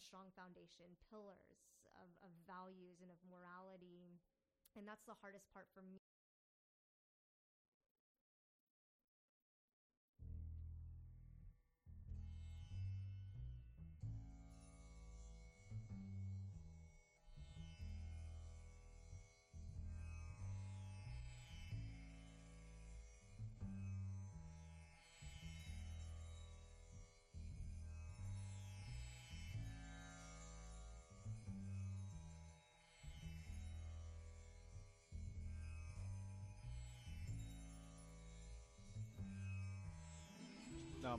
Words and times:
strong 0.00 0.32
foundation, 0.34 0.96
pillars 1.12 1.60
of, 2.00 2.08
of 2.24 2.32
values 2.48 2.98
and 3.04 3.12
of 3.12 3.20
morality. 3.28 4.18
And 4.74 4.86
that's 4.88 5.04
the 5.04 5.18
hardest 5.20 5.46
part 5.52 5.68
for 5.74 5.84
me. 5.84 5.99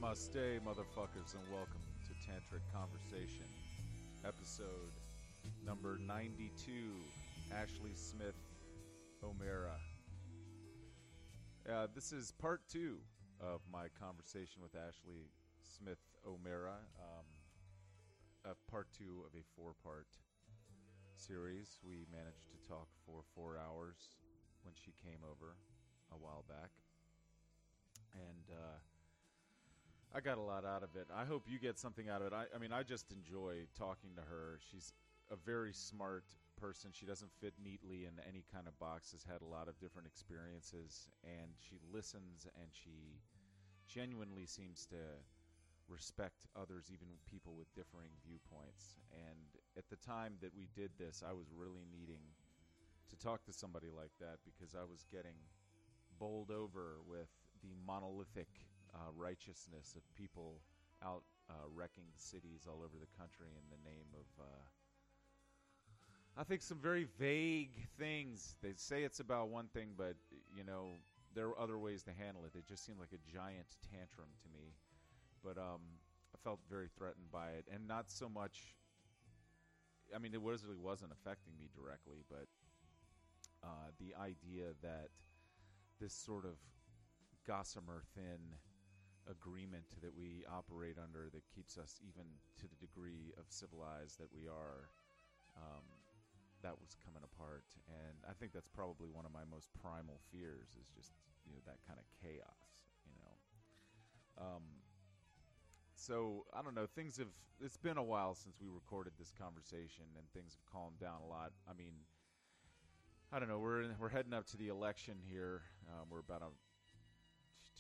Namaste, 0.01 0.59
motherfuckers, 0.61 1.35
and 1.35 1.43
welcome 1.51 1.81
to 2.07 2.13
Tantric 2.27 2.61
Conversation, 2.73 3.45
episode 4.25 4.93
number 5.63 5.99
92. 6.07 6.71
Ashley 7.51 7.91
Smith 7.93 8.35
O'Meara. 9.23 9.77
Uh, 11.69 11.85
this 11.93 12.11
is 12.11 12.31
part 12.31 12.61
two 12.67 12.97
of 13.39 13.61
my 13.71 13.89
conversation 13.99 14.63
with 14.63 14.73
Ashley 14.75 15.29
Smith 15.61 16.01
O'Meara, 16.27 16.79
um, 16.97 18.55
part 18.71 18.87
two 18.97 19.23
of 19.27 19.39
a 19.39 19.43
four 19.55 19.73
part 19.83 20.07
series. 21.13 21.77
We 21.85 22.07
managed 22.11 22.49
to 22.49 22.67
talk 22.67 22.87
for 23.05 23.21
four 23.35 23.55
hours 23.55 24.17
when 24.63 24.73
she 24.73 24.93
came 25.04 25.20
over 25.23 25.54
a 26.11 26.17
while 26.17 26.43
back. 26.49 26.71
And, 28.13 28.49
uh, 28.49 28.79
I 30.13 30.20
got 30.20 30.37
a 30.37 30.41
lot 30.41 30.65
out 30.65 30.84
of 30.84 30.95
it. 30.95 31.07
I 31.15 31.23
hope 31.23 31.43
you 31.48 31.57
get 31.57 31.79
something 31.79 32.09
out 32.09 32.21
of 32.21 32.27
it. 32.27 32.34
I, 32.34 32.43
I, 32.54 32.59
mean, 32.59 32.73
I 32.73 32.84
just 32.84 33.12
enjoy 33.12 33.63
talking 33.79 34.12
to 34.17 34.21
her. 34.21 34.59
She's 34.59 34.91
a 35.31 35.37
very 35.37 35.71
smart 35.71 36.26
person. 36.59 36.91
She 36.91 37.05
doesn't 37.05 37.31
fit 37.40 37.54
neatly 37.63 38.04
in 38.04 38.20
any 38.27 38.43
kind 38.51 38.67
of 38.67 38.77
box. 38.77 39.13
Has 39.13 39.23
had 39.23 39.41
a 39.41 39.48
lot 39.48 39.70
of 39.70 39.79
different 39.79 40.07
experiences, 40.07 41.07
and 41.23 41.55
she 41.55 41.79
listens 41.93 42.45
and 42.59 42.67
she 42.76 43.23
genuinely 43.87 44.45
seems 44.45 44.85
to 44.87 44.99
respect 45.87 46.43
others, 46.59 46.91
even 46.91 47.07
people 47.23 47.55
with 47.55 47.71
differing 47.73 48.12
viewpoints. 48.27 48.99
And 49.15 49.48
at 49.77 49.87
the 49.89 49.95
time 49.95 50.35
that 50.41 50.51
we 50.55 50.67
did 50.76 50.91
this, 50.99 51.23
I 51.23 51.32
was 51.32 51.48
really 51.55 51.87
needing 51.87 52.35
to 53.09 53.15
talk 53.15 53.43
to 53.45 53.54
somebody 53.54 53.87
like 53.87 54.12
that 54.20 54.43
because 54.43 54.76
I 54.76 54.84
was 54.84 55.05
getting 55.12 55.39
bowled 56.20 56.51
over 56.51 56.99
with 57.07 57.32
the 57.63 57.76
monolithic 57.87 58.48
uh, 58.93 59.11
righteousness 59.15 59.95
of 59.95 60.01
people 60.15 60.61
out 61.03 61.23
uh, 61.49 61.53
wrecking 61.73 62.05
cities 62.15 62.67
all 62.67 62.79
over 62.79 62.98
the 62.99 63.09
country 63.17 63.48
in 63.57 63.65
the 63.70 63.89
name 63.89 64.07
of, 64.13 64.44
uh, 64.44 64.63
I 66.38 66.44
think, 66.44 66.61
some 66.61 66.79
very 66.79 67.07
vague 67.19 67.75
things. 67.97 68.56
They 68.61 68.73
say 68.75 69.03
it's 69.03 69.19
about 69.19 69.50
one 69.50 69.67
thing, 69.67 69.89
but, 69.97 70.16
you 70.56 70.63
know, 70.63 71.00
there 71.33 71.47
are 71.47 71.59
other 71.59 71.78
ways 71.78 72.03
to 72.03 72.11
handle 72.11 72.44
it. 72.45 72.57
It 72.57 72.67
just 72.67 72.85
seemed 72.85 73.00
like 73.00 73.13
a 73.13 73.31
giant 73.31 73.67
tantrum 73.91 74.28
to 74.44 74.50
me. 74.50 74.73
But 75.44 75.57
um, 75.57 75.81
I 76.33 76.38
felt 76.44 76.59
very 76.69 76.88
threatened 76.97 77.31
by 77.31 77.50
it. 77.51 77.66
And 77.73 77.88
not 77.88 78.09
so 78.11 78.29
much. 78.29 78.75
I 80.13 80.19
mean, 80.19 80.33
it 80.33 80.41
was, 80.41 80.63
really 80.63 80.78
wasn't 80.78 81.11
affecting 81.11 81.53
me 81.57 81.69
directly, 81.73 82.23
but 82.29 82.47
uh, 83.63 83.91
the 84.00 84.13
idea 84.22 84.73
that 84.81 85.09
this 86.00 86.13
sort 86.13 86.45
of 86.45 86.57
gossamer 87.47 88.03
thin 88.16 88.39
agreement 89.29 89.85
that 90.01 90.13
we 90.15 90.43
operate 90.49 90.97
under 90.97 91.29
that 91.33 91.43
keeps 91.53 91.77
us 91.77 91.99
even 92.01 92.25
to 92.57 92.65
the 92.67 92.79
degree 92.81 93.33
of 93.37 93.45
civilized 93.49 94.17
that 94.19 94.29
we 94.33 94.47
are 94.47 94.89
um, 95.57 95.85
that 96.63 96.77
was 96.79 96.95
coming 97.05 97.21
apart. 97.25 97.65
And 97.89 98.17
i 98.29 98.33
think 98.33 98.53
that's 98.53 98.69
probably 98.69 99.09
one 99.09 99.25
of 99.25 99.33
my 99.33 99.45
most 99.49 99.69
primal 99.81 100.21
fears 100.31 100.77
is 100.77 100.87
just 100.95 101.11
you 101.45 101.53
know 101.53 101.61
that 101.65 101.81
kind 101.87 101.99
of 101.99 102.05
chaos 102.21 102.69
you 103.05 103.17
know. 103.17 103.33
Um, 104.37 104.63
so 105.95 106.45
i 106.53 106.61
don't 106.61 106.73
know 106.73 106.87
things 106.87 107.17
have 107.17 107.33
it's 107.61 107.77
been 107.77 107.97
a 107.97 108.03
while 108.03 108.33
since 108.33 108.55
we 108.59 108.67
recorded 108.67 109.13
this 109.19 109.31
conversation 109.37 110.05
and 110.17 110.25
things 110.33 110.57
have 110.57 110.65
calmed 110.65 110.97
down 110.99 111.21
a 111.21 111.29
lot. 111.29 111.51
I 111.69 111.73
mean 111.77 111.93
i 113.31 113.39
don't 113.39 113.49
know 113.49 113.59
we're 113.59 113.85
we're 113.99 114.09
heading 114.09 114.33
up 114.33 114.45
to 114.47 114.57
the 114.57 114.69
election 114.69 115.15
here. 115.29 115.61
Um, 115.89 116.07
we're 116.09 116.19
about 116.19 116.41
a 116.41 116.51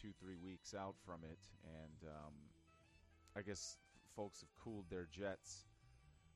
two, 0.01 0.09
three 0.19 0.37
weeks 0.41 0.73
out 0.73 0.95
from 1.05 1.21
it, 1.21 1.39
and 1.61 2.09
um, 2.09 2.33
I 3.37 3.41
guess 3.41 3.77
folks 4.15 4.41
have 4.41 4.49
cooled 4.57 4.89
their 4.89 5.07
jets 5.13 5.69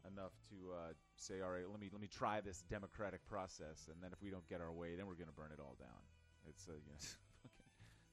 enough 0.05 0.37
to 0.53 0.55
uh, 0.69 0.93
say, 1.17 1.41
"All 1.41 1.49
right, 1.49 1.65
let 1.65 1.81
me 1.81 1.89
let 1.91 1.99
me 1.99 2.07
try 2.07 2.41
this 2.41 2.61
democratic 2.69 3.25
process, 3.25 3.89
and 3.89 3.97
then 4.05 4.13
if 4.13 4.21
we 4.21 4.29
don't 4.29 4.47
get 4.47 4.61
our 4.61 4.71
way, 4.71 4.93
then 4.95 5.07
we're 5.09 5.17
going 5.17 5.33
to 5.33 5.35
burn 5.35 5.49
it 5.49 5.59
all 5.59 5.75
down." 5.79 6.03
It's 6.45 6.69
a 6.69 6.77
you 6.77 6.93
know, 6.93 7.01
fucking 7.41 7.71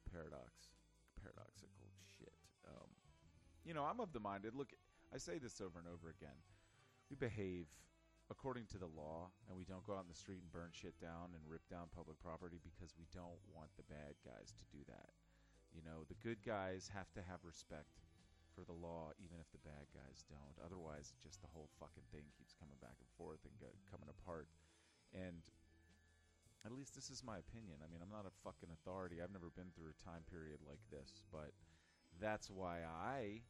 paradox, 0.09 0.73
paradoxical 1.21 1.93
shit. 2.17 2.33
Um, 2.65 2.89
you 3.69 3.75
know, 3.75 3.85
I'm 3.85 4.01
of 4.01 4.13
the 4.13 4.21
minded. 4.21 4.57
Look, 4.57 4.73
I 5.13 5.19
say 5.19 5.37
this 5.37 5.61
over 5.61 5.79
and 5.79 5.87
over 5.87 6.09
again. 6.09 6.37
We 7.13 7.17
behave 7.21 7.69
according 8.33 8.65
to 8.73 8.79
the 8.81 8.89
law, 8.89 9.29
and 9.49 9.53
we 9.53 9.69
don't 9.69 9.85
go 9.85 9.93
out 9.93 10.09
in 10.09 10.13
the 10.13 10.17
street 10.17 10.41
and 10.41 10.49
burn 10.49 10.73
shit 10.73 10.97
down 10.97 11.37
and 11.37 11.45
rip 11.45 11.69
down 11.69 11.93
public 11.93 12.17
property 12.25 12.57
because 12.65 12.97
we 12.97 13.05
don't 13.13 13.37
want 13.53 13.69
the 13.77 13.85
bad 13.93 14.17
guys 14.25 14.57
to 14.57 14.65
do 14.73 14.81
that. 14.89 15.13
You 15.73 15.83
know, 15.83 16.05
the 16.07 16.21
good 16.21 16.45
guys 16.45 16.93
have 16.93 17.09
to 17.17 17.25
have 17.25 17.41
respect 17.43 17.97
for 18.53 18.63
the 18.69 18.77
law, 18.77 19.17
even 19.17 19.41
if 19.41 19.49
the 19.51 19.65
bad 19.65 19.89
guys 19.97 20.25
don't. 20.29 20.61
Otherwise, 20.61 21.17
just 21.25 21.41
the 21.41 21.53
whole 21.57 21.73
fucking 21.81 22.05
thing 22.13 22.29
keeps 22.37 22.53
coming 22.53 22.77
back 22.85 23.01
and 23.01 23.09
forth 23.17 23.41
and 23.49 23.57
go, 23.57 23.73
coming 23.89 24.13
apart. 24.13 24.47
And 25.17 25.41
at 26.65 26.77
least 26.77 26.93
this 26.95 27.09
is 27.09 27.25
my 27.25 27.41
opinion. 27.41 27.81
I 27.81 27.89
mean, 27.89 28.05
I'm 28.05 28.13
not 28.13 28.29
a 28.29 28.41
fucking 28.45 28.71
authority. 28.71 29.25
I've 29.25 29.33
never 29.33 29.51
been 29.57 29.73
through 29.73 29.97
a 29.97 30.05
time 30.05 30.29
period 30.29 30.61
like 30.63 30.85
this, 30.93 31.25
but 31.33 31.57
that's 32.21 32.53
why 32.53 32.85
I 32.85 33.41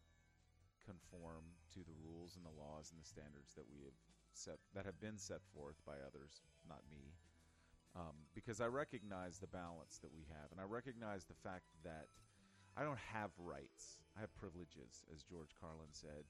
conform 0.87 1.59
to 1.75 1.83
the 1.83 1.99
rules 1.99 2.39
and 2.39 2.47
the 2.47 2.55
laws 2.55 2.95
and 2.95 2.99
the 3.03 3.07
standards 3.07 3.55
that 3.59 3.67
we 3.67 3.83
have 3.83 3.99
set 4.33 4.59
that 4.75 4.87
have 4.87 4.99
been 5.03 5.19
set 5.19 5.43
forth 5.53 5.77
by 5.85 5.99
others, 6.03 6.41
not 6.65 6.87
me 6.89 7.13
um, 7.97 8.15
because 8.35 8.61
I 8.61 8.67
recognize 8.67 9.39
the 9.39 9.47
balance 9.47 9.99
that 10.03 10.13
we 10.13 10.23
have, 10.29 10.51
and 10.51 10.61
I 10.61 10.65
recognize 10.65 11.25
the 11.25 11.39
fact 11.43 11.67
that 11.85 12.07
I 12.77 12.85
don't 12.85 12.99
have 13.13 13.31
rights. 13.39 13.99
I 14.17 14.21
have 14.21 14.35
privileges, 14.35 15.05
as 15.13 15.23
George 15.23 15.51
Carlin 15.61 15.93
said. 15.93 16.25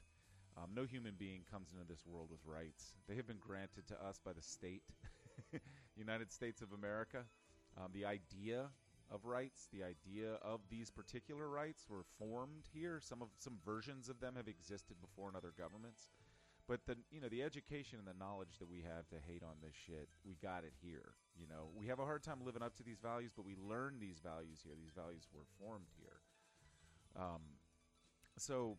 Um, 0.57 0.71
no 0.75 0.85
human 0.85 1.15
being 1.19 1.43
comes 1.51 1.73
into 1.73 1.87
this 1.87 2.05
world 2.05 2.29
with 2.31 2.41
rights. 2.45 2.95
They 3.09 3.17
have 3.17 3.27
been 3.27 3.41
granted 3.41 3.87
to 3.89 4.05
us 4.05 4.21
by 4.25 4.33
the 4.33 4.43
state, 4.43 4.83
United 5.97 6.33
States 6.33 6.61
of 6.61 6.73
America. 6.73 7.25
Um, 7.79 7.89
the 7.95 8.05
idea 8.05 8.69
of 9.11 9.25
rights, 9.25 9.69
the 9.73 9.85
idea 9.85 10.35
of 10.43 10.61
these 10.71 10.91
particular 10.91 11.49
rights, 11.49 11.87
were 11.89 12.05
formed 12.19 12.65
here. 12.73 13.01
Some 13.01 13.23
of 13.23 13.29
some 13.39 13.59
versions 13.65 14.09
of 14.09 14.21
them 14.21 14.35
have 14.37 14.49
existed 14.49 14.97
before 15.01 15.31
in 15.31 15.37
other 15.37 15.53
governments. 15.57 16.11
But 16.69 16.87
the 16.87 16.97
you 17.11 17.21
know 17.21 17.29
the 17.29 17.43
education 17.43 17.99
and 17.99 18.07
the 18.07 18.19
knowledge 18.19 18.59
that 18.61 18.71
we 18.71 18.83
have 18.83 19.09
to 19.09 19.17
hate 19.27 19.43
on 19.43 19.57
this 19.63 19.75
shit, 19.75 20.09
we 20.25 20.37
got 20.43 20.65
it 20.65 20.73
here. 20.81 21.15
You 21.37 21.47
know, 21.49 21.71
we 21.75 21.87
have 21.89 21.99
a 21.99 22.05
hard 22.05 22.23
time 22.23 22.39
living 22.45 22.63
up 22.63 22.77
to 22.77 22.83
these 22.83 22.99
values, 23.03 23.33
but 23.35 23.45
we 23.45 23.57
learn 23.57 23.99
these 24.01 24.21
values 24.23 24.61
here. 24.63 24.75
These 24.77 24.93
values 24.95 25.27
were 25.35 25.45
formed 25.59 25.91
here. 25.99 26.21
Um, 27.17 27.43
so 28.39 28.79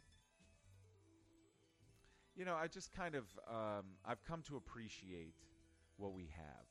you 2.35 2.45
know, 2.45 2.55
I 2.55 2.67
just 2.67 2.91
kind 2.93 3.15
of 3.15 3.25
um, 3.47 3.85
I've 4.05 4.23
come 4.23 4.41
to 4.43 4.57
appreciate 4.57 5.35
what 5.97 6.13
we 6.13 6.29
have. 6.35 6.65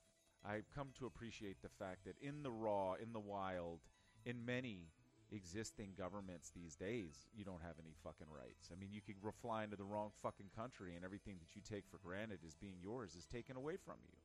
I've 0.44 0.68
come 0.74 0.88
to 0.98 1.06
appreciate 1.06 1.62
the 1.62 1.68
fact 1.68 2.04
that 2.04 2.16
in 2.20 2.42
the 2.42 2.50
raw, 2.50 2.94
in 2.94 3.12
the 3.12 3.20
wild, 3.20 3.80
in 4.24 4.44
many 4.44 4.88
existing 5.32 5.94
governments 5.96 6.52
these 6.54 6.76
days, 6.76 7.26
you 7.34 7.44
don't 7.44 7.62
have 7.62 7.76
any 7.80 7.94
fucking 8.04 8.28
rights. 8.30 8.70
I 8.72 8.78
mean, 8.78 8.90
you 8.92 9.00
could 9.00 9.16
fly 9.40 9.64
into 9.64 9.76
the 9.76 9.84
wrong 9.84 10.10
fucking 10.22 10.50
country, 10.56 10.94
and 10.94 11.04
everything 11.04 11.36
that 11.40 11.56
you 11.56 11.62
take 11.62 11.84
for 11.90 11.98
granted 11.98 12.40
as 12.46 12.54
being 12.54 12.76
yours 12.80 13.14
is 13.14 13.26
taken 13.26 13.56
away 13.56 13.76
from 13.76 13.96
you. 14.04 14.16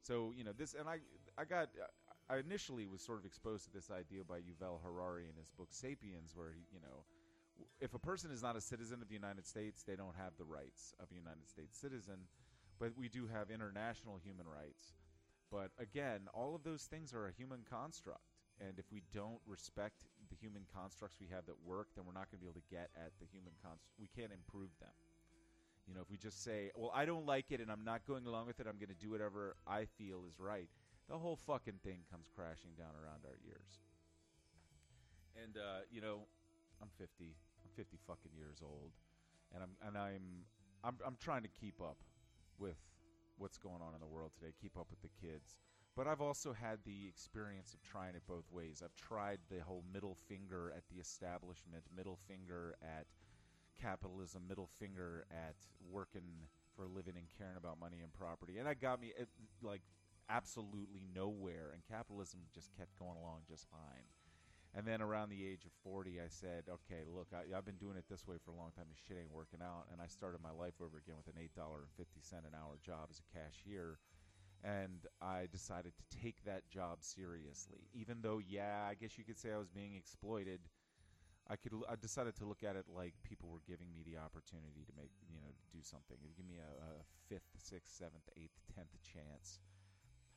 So 0.00 0.32
you 0.36 0.42
know 0.42 0.52
this, 0.52 0.74
and 0.74 0.88
I, 0.88 0.98
I 1.38 1.44
got, 1.44 1.68
I 2.28 2.38
initially 2.38 2.86
was 2.86 3.02
sort 3.02 3.20
of 3.20 3.26
exposed 3.26 3.64
to 3.66 3.72
this 3.72 3.90
idea 3.90 4.24
by 4.24 4.38
Yuval 4.38 4.82
Harari 4.82 5.24
in 5.28 5.36
his 5.38 5.50
book 5.50 5.68
*Sapiens*, 5.70 6.32
where 6.34 6.52
he, 6.52 6.64
you 6.72 6.80
know, 6.80 7.04
if 7.80 7.94
a 7.94 7.98
person 7.98 8.30
is 8.30 8.42
not 8.42 8.56
a 8.56 8.60
citizen 8.60 9.00
of 9.02 9.08
the 9.08 9.14
United 9.14 9.46
States, 9.46 9.82
they 9.82 9.94
don't 9.94 10.16
have 10.16 10.32
the 10.38 10.44
rights 10.44 10.94
of 10.98 11.06
a 11.12 11.14
United 11.14 11.46
States 11.48 11.78
citizen, 11.78 12.26
but 12.80 12.90
we 12.96 13.08
do 13.08 13.28
have 13.28 13.50
international 13.50 14.18
human 14.24 14.46
rights. 14.46 14.94
But 15.52 15.70
again, 15.78 16.22
all 16.32 16.54
of 16.56 16.64
those 16.64 16.84
things 16.84 17.12
are 17.12 17.28
a 17.28 17.32
human 17.32 17.60
construct 17.68 18.32
and 18.60 18.78
if 18.78 18.86
we 18.92 19.02
don't 19.12 19.40
respect 19.46 20.04
the 20.32 20.40
human 20.40 20.64
constructs 20.72 21.20
we 21.20 21.28
have 21.28 21.44
that 21.44 21.60
work, 21.60 21.92
then 21.92 22.08
we're 22.08 22.16
not 22.16 22.32
going 22.32 22.40
to 22.40 22.44
be 22.44 22.48
able 22.48 22.56
to 22.56 22.70
get 22.72 22.88
at 22.96 23.12
the 23.20 23.28
human 23.28 23.52
construct. 23.60 23.92
We 24.00 24.08
can't 24.08 24.32
improve 24.32 24.72
them. 24.80 24.96
You 25.84 25.92
know, 25.92 26.00
if 26.00 26.08
we 26.08 26.16
just 26.16 26.40
say, 26.40 26.72
well, 26.72 26.88
I 26.94 27.04
don't 27.04 27.26
like 27.26 27.52
it 27.52 27.60
and 27.60 27.68
I'm 27.68 27.84
not 27.84 28.06
going 28.08 28.24
along 28.24 28.48
with 28.48 28.60
it, 28.60 28.64
I'm 28.64 28.80
going 28.80 28.94
to 28.94 28.96
do 28.96 29.12
whatever 29.12 29.56
I 29.68 29.84
feel 30.00 30.24
is 30.24 30.40
right, 30.40 30.70
the 31.10 31.18
whole 31.18 31.36
fucking 31.36 31.84
thing 31.84 32.06
comes 32.08 32.30
crashing 32.32 32.72
down 32.78 32.96
around 32.96 33.28
our 33.28 33.36
ears. 33.44 33.82
And, 35.36 35.58
uh, 35.58 35.84
you 35.90 36.00
know, 36.00 36.24
I'm 36.80 36.88
50. 36.96 37.08
I'm 37.28 37.70
50 37.76 37.98
fucking 38.06 38.32
years 38.32 38.62
old. 38.62 38.92
And 39.52 39.60
I'm, 39.60 39.74
and 39.84 39.98
I'm, 39.98 40.46
I'm, 40.84 40.96
I'm 41.04 41.16
trying 41.20 41.42
to 41.42 41.52
keep 41.60 41.82
up 41.82 41.98
with 42.58 42.78
what's 43.36 43.58
going 43.58 43.82
on 43.82 43.92
in 43.92 44.00
the 44.00 44.06
world 44.06 44.30
today, 44.38 44.54
keep 44.60 44.78
up 44.78 44.86
with 44.88 45.02
the 45.02 45.10
kids. 45.20 45.58
But 45.94 46.06
I've 46.06 46.22
also 46.22 46.54
had 46.54 46.78
the 46.86 47.06
experience 47.06 47.74
of 47.74 47.82
trying 47.82 48.14
it 48.14 48.22
both 48.26 48.50
ways. 48.50 48.82
I've 48.82 48.96
tried 48.96 49.40
the 49.50 49.60
whole 49.60 49.84
middle 49.92 50.16
finger 50.26 50.72
at 50.74 50.84
the 50.88 50.98
establishment, 50.98 51.84
middle 51.94 52.18
finger 52.26 52.76
at 52.80 53.06
capitalism, 53.78 54.48
middle 54.48 54.70
finger 54.78 55.26
at 55.30 55.56
working 55.90 56.48
for 56.74 56.84
a 56.84 56.88
living 56.88 57.14
and 57.16 57.26
caring 57.36 57.58
about 57.58 57.78
money 57.78 58.00
and 58.02 58.12
property. 58.14 58.56
And 58.56 58.66
that 58.66 58.80
got 58.80 59.00
me 59.00 59.12
like 59.60 59.82
absolutely 60.30 61.02
nowhere. 61.14 61.70
And 61.74 61.82
capitalism 61.84 62.40
just 62.54 62.72
kept 62.72 62.98
going 62.98 63.18
along 63.20 63.44
just 63.46 63.68
fine. 63.70 64.08
And 64.74 64.88
then 64.88 65.02
around 65.04 65.28
the 65.28 65.44
age 65.44 65.68
of 65.68 65.72
40, 65.84 66.16
I 66.16 66.32
said, 66.32 66.64
okay, 66.64 67.04
look, 67.04 67.28
I, 67.36 67.44
have 67.54 67.68
been 67.68 67.76
doing 67.76 68.00
it 68.00 68.08
this 68.08 68.26
way 68.26 68.40
for 68.40 68.52
a 68.52 68.56
long 68.56 68.72
time. 68.72 68.88
This 68.88 68.96
shit 69.04 69.20
ain't 69.20 69.28
working 69.28 69.60
out. 69.60 69.84
And 69.92 70.00
I 70.00 70.08
started 70.08 70.40
my 70.40 70.48
life 70.56 70.80
over 70.80 70.96
again 70.96 71.20
with 71.20 71.28
an 71.28 71.36
$8.50 71.36 71.84
an 72.32 72.56
hour 72.56 72.80
job 72.80 73.12
as 73.12 73.20
a 73.20 73.28
cashier 73.28 74.00
and 74.64 75.06
I 75.20 75.46
decided 75.50 75.92
to 75.98 76.18
take 76.22 76.44
that 76.44 76.68
job 76.70 77.02
seriously. 77.02 77.90
Even 77.94 78.22
though, 78.22 78.38
yeah, 78.38 78.86
I 78.88 78.94
guess 78.94 79.18
you 79.18 79.24
could 79.24 79.38
say 79.38 79.50
I 79.52 79.58
was 79.58 79.68
being 79.68 79.94
exploited. 79.94 80.60
I 81.50 81.56
could. 81.56 81.74
I 81.90 81.98
decided 81.98 82.38
to 82.38 82.46
look 82.46 82.62
at 82.62 82.76
it 82.76 82.86
like 82.86 83.14
people 83.26 83.50
were 83.50 83.66
giving 83.66 83.90
me 83.90 84.06
the 84.06 84.22
opportunity 84.22 84.86
to 84.86 84.94
make, 84.94 85.10
you 85.26 85.42
know, 85.42 85.50
do 85.74 85.82
something. 85.82 86.16
Give 86.38 86.46
me 86.46 86.62
a, 86.62 86.70
a 86.78 86.90
fifth, 87.26 87.50
sixth, 87.58 87.98
seventh, 87.98 88.30
eighth, 88.38 88.54
tenth 88.70 88.94
chance. 89.02 89.58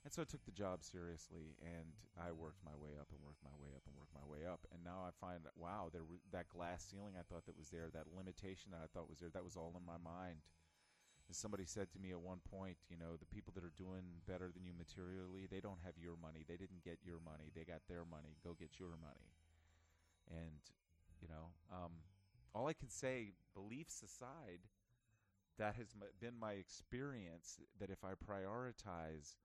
And 0.01 0.13
so 0.13 0.21
I 0.21 0.29
took 0.29 0.45
the 0.45 0.53
job 0.53 0.81
seriously, 0.81 1.57
and 1.61 1.93
I 2.17 2.29
worked 2.33 2.61
my 2.65 2.73
way 2.77 2.97
up 2.97 3.09
and 3.13 3.21
worked 3.21 3.41
my 3.45 3.53
way 3.57 3.73
up 3.73 3.85
and 3.85 3.93
worked 3.97 4.13
my 4.17 4.25
way 4.25 4.45
up. 4.45 4.65
And 4.73 4.81
now 4.81 5.05
I 5.05 5.13
find 5.21 5.45
that 5.45 5.53
wow, 5.53 5.93
there 5.93 6.05
that 6.33 6.49
glass 6.49 6.81
ceiling 6.89 7.13
I 7.13 7.25
thought 7.29 7.45
that 7.45 7.57
was 7.57 7.69
there, 7.69 7.93
that 7.93 8.09
limitation 8.09 8.73
that 8.73 8.81
I 8.81 8.89
thought 8.89 9.09
was 9.09 9.21
there, 9.21 9.33
that 9.33 9.45
was 9.45 9.57
all 9.57 9.77
in 9.77 9.85
my 9.85 10.01
mind 10.01 10.41
somebody 11.31 11.65
said 11.65 11.91
to 11.91 11.99
me 11.99 12.11
at 12.11 12.21
one 12.21 12.39
point, 12.51 12.77
you 12.89 12.97
know, 12.97 13.17
the 13.17 13.25
people 13.25 13.51
that 13.55 13.63
are 13.63 13.73
doing 13.77 14.21
better 14.27 14.51
than 14.53 14.65
you 14.65 14.73
materially, 14.77 15.47
they 15.49 15.59
don't 15.59 15.81
have 15.83 15.97
your 15.97 16.15
money. 16.21 16.45
They 16.47 16.57
didn't 16.57 16.83
get 16.83 16.99
your 17.03 17.17
money. 17.23 17.49
They 17.55 17.63
got 17.63 17.81
their 17.89 18.05
money. 18.05 18.37
Go 18.43 18.55
get 18.57 18.79
your 18.79 18.93
money. 19.01 19.33
And, 20.29 20.61
you 21.21 21.27
know, 21.27 21.53
um, 21.71 21.91
all 22.53 22.67
I 22.67 22.73
can 22.73 22.89
say, 22.89 23.33
beliefs 23.53 24.03
aside, 24.03 24.61
that 25.57 25.75
has 25.75 25.95
been 26.19 26.37
my 26.39 26.53
experience 26.53 27.59
that 27.79 27.89
if 27.89 28.03
I 28.03 28.13
prioritize 28.13 29.35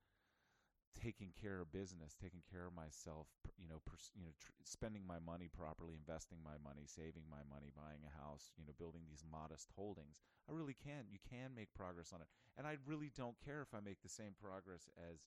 taking 0.97 1.31
care 1.33 1.59
of 1.61 1.71
business, 1.71 2.13
taking 2.15 2.43
care 2.51 2.67
of 2.67 2.75
myself, 2.75 3.27
you 3.57 3.67
know, 3.67 3.79
pers- 3.85 4.11
you 4.15 4.23
know, 4.23 4.35
tr- 4.39 4.51
spending 4.63 5.05
my 5.05 5.19
money 5.19 5.47
properly, 5.47 5.95
investing 5.95 6.39
my 6.43 6.59
money, 6.59 6.83
saving 6.85 7.23
my 7.29 7.43
money, 7.47 7.71
buying 7.71 8.03
a 8.03 8.17
house, 8.19 8.51
you 8.57 8.65
know, 8.65 8.75
building 8.77 9.07
these 9.07 9.23
modest 9.23 9.71
holdings. 9.75 10.19
I 10.47 10.53
really 10.53 10.75
can. 10.75 11.07
You 11.09 11.19
can 11.23 11.55
make 11.55 11.73
progress 11.73 12.11
on 12.13 12.21
it, 12.21 12.27
and 12.57 12.67
I 12.67 12.77
really 12.85 13.11
don't 13.15 13.39
care 13.39 13.61
if 13.61 13.73
I 13.73 13.79
make 13.79 14.01
the 14.03 14.11
same 14.11 14.35
progress 14.35 14.89
as 14.99 15.23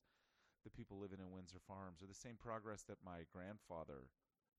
the 0.63 0.73
people 0.73 0.97
living 0.97 1.19
in 1.21 1.31
Windsor 1.33 1.61
Farms 1.61 2.01
or 2.01 2.07
the 2.07 2.17
same 2.17 2.37
progress 2.37 2.83
that 2.89 3.01
my 3.05 3.25
grandfather 3.31 4.09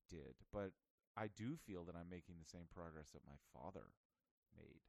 did. 0.09 0.39
But 0.53 0.71
I 1.17 1.29
do 1.29 1.57
feel 1.57 1.85
that 1.85 1.97
I'm 1.97 2.11
making 2.11 2.37
the 2.39 2.49
same 2.49 2.69
progress 2.71 3.11
that 3.11 3.27
my 3.27 3.39
father 3.55 3.95
made 4.55 4.83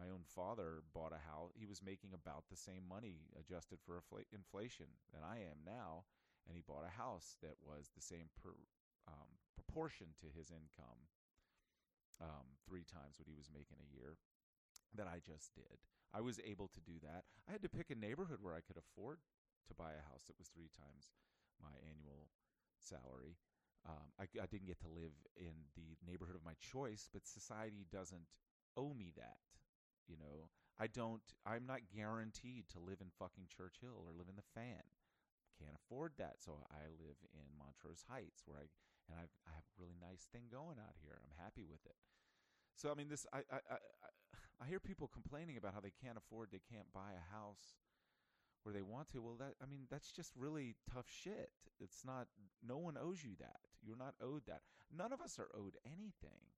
my 0.00 0.08
own 0.08 0.24
father 0.24 0.80
bought 0.96 1.12
a 1.12 1.28
house. 1.28 1.52
He 1.52 1.68
was 1.68 1.84
making 1.84 2.16
about 2.16 2.48
the 2.48 2.56
same 2.56 2.88
money 2.88 3.28
adjusted 3.36 3.84
for 3.84 4.00
inflation 4.32 4.88
than 5.12 5.20
I 5.20 5.44
am 5.44 5.60
now, 5.60 6.08
and 6.48 6.56
he 6.56 6.64
bought 6.64 6.88
a 6.88 6.96
house 6.96 7.36
that 7.44 7.60
was 7.60 7.92
the 7.92 8.00
same 8.00 8.32
per, 8.40 8.56
um, 9.04 9.36
proportion 9.52 10.16
to 10.24 10.32
his 10.32 10.48
income, 10.48 11.12
um, 12.24 12.56
three 12.64 12.88
times 12.88 13.20
what 13.20 13.28
he 13.28 13.36
was 13.36 13.52
making 13.52 13.76
a 13.76 13.92
year, 13.92 14.16
that 14.96 15.04
I 15.04 15.20
just 15.20 15.52
did. 15.52 15.84
I 16.16 16.24
was 16.24 16.40
able 16.40 16.72
to 16.72 16.80
do 16.80 16.96
that. 17.04 17.28
I 17.44 17.52
had 17.52 17.62
to 17.62 17.68
pick 17.68 17.92
a 17.92 17.98
neighborhood 17.98 18.40
where 18.40 18.56
I 18.56 18.64
could 18.64 18.80
afford 18.80 19.20
to 19.68 19.76
buy 19.76 19.92
a 19.92 20.08
house 20.08 20.26
that 20.26 20.40
was 20.40 20.48
three 20.48 20.72
times 20.72 21.12
my 21.60 21.76
annual 21.84 22.32
salary. 22.80 23.36
Um, 23.84 24.12
I, 24.18 24.24
I 24.40 24.48
didn't 24.48 24.66
get 24.66 24.80
to 24.80 24.88
live 24.88 25.12
in 25.36 25.68
the 25.76 25.96
neighborhood 26.04 26.36
of 26.36 26.44
my 26.44 26.56
choice, 26.60 27.08
but 27.12 27.28
society 27.28 27.86
doesn't 27.92 28.28
owe 28.76 28.92
me 28.92 29.12
that. 29.16 29.40
You 30.10 30.18
know, 30.18 30.50
I 30.74 30.90
don't. 30.90 31.22
I'm 31.46 31.70
not 31.70 31.86
guaranteed 31.94 32.66
to 32.74 32.82
live 32.82 32.98
in 32.98 33.14
fucking 33.14 33.46
Churchill 33.46 33.94
or 33.94 34.10
live 34.10 34.26
in 34.26 34.34
the 34.34 34.50
Fan. 34.50 34.82
Can't 35.54 35.78
afford 35.78 36.18
that, 36.18 36.42
so 36.42 36.58
I 36.66 36.90
live 36.98 37.20
in 37.30 37.46
Montrose 37.54 38.02
Heights, 38.10 38.42
where 38.42 38.58
I 38.58 38.66
and 39.06 39.18
I've, 39.18 39.34
I 39.46 39.54
have 39.54 39.66
a 39.66 39.78
really 39.78 39.98
nice 39.98 40.26
thing 40.30 40.50
going 40.50 40.78
out 40.82 40.98
here. 41.02 41.18
I'm 41.22 41.38
happy 41.38 41.62
with 41.62 41.86
it. 41.86 41.98
So 42.74 42.90
I 42.90 42.94
mean, 42.98 43.06
this 43.06 43.26
I 43.30 43.46
I, 43.54 43.58
I 43.70 43.78
I 44.62 44.66
hear 44.66 44.80
people 44.80 45.06
complaining 45.06 45.56
about 45.56 45.74
how 45.74 45.80
they 45.80 45.94
can't 45.94 46.18
afford, 46.18 46.50
they 46.50 46.64
can't 46.66 46.92
buy 46.92 47.14
a 47.14 47.30
house 47.34 47.78
where 48.62 48.74
they 48.74 48.82
want 48.82 49.08
to. 49.12 49.22
Well, 49.22 49.36
that 49.38 49.54
I 49.62 49.66
mean, 49.66 49.86
that's 49.90 50.12
just 50.12 50.32
really 50.36 50.76
tough 50.92 51.06
shit. 51.08 51.50
It's 51.80 52.04
not. 52.04 52.28
No 52.66 52.78
one 52.78 52.96
owes 52.98 53.22
you 53.24 53.36
that. 53.40 53.60
You're 53.82 53.96
not 53.96 54.14
owed 54.20 54.42
that. 54.46 54.62
None 54.92 55.12
of 55.12 55.20
us 55.20 55.38
are 55.38 55.48
owed 55.54 55.76
anything. 55.86 56.52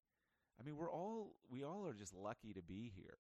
I 0.61 0.65
mean, 0.65 0.77
we're 0.77 0.91
all 0.91 1.35
we 1.51 1.65
all 1.65 1.87
are 1.87 1.95
just 1.95 2.15
lucky 2.15 2.53
to 2.53 2.63
be 2.63 2.93
here. 2.95 3.19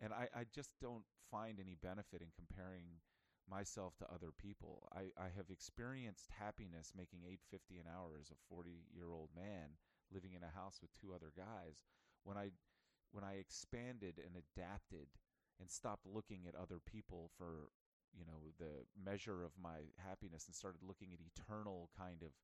And 0.00 0.12
I, 0.12 0.28
I 0.34 0.44
just 0.52 0.70
don't 0.80 1.04
find 1.30 1.58
any 1.58 1.76
benefit 1.80 2.20
in 2.20 2.28
comparing 2.36 3.00
myself 3.48 3.94
to 3.98 4.12
other 4.12 4.30
people. 4.36 4.88
I, 4.92 5.14
I 5.16 5.30
have 5.36 5.50
experienced 5.50 6.28
happiness 6.38 6.92
making 6.96 7.20
850 7.24 7.78
an 7.78 7.86
hour 7.86 8.18
as 8.20 8.30
a 8.30 8.42
40 8.50 8.86
year 8.92 9.12
old 9.12 9.30
man 9.34 9.78
living 10.12 10.34
in 10.34 10.42
a 10.42 10.54
house 10.54 10.78
with 10.82 10.94
two 10.94 11.14
other 11.14 11.32
guys 11.36 11.86
when 12.24 12.36
I 12.36 12.50
when 13.12 13.24
I 13.24 13.38
expanded 13.38 14.18
and 14.18 14.34
adapted 14.36 15.08
and 15.60 15.70
stopped 15.70 16.06
looking 16.06 16.46
at 16.46 16.54
other 16.54 16.78
people 16.84 17.30
for 17.38 17.70
you 18.12 18.26
know 18.26 18.52
the 18.58 18.84
measure 18.98 19.44
of 19.44 19.52
my 19.60 19.94
happiness 19.96 20.46
and 20.46 20.54
started 20.54 20.82
looking 20.82 21.14
at 21.14 21.22
eternal 21.22 21.90
kind 21.96 22.22
of 22.22 22.34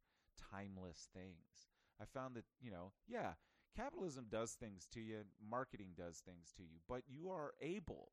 timeless 0.50 1.08
things. 1.14 1.68
I 2.00 2.04
found 2.06 2.34
that, 2.36 2.44
you 2.60 2.70
know, 2.70 2.92
yeah, 3.06 3.34
capitalism 3.76 4.26
does 4.30 4.52
things 4.52 4.86
to 4.92 5.00
you, 5.00 5.24
marketing 5.48 5.94
does 5.96 6.22
things 6.24 6.52
to 6.56 6.62
you, 6.62 6.80
but 6.88 7.02
you 7.08 7.30
are 7.30 7.52
able 7.60 8.12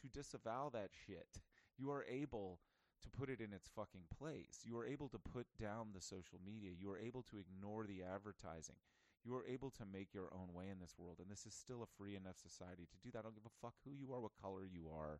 to 0.00 0.08
disavow 0.08 0.70
that 0.72 0.90
shit. 1.06 1.28
You 1.78 1.90
are 1.90 2.04
able 2.04 2.60
to 3.02 3.08
put 3.10 3.30
it 3.30 3.40
in 3.40 3.50
its 3.50 3.66
fucking 3.74 4.06
place. 4.12 4.62
You 4.62 4.76
are 4.78 4.86
able 4.86 5.08
to 5.08 5.18
put 5.18 5.46
down 5.58 5.90
the 5.90 6.04
social 6.04 6.38
media. 6.44 6.70
You 6.78 6.92
are 6.92 7.00
able 7.00 7.24
to 7.32 7.40
ignore 7.40 7.88
the 7.88 8.04
advertising. 8.04 8.76
You 9.24 9.34
are 9.34 9.46
able 9.48 9.70
to 9.78 9.86
make 9.86 10.14
your 10.14 10.30
own 10.34 10.54
way 10.54 10.68
in 10.70 10.78
this 10.78 10.94
world. 10.98 11.18
And 11.18 11.30
this 11.30 11.46
is 11.46 11.54
still 11.54 11.82
a 11.82 11.94
free 11.98 12.14
enough 12.14 12.38
society 12.38 12.86
to 12.86 13.02
do 13.02 13.10
that. 13.10 13.20
I 13.20 13.22
don't 13.22 13.34
give 13.34 13.48
a 13.48 13.60
fuck 13.62 13.74
who 13.82 13.96
you 13.96 14.12
are, 14.12 14.20
what 14.20 14.36
color 14.38 14.68
you 14.68 14.90
are, 14.90 15.18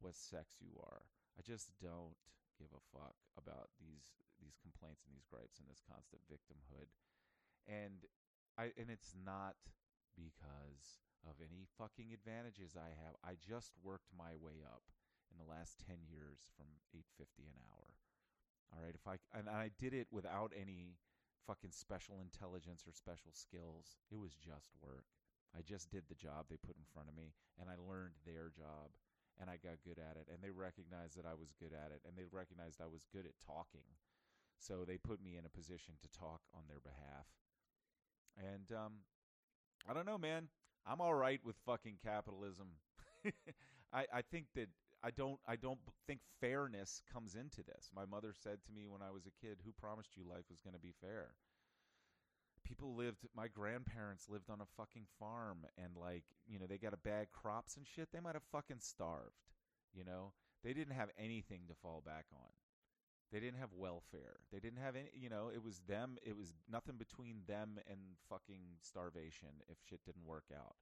what 0.00 0.16
sex 0.16 0.56
you 0.60 0.76
are. 0.80 1.02
I 1.36 1.42
just 1.42 1.74
don't 1.82 2.16
give 2.56 2.70
a 2.74 2.86
fuck 2.94 3.16
about 3.36 3.70
these 3.78 4.18
these 4.42 4.58
complaints 4.62 5.02
and 5.06 5.14
these 5.14 5.26
gripes 5.26 5.58
and 5.58 5.66
this 5.66 5.82
constant 5.82 6.22
victimhood. 6.30 6.90
And 7.66 8.06
I 8.58 8.74
and 8.74 8.90
it's 8.90 9.14
not 9.14 9.54
because 10.18 10.98
of 11.22 11.38
any 11.38 11.70
fucking 11.78 12.10
advantages 12.10 12.74
I 12.74 12.90
have. 13.06 13.14
I 13.22 13.38
just 13.38 13.70
worked 13.86 14.10
my 14.10 14.34
way 14.34 14.66
up 14.66 14.82
in 15.30 15.38
the 15.38 15.46
last 15.46 15.78
10 15.86 16.02
years 16.10 16.50
from 16.58 16.66
850 16.90 17.46
an 17.46 17.58
hour. 17.70 17.94
All 18.74 18.82
right, 18.82 18.98
if 18.98 19.06
I 19.06 19.22
and 19.32 19.48
I 19.48 19.70
did 19.78 19.94
it 19.94 20.10
without 20.10 20.50
any 20.52 20.98
fucking 21.48 21.72
special 21.72 22.20
intelligence 22.20 22.84
or 22.84 22.92
special 22.92 23.32
skills. 23.32 23.96
It 24.12 24.20
was 24.20 24.36
just 24.36 24.68
work. 24.84 25.08
I 25.56 25.64
just 25.64 25.88
did 25.88 26.04
the 26.04 26.20
job 26.20 26.44
they 26.52 26.60
put 26.60 26.76
in 26.76 26.84
front 26.92 27.08
of 27.08 27.16
me 27.16 27.32
and 27.56 27.72
I 27.72 27.80
learned 27.80 28.20
their 28.28 28.52
job 28.52 28.92
and 29.40 29.48
I 29.48 29.56
got 29.56 29.80
good 29.80 29.96
at 29.96 30.20
it 30.20 30.28
and 30.28 30.44
they 30.44 30.52
recognized 30.52 31.16
that 31.16 31.24
I 31.24 31.32
was 31.32 31.56
good 31.56 31.72
at 31.72 31.88
it 31.88 32.04
and 32.04 32.12
they 32.12 32.28
recognized 32.28 32.84
I 32.84 32.92
was 32.92 33.08
good 33.08 33.24
at 33.24 33.40
talking. 33.40 33.88
So 34.60 34.84
they 34.84 35.00
put 35.00 35.24
me 35.24 35.40
in 35.40 35.48
a 35.48 35.56
position 35.56 35.96
to 36.04 36.12
talk 36.12 36.44
on 36.52 36.68
their 36.68 36.84
behalf 36.84 37.32
and 38.38 38.76
um, 38.76 38.92
I 39.88 39.94
don't 39.94 40.06
know, 40.06 40.18
man. 40.18 40.48
I'm 40.86 41.00
all 41.00 41.14
right 41.14 41.40
with 41.44 41.56
fucking 41.66 41.98
capitalism. 42.02 42.68
I, 43.92 44.06
I 44.12 44.22
think 44.22 44.46
that 44.54 44.68
I 45.02 45.10
don't 45.10 45.38
I 45.46 45.56
don't 45.56 45.78
think 46.06 46.20
fairness 46.40 47.02
comes 47.12 47.34
into 47.34 47.62
this. 47.62 47.90
My 47.94 48.04
mother 48.04 48.32
said 48.32 48.58
to 48.66 48.72
me 48.72 48.86
when 48.86 49.02
I 49.02 49.10
was 49.10 49.26
a 49.26 49.46
kid, 49.46 49.58
"Who 49.64 49.72
promised 49.72 50.16
you 50.16 50.24
life 50.28 50.44
was 50.50 50.60
going 50.60 50.74
to 50.74 50.80
be 50.80 50.94
fair?" 51.00 51.34
People 52.64 52.94
lived. 52.94 53.26
My 53.34 53.48
grandparents 53.48 54.28
lived 54.28 54.50
on 54.50 54.60
a 54.60 54.72
fucking 54.76 55.06
farm, 55.18 55.66
and 55.82 55.96
like 55.96 56.24
you 56.46 56.58
know, 56.58 56.66
they 56.66 56.78
got 56.78 56.94
a 56.94 56.98
bad 56.98 57.28
crops 57.32 57.76
and 57.76 57.86
shit. 57.86 58.08
They 58.12 58.20
might 58.20 58.34
have 58.34 58.42
fucking 58.52 58.80
starved. 58.80 59.46
You 59.94 60.04
know, 60.04 60.32
they 60.64 60.72
didn't 60.72 60.94
have 60.94 61.10
anything 61.18 61.62
to 61.68 61.74
fall 61.74 62.02
back 62.04 62.26
on. 62.32 62.50
They 63.32 63.40
didn't 63.40 63.58
have 63.60 63.72
welfare. 63.76 64.40
They 64.52 64.58
didn't 64.58 64.78
have 64.80 64.96
any, 64.96 65.10
you 65.14 65.28
know, 65.28 65.50
it 65.52 65.62
was 65.62 65.80
them, 65.86 66.16
it 66.24 66.36
was 66.36 66.54
nothing 66.70 66.96
between 66.96 67.42
them 67.46 67.78
and 67.90 67.98
fucking 68.28 68.80
starvation 68.82 69.48
if 69.68 69.76
shit 69.88 70.00
didn't 70.04 70.26
work 70.26 70.46
out. 70.54 70.76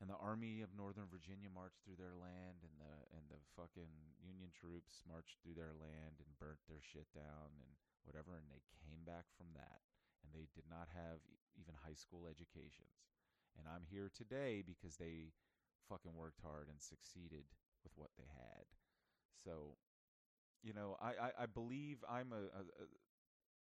and 0.00 0.08
the 0.08 0.16
army 0.16 0.64
of 0.64 0.72
Northern 0.72 1.06
Virginia 1.12 1.52
marched 1.52 1.84
through 1.84 2.00
their 2.00 2.16
land, 2.16 2.64
and 2.64 2.72
the 2.80 2.96
and 3.12 3.24
the 3.28 3.40
fucking 3.52 3.92
Union 4.24 4.48
troops 4.48 5.04
marched 5.04 5.36
through 5.44 5.56
their 5.56 5.76
land 5.76 6.24
and 6.24 6.40
burnt 6.40 6.60
their 6.68 6.80
shit 6.80 7.08
down 7.12 7.52
and 7.52 7.76
whatever, 8.08 8.40
and 8.40 8.48
they 8.48 8.64
came 8.80 9.04
back 9.04 9.28
from 9.36 9.52
that, 9.52 9.84
and 10.24 10.32
they 10.32 10.48
did 10.56 10.64
not 10.72 10.88
have 10.96 11.20
even 11.60 11.76
high 11.84 11.96
school 11.96 12.24
educations, 12.24 13.04
and 13.60 13.68
I'm 13.68 13.84
here 13.84 14.08
today 14.08 14.64
because 14.64 14.96
they 14.96 15.36
fucking 15.88 16.16
worked 16.16 16.40
hard 16.40 16.72
and 16.72 16.80
succeeded 16.80 17.44
with 17.84 17.92
what 18.00 18.16
they 18.16 18.28
had. 18.32 18.64
So, 19.44 19.76
you 20.62 20.72
know, 20.72 20.96
I 21.00 21.08
I, 21.08 21.30
I 21.42 21.46
believe 21.46 21.98
I'm 22.08 22.32
a, 22.32 22.42
a, 22.56 22.62
a 22.62 22.86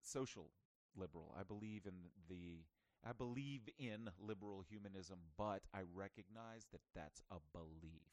social 0.03 0.51
liberal. 0.97 1.35
I 1.39 1.43
believe 1.43 1.87
in 1.87 2.11
the 2.29 2.65
I 3.05 3.13
believe 3.13 3.69
in 3.79 4.09
liberal 4.19 4.65
humanism, 4.65 5.19
but 5.37 5.61
I 5.75 5.85
recognize 5.93 6.65
that 6.73 6.81
that's 6.95 7.21
a 7.31 7.37
belief. 7.53 8.09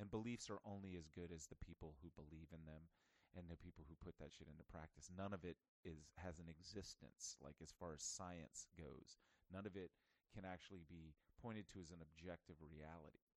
And 0.00 0.08
beliefs 0.10 0.48
are 0.48 0.64
only 0.64 0.96
as 0.96 1.12
good 1.12 1.28
as 1.28 1.44
the 1.44 1.60
people 1.60 1.92
who 2.00 2.08
believe 2.16 2.48
in 2.56 2.64
them 2.64 2.88
and 3.36 3.52
the 3.52 3.60
people 3.60 3.84
who 3.84 4.00
put 4.00 4.16
that 4.16 4.32
shit 4.32 4.48
into 4.48 4.64
practice. 4.64 5.12
None 5.12 5.36
of 5.36 5.44
it 5.44 5.60
is 5.84 6.08
has 6.16 6.40
an 6.40 6.48
existence 6.48 7.36
like 7.44 7.60
as 7.60 7.76
far 7.76 7.92
as 7.92 8.00
science 8.00 8.64
goes. 8.80 9.20
None 9.52 9.68
of 9.68 9.76
it 9.76 9.92
can 10.32 10.48
actually 10.48 10.88
be 10.88 11.12
pointed 11.42 11.68
to 11.76 11.84
as 11.84 11.92
an 11.92 12.00
objective 12.00 12.56
reality. 12.64 13.28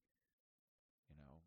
You 1.12 1.20
know, 1.20 1.43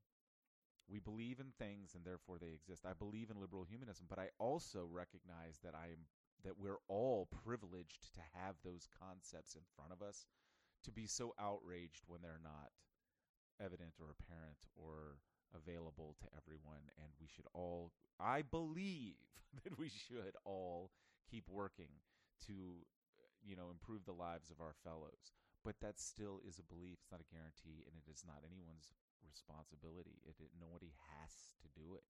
we 0.89 0.99
believe 0.99 1.41
in 1.41 1.51
things 1.59 1.95
and 1.95 2.05
therefore 2.05 2.39
they 2.39 2.55
exist. 2.55 2.87
I 2.87 2.95
believe 2.95 3.31
in 3.31 3.41
liberal 3.41 3.65
humanism, 3.65 4.07
but 4.09 4.19
I 4.19 4.31
also 4.39 4.87
recognize 4.91 5.59
that 5.65 5.75
I 5.75 5.91
am 5.91 6.07
that 6.45 6.59
we're 6.59 6.83
all 6.87 7.27
privileged 7.45 8.15
to 8.15 8.21
have 8.39 8.55
those 8.63 8.87
concepts 9.03 9.57
in 9.57 9.63
front 9.75 9.91
of 9.91 10.03
us 10.03 10.27
to 10.85 10.93
be 10.93 11.07
so 11.07 11.35
outraged 11.41 12.07
when 12.07 12.23
they're 12.23 12.43
not 12.45 12.71
evident 13.59 13.99
or 13.99 14.15
apparent 14.15 14.63
or 14.77 15.19
available 15.51 16.15
to 16.23 16.29
everyone. 16.37 16.87
And 17.03 17.11
we 17.19 17.27
should 17.27 17.47
all 17.53 17.91
I 18.21 18.43
believe 18.43 19.19
that 19.65 19.79
we 19.79 19.89
should 19.89 20.37
all 20.45 20.91
keep 21.29 21.49
working 21.51 21.91
to 22.47 22.87
you 23.43 23.57
know 23.57 23.71
improve 23.71 24.05
the 24.05 24.15
lives 24.15 24.51
of 24.51 24.61
our 24.61 24.75
fellows. 24.85 25.35
But 25.65 25.83
that 25.83 25.99
still 25.99 26.39
is 26.47 26.63
a 26.63 26.71
belief. 26.71 27.03
It's 27.03 27.11
not 27.11 27.25
a 27.25 27.35
guarantee 27.35 27.83
and 27.91 27.99
it 27.99 28.07
is 28.07 28.23
not 28.23 28.47
anyone's 28.47 28.95
responsibility. 29.25 30.21
It, 30.27 30.37
it 30.41 30.53
nobody 30.57 30.93
has 31.13 31.33
to 31.65 31.69
do 31.73 31.97
it. 31.97 32.05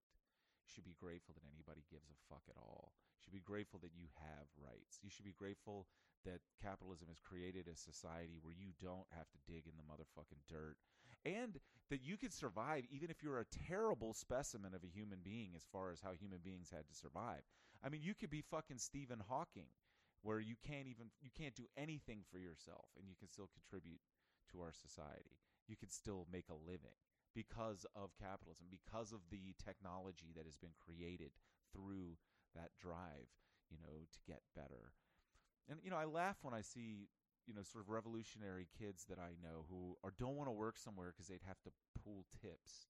You 0.64 0.68
should 0.70 0.88
be 0.88 0.98
grateful 0.98 1.34
that 1.38 1.46
anybody 1.46 1.86
gives 1.86 2.10
a 2.10 2.18
fuck 2.26 2.42
at 2.50 2.58
all. 2.58 2.90
You 3.18 3.20
should 3.22 3.38
be 3.38 3.46
grateful 3.46 3.78
that 3.86 3.94
you 3.94 4.10
have 4.18 4.50
rights. 4.58 4.98
You 5.02 5.10
should 5.10 5.26
be 5.26 5.36
grateful 5.36 5.86
that 6.26 6.42
capitalism 6.58 7.06
has 7.08 7.22
created 7.22 7.70
a 7.70 7.78
society 7.78 8.42
where 8.42 8.54
you 8.54 8.74
don't 8.82 9.06
have 9.14 9.30
to 9.30 9.38
dig 9.46 9.70
in 9.70 9.78
the 9.78 9.86
motherfucking 9.86 10.42
dirt. 10.50 10.74
And 11.22 11.58
that 11.90 12.02
you 12.02 12.16
could 12.16 12.32
survive 12.32 12.82
even 12.90 13.10
if 13.10 13.22
you're 13.22 13.38
a 13.38 13.54
terrible 13.68 14.14
specimen 14.14 14.74
of 14.74 14.82
a 14.82 14.90
human 14.90 15.18
being 15.22 15.54
as 15.54 15.66
far 15.70 15.90
as 15.90 16.00
how 16.02 16.12
human 16.12 16.38
beings 16.42 16.70
had 16.74 16.86
to 16.88 16.94
survive. 16.94 17.42
I 17.82 17.88
mean 17.88 18.02
you 18.02 18.14
could 18.14 18.30
be 18.30 18.42
fucking 18.42 18.78
stephen 18.78 19.22
hawking 19.28 19.70
where 20.22 20.40
you 20.40 20.56
can't 20.66 20.88
even 20.88 21.14
you 21.22 21.30
can't 21.30 21.54
do 21.54 21.70
anything 21.76 22.26
for 22.30 22.38
yourself 22.38 22.90
and 22.98 23.06
you 23.06 23.14
can 23.14 23.28
still 23.28 23.48
contribute 23.54 24.00
to 24.50 24.60
our 24.60 24.72
society 24.72 25.38
you 25.68 25.76
could 25.76 25.92
still 25.92 26.26
make 26.30 26.46
a 26.50 26.54
living 26.70 26.96
because 27.34 27.84
of 27.94 28.16
capitalism 28.18 28.66
because 28.70 29.12
of 29.12 29.20
the 29.30 29.54
technology 29.62 30.32
that 30.34 30.46
has 30.46 30.56
been 30.56 30.74
created 30.78 31.32
through 31.72 32.16
that 32.54 32.70
drive 32.80 33.28
you 33.70 33.76
know 33.78 34.06
to 34.12 34.18
get 34.26 34.40
better. 34.54 34.92
And 35.68 35.78
you 35.82 35.90
know 35.90 35.96
i 35.96 36.04
laugh 36.04 36.38
when 36.42 36.54
i 36.54 36.62
see 36.62 37.08
you 37.46 37.54
know 37.54 37.62
sort 37.62 37.84
of 37.84 37.90
revolutionary 37.90 38.68
kids 38.78 39.04
that 39.08 39.18
i 39.18 39.34
know 39.42 39.66
who 39.68 39.96
are 40.04 40.12
don't 40.18 40.36
want 40.36 40.48
to 40.48 40.52
work 40.52 40.78
somewhere 40.78 41.12
because 41.12 41.28
they'd 41.28 41.46
have 41.46 41.60
to 41.64 41.70
pool 42.02 42.24
tips. 42.42 42.88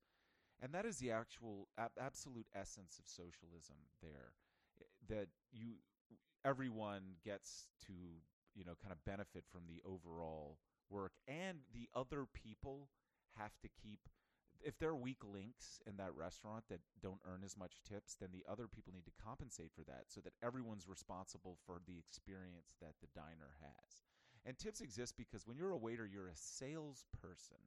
And 0.63 0.73
that 0.73 0.87
is 0.87 0.99
the 0.99 1.11
actual 1.11 1.69
ab- 1.79 1.99
absolute 2.01 2.47
essence 2.55 2.99
of 2.99 3.05
socialism 3.07 3.77
there 4.03 4.33
eh, 4.81 4.85
that 5.09 5.29
you 5.53 5.75
everyone 6.45 7.19
gets 7.25 7.69
to 7.87 7.93
you 8.55 8.65
know 8.65 8.75
kind 8.81 8.93
of 8.93 9.05
benefit 9.05 9.45
from 9.51 9.63
the 9.69 9.83
overall 9.85 10.59
work 10.91 11.13
and 11.29 11.59
the 11.75 11.89
other 11.95 12.27
people 12.33 12.89
have 13.39 13.53
to 13.63 13.69
keep 13.69 14.01
if 14.63 14.79
there 14.79 14.89
are 14.89 14.97
weak 14.97 15.23
links 15.23 15.81
in 15.87 15.97
that 15.99 16.15
restaurant 16.17 16.65
that 16.69 16.81
don't 17.03 17.21
earn 17.27 17.43
as 17.45 17.57
much 17.57 17.81
tips 17.89 18.17
then 18.19 18.31
the 18.33 18.45
other 18.51 18.67
people 18.67 18.93
need 18.93 19.05
to 19.05 19.23
compensate 19.23 19.71
for 19.75 19.85
that 19.85 20.05
so 20.09 20.21
that 20.21 20.33
everyone's 20.43 20.89
responsible 20.89 21.59
for 21.67 21.81
the 21.87 21.99
experience 21.99 22.75
that 22.81 22.95
the 23.01 23.09
diner 23.15 23.53
has 23.61 24.03
and 24.45 24.59
tips 24.59 24.81
exist 24.81 25.15
because 25.17 25.47
when 25.47 25.57
you're 25.57 25.73
a 25.73 25.77
waiter 25.77 26.07
you're 26.07 26.29
a 26.29 26.37
salesperson 26.37 27.63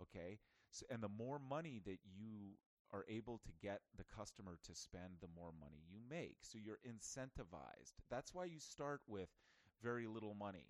okay 0.00 0.38
so, 0.70 0.86
and 0.88 1.02
the 1.02 1.08
more 1.08 1.38
money 1.38 1.80
that 1.84 1.98
you 2.16 2.56
are 2.92 3.04
able 3.08 3.38
to 3.38 3.50
get 3.62 3.80
the 3.96 4.04
customer 4.04 4.58
to 4.64 4.74
spend, 4.74 5.18
the 5.20 5.28
more 5.36 5.52
money 5.60 5.82
you 5.88 5.98
make. 6.08 6.38
So 6.42 6.58
you're 6.58 6.80
incentivized. 6.86 7.94
That's 8.10 8.34
why 8.34 8.44
you 8.44 8.58
start 8.58 9.00
with 9.06 9.28
very 9.82 10.06
little 10.06 10.34
money 10.34 10.66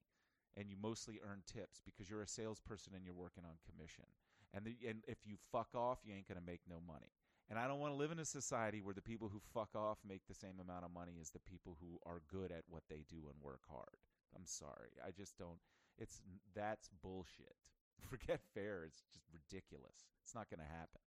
and 0.57 0.69
you 0.69 0.77
mostly 0.81 1.21
earn 1.23 1.43
tips 1.47 1.81
because 1.85 2.11
you're 2.11 2.23
a 2.23 2.29
salesperson 2.29 2.93
and 2.95 3.05
you're 3.05 3.15
working 3.15 3.45
on 3.45 3.63
commission. 3.65 4.05
And, 4.53 4.65
the, 4.65 4.77
and 4.89 5.03
if 5.07 5.19
you 5.25 5.37
fuck 5.53 5.69
off, 5.75 5.99
you 6.05 6.13
ain't 6.15 6.27
going 6.27 6.41
to 6.41 6.47
make 6.47 6.61
no 6.69 6.83
money. 6.85 7.15
And 7.51 7.59
I 7.59 7.67
don't 7.67 7.81
want 7.81 7.93
to 7.93 7.99
live 7.99 8.13
in 8.13 8.19
a 8.19 8.25
society 8.25 8.81
where 8.81 8.95
the 8.95 9.03
people 9.03 9.29
who 9.29 9.41
fuck 9.55 9.75
off 9.75 9.99
make 10.07 10.23
the 10.29 10.35
same 10.35 10.63
amount 10.63 10.85
of 10.85 10.95
money 10.95 11.19
as 11.21 11.31
the 11.31 11.43
people 11.43 11.77
who 11.81 11.99
are 12.07 12.23
good 12.31 12.53
at 12.53 12.63
what 12.69 12.85
they 12.89 13.03
do 13.09 13.27
and 13.27 13.43
work 13.43 13.63
hard. 13.69 13.99
I'm 14.35 14.47
sorry. 14.47 14.95
I 15.05 15.11
just 15.11 15.37
don't. 15.37 15.59
It's 15.99 16.23
that's 16.55 16.89
bullshit. 17.03 17.59
Forget 18.11 18.41
fair. 18.55 18.85
It's 18.87 19.03
just 19.13 19.27
ridiculous. 19.35 20.07
It's 20.23 20.35
not 20.35 20.49
going 20.49 20.63
to 20.63 20.73
happen. 20.79 21.03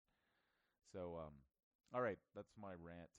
So, 0.92 1.16
um, 1.16 1.32
all 1.94 2.02
right, 2.02 2.18
that's 2.36 2.52
my 2.60 2.76
rant 2.76 3.10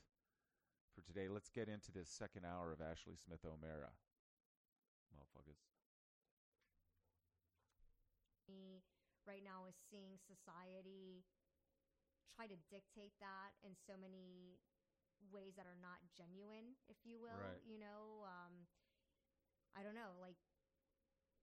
for 0.94 1.02
today. 1.02 1.28
Let's 1.28 1.50
get 1.50 1.68
into 1.68 1.92
this 1.92 2.10
second 2.10 2.46
hour 2.46 2.72
of 2.72 2.80
Ashley 2.80 3.18
Smith 3.18 3.42
O'Mara. 3.44 3.90
Motherfuckers. 5.12 5.75
Me 8.50 8.84
right 9.26 9.44
now 9.44 9.66
is 9.66 9.76
seeing 9.90 10.18
society 10.28 11.26
try 12.36 12.48
to 12.48 12.58
dictate 12.70 13.14
that 13.20 13.56
in 13.64 13.76
so 13.88 13.96
many 13.98 14.60
ways 15.32 15.56
that 15.58 15.66
are 15.66 15.80
not 15.80 16.00
genuine, 16.18 16.76
if 16.90 16.98
you 17.06 17.20
will. 17.20 17.56
Right. 17.56 17.62
You 17.64 17.80
know, 17.80 18.26
um, 18.28 18.68
I 19.76 19.84
don't 19.84 19.96
know, 19.96 20.16
like 20.20 20.38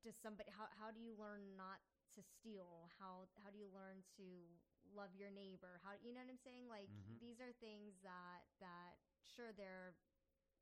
does 0.04 0.16
somebody 0.18 0.50
how 0.50 0.66
how 0.78 0.90
do 0.90 1.00
you 1.00 1.14
learn 1.18 1.54
not 1.56 1.78
to 2.14 2.20
steal? 2.22 2.90
How 2.98 3.28
how 3.42 3.50
do 3.50 3.58
you 3.58 3.70
learn 3.72 4.02
to 4.18 4.26
love 4.92 5.14
your 5.14 5.30
neighbor? 5.30 5.80
How 5.82 5.94
you 6.02 6.12
know 6.12 6.20
what 6.22 6.32
I'm 6.32 6.42
saying? 6.42 6.66
Like 6.68 6.90
Mhm. 6.90 7.20
these 7.20 7.38
are 7.40 7.52
things 7.62 7.94
that 8.02 8.46
that 8.60 8.98
sure 9.24 9.52
they're 9.54 9.94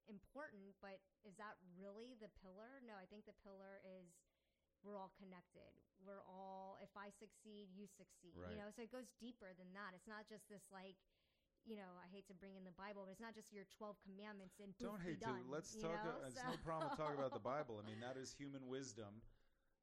important, 0.09 0.77
but 0.81 1.01
is 1.25 1.37
that 1.39 1.57
really 1.79 2.15
the 2.21 2.31
pillar? 2.43 2.81
No, 2.85 2.95
I 3.01 3.07
think 3.07 3.25
the 3.27 3.37
pillar 3.45 3.81
is 3.85 4.09
we're 4.85 4.97
all 4.97 5.13
connected. 5.21 5.71
We're 6.01 6.25
all 6.25 6.81
if 6.81 6.93
I 6.97 7.13
succeed, 7.13 7.69
you 7.77 7.85
succeed. 7.87 8.33
Right. 8.37 8.53
You 8.53 8.59
know, 8.65 8.69
so 8.73 8.81
it 8.85 8.93
goes 8.93 9.13
deeper 9.21 9.53
than 9.57 9.69
that. 9.77 9.93
It's 9.93 10.09
not 10.09 10.25
just 10.29 10.49
this 10.49 10.65
like 10.73 10.97
you 11.69 11.77
know, 11.77 11.93
I 12.01 12.09
hate 12.09 12.25
to 12.33 12.37
bring 12.41 12.57
in 12.57 12.65
the 12.65 12.73
Bible, 12.73 13.05
but 13.05 13.13
it's 13.13 13.21
not 13.21 13.37
just 13.37 13.53
your 13.53 13.69
12 13.77 13.93
commandments 14.01 14.57
and 14.65 14.73
Don't 14.81 14.97
hate 15.05 15.21
done, 15.21 15.45
to. 15.45 15.53
Let's 15.53 15.77
talk. 15.77 15.93
know? 15.93 16.25
uh, 16.25 16.33
it's 16.33 16.41
So- 16.41 16.49
no 16.49 16.57
problem 16.65 16.89
to 16.89 16.97
talk 16.97 17.13
about 17.13 17.37
the 17.37 17.43
Bible. 17.45 17.77
I 17.77 17.85
mean, 17.89 18.01
that 18.01 18.17
is 18.17 18.33
human 18.33 18.65
wisdom. 18.65 19.21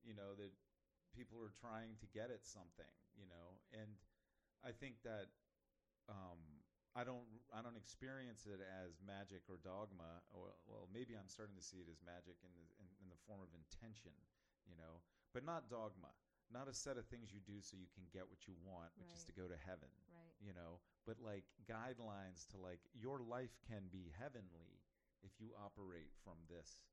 You 0.02 0.18
know 0.18 0.34
that 0.42 0.50
people 1.14 1.38
are 1.44 1.54
trying 1.54 1.98
to 2.02 2.08
get 2.10 2.34
at 2.34 2.46
something. 2.46 2.90
You 3.14 3.30
know, 3.30 3.62
and 3.74 3.90
I 4.66 4.74
think 4.74 5.02
that 5.06 5.30
um, 6.10 6.40
I 6.98 7.04
don't. 7.06 7.26
I 7.54 7.62
don't 7.62 7.78
experience 7.78 8.46
it 8.50 8.62
as 8.62 8.98
magic 9.06 9.46
or 9.50 9.62
dogma. 9.62 10.26
Or 10.34 10.58
well, 10.66 10.90
maybe 10.90 11.14
I'm 11.14 11.30
starting 11.30 11.58
to 11.58 11.66
see 11.66 11.78
it 11.78 11.90
as 11.92 12.02
magic 12.02 12.42
in 12.42 12.50
the 12.58 12.66
in, 12.82 12.90
in 13.06 13.08
the 13.14 13.20
form 13.30 13.42
of 13.42 13.54
intention. 13.54 14.14
You 14.68 14.76
know, 14.78 15.02
but 15.34 15.44
not 15.48 15.70
dogma. 15.72 16.12
Not 16.48 16.68
a 16.72 16.74
set 16.74 16.96
of 16.96 17.04
things 17.12 17.36
you 17.36 17.44
do 17.44 17.60
so 17.60 17.76
you 17.76 17.92
can 17.92 18.08
get 18.16 18.24
what 18.32 18.48
you 18.48 18.56
want, 18.64 18.96
which 18.96 19.12
is 19.12 19.24
to 19.28 19.36
go 19.36 19.48
to 19.52 19.58
heaven 19.68 19.92
right. 20.08 20.36
you 20.40 20.54
know 20.54 20.80
but 21.08 21.20
like 21.24 21.44
guidelines 21.68 22.48
to 22.52 22.58
like 22.60 22.80
your 22.96 23.20
life 23.24 23.56
can 23.68 23.88
be 23.92 24.12
heavenly 24.20 24.80
if 25.24 25.32
you 25.40 25.52
operate 25.60 26.12
from 26.24 26.36
this 26.48 26.84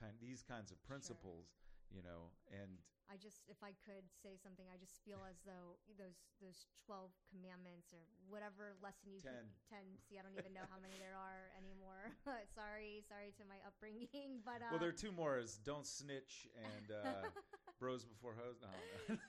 kind 0.00 0.12
these 0.20 0.44
kinds 0.44 0.70
of 0.70 0.78
principles 0.84 1.52
you 1.92 2.02
know 2.02 2.32
and 2.52 2.80
I 3.04 3.20
just, 3.20 3.44
if 3.52 3.60
I 3.60 3.76
could 3.84 4.08
say 4.24 4.40
something, 4.40 4.64
I 4.72 4.80
just 4.80 5.04
feel 5.04 5.20
as 5.28 5.36
though 5.44 5.76
those 6.00 6.16
those 6.40 6.64
twelve 6.88 7.12
commandments 7.28 7.92
or 7.92 8.00
whatever 8.26 8.74
lesson 8.80 9.12
you 9.12 9.20
Ten. 9.20 9.52
ten. 9.68 9.84
See, 10.08 10.16
I 10.16 10.24
don't 10.24 10.34
even 10.34 10.56
know 10.56 10.64
how 10.72 10.80
many 10.80 10.96
there 10.96 11.12
are 11.16 11.52
anymore. 11.60 12.16
sorry, 12.58 13.04
sorry 13.04 13.36
to 13.36 13.44
my 13.44 13.60
upbringing, 13.68 14.40
but 14.48 14.64
uh, 14.64 14.72
well 14.72 14.80
there 14.80 14.88
are 14.88 14.96
two 14.96 15.12
more 15.12 15.36
is 15.36 15.60
don't 15.60 15.84
snitch 15.84 16.48
and 16.56 16.86
uh 16.90 17.28
bros 17.76 18.08
before 18.08 18.32
hoes 18.40 18.56
no, 18.64 18.72
no. 18.72 19.20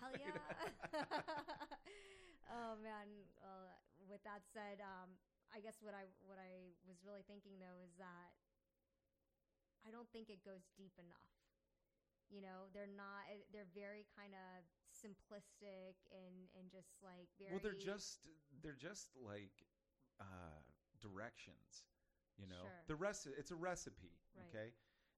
hell 0.00 0.12
yeah. 0.12 0.36
oh 2.52 2.76
man. 2.84 3.08
Uh, 3.40 3.72
with 4.06 4.22
that 4.28 4.44
said, 4.52 4.78
um, 4.84 5.16
I 5.56 5.64
guess 5.64 5.80
what 5.80 5.96
I 5.96 6.12
what 6.28 6.36
I 6.36 6.76
was 6.84 7.00
really 7.02 7.24
thinking 7.24 7.56
though 7.58 7.80
is 7.80 7.96
that 7.96 8.36
I 9.86 9.90
don't 9.90 10.10
think 10.10 10.28
it 10.28 10.42
goes 10.44 10.66
deep 10.76 10.94
enough. 10.98 11.35
You 12.30 12.42
know, 12.42 12.66
they're 12.74 12.90
not. 12.90 13.26
eh, 13.30 13.42
They're 13.52 13.70
very 13.74 14.04
kind 14.18 14.34
of 14.34 14.66
simplistic 14.90 15.94
and 16.10 16.50
and 16.58 16.66
just 16.70 16.90
like 17.02 17.28
very. 17.38 17.52
Well, 17.54 17.62
they're 17.62 17.78
just 17.78 18.26
they're 18.62 18.78
just 18.78 19.14
like 19.20 19.54
uh, 20.20 20.58
directions, 21.00 21.86
you 22.38 22.46
know. 22.48 22.66
Sure. 22.66 22.82
The 22.88 22.98
rest 22.98 23.28
it's 23.30 23.50
a 23.50 23.58
recipe, 23.58 24.16
Right. 24.34 24.46
okay? 24.50 24.68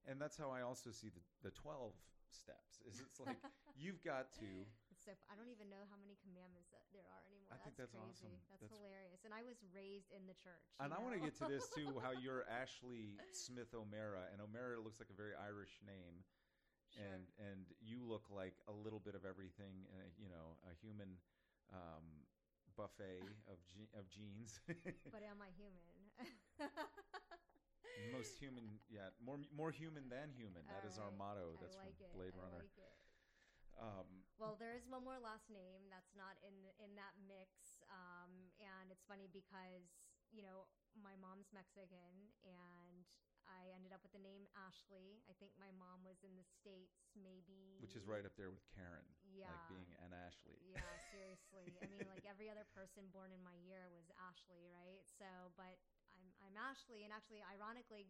And 0.07 0.21
that's 0.21 0.37
how 0.37 0.49
I 0.51 0.61
also 0.61 0.91
see 0.91 1.09
the 1.09 1.21
the 1.41 1.51
12 1.51 1.93
steps. 2.29 2.81
Is 2.85 3.01
it's 3.01 3.19
like 3.25 3.41
you've 3.73 4.03
got 4.05 4.29
to 4.37 4.49
so 4.99 5.15
I 5.31 5.33
don't 5.39 5.47
even 5.49 5.71
know 5.71 5.87
how 5.89 5.95
many 5.97 6.19
commandments 6.19 6.69
that 6.75 6.83
there 6.91 7.07
are 7.07 7.23
anymore. 7.31 7.55
I 7.55 7.57
think 7.63 7.79
that's 7.79 7.95
crazy. 7.95 8.05
awesome. 8.05 8.35
That's, 8.51 8.67
That's- 8.67 8.75
hilarious. 8.77 9.23
And 9.25 9.31
I 9.33 9.41
was 9.47 9.57
raised 9.71 10.11
in 10.11 10.27
the 10.27 10.35
church. 10.37 10.61
And 10.83 10.91
you 10.91 10.99
I 10.99 11.01
want 11.01 11.15
to 11.15 11.23
get 11.23 11.33
to 11.39 11.47
this 11.47 11.71
too. 11.71 11.95
How 12.03 12.11
you're 12.23 12.43
Ashley 12.51 13.15
Smith 13.31 13.71
O'Mara, 13.73 14.27
and 14.29 14.43
O'Mara 14.43 14.77
looks 14.83 14.99
like 14.99 15.07
a 15.09 15.15
very 15.17 15.33
Irish 15.39 15.79
name, 15.87 16.21
Sure. 16.95 17.05
and 17.05 17.23
and 17.37 17.65
you 17.79 18.01
look 18.01 18.25
like 18.33 18.57
a 18.67 18.73
little 18.73 18.99
bit 18.99 19.15
of 19.15 19.25
everything. 19.25 19.85
Uh, 19.93 20.09
you 20.17 20.29
know, 20.29 20.57
a 20.65 20.73
human 20.81 21.17
um, 21.71 22.25
buffet 22.75 23.21
of 23.47 23.57
ge- 23.69 23.91
of 23.93 24.09
genes. 24.09 24.59
but 25.13 25.21
am 25.23 25.39
I 25.41 25.49
human? 25.55 25.93
Most 28.13 28.39
human, 28.39 28.79
yeah, 28.89 29.11
more 29.19 29.37
more 29.53 29.71
human 29.71 30.07
than 30.09 30.31
human. 30.33 30.63
That 30.71 30.87
is 30.87 30.97
our 30.97 31.11
motto. 31.11 31.59
That's 31.59 31.75
like 31.77 31.93
from 31.99 32.09
it. 32.09 32.15
Blade 32.15 32.33
I 32.37 32.41
Runner. 32.41 32.63
like 32.63 32.77
it. 32.79 32.95
Um, 33.79 34.07
Well, 34.39 34.55
there 34.55 34.71
is 34.75 34.87
one 34.87 35.03
more 35.03 35.19
last 35.19 35.51
name 35.51 35.87
that's 35.91 36.15
not 36.15 36.39
in 36.41 36.55
in 36.79 36.95
that 36.95 37.13
mix, 37.27 37.83
um, 37.91 38.31
and 38.59 38.87
it's 38.91 39.03
funny 39.03 39.27
because 39.27 39.91
you 40.31 40.41
know 40.41 40.65
my 40.97 41.13
mom's 41.19 41.49
Mexican, 41.53 42.33
and 42.45 43.05
I 43.47 43.73
ended 43.73 43.93
up 43.93 44.01
with 44.05 44.13
the 44.13 44.21
name 44.21 44.45
Ashley. 44.53 45.21
I 45.25 45.33
think 45.37 45.53
my 45.57 45.73
mom 45.73 46.05
was 46.05 46.21
in 46.21 46.37
the 46.37 46.45
states, 46.45 47.09
maybe, 47.17 47.81
which 47.81 47.97
is 47.97 48.05
right 48.05 48.25
up 48.25 48.33
there 48.37 48.53
with 48.53 48.65
Karen, 48.73 49.05
Yeah. 49.25 49.49
like 49.49 49.65
being 49.73 49.89
an 50.05 50.13
Ashley. 50.13 50.57
Yeah, 50.61 50.85
seriously. 51.09 51.73
I 51.81 51.85
mean, 51.89 52.05
like 52.05 52.25
every 52.29 52.49
other 52.49 52.65
person 52.73 53.09
born 53.09 53.33
in 53.33 53.41
my 53.41 53.57
year 53.65 53.89
was 53.89 54.09
Ashley, 54.17 54.69
right? 54.69 55.01
So, 55.17 55.53
but 55.57 55.81
I'm 56.13 56.29
I'm 56.45 56.55
Ashley, 56.57 57.05
and 57.05 57.11
actually, 57.13 57.41
ironically, 57.41 58.05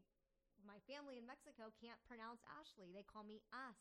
my 0.67 0.79
family 0.83 1.15
in 1.15 1.24
Mexico 1.24 1.71
can't 1.79 2.00
pronounce 2.03 2.43
Ashley. 2.59 2.91
They 2.91 3.07
call 3.07 3.24
me 3.24 3.39
As. 3.55 3.79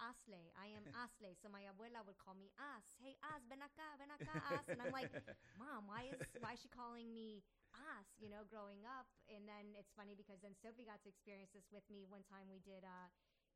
Asle. 0.00 0.48
I 0.56 0.72
am 0.72 0.88
Asle. 1.04 1.36
So 1.36 1.52
my 1.52 1.68
abuela 1.68 2.00
would 2.08 2.16
call 2.16 2.34
me 2.34 2.50
As. 2.56 2.96
Hey, 2.98 3.14
As, 3.20 3.44
ven 3.46 3.60
acá, 3.60 3.94
ven 4.00 4.08
acá, 4.08 4.32
As. 4.56 4.64
And 4.72 4.80
I'm 4.80 4.90
like, 4.96 5.12
Mom, 5.60 5.86
why 5.86 6.08
is 6.08 6.18
why 6.40 6.56
is 6.56 6.60
she 6.64 6.72
calling 6.72 7.12
me 7.12 7.44
As? 7.74 8.06
You 8.18 8.28
know, 8.30 8.44
growing 8.46 8.82
up. 8.86 9.06
And 9.30 9.46
then 9.46 9.74
it's 9.78 9.92
funny 9.94 10.14
because 10.14 10.40
then 10.42 10.54
Sophie 10.58 10.86
got 10.88 11.02
to 11.06 11.10
experience 11.12 11.50
this 11.54 11.70
with 11.70 11.86
me. 11.90 12.04
One 12.06 12.22
time 12.26 12.50
we 12.50 12.58
did 12.62 12.82
uh 12.84 13.08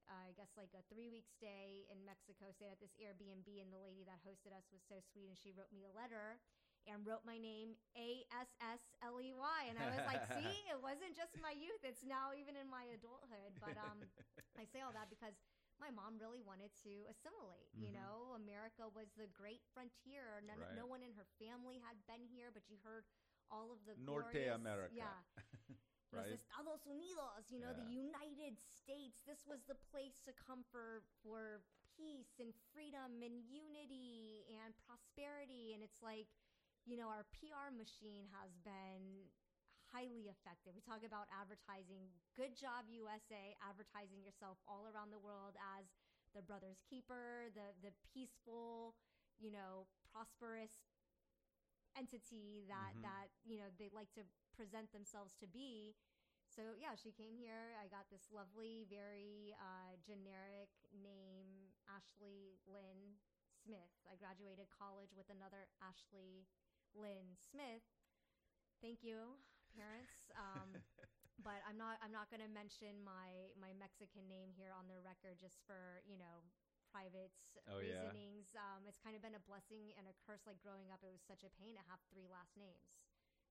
I 0.05 0.37
guess 0.37 0.53
like 0.59 0.71
a 0.77 0.85
three 0.93 1.09
week 1.09 1.25
stay 1.31 1.89
in 1.89 2.05
Mexico, 2.05 2.53
stayed 2.53 2.75
at 2.75 2.81
this 2.83 2.93
Airbnb, 3.01 3.49
and 3.63 3.73
the 3.73 3.81
lady 3.81 4.05
that 4.05 4.21
hosted 4.21 4.53
us 4.53 4.69
was 4.69 4.85
so 4.85 5.01
sweet, 5.01 5.33
and 5.33 5.39
she 5.39 5.51
wrote 5.55 5.73
me 5.73 5.89
a 5.89 5.93
letter 5.97 6.39
and 6.85 7.07
wrote 7.09 7.25
my 7.25 7.41
name 7.41 7.79
A 7.97 8.23
S 8.29 8.53
S 8.61 8.93
L 9.01 9.17
E 9.23 9.33
Y, 9.33 9.61
and 9.71 9.81
I 9.81 9.89
was 9.89 10.05
like, 10.05 10.21
see, 10.35 10.69
it 10.69 10.77
wasn't 10.77 11.17
just 11.17 11.41
my 11.41 11.57
youth; 11.57 11.81
it's 11.83 12.05
now 12.05 12.37
even 12.37 12.53
in 12.59 12.69
my 12.69 12.85
adulthood. 12.93 13.57
But 13.63 13.81
um, 13.81 14.13
I 14.61 14.69
say 14.69 14.85
all 14.85 14.93
that 14.93 15.09
because 15.09 15.41
my 15.81 15.89
mom 15.89 16.21
really 16.21 16.45
wanted 16.45 16.71
to 16.85 17.09
assimilate. 17.09 17.73
You 17.81 17.91
Mhm. 17.91 17.97
know, 17.97 18.37
America 18.37 18.87
was 18.93 19.09
the 19.17 19.27
great 19.33 19.65
frontier. 19.73 20.45
None, 20.45 20.61
Right. 20.61 20.77
No 20.77 20.85
one 20.87 21.01
in 21.03 21.17
her 21.17 21.27
family 21.41 21.81
had 21.81 21.97
been 22.07 22.25
here, 22.29 22.53
but 22.53 22.63
she 22.65 22.77
heard 22.85 23.09
all 23.51 23.73
of 23.73 23.81
the 23.87 23.95
Norte 24.01 24.33
glorious- 24.33 24.55
America. 24.55 24.95
Yeah, 24.97 25.19
right? 26.13 26.31
Los 26.31 26.41
Estados 26.41 26.83
Unidos, 26.87 27.43
you 27.51 27.61
know, 27.61 27.73
the 27.75 27.89
United 27.91 28.57
States. 28.61 29.21
This 29.27 29.45
was 29.47 29.65
the 29.67 29.79
place 29.91 30.21
to 30.25 30.33
come 30.35 30.65
for 30.71 31.03
for 31.23 31.63
peace 31.97 32.39
and 32.43 32.51
freedom 32.75 33.23
and 33.23 33.43
unity 33.47 34.47
and 34.51 34.75
prosperity. 34.83 35.75
And 35.75 35.83
it's 35.83 36.03
like, 36.03 36.27
you 36.87 36.99
know, 36.99 37.07
our 37.07 37.27
PR 37.39 37.71
machine 37.71 38.27
has 38.35 38.51
been 38.67 39.31
highly 39.95 40.27
effective. 40.27 40.75
We 40.75 40.83
talk 40.83 41.07
about 41.07 41.31
advertising. 41.31 42.11
Good 42.35 42.59
job, 42.59 42.91
USA, 42.91 43.55
advertising 43.63 44.19
yourself 44.27 44.59
all 44.67 44.91
around 44.91 45.15
the 45.15 45.23
world 45.23 45.55
as 45.79 45.87
the 46.35 46.43
brother's 46.43 46.83
keeper, 46.91 47.47
the 47.55 47.71
the 47.79 47.95
peaceful, 48.11 48.99
you 49.39 49.55
know, 49.55 49.87
prosperous 50.11 50.94
entity 51.97 52.65
that 52.69 52.95
Mhm. 52.97 53.03
that 53.03 53.31
you 53.45 53.59
know 53.59 53.71
they 53.79 53.89
like 53.93 54.11
to 54.15 54.23
present 54.55 54.93
themselves 54.93 55.35
to 55.41 55.47
be. 55.47 55.95
So 56.47 56.75
yeah, 56.79 56.95
she 56.95 57.11
came 57.13 57.37
here. 57.37 57.75
I 57.83 57.89
got 57.89 58.07
this 58.11 58.31
lovely, 58.31 58.85
very 58.89 59.55
uh, 59.59 59.97
generic 60.05 60.71
name, 60.93 61.73
Ashley 61.89 62.61
Lynn 62.67 63.19
Smith. 63.51 63.95
I 64.07 64.15
graduated 64.17 64.69
college 64.71 65.13
with 65.17 65.29
another 65.31 65.67
Ashley 65.83 66.47
Lynn 66.95 67.35
Smith. 67.39 67.83
Thank 68.81 69.03
you, 69.03 69.39
parents. 69.75 70.31
Um, 70.37 70.83
but 71.43 71.61
I'm 71.67 71.77
not. 71.79 71.99
I'm 72.05 72.13
not 72.13 72.31
going 72.31 72.43
to 72.45 72.51
mention 72.53 73.03
my 73.03 73.51
my 73.59 73.73
Mexican 73.75 74.29
name 74.29 74.53
here 74.55 74.71
on 74.75 74.87
the 74.87 75.01
record 75.03 75.41
just 75.41 75.59
for 75.67 76.03
you 76.07 76.19
know 76.19 76.45
private 76.95 77.35
Oh, 77.67 77.83
yeah. 77.83 78.15
reasonings. 78.15 78.55
Um, 78.55 78.87
it's 78.87 79.01
kind 79.03 79.19
of 79.19 79.23
been 79.27 79.35
a 79.35 79.43
blessing 79.51 79.91
and 79.99 80.07
a 80.07 80.15
curse. 80.23 80.47
Like 80.47 80.63
growing 80.63 80.95
up, 80.95 81.03
it 81.03 81.11
was 81.11 81.25
such 81.27 81.43
a 81.43 81.51
pain 81.59 81.75
to 81.75 81.83
have 81.91 81.99
three 82.15 82.31
last 82.31 82.55
names. 82.55 82.95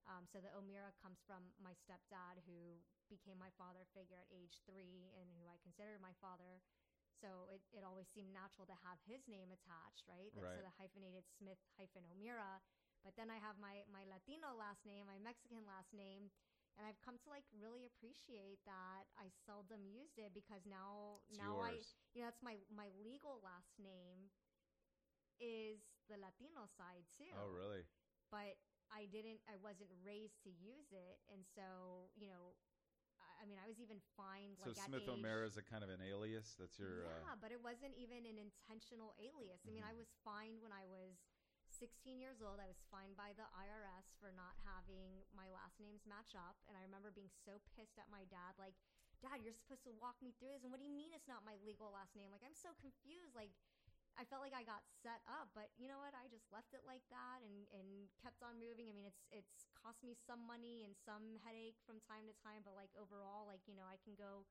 Um, 0.07 0.23
so 0.31 0.39
the 0.39 0.51
O'Meara 0.55 0.95
comes 1.03 1.19
from 1.27 1.51
my 1.59 1.75
stepdad, 1.83 2.39
who 2.47 2.79
became 3.11 3.39
my 3.39 3.51
father 3.59 3.83
figure 3.91 4.19
at 4.19 4.27
age 4.31 4.63
three, 4.67 5.11
and 5.19 5.27
who 5.35 5.47
I 5.51 5.59
considered 5.63 5.99
my 5.99 6.15
father. 6.23 6.63
So 7.23 7.47
it, 7.51 7.63
it 7.71 7.83
always 7.87 8.07
seemed 8.11 8.35
natural 8.35 8.67
to 8.67 8.75
have 8.83 8.99
his 9.07 9.23
name 9.31 9.51
attached, 9.51 10.03
right? 10.07 10.31
Right. 10.35 10.59
So 10.59 10.63
the 10.63 10.75
hyphenated 10.75 11.23
Smith 11.39 11.59
hyphen 11.79 12.03
O'Meara. 12.11 12.59
But 13.03 13.15
then 13.19 13.27
I 13.31 13.39
have 13.39 13.59
my 13.59 13.83
my 13.91 14.07
Latino 14.07 14.55
last 14.55 14.83
name, 14.87 15.07
my 15.11 15.19
Mexican 15.19 15.63
last 15.67 15.91
name, 15.91 16.31
and 16.77 16.85
I've 16.87 16.99
come 17.05 17.17
to 17.21 17.29
like 17.29 17.45
really 17.53 17.85
appreciate 17.85 18.59
that 18.65 19.05
I 19.17 19.29
seldom 19.45 19.85
used 19.85 20.17
it 20.17 20.33
because 20.33 20.65
now 20.65 21.21
It's 21.29 21.37
now 21.39 21.59
I 21.61 21.81
you 22.13 22.21
know 22.21 22.27
that's 22.27 22.41
my 22.41 22.57
my 22.69 22.89
legal 23.03 23.39
last 23.43 23.77
name 23.79 24.29
is 25.39 25.79
the 26.09 26.17
Latino 26.17 26.65
side 26.77 27.05
too 27.17 27.31
Oh, 27.37 27.49
really? 27.49 27.83
but 28.31 28.57
I 28.93 29.05
didn't, 29.09 29.41
I 29.49 29.57
wasn't 29.57 29.89
raised 30.05 30.37
to 30.45 30.49
use 30.53 30.89
it. 30.93 31.17
And 31.33 31.41
so, 31.57 32.09
you 32.13 32.27
know, 32.29 32.53
I- 33.21 33.41
I 33.41 33.45
mean, 33.45 33.57
I 33.57 33.67
was 33.67 33.79
even 33.79 33.99
fined 34.15 34.57
So 34.61 34.69
like 34.69 34.77
at 34.77 34.85
Smith 34.89 35.01
age, 35.01 35.09
O'Mara 35.09 35.45
is 35.47 35.57
a 35.57 35.63
kind 35.63 35.83
of 35.83 35.89
an 35.89 36.01
alias. 36.01 36.55
That's 36.59 36.77
your. 36.77 37.05
yeah, 37.05 37.33
Uh, 37.33 37.35
but 37.41 37.51
it 37.51 37.61
wasn't 37.61 37.95
even 37.97 38.25
an 38.25 38.37
intentional 38.37 39.13
alias. 39.17 39.61
I 39.65 39.71
mean, 39.71 39.83
I 39.83 39.93
Mhm. 39.93 39.97
was 39.97 40.07
fined 40.23 40.61
when 40.61 40.71
I 40.71 40.85
was 40.85 41.17
16 41.83 42.15
years 42.15 42.39
old. 42.39 42.63
I 42.63 42.71
was 42.71 42.79
fined 42.87 43.19
by 43.19 43.35
the 43.35 43.43
IRS 43.51 44.07
for 44.23 44.31
not 44.31 44.55
having 44.63 45.27
my 45.35 45.51
last 45.51 45.75
names 45.83 46.07
match 46.07 46.31
up. 46.31 46.55
And 46.71 46.79
I 46.79 46.81
remember 46.87 47.11
being 47.11 47.27
so 47.43 47.59
pissed 47.75 47.99
at 47.99 48.07
my 48.07 48.23
dad, 48.31 48.55
like, 48.55 48.79
Dad, 49.19 49.43
you're 49.43 49.55
supposed 49.55 49.83
to 49.87 49.95
walk 49.99 50.15
me 50.23 50.31
through 50.39 50.55
this. 50.55 50.63
And 50.63 50.71
what 50.71 50.79
do 50.79 50.87
you 50.87 50.95
mean 50.95 51.11
it's 51.11 51.27
not 51.27 51.43
my 51.43 51.59
legal 51.59 51.91
last 51.91 52.15
name? 52.15 52.31
Like, 52.31 52.43
I'm 52.43 52.55
so 52.55 52.71
confused. 52.79 53.35
Like, 53.35 53.51
I 54.15 54.23
felt 54.23 54.39
like 54.39 54.55
I 54.55 54.63
got 54.63 54.83
set 55.03 55.19
up, 55.27 55.51
but 55.51 55.75
you 55.75 55.91
know 55.91 55.99
what? 55.99 56.15
I 56.15 56.31
just 56.31 56.47
left 56.55 56.71
it 56.71 56.87
like 56.87 57.03
that 57.11 57.43
and, 57.43 57.67
and 57.75 58.07
kept 58.23 58.45
on 58.45 58.61
moving. 58.61 58.87
I 58.87 58.93
mean, 58.93 59.09
it's 59.09 59.25
it's 59.33 59.65
cost 59.73 60.05
me 60.05 60.13
some 60.13 60.39
money 60.45 60.85
and 60.85 60.93
some 60.93 61.41
headache 61.41 61.81
from 61.81 61.97
time 62.05 62.29
to 62.29 62.35
time, 62.45 62.61
but 62.61 62.77
like 62.77 62.93
overall, 62.93 63.49
like 63.49 63.65
you 63.65 63.73
know, 63.73 63.89
I 63.89 63.97
can 64.05 64.13
go 64.13 64.45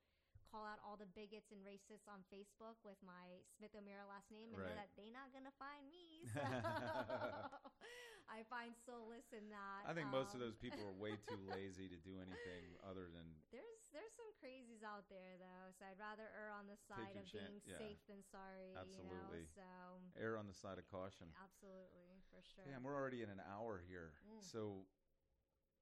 call 0.53 0.69
out 0.69 0.77
all 0.85 1.01
the 1.01 1.09
bigots 1.17 1.49
and 1.49 1.65
racists 1.65 2.05
on 2.05 2.21
Facebook 2.29 2.77
with 2.85 3.01
my 3.01 3.41
Smith 3.57 3.73
O'Meara 3.73 4.05
last 4.05 4.29
name 4.29 4.53
and 4.53 4.61
Right. 4.61 4.69
know 4.69 4.77
that 4.77 4.93
they're 5.01 5.09
not 5.17 5.33
gonna 5.33 5.55
find 5.57 5.89
me. 5.89 6.29
So 6.33 6.45
I 8.33 8.45
find 8.49 8.73
solace 8.89 9.29
in 9.37 9.49
that. 9.53 9.85
I 9.85 9.93
think 9.93 10.09
most 10.09 10.33
of 10.33 10.41
Um, 10.41 10.49
those 10.49 10.57
people 10.57 10.81
are 10.89 10.97
way 10.97 11.17
too 11.21 11.37
lazy 11.53 11.85
to 11.89 11.97
do 12.01 12.17
anything 12.21 12.77
other 12.85 13.09
than. 13.13 13.29
There's 13.53 13.81
there's 13.93 14.13
some 14.17 14.29
crazies 14.41 14.81
out 14.85 15.05
there 15.13 15.37
though, 15.37 15.69
so 15.77 15.85
I'd 15.85 16.01
rather 16.01 16.29
err 16.33 16.49
on 16.53 16.65
the 16.69 16.77
side 16.89 17.13
of 17.17 17.29
being 17.29 17.61
safe 17.61 18.01
than 18.09 18.25
sorry. 18.33 18.73
Absolutely. 18.77 19.49
You 19.53 19.61
know? 19.61 20.01
So 20.17 20.21
Err 20.21 20.37
on 20.41 20.47
the 20.49 20.55
side 20.57 20.79
of 20.81 20.85
caution. 20.89 21.29
absolutely 21.37 22.21
for 22.33 22.41
sure. 22.41 22.65
Damn, 22.65 22.83
we're 22.85 22.97
already 22.97 23.21
in 23.21 23.29
an 23.29 23.41
hour 23.45 23.81
here. 23.85 24.13
Mm. 24.25 24.41
So, 24.41 24.87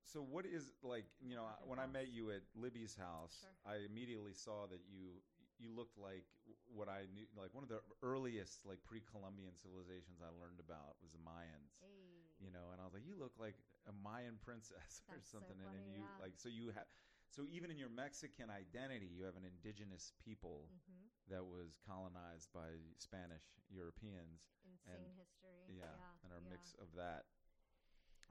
so 0.05 0.21
what 0.21 0.47
is 0.47 0.73
like? 0.83 1.05
You 1.21 1.37
know, 1.37 1.47
when 1.67 1.79
I 1.79 1.87
met 1.87 2.09
you 2.13 2.31
at 2.31 2.43
Libby's 2.57 2.95
house, 2.97 3.37
Sure. 3.41 3.55
I 3.67 3.85
immediately 3.85 4.35
saw 4.35 4.67
that 4.67 4.81
you 4.89 5.21
you 5.61 5.69
looked 5.77 5.99
like 6.01 6.25
what 6.73 6.89
I 6.89 7.05
knew, 7.13 7.29
like 7.37 7.53
one 7.53 7.63
of 7.63 7.69
the 7.69 7.85
earliest 8.03 8.65
like 8.65 8.81
pre-Columbian 8.83 9.53
civilizations 9.61 10.25
I 10.25 10.33
learned 10.41 10.59
about 10.59 10.97
was 11.05 11.13
the 11.13 11.21
Mayans. 11.21 11.77
Hey. 11.81 12.25
You 12.41 12.49
know, 12.51 12.73
and 12.73 12.81
I 12.81 12.85
was 12.89 12.97
like, 12.97 13.05
you 13.05 13.21
look 13.21 13.37
like 13.37 13.61
a 13.85 13.93
Mayan 13.93 14.41
princess 14.41 15.05
or 15.13 15.21
That's 15.21 15.29
so 15.29 15.37
something, 15.39 15.61
and 15.61 15.69
then 15.77 15.85
you 15.93 16.01
yeah. 16.01 16.23
like 16.25 16.35
so 16.41 16.49
you 16.49 16.73
have. 16.73 16.89
So 17.31 17.47
even 17.47 17.71
in 17.71 17.79
your 17.79 17.93
Mexican 17.93 18.51
identity, 18.51 19.07
you 19.07 19.23
have 19.23 19.37
an 19.39 19.47
indigenous 19.47 20.11
people 20.19 20.67
hmm 20.73 21.07
that 21.31 21.47
was 21.47 21.79
colonized 21.87 22.51
by 22.51 22.75
Spanish 22.99 23.55
Europeans. 23.71 24.51
Insane 24.67 25.15
history. 25.15 25.79
Yeah, 25.79 25.87
Yeah. 25.87 26.25
and 26.27 26.33
our 26.35 26.43
yeah. 26.43 26.51
mix 26.51 26.75
of 26.83 26.91
that. 26.99 27.23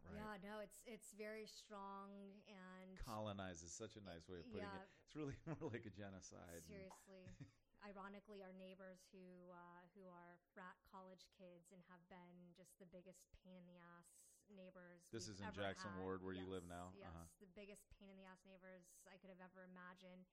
Right. 0.10 0.18
Yeah, 0.18 0.34
no, 0.42 0.60
it's 0.60 0.82
it's 0.90 1.14
very 1.14 1.46
strong 1.46 2.10
and 2.50 2.98
Colonize 3.06 3.62
is 3.62 3.72
such 3.72 3.96
a 3.96 4.04
nice 4.04 4.26
way 4.26 4.42
of 4.42 4.48
putting 4.50 4.66
yeah, 4.66 4.82
it. 4.82 4.90
It's 5.06 5.16
really 5.16 5.38
more 5.48 5.70
like 5.70 5.86
a 5.86 5.94
genocide. 5.94 6.66
seriously. 6.66 7.30
ironically, 7.86 8.44
our 8.44 8.52
neighbors 8.58 9.06
who 9.14 9.54
uh, 9.54 9.84
who 9.96 10.10
are 10.10 10.42
frat 10.52 10.76
college 10.90 11.30
kids 11.38 11.72
and 11.72 11.80
have 11.88 12.02
been 12.12 12.54
just 12.58 12.76
the 12.82 12.90
biggest 12.90 13.24
pain 13.40 13.56
in 13.56 13.66
the 13.70 13.80
ass 13.80 14.10
neighbors. 14.52 15.06
This 15.14 15.30
is 15.30 15.40
in 15.40 15.50
Jackson 15.54 15.94
had. 15.94 16.02
Ward, 16.02 16.26
where 16.26 16.34
you 16.36 16.50
live 16.50 16.66
now? 16.66 16.92
Yes, 16.98 17.14
Uh-huh. 17.14 17.28
the 17.40 17.52
biggest 17.54 17.86
pain 17.96 18.10
in 18.10 18.18
the 18.18 18.26
ass 18.26 18.42
neighbors 18.50 18.84
I 19.08 19.18
could 19.22 19.30
have 19.30 19.42
ever 19.42 19.64
imagined. 19.64 20.26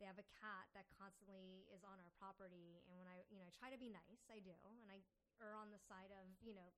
They 0.00 0.08
have 0.08 0.18
a 0.18 0.26
cat 0.40 0.66
that 0.74 0.88
constantly 0.98 1.68
is 1.70 1.84
on 1.86 2.00
our 2.02 2.10
property, 2.18 2.82
and 2.88 2.98
when 2.98 3.06
I, 3.06 3.22
you 3.30 3.38
know, 3.38 3.46
I 3.46 3.52
try 3.54 3.70
to 3.70 3.78
be 3.78 3.92
nice, 3.92 4.26
I 4.26 4.42
do, 4.42 4.56
and 4.66 4.90
I 4.90 5.04
err 5.38 5.54
on 5.54 5.70
the 5.70 5.78
side 5.78 6.10
of, 6.10 6.26
you 6.42 6.58
know, 6.58 6.74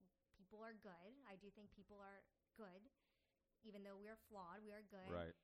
people 0.55 0.62
are 0.62 0.79
good. 0.87 1.11
I 1.27 1.35
do 1.43 1.51
think 1.59 1.75
people 1.75 1.99
are 1.99 2.23
good, 2.55 2.87
even 3.67 3.83
though 3.83 3.99
we 3.99 4.07
are 4.07 4.19
flawed. 4.31 4.62
We 4.62 4.71
are 4.71 4.87
good. 4.87 5.11
Right. 5.11 5.35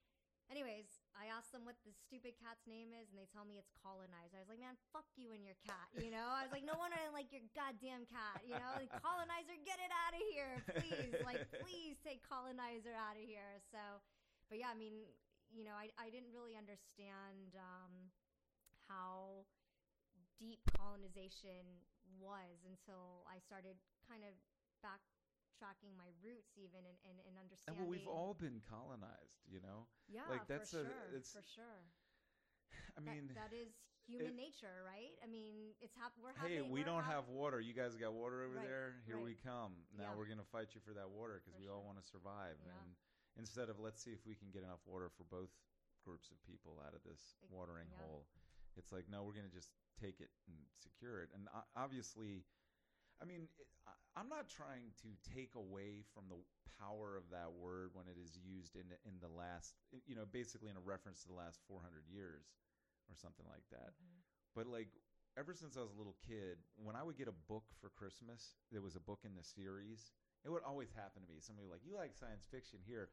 Anyways, 0.46 0.86
I 1.18 1.26
asked 1.26 1.50
them 1.50 1.66
what 1.66 1.78
the 1.82 1.90
stupid 1.90 2.38
cat's 2.38 2.62
name 2.70 2.94
is, 2.94 3.10
and 3.10 3.18
they 3.18 3.26
tell 3.26 3.42
me 3.42 3.58
it's 3.58 3.74
colonizer. 3.74 4.38
I 4.38 4.42
was 4.46 4.50
like, 4.50 4.62
man, 4.62 4.78
fuck 4.94 5.06
you 5.18 5.34
and 5.34 5.42
your 5.42 5.58
cat. 5.66 5.90
You 5.98 6.14
know, 6.14 6.30
I 6.30 6.46
was 6.46 6.54
like, 6.54 6.62
no 6.62 6.78
wonder 6.78 6.94
I 6.94 7.10
like 7.10 7.34
your 7.34 7.42
goddamn 7.58 8.06
cat. 8.06 8.42
You 8.46 8.54
know, 8.58 8.70
like, 8.78 8.90
colonizer, 9.02 9.54
get 9.66 9.82
it 9.82 9.90
out 9.90 10.14
of 10.14 10.22
here, 10.30 10.54
please. 10.78 11.14
like, 11.26 11.42
please 11.66 11.98
take 12.02 12.22
colonizer 12.22 12.94
out 12.94 13.18
of 13.18 13.22
here. 13.22 13.62
So, 13.70 13.78
but 14.50 14.62
yeah, 14.62 14.70
I 14.70 14.78
mean, 14.78 15.06
you 15.50 15.62
know, 15.66 15.74
I, 15.74 15.90
I 15.98 16.10
didn't 16.10 16.34
really 16.34 16.58
understand 16.58 17.54
um, 17.54 18.10
how 18.90 19.46
deep 20.38 20.62
colonization 20.74 21.62
was 22.18 22.66
until 22.66 23.22
I 23.30 23.38
started 23.38 23.78
kind 24.10 24.26
of 24.26 24.34
backtracking 24.84 25.92
my 25.96 26.10
roots, 26.24 26.56
even 26.56 26.80
and, 26.84 26.98
and, 27.06 27.16
and 27.28 27.34
understanding. 27.36 27.76
And 27.76 27.76
well, 27.84 27.90
we've 27.92 28.08
all 28.08 28.34
been 28.34 28.60
colonized, 28.68 29.44
you 29.48 29.60
know. 29.60 29.86
yeah, 30.08 30.26
like, 30.28 30.46
that's 30.48 30.70
for 30.72 30.82
a- 30.82 30.88
sure, 30.88 31.08
it's- 31.16 31.32
for 31.32 31.44
sure. 31.44 31.80
I 32.96 33.00
That- 33.00 33.04
mean, 33.04 33.30
that 33.34 33.52
is 33.52 33.72
human 34.06 34.34
it- 34.34 34.40
nature, 34.40 34.82
right? 34.84 35.14
I 35.22 35.26
mean, 35.28 35.74
it's 35.80 35.94
hap- 35.94 36.16
we're 36.18 36.34
hey, 36.42 36.62
we 36.62 36.82
don't 36.82 37.04
have 37.04 37.28
water. 37.28 37.60
You 37.60 37.74
guys 37.74 37.94
got 37.96 38.12
water 38.12 38.42
over 38.44 38.56
Right, 38.56 38.66
there? 38.66 39.00
Here 39.06 39.18
we 39.20 39.34
come. 39.36 39.84
Now 39.96 40.12
Yeah. 40.12 40.16
we're 40.16 40.26
gonna 40.26 40.44
fight 40.50 40.74
you 40.74 40.80
for 40.80 40.94
that 40.94 41.10
water 41.10 41.40
because 41.42 41.58
we 41.60 41.68
all 41.68 41.84
want 41.84 41.98
to 42.00 42.06
survive. 42.06 42.56
Yeah. 42.64 42.72
And 42.80 42.96
instead 43.36 43.68
of 43.68 43.78
let's 43.78 44.00
see 44.02 44.12
if 44.12 44.24
we 44.26 44.34
can 44.34 44.50
get 44.50 44.62
enough 44.64 44.82
water 44.86 45.08
for 45.10 45.24
both 45.24 45.50
groups 46.02 46.30
of 46.32 46.40
people 46.48 46.80
out 46.80 46.94
of 46.94 47.02
this 47.04 47.36
watering 47.50 47.88
yeah. 47.90 47.98
hole, 48.06 48.26
it's 48.76 48.90
like 48.90 49.08
no, 49.08 49.22
we're 49.24 49.34
gonna 49.36 49.48
just 49.52 49.70
take 50.00 50.20
it 50.20 50.30
and 50.48 50.56
secure 50.80 51.20
it. 51.22 51.28
And 51.34 51.48
obviously, 51.76 52.44
I 53.22 53.24
mean, 53.24 53.48
I'm 54.16 54.28
not 54.28 54.48
trying 54.48 54.92
to 55.02 55.08
take 55.34 55.54
away 55.54 56.02
from 56.14 56.24
the 56.28 56.40
power 56.80 57.16
of 57.16 57.28
that 57.30 57.52
word 57.52 57.90
when 57.92 58.08
it 58.08 58.16
is 58.16 58.36
used 58.40 58.76
in 58.76 58.88
in 59.04 59.20
the 59.20 59.28
last, 59.28 59.76
you 60.06 60.16
know, 60.16 60.24
basically 60.24 60.70
in 60.70 60.76
a 60.76 60.84
reference 60.84 61.22
to 61.22 61.28
the 61.28 61.36
last 61.36 61.60
400 61.68 62.08
years 62.08 62.56
or 63.08 63.14
something 63.16 63.46
like 63.48 63.68
that. 63.70 63.92
Mhm. 64.00 64.22
But 64.54 64.66
like 64.66 64.88
ever 65.36 65.54
since 65.54 65.76
I 65.76 65.80
was 65.80 65.92
a 65.92 65.98
little 65.98 66.16
kid, 66.26 66.58
when 66.76 66.96
I 66.96 67.02
would 67.02 67.16
get 67.16 67.28
a 67.28 67.32
book 67.48 67.64
for 67.80 67.90
Christmas, 67.90 68.56
there 68.72 68.82
was 68.82 68.96
a 68.96 69.00
book 69.00 69.20
in 69.24 69.36
the 69.36 69.44
series. 69.44 70.12
It 70.44 70.50
would 70.50 70.62
always 70.62 70.90
happen 70.90 71.22
to 71.22 71.28
me. 71.28 71.40
Somebody 71.40 71.68
like, 71.68 71.84
you 71.84 71.96
like 71.96 72.14
science 72.14 72.46
fiction 72.50 72.80
here, 72.86 73.10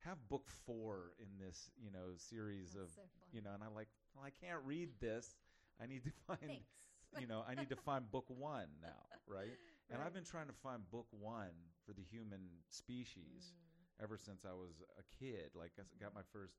have 0.00 0.28
book 0.28 0.48
four 0.48 1.12
in 1.20 1.28
this, 1.38 1.70
you 1.76 1.90
know, 1.90 2.16
series 2.16 2.72
That's 2.72 2.88
of, 2.88 2.94
so 2.94 3.02
you 3.32 3.42
know, 3.42 3.52
and 3.52 3.62
I'm 3.62 3.74
like, 3.74 3.88
well, 4.14 4.24
I 4.24 4.30
can't 4.30 4.64
read 4.64 4.98
this. 5.00 5.36
I 5.80 5.86
need 5.86 6.04
to 6.04 6.10
find, 6.26 6.40
Thanks. 6.40 6.89
You 7.18 7.26
know, 7.26 7.42
I 7.48 7.54
need 7.54 7.68
to 7.70 7.76
find 7.76 8.10
book 8.10 8.26
one 8.28 8.68
now, 8.82 9.02
right? 9.26 9.56
And 9.90 10.00
I've 10.02 10.14
been 10.14 10.24
trying 10.24 10.46
to 10.46 10.52
find 10.62 10.88
book 10.90 11.06
one 11.10 11.54
for 11.84 11.92
the 11.92 12.02
human 12.02 12.40
species 12.68 13.52
Mm. 13.54 14.04
ever 14.04 14.16
since 14.16 14.44
I 14.44 14.52
was 14.52 14.82
a 14.98 15.02
kid. 15.18 15.50
Like 15.54 15.72
I 15.78 15.82
got 16.02 16.14
my 16.14 16.22
first 16.32 16.54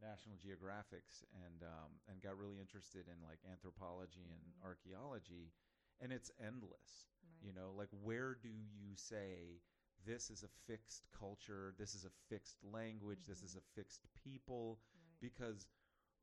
National 0.00 0.36
Geographics 0.36 1.24
and 1.44 1.62
um, 1.62 1.90
and 2.08 2.20
got 2.20 2.36
really 2.38 2.60
interested 2.60 3.06
in 3.08 3.22
like 3.24 3.38
anthropology 3.50 4.28
and 4.30 4.42
Mhm. 4.54 4.64
archaeology, 4.64 5.52
and 6.00 6.12
it's 6.12 6.30
endless. 6.38 7.08
Right. 7.22 7.46
You 7.46 7.52
know, 7.54 7.72
like 7.72 7.88
where 8.02 8.34
do 8.34 8.48
you 8.50 8.94
say 8.94 9.62
this 10.04 10.30
is 10.30 10.42
a 10.44 10.48
fixed 10.66 11.10
culture, 11.12 11.74
this 11.78 11.94
is 11.94 12.04
a 12.04 12.10
fixed 12.28 12.62
language, 12.62 13.24
this 13.26 13.42
is 13.42 13.54
Mhm. 13.54 13.58
a 13.58 13.62
fixed 13.74 14.06
people? 14.14 14.78
Right. 14.94 15.20
Because 15.20 15.66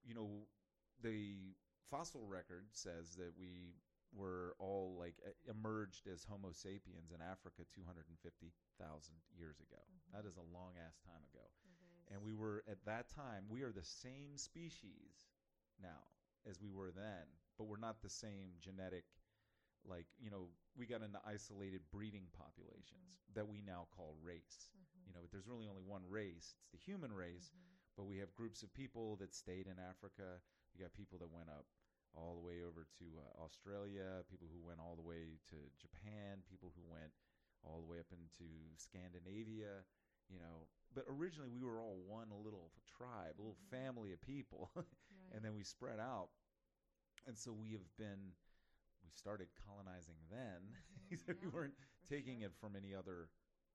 you 0.03 0.13
know 0.13 0.47
the 1.01 1.55
fossil 1.89 2.25
record 2.25 2.65
says 2.71 3.15
that 3.15 3.33
we 3.37 3.75
were 4.15 4.55
all 4.59 4.95
like 4.97 5.15
emerged 5.49 6.07
as 6.07 6.23
Homo 6.23 6.51
sapiens 6.51 7.11
in 7.11 7.21
Africa 7.21 7.63
250,000 7.73 9.13
years 9.35 9.59
ago. 9.59 9.81
Mhm. 9.81 10.11
That 10.13 10.25
is 10.25 10.37
a 10.37 10.41
long 10.53 10.77
ass 10.77 10.99
time 10.99 11.23
ago. 11.33 11.49
And 12.11 12.21
we 12.23 12.33
were 12.33 12.63
at 12.67 12.83
that 12.85 13.09
time, 13.09 13.49
we 13.49 13.63
are 13.63 13.71
the 13.71 13.83
same 13.83 14.37
species 14.37 15.25
now 15.81 16.07
as 16.45 16.61
we 16.61 16.69
were 16.69 16.91
then, 16.91 17.25
but 17.57 17.65
we're 17.65 17.77
not 17.77 18.01
the 18.01 18.09
same 18.09 18.53
genetic 18.59 19.05
like, 19.85 20.07
you 20.17 20.29
know, 20.31 20.47
we 20.77 20.85
got 20.85 21.01
into 21.01 21.19
isolated 21.25 21.81
breeding 21.91 22.27
populations 22.31 23.19
that 23.33 23.47
we 23.47 23.61
now 23.61 23.85
call 23.91 24.15
race. 24.21 24.71
Mhm. 24.73 25.07
You 25.07 25.13
know, 25.13 25.21
but 25.21 25.31
there's 25.31 25.47
really 25.47 25.67
only 25.67 25.81
one 25.81 26.07
race. 26.07 26.55
It's 26.61 26.71
the 26.71 26.77
human 26.77 27.11
race, 27.11 27.51
Mhm. 27.51 27.77
but 27.97 28.05
we 28.05 28.17
have 28.17 28.33
groups 28.33 28.63
of 28.63 28.73
people 28.73 29.17
that 29.17 29.33
stayed 29.33 29.67
in 29.67 29.77
Africa. 29.79 30.41
You 30.73 30.81
got 30.83 30.93
people 30.93 31.17
that 31.19 31.29
went 31.31 31.49
up 31.49 31.65
all 32.13 32.35
the 32.37 32.45
way 32.45 32.61
over 32.61 32.85
to 32.99 33.05
uh, 33.17 33.43
Australia, 33.43 34.21
people 34.29 34.47
who 34.51 34.61
went 34.65 34.79
all 34.79 34.95
the 34.95 35.05
way 35.05 35.37
to 35.49 35.57
Japan, 35.81 36.41
people 36.49 36.71
who 36.75 36.83
went 36.85 37.11
all 37.63 37.79
the 37.81 37.89
way 37.89 37.99
up 37.99 38.09
into 38.11 38.49
Scandinavia, 38.77 39.81
you 40.29 40.37
know. 40.39 40.67
But 40.93 41.05
originally 41.09 41.49
we 41.49 41.63
were 41.63 41.81
all 41.81 41.97
one 42.05 42.29
little 42.43 42.71
tribe, 42.85 43.37
a 43.37 43.41
little 43.41 43.57
Mhm. 43.65 43.69
family 43.69 44.11
of 44.13 44.21
people, 44.21 44.69
Right. 44.75 45.33
and 45.33 45.43
then 45.43 45.55
we 45.55 45.63
spread 45.63 45.99
out. 45.99 46.29
And 47.25 47.37
so 47.37 47.51
we 47.53 47.71
have 47.71 47.87
been 47.97 48.33
we 49.03 49.09
started 49.11 49.47
colonizing 49.65 50.15
then. 50.29 50.77
Mhm. 51.11 51.41
we 51.41 51.47
weren't 51.49 51.77
taking 52.09 52.39
sure. 52.39 52.47
it 52.49 52.53
from 52.55 52.75
any 52.75 52.93
other 52.93 53.29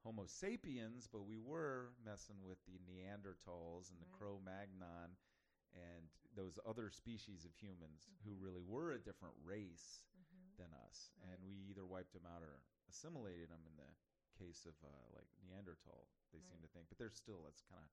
Homo 0.05 0.27
sapiens, 0.27 1.09
but 1.11 1.25
we 1.27 1.39
were 1.39 1.93
messing 2.05 2.45
with 2.45 2.59
the 2.67 2.79
Neanderthals 2.87 3.91
and 3.91 4.01
the 4.01 4.07
Right. 4.07 4.19
Cro 4.19 4.39
Magnon 4.41 5.17
and 5.75 6.09
those 6.37 6.59
other 6.67 6.91
species 6.91 7.45
of 7.45 7.53
humans 7.55 8.09
who 8.25 8.33
Mhm. 8.33 8.43
really 8.43 8.63
were 8.63 8.93
a 8.93 8.99
different 8.99 9.35
race 9.45 10.03
Mhm. 10.15 10.57
than 10.57 10.73
us. 10.87 11.11
Right. 11.17 11.29
And 11.31 11.45
we 11.45 11.57
either 11.71 11.85
wiped 11.87 12.13
them 12.13 12.27
out 12.27 12.43
or 12.43 12.63
assimilated 12.89 13.51
them 13.51 13.65
in 13.67 13.77
the 13.77 13.91
case 14.39 14.67
of 14.67 14.75
uh, 14.85 14.89
like 15.15 15.29
Neanderthal, 15.43 16.07
they 16.33 16.41
seem 16.41 16.61
to 16.63 16.69
think. 16.69 16.89
But 16.89 16.99
there's 16.99 17.17
still, 17.17 17.43
that's 17.43 17.63
kind 17.63 17.83
of 17.85 17.91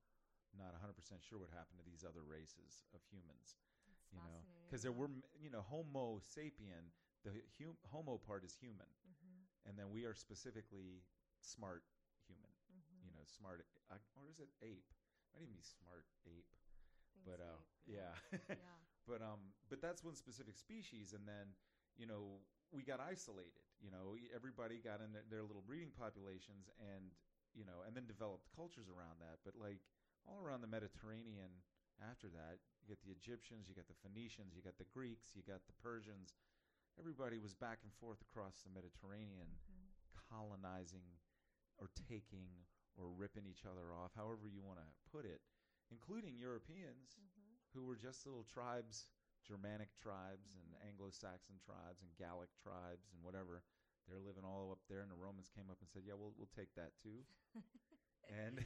not 0.54 0.74
100% 0.74 1.22
sure 1.24 1.40
what 1.40 1.50
happened 1.50 1.80
to 1.80 1.86
these 1.86 2.04
other 2.08 2.24
races 2.24 2.84
of 2.94 3.02
humans 3.12 3.58
It's 3.88 4.12
you 4.14 4.20
know 4.24 4.46
because 4.66 4.82
there 4.82 4.94
were 4.96 5.10
you 5.36 5.50
know 5.50 5.62
homo 5.62 6.20
sapien 6.20 6.92
the 7.24 7.32
hum, 7.60 7.76
homo 7.92 8.18
part 8.18 8.44
is 8.46 8.56
human 8.56 8.88
Mhm. 9.04 9.48
and 9.66 9.78
then 9.78 9.92
we 9.92 10.06
are 10.06 10.14
specifically 10.14 11.04
smart 11.42 11.84
human 12.28 12.52
Mhm. 12.72 13.04
you 13.04 13.12
know 13.12 13.26
smart 13.26 13.66
uh, 13.92 13.98
or 14.16 14.30
is 14.30 14.40
it 14.40 14.50
ape 14.62 14.88
might 15.34 15.42
even 15.44 15.56
be 15.56 15.62
smart 15.62 16.06
ape 16.26 16.48
I 17.16 17.24
think 17.24 17.26
but 17.26 17.40
uh 17.42 17.60
yeah. 17.88 18.12
Yeah. 18.50 18.56
but 19.08 19.22
um 19.22 19.54
but 19.70 19.82
that's 19.82 20.04
one 20.04 20.16
specific 20.16 20.58
species 20.58 21.14
and 21.14 21.28
then 21.28 21.54
you 21.98 22.06
know 22.08 22.42
we 22.72 22.84
got 22.84 23.00
isolated 23.00 23.62
you 23.84 23.92
know? 23.92 24.16
Everybody 24.34 24.80
got 24.80 25.04
in 25.04 25.12
their, 25.30 25.44
little 25.44 25.62
breeding 25.62 25.92
populations 25.92 26.72
and 26.80 27.12
you 27.54 27.64
know 27.68 27.84
and 27.86 27.96
then 27.96 28.08
developed 28.08 28.48
cultures 28.56 28.88
around 28.88 29.20
that. 29.20 29.40
But 29.44 29.56
like 29.60 29.84
all 30.28 30.40
around 30.42 30.62
the 30.66 30.72
mediterranean 30.72 31.62
after 32.02 32.28
that 32.28 32.60
you 32.82 32.90
get 32.92 33.00
the 33.06 33.12
egyptians 33.14 33.70
you 33.70 33.76
got 33.78 33.88
the 33.88 33.96
phoenicians 34.04 34.52
you 34.58 34.60
got 34.66 34.76
the 34.82 34.90
greeks 34.92 35.32
you 35.36 35.44
got 35.46 35.64
the 35.68 35.76
persians. 35.80 36.36
Everybody 37.00 37.38
was 37.40 37.54
back 37.54 37.84
and 37.84 37.92
forth 38.00 38.20
across 38.24 38.64
the 38.64 38.72
mediterranean 38.72 39.60
Mhm. 39.68 39.92
colonizing 40.32 41.20
or 41.78 41.90
taking 42.08 42.48
or 42.98 43.12
ripping 43.12 43.46
each 43.46 43.66
other 43.66 43.92
off 43.94 44.12
however 44.16 44.48
you 44.48 44.62
want 44.64 44.80
to 44.80 44.88
put 45.12 45.26
it 45.26 45.42
including 45.92 46.38
europeans 46.38 47.18
Mhm. 47.18 47.58
who 47.74 47.84
were 47.84 47.96
just 47.96 48.26
little 48.26 48.44
tribes, 48.44 49.10
Germanic 49.46 49.90
tribes 50.02 50.56
and 50.56 50.66
Mhm. 50.66 50.88
Anglo-Saxon 50.88 51.60
tribes 51.64 52.02
and 52.02 52.10
Gallic 52.18 52.50
tribes 52.62 53.12
and 53.14 53.22
whatever. 53.24 53.64
They're 54.08 54.20
living 54.22 54.46
all 54.46 54.72
up 54.72 54.80
there, 54.88 55.02
and 55.02 55.10
the 55.12 55.16
Romans 55.18 55.50
came 55.50 55.70
up 55.70 55.78
and 55.82 55.90
said, 55.90 56.04
"Yeah, 56.06 56.14
we'll 56.14 56.34
we'll 56.38 56.52
take 56.56 56.74
that 56.76 56.94
too," 57.02 57.26
and 58.30 58.64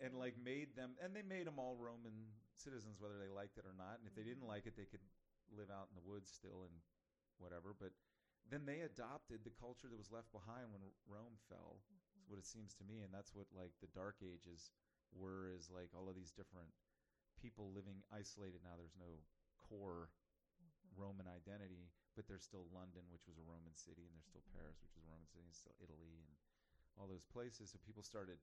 and 0.00 0.12
like 0.14 0.36
made 0.38 0.76
them, 0.76 0.96
and 1.02 1.14
they 1.16 1.22
made 1.22 1.46
them 1.46 1.58
all 1.58 1.76
Roman 1.76 2.28
citizens, 2.56 3.00
whether 3.00 3.18
they 3.18 3.28
liked 3.32 3.56
it 3.58 3.64
or 3.66 3.74
not. 3.76 3.98
And 3.98 4.06
if 4.06 4.14
they 4.14 4.22
didn't 4.24 4.44
Mhm. 4.44 4.48
like 4.48 4.66
it, 4.66 4.76
they 4.76 4.84
could 4.86 5.02
live 5.56 5.70
out 5.70 5.88
in 5.88 5.96
the 5.96 6.04
woods 6.04 6.30
still 6.30 6.64
and 6.68 6.74
whatever. 7.38 7.72
But 7.76 7.92
then 8.50 8.66
they 8.66 8.80
adopted 8.84 9.44
the 9.44 9.54
culture 9.56 9.88
that 9.88 9.96
was 9.96 10.12
left 10.12 10.30
behind 10.32 10.72
when 10.72 10.82
Rome 11.08 11.36
fell. 11.48 11.80
That's 11.88 11.88
Mhm. 11.90 12.24
what 12.28 12.38
it 12.38 12.46
seems 12.46 12.74
to 12.76 12.84
me, 12.84 13.00
and 13.00 13.12
that's 13.12 13.34
what 13.34 13.46
like 13.56 13.72
the 13.80 13.88
Dark 13.92 14.20
Ages 14.22 14.70
were 15.16 15.50
is 15.52 15.70
like 15.70 15.90
all 15.96 16.08
of 16.08 16.16
these 16.16 16.32
different 16.32 16.70
people 17.40 17.72
living 17.74 18.02
isolated. 18.12 18.60
Now 18.64 18.76
there's 18.78 18.96
no 18.98 19.22
core 19.62 20.10
Mhm. 20.60 20.94
Roman 20.96 21.26
identity, 21.26 21.90
but 22.16 22.26
there's 22.28 22.44
still 22.44 22.66
London, 22.72 23.02
which 23.10 23.26
was 23.26 23.38
a 23.38 23.46
Roman 23.46 23.74
city, 23.74 24.06
and 24.06 24.14
there's 24.14 24.28
still 24.30 24.44
Mhm. 24.44 24.52
Paris, 24.54 24.78
which 24.82 24.94
was 24.94 25.04
a 25.04 25.10
Roman 25.10 25.26
city, 25.26 25.44
and 25.46 25.54
still 25.56 25.74
Italy, 25.82 26.22
and 26.22 26.32
all 26.98 27.06
those 27.08 27.26
places. 27.26 27.70
So 27.72 27.78
people 27.82 28.02
started 28.02 28.38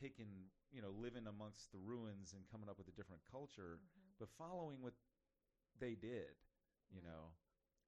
taking, 0.00 0.50
you 0.72 0.82
know, 0.82 0.90
living 0.94 1.26
amongst 1.26 1.72
the 1.72 1.78
ruins 1.82 2.34
and 2.34 2.42
coming 2.50 2.68
up 2.70 2.78
with 2.78 2.88
a 2.88 2.96
different 2.96 3.22
culture, 3.30 3.80
Mhm. 3.96 4.14
but 4.18 4.28
following 4.38 4.80
what 4.82 4.94
they 5.78 5.94
did. 5.94 6.34
You 6.92 7.02
Right. 7.02 7.02
know, 7.02 7.32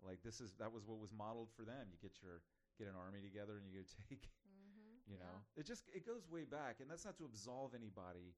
like 0.03 0.23
this 0.23 0.41
is 0.41 0.53
that 0.59 0.73
was 0.73 0.87
what 0.87 0.99
was 0.99 1.13
modeled 1.13 1.51
for 1.57 1.65
them. 1.65 1.89
You 1.93 1.99
get 2.03 2.23
your 2.23 2.43
get 2.79 2.89
an 2.89 2.97
army 2.97 3.21
together 3.21 3.59
and 3.59 3.67
you 3.67 3.81
go 3.81 3.85
take 4.11 4.29
Mm-hmm. 4.31 4.44
You 5.07 5.19
know 5.19 5.45
it 5.57 5.67
just 5.67 5.85
it 5.95 6.07
goes 6.07 6.29
way 6.31 6.45
back 6.45 6.81
and 6.81 6.91
that's 6.91 7.05
not 7.05 7.17
to 7.17 7.25
absolve 7.25 7.75
anybody 7.75 8.35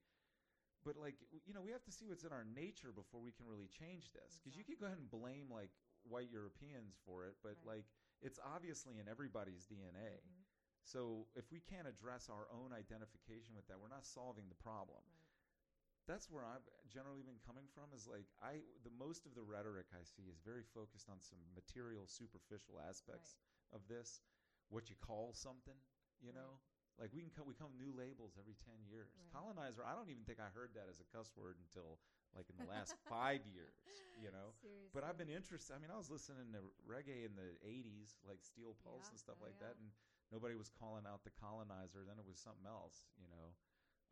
but 0.85 0.97
like 0.97 1.17
you 1.47 1.55
know 1.55 1.63
we 1.63 1.71
have 1.73 1.85
to 1.85 1.93
see 1.93 2.07
what's 2.07 2.25
in 2.25 2.33
our 2.33 2.47
nature 2.55 2.93
before 2.95 3.21
we 3.21 3.33
can 3.33 3.47
really 3.47 3.69
change 3.71 4.11
this 4.13 4.39
because 4.43 4.57
you 4.57 4.65
could 4.65 4.79
go 4.79 4.87
ahead 4.87 4.99
and 4.99 5.11
blame 5.11 5.47
like 5.51 5.71
white 6.09 6.31
europeans 6.31 6.99
for 7.05 7.27
it 7.27 7.35
but 7.43 7.57
Right. 7.65 7.83
like 7.83 7.87
it's 8.23 8.39
obviously 8.43 8.99
in 8.99 9.09
everybody's 9.09 9.67
dna 9.67 10.19
Mm-hmm. 10.23 10.43
so 10.85 11.27
if 11.35 11.51
we 11.51 11.61
can't 11.61 11.87
address 11.87 12.31
our 12.31 12.47
own 12.55 12.71
identification 12.73 13.55
with 13.55 13.67
that 13.69 13.79
we're 13.81 13.91
not 13.93 14.07
solving 14.07 14.47
the 14.49 14.59
problem 14.63 15.03
Right. 15.07 16.07
that's 16.07 16.31
where 16.31 16.45
I've 16.47 16.67
generally 16.89 17.23
been 17.23 17.43
coming 17.43 17.67
from 17.75 17.91
is 17.95 18.07
like 18.07 18.27
I 18.43 18.63
the 18.87 18.95
most 18.95 19.27
of 19.27 19.35
the 19.35 19.43
rhetoric 19.43 19.91
I 19.95 20.05
see 20.07 20.31
is 20.31 20.39
very 20.45 20.63
focused 20.75 21.09
on 21.11 21.19
some 21.21 21.39
material 21.55 22.07
superficial 22.07 22.79
aspects 22.79 23.35
of 23.75 23.83
this 23.89 24.23
what 24.71 24.89
you 24.91 24.97
call 25.03 25.33
something 25.35 25.79
you 26.23 26.33
Right. 26.33 26.41
know 26.41 26.59
like 26.97 27.13
we 27.13 27.21
can 27.21 27.31
come 27.31 27.45
we 27.45 27.53
come 27.55 27.77
new 27.77 27.93
labels 27.93 28.37
every 28.41 28.57
10 28.57 28.73
years 28.89 29.13
Right. 29.13 29.29
colonizer 29.33 29.85
I 29.85 29.93
don't 29.95 30.09
even 30.09 30.25
think 30.25 30.41
I 30.41 30.49
heard 30.53 30.73
that 30.75 30.89
as 30.89 31.01
a 31.01 31.07
cuss 31.13 31.33
word 31.37 31.57
until 31.61 32.01
like 32.35 32.49
in 32.49 32.57
the 32.57 32.69
last 32.69 32.97
5 33.09 33.45
years 33.57 33.77
you 34.23 34.33
know 34.33 34.53
Seriously. 34.65 34.91
but 34.97 35.05
I've 35.05 35.17
been 35.21 35.29
interested 35.33 35.77
I 35.77 35.79
mean 35.79 35.93
I 35.93 35.99
was 36.01 36.09
listening 36.11 36.53
to 36.57 36.63
reggae 36.89 37.25
in 37.29 37.37
the 37.37 37.57
80s 37.65 38.17
like 38.25 38.41
Steel 38.41 38.75
Pulse 38.81 39.09
Yeah, 39.09 39.13
and 39.13 39.19
stuff 39.21 39.39
oh, 39.41 39.45
like 39.45 39.57
yeah. 39.61 39.69
that 39.71 39.77
and 39.81 39.93
nobody 40.33 40.57
was 40.57 40.73
calling 40.73 41.05
out 41.05 41.21
the 41.25 41.35
colonizer 41.37 42.03
then 42.09 42.17
it 42.19 42.25
was 42.27 42.41
something 42.41 42.65
else 42.67 43.09
you 43.21 43.29
know 43.29 43.53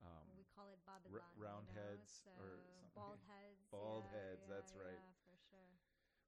um, 0.05 0.29
we 0.37 0.45
call 0.53 0.69
it 0.69 0.81
Babylon. 0.85 1.25
round 1.41 1.65
you 1.73 1.81
know? 1.81 1.81
heads 1.81 2.21
so 2.21 2.31
or 2.37 2.61
something. 2.77 2.93
bald 2.93 3.21
heads. 3.33 3.65
Bald 3.73 4.05
yeah, 4.05 4.13
heads, 4.21 4.45
that's 4.53 4.73
right. 4.77 5.01
Yeah, 5.01 5.25
for 5.25 5.37
sure. 5.49 5.73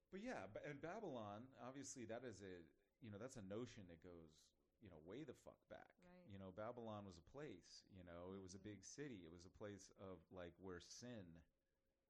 But 0.09 0.25
yeah, 0.25 0.49
and 0.65 0.81
Babylon, 0.81 1.45
obviously, 1.61 2.07
that 2.09 2.23
is 2.25 2.41
a 2.41 2.63
you 3.05 3.11
know 3.13 3.21
that's 3.21 3.37
a 3.37 3.45
notion 3.45 3.85
that 3.91 4.01
goes 4.01 4.33
you 4.81 4.89
know 4.89 4.99
way 5.05 5.23
the 5.23 5.35
fuck 5.45 5.59
back. 5.69 5.89
Right. 6.03 6.27
You 6.29 6.37
know, 6.39 6.51
Babylon 6.55 7.05
was 7.05 7.17
a 7.17 7.25
place. 7.31 7.85
You 7.93 8.03
know, 8.03 8.35
it 8.37 8.43
was 8.43 8.53
a 8.53 8.61
big 8.61 8.83
city. 8.83 9.23
It 9.25 9.31
was 9.31 9.45
a 9.45 9.53
place 9.57 9.91
of 9.99 10.19
like 10.31 10.53
where 10.59 10.79
sin 10.79 11.43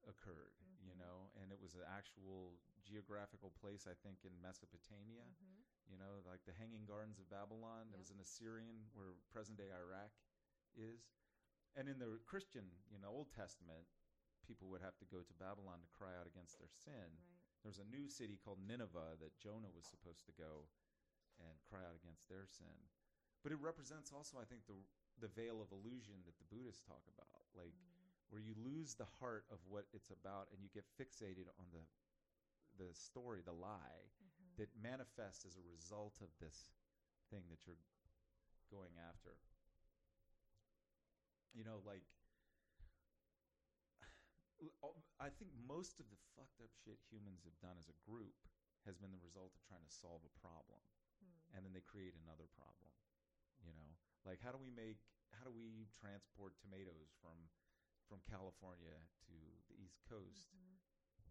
occurred. 0.06 0.54
You 0.84 0.94
Mhm. 0.94 0.98
know, 0.98 1.16
and 1.42 1.52
it 1.52 1.60
was 1.60 1.74
an 1.74 1.82
actual 1.86 2.58
geographical 2.82 3.50
place. 3.50 3.86
I 3.86 3.94
think 3.94 4.24
in 4.24 4.40
Mesopotamia. 4.40 5.24
Mm-hmm. 5.26 5.62
You 5.88 5.96
know, 5.96 6.20
like 6.28 6.44
the 6.44 6.52
Hanging 6.52 6.84
Gardens 6.84 7.18
of 7.18 7.28
Babylon. 7.30 7.88
It 7.92 7.98
was 7.98 8.10
in 8.10 8.20
Assyrian, 8.20 8.90
where 8.92 9.14
present 9.32 9.56
day 9.56 9.72
Iraq 9.72 10.12
is. 10.76 11.08
And 11.74 11.88
in 11.88 11.98
the 11.98 12.20
Christian, 12.26 12.70
you 12.90 12.98
know, 12.98 13.08
Old 13.08 13.32
Testament, 13.32 13.88
people 14.46 14.68
would 14.68 14.82
have 14.82 14.98
to 14.98 15.06
go 15.06 15.22
to 15.22 15.34
Babylon 15.34 15.80
to 15.80 15.88
cry 15.88 16.16
out 16.16 16.26
against 16.26 16.58
their 16.58 16.68
sin. 16.68 17.16
Right. 17.16 17.62
There's 17.62 17.78
a 17.78 17.84
new 17.84 18.08
city 18.08 18.36
called 18.36 18.60
Nineveh 18.60 19.16
that 19.20 19.38
Jonah 19.38 19.70
was 19.72 19.86
supposed 19.86 20.26
to 20.26 20.32
go 20.32 20.68
and 21.40 21.54
cry 21.68 21.80
out 21.86 21.94
against 21.96 22.28
their 22.28 22.46
sin. 22.46 22.78
But 23.42 23.52
it 23.52 23.60
represents 23.62 24.12
also, 24.12 24.38
I 24.38 24.44
think, 24.44 24.66
the 24.66 24.76
the 25.18 25.28
veil 25.28 25.58
of 25.60 25.72
illusion 25.72 26.22
that 26.26 26.38
the 26.38 26.46
Buddhists 26.46 26.82
talk 26.86 27.02
about, 27.10 27.42
like 27.54 27.74
Mm. 27.74 28.06
where 28.30 28.40
you 28.40 28.54
lose 28.54 28.94
the 28.94 29.08
heart 29.18 29.46
of 29.50 29.58
what 29.66 29.86
it's 29.92 30.10
about 30.10 30.48
and 30.52 30.62
you 30.62 30.68
get 30.70 30.86
fixated 30.96 31.48
on 31.58 31.66
the 31.72 31.82
the 32.78 32.94
story, 32.94 33.42
the 33.42 33.52
lie 33.52 34.10
Mhm. 34.22 34.56
that 34.56 34.76
manifests 34.76 35.44
as 35.44 35.56
a 35.56 35.62
result 35.62 36.20
of 36.20 36.28
this 36.38 36.70
thing 37.30 37.48
that 37.48 37.66
you're 37.66 37.80
going 38.70 38.96
after. 38.98 39.38
You 41.54 41.64
know, 41.64 41.80
like 41.84 42.02
I 45.20 45.30
think 45.30 45.50
most 45.66 46.00
of 46.00 46.06
the 46.10 46.16
fucked 46.36 46.60
up 46.60 46.70
shit 46.84 46.98
humans 47.10 47.42
have 47.44 47.58
done 47.60 47.76
as 47.78 47.88
a 47.88 47.98
group 48.08 48.34
has 48.86 48.96
been 48.96 49.10
the 49.10 49.18
result 49.24 49.52
of 49.54 49.62
trying 49.66 49.84
to 49.84 49.90
solve 49.90 50.22
a 50.24 50.38
problem. 50.40 50.80
And 51.54 51.64
then 51.64 51.72
they 51.72 51.84
create 51.84 52.14
another 52.24 52.48
problem. 52.56 52.92
You 53.64 53.72
know, 53.74 53.90
like 54.24 54.38
how 54.42 54.52
do 54.54 54.58
we 54.60 54.70
make 54.70 55.00
how 55.36 55.44
do 55.44 55.52
we 55.52 55.86
transport 55.98 56.54
tomatoes 56.62 57.12
from 57.20 57.36
from 58.08 58.22
California 58.24 58.96
to 59.28 59.36
the 59.68 59.76
East 59.76 60.00
Coast? 60.08 60.48
Mhm. 60.54 60.80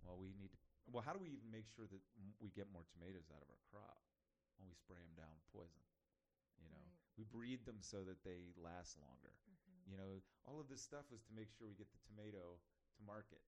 Well, 0.06 0.18
we 0.20 0.34
need 0.38 0.52
to. 0.54 0.60
Well, 0.88 1.04
how 1.04 1.12
do 1.14 1.20
we 1.20 1.34
even 1.36 1.50
make 1.52 1.68
sure 1.68 1.88
that 1.88 2.02
m- 2.16 2.36
we 2.40 2.50
get 2.52 2.70
more 2.72 2.86
tomatoes 2.96 3.28
out 3.34 3.42
of 3.44 3.50
our 3.50 3.60
crop? 3.68 4.00
Well, 4.58 4.68
we 4.70 4.76
spray 4.76 5.02
them 5.02 5.16
down 5.18 5.34
with 5.36 5.46
poison. 5.52 5.84
You 6.62 6.70
know, 6.70 6.80
Right. 6.80 7.18
we 7.18 7.24
breed 7.26 7.66
them 7.66 7.82
so 7.82 8.04
that 8.06 8.24
they 8.24 8.54
last 8.56 8.98
longer. 8.98 9.34
Mhm. 9.46 9.92
You 9.92 9.98
know, 9.98 10.24
all 10.46 10.60
of 10.60 10.68
this 10.70 10.82
stuff 10.82 11.10
was 11.12 11.24
to 11.24 11.34
make 11.34 11.50
sure 11.52 11.68
we 11.68 11.76
get 11.76 11.92
the 11.92 12.00
tomato 12.08 12.60
to 12.98 13.02
market. 13.04 13.44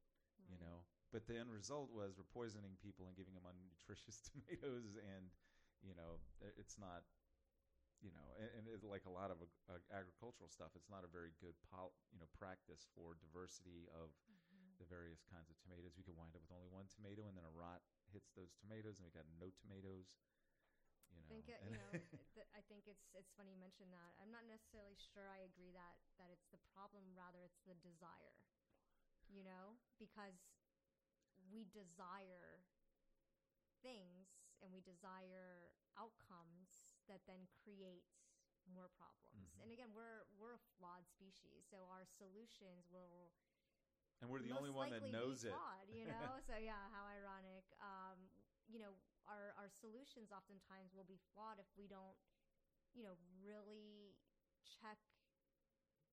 You 0.49 0.57
know, 0.57 0.83
but 1.11 1.27
the 1.27 1.37
end 1.37 1.51
result 1.51 1.91
was 1.91 2.17
we're 2.17 2.23
poisoning 2.23 2.75
people 2.77 3.05
and 3.07 3.15
giving 3.15 3.35
them 3.35 3.45
unnutritious 3.45 4.19
tomatoes, 4.31 4.95
and 4.95 5.29
you 5.83 5.95
know, 5.95 6.19
it's 6.57 6.77
not. 6.77 7.03
You 7.99 8.15
know, 8.15 8.31
and, 8.39 8.47
and 8.55 8.63
like 8.87 9.03
a 9.03 9.11
lot 9.11 9.27
of 9.27 9.43
uh, 9.67 9.75
agricultural 9.91 10.47
stuff, 10.47 10.71
it's 10.71 10.87
not 10.87 11.03
a 11.03 11.11
very 11.11 11.35
good, 11.43 11.51
pol- 11.67 11.91
you 12.15 12.19
know, 12.23 12.31
practice 12.31 12.87
for 12.95 13.19
diversity 13.19 13.91
of 13.91 14.15
Mhm. 14.27 14.79
the 14.79 14.87
various 14.87 15.19
kinds 15.27 15.51
of 15.51 15.59
tomatoes. 15.59 15.99
We 15.99 16.07
could 16.07 16.15
wind 16.15 16.31
up 16.31 16.41
with 16.43 16.55
only 16.55 16.71
one 16.71 16.87
tomato, 16.87 17.27
and 17.27 17.35
then 17.35 17.43
a 17.43 17.51
rot 17.51 17.83
hits 18.15 18.31
those 18.35 18.55
tomatoes, 18.55 19.03
and 19.03 19.05
we 19.07 19.11
got 19.11 19.27
no 19.35 19.51
tomatoes. 19.51 20.07
You 21.11 21.19
know, 21.19 21.19
I 21.19 21.21
think 21.27 21.45
it, 21.49 21.61
you 21.61 21.71
know. 21.71 22.01
th- 22.35 22.49
I 22.55 22.61
think 22.69 22.85
it's 22.89 23.05
it's 23.17 23.31
funny 23.37 23.53
you 23.53 23.59
mention 23.61 23.89
that. 23.93 24.11
I'm 24.21 24.31
not 24.33 24.45
necessarily 24.49 24.95
sure 25.13 25.29
I 25.29 25.45
agree 25.45 25.71
that 25.73 25.97
that 26.17 26.29
it's 26.33 26.47
the 26.53 26.61
problem. 26.73 27.03
Rather, 27.17 27.41
it's 27.45 27.61
the 27.67 27.77
desire. 27.81 28.37
You 29.29 29.43
know, 29.45 29.77
because 29.99 30.35
we 31.51 31.65
desire 31.73 32.61
things 33.81 34.27
and 34.61 34.71
we 34.71 34.81
desire 34.81 35.71
outcomes 35.97 36.95
that 37.07 37.21
then 37.27 37.47
create 37.63 38.05
more 38.69 38.89
problems. 38.93 39.49
Mhm. 39.55 39.61
And 39.63 39.71
again, 39.71 39.91
we're 39.93 40.25
we're 40.37 40.53
a 40.53 40.63
flawed 40.77 41.07
species, 41.07 41.65
so 41.65 41.87
our 41.89 42.05
solutions 42.05 42.85
will 42.89 43.33
and 44.21 44.29
we're 44.29 44.41
the 44.43 44.51
only 44.51 44.69
one 44.69 44.89
that 44.91 45.03
knows 45.11 45.43
it. 45.45 45.51
flawed, 45.55 45.87
you 45.89 46.05
know. 46.05 46.11
so 46.47 46.55
yeah, 46.59 46.89
how 46.91 47.05
ironic. 47.07 47.65
Um, 47.79 48.29
you 48.67 48.79
know, 48.79 48.93
our 49.27 49.53
our 49.57 49.69
solutions 49.69 50.31
oftentimes 50.31 50.93
will 50.93 51.07
be 51.07 51.17
flawed 51.33 51.57
if 51.59 51.67
we 51.77 51.87
don't, 51.87 52.17
you 52.93 53.03
know, 53.03 53.15
really 53.41 54.15
check 54.61 54.99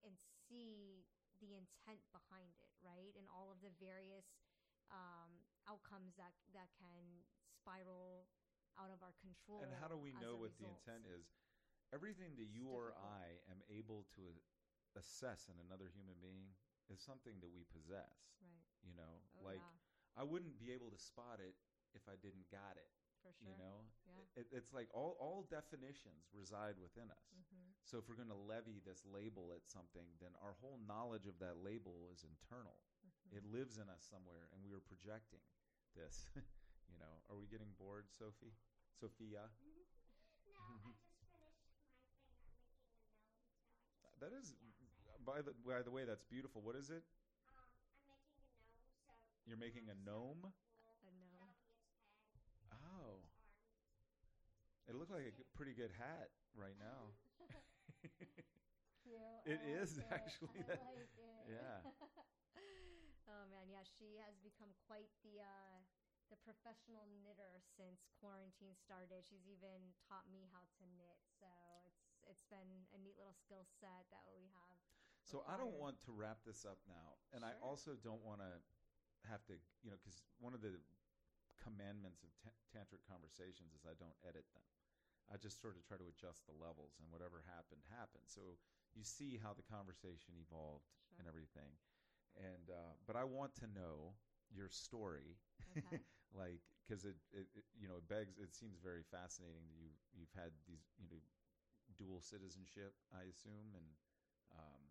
and 0.05 0.17
see 0.49 1.05
the 1.41 1.53
intent 1.55 2.01
behind 2.13 2.57
it, 2.63 2.73
right? 2.81 3.13
And 3.19 3.27
all 3.29 3.51
of 3.51 3.61
the 3.61 3.71
various 3.77 4.25
um, 4.91 5.45
outcomes 5.69 6.15
that 6.17 6.33
that 6.55 6.71
can 6.79 7.27
spiral 7.51 8.29
out 8.79 8.93
of 8.93 9.01
our 9.03 9.15
control. 9.21 9.61
And 9.65 9.73
how 9.81 9.89
do 9.89 9.97
we 9.97 10.13
know 10.21 10.37
what 10.37 10.53
the 10.61 10.69
intent 10.69 11.05
is? 11.09 11.27
Everything 11.95 12.35
that 12.37 12.49
It's 12.51 12.57
you 12.57 12.69
or. 12.69 12.93
I 12.99 13.39
am 13.49 13.63
able 13.71 14.05
to 14.19 14.25
assess 14.99 15.47
in 15.53 15.57
another 15.63 15.89
human 15.93 16.17
being 16.19 16.51
is 16.91 16.99
something 17.03 17.39
that 17.43 17.51
we 17.53 17.63
possess. 17.71 18.37
Right. 18.43 18.67
You 18.87 18.95
know, 18.97 19.23
Oh, 19.39 19.47
like 19.47 19.63
yeah, 19.63 20.21
I 20.21 20.25
wouldn't 20.25 20.59
be 20.59 20.71
able 20.73 20.91
to 20.91 20.99
spot 20.99 21.39
it 21.43 21.55
if 21.95 22.05
I 22.09 22.17
didn't 22.23 22.47
got 22.51 22.77
it. 22.79 22.91
for 23.23 23.33
sure. 23.35 23.51
You 23.51 23.57
know, 23.59 23.79
Yeah. 24.07 24.43
it, 24.43 24.47
it's 24.55 24.71
like 24.73 24.87
all 24.95 25.17
all 25.19 25.43
definitions 25.51 26.31
reside 26.31 26.79
within 26.79 27.11
us. 27.11 27.27
hmm 27.35 27.71
So 27.87 27.99
if 27.99 28.07
we're 28.11 28.19
going 28.19 28.31
to 28.35 28.39
levy 28.39 28.79
this 28.83 29.03
label 29.07 29.51
at 29.55 29.67
something, 29.67 30.07
then 30.23 30.35
our 30.43 30.55
whole 30.63 30.79
knowledge 30.87 31.27
of 31.27 31.39
that 31.43 31.59
label 31.63 32.07
is 32.11 32.23
internal. 32.27 32.79
Mm-hmm. 33.03 33.37
It 33.39 33.45
lives 33.51 33.79
in 33.79 33.87
us 33.91 34.03
somewhere, 34.07 34.47
and 34.55 34.63
we 34.63 34.71
are 34.75 34.83
projecting 34.83 35.43
this. 35.95 36.27
you 36.97 37.05
know, 37.05 37.21
are 37.29 37.37
we 37.37 37.45
getting 37.47 37.69
bored, 37.77 38.09
Sophie? 38.09 38.57
Sophia? 38.97 39.53
No, 40.49 41.37
I 41.45 41.53
just 41.53 41.69
finished 41.77 41.93
my 42.01 42.09
thing. 42.25 42.25
I'm 42.25 42.49
making 42.49 42.73
a 42.73 42.81
gnome, 42.81 43.37
so 44.01 44.07
I 44.07 44.13
just 44.17 44.25
That 44.25 44.33
is, 44.33 44.55
by 45.25 45.43
the 45.43 45.53
by 45.67 45.83
the 45.83 45.91
way, 45.91 46.05
that's 46.09 46.25
beautiful. 46.25 46.63
What 46.63 46.77
is 46.77 46.89
it? 46.89 47.05
Um, 47.45 47.69
I'm 47.85 48.49
making 48.49 48.65
a 48.73 48.81
gnome, 48.89 49.05
so 49.05 49.13
You're 49.45 49.59
making 49.61 49.89
a 49.89 49.95
gnome? 49.95 50.49
A 50.89 51.13
gnome. 51.13 51.53
Be 52.33 52.41
its 52.41 52.49
head, 52.57 52.73
Oh, 52.73 53.21
arms. 53.21 53.37
it 54.89 54.95
looked 54.97 55.13
like 55.13 55.27
a 55.29 55.35
pretty 55.57 55.73
good 55.75 55.91
hat 55.99 56.31
right 56.55 56.77
now. 56.81 57.13
Cute. 57.37 57.51
It 59.47 59.61
I 59.63 59.79
is 59.79 59.97
like 59.99 60.11
it. 60.11 60.11
actually 60.11 60.59
I 60.59 60.67
that- 60.67 60.83
like 60.83 61.15
it. 61.15 61.47
yeah. 61.47 61.79
oh 63.31 63.45
man, 63.51 63.71
yeah, 63.71 63.83
she 63.87 64.19
has 64.27 64.35
become 64.43 64.71
quite 64.87 65.07
the 65.23 65.39
uh, 65.43 65.79
the 66.31 66.39
professional 66.43 67.07
knitter 67.23 67.63
since 67.79 68.11
quarantine 68.19 68.75
started. 68.75 69.23
She's 69.27 69.47
even 69.47 69.95
taught 70.07 70.27
me 70.31 70.47
how 70.51 70.67
to 70.79 70.83
knit, 70.99 71.21
so 71.39 71.49
it's 71.87 72.19
it's 72.27 72.47
been 72.51 72.87
a 72.95 72.99
neat 72.99 73.15
little 73.19 73.37
skill 73.37 73.63
set 73.79 74.07
that 74.11 74.27
we 74.35 74.51
have. 74.51 74.79
So 75.23 75.43
I 75.47 75.59
don't 75.59 75.75
want 75.75 75.99
to 76.07 76.15
wrap 76.15 76.43
this 76.47 76.63
up 76.67 76.79
now, 76.87 77.19
and 77.35 77.43
I 77.43 77.55
also 77.59 77.99
don't 77.99 78.23
want 78.23 78.43
to 78.43 78.53
have 79.27 79.43
to, 79.51 79.59
you 79.83 79.91
know, 79.91 79.99
because 79.99 80.23
one 80.39 80.55
of 80.55 80.63
the 80.63 80.79
commandments 81.59 82.23
of 82.23 82.31
ta- 82.39 82.55
tantric 82.71 83.03
conversations 83.07 83.75
is 83.75 83.83
I 83.87 83.99
don't 83.99 84.15
edit 84.23 84.47
them. 84.55 84.67
I 85.27 85.35
just 85.39 85.59
sort 85.59 85.75
of 85.75 85.83
try 85.83 85.99
to 85.99 86.07
adjust 86.07 86.47
the 86.47 86.55
levels, 86.55 86.99
and 87.03 87.11
whatever 87.11 87.43
happened 87.47 87.83
happened. 87.91 88.27
So 88.31 88.59
you 88.95 89.03
see 89.03 89.39
how 89.43 89.55
the 89.55 89.67
conversation 89.67 90.39
evolved 90.39 90.87
and 91.19 91.27
everything, 91.27 91.75
and 92.39 92.71
uh, 92.71 92.95
but 93.07 93.19
I 93.19 93.27
want 93.27 93.55
to 93.63 93.67
know 93.67 94.15
your 94.55 94.71
story 94.71 95.39
Okay. 95.77 96.01
like 96.35 96.63
because 96.87 97.05
it, 97.05 97.19
it, 97.35 97.47
it 97.55 97.65
you 97.79 97.87
know 97.91 97.99
it 97.99 98.07
begs 98.07 98.39
it 98.39 98.55
seems 98.55 98.79
very 98.79 99.03
fascinating 99.03 99.67
that 99.71 99.79
you 99.79 99.91
you've 100.15 100.33
had 100.35 100.55
these 100.67 100.87
you 100.99 101.07
know 101.11 101.19
dual 101.95 102.21
citizenship 102.21 102.95
I 103.15 103.27
assume 103.31 103.75
and 103.75 103.89
um, 104.55 104.83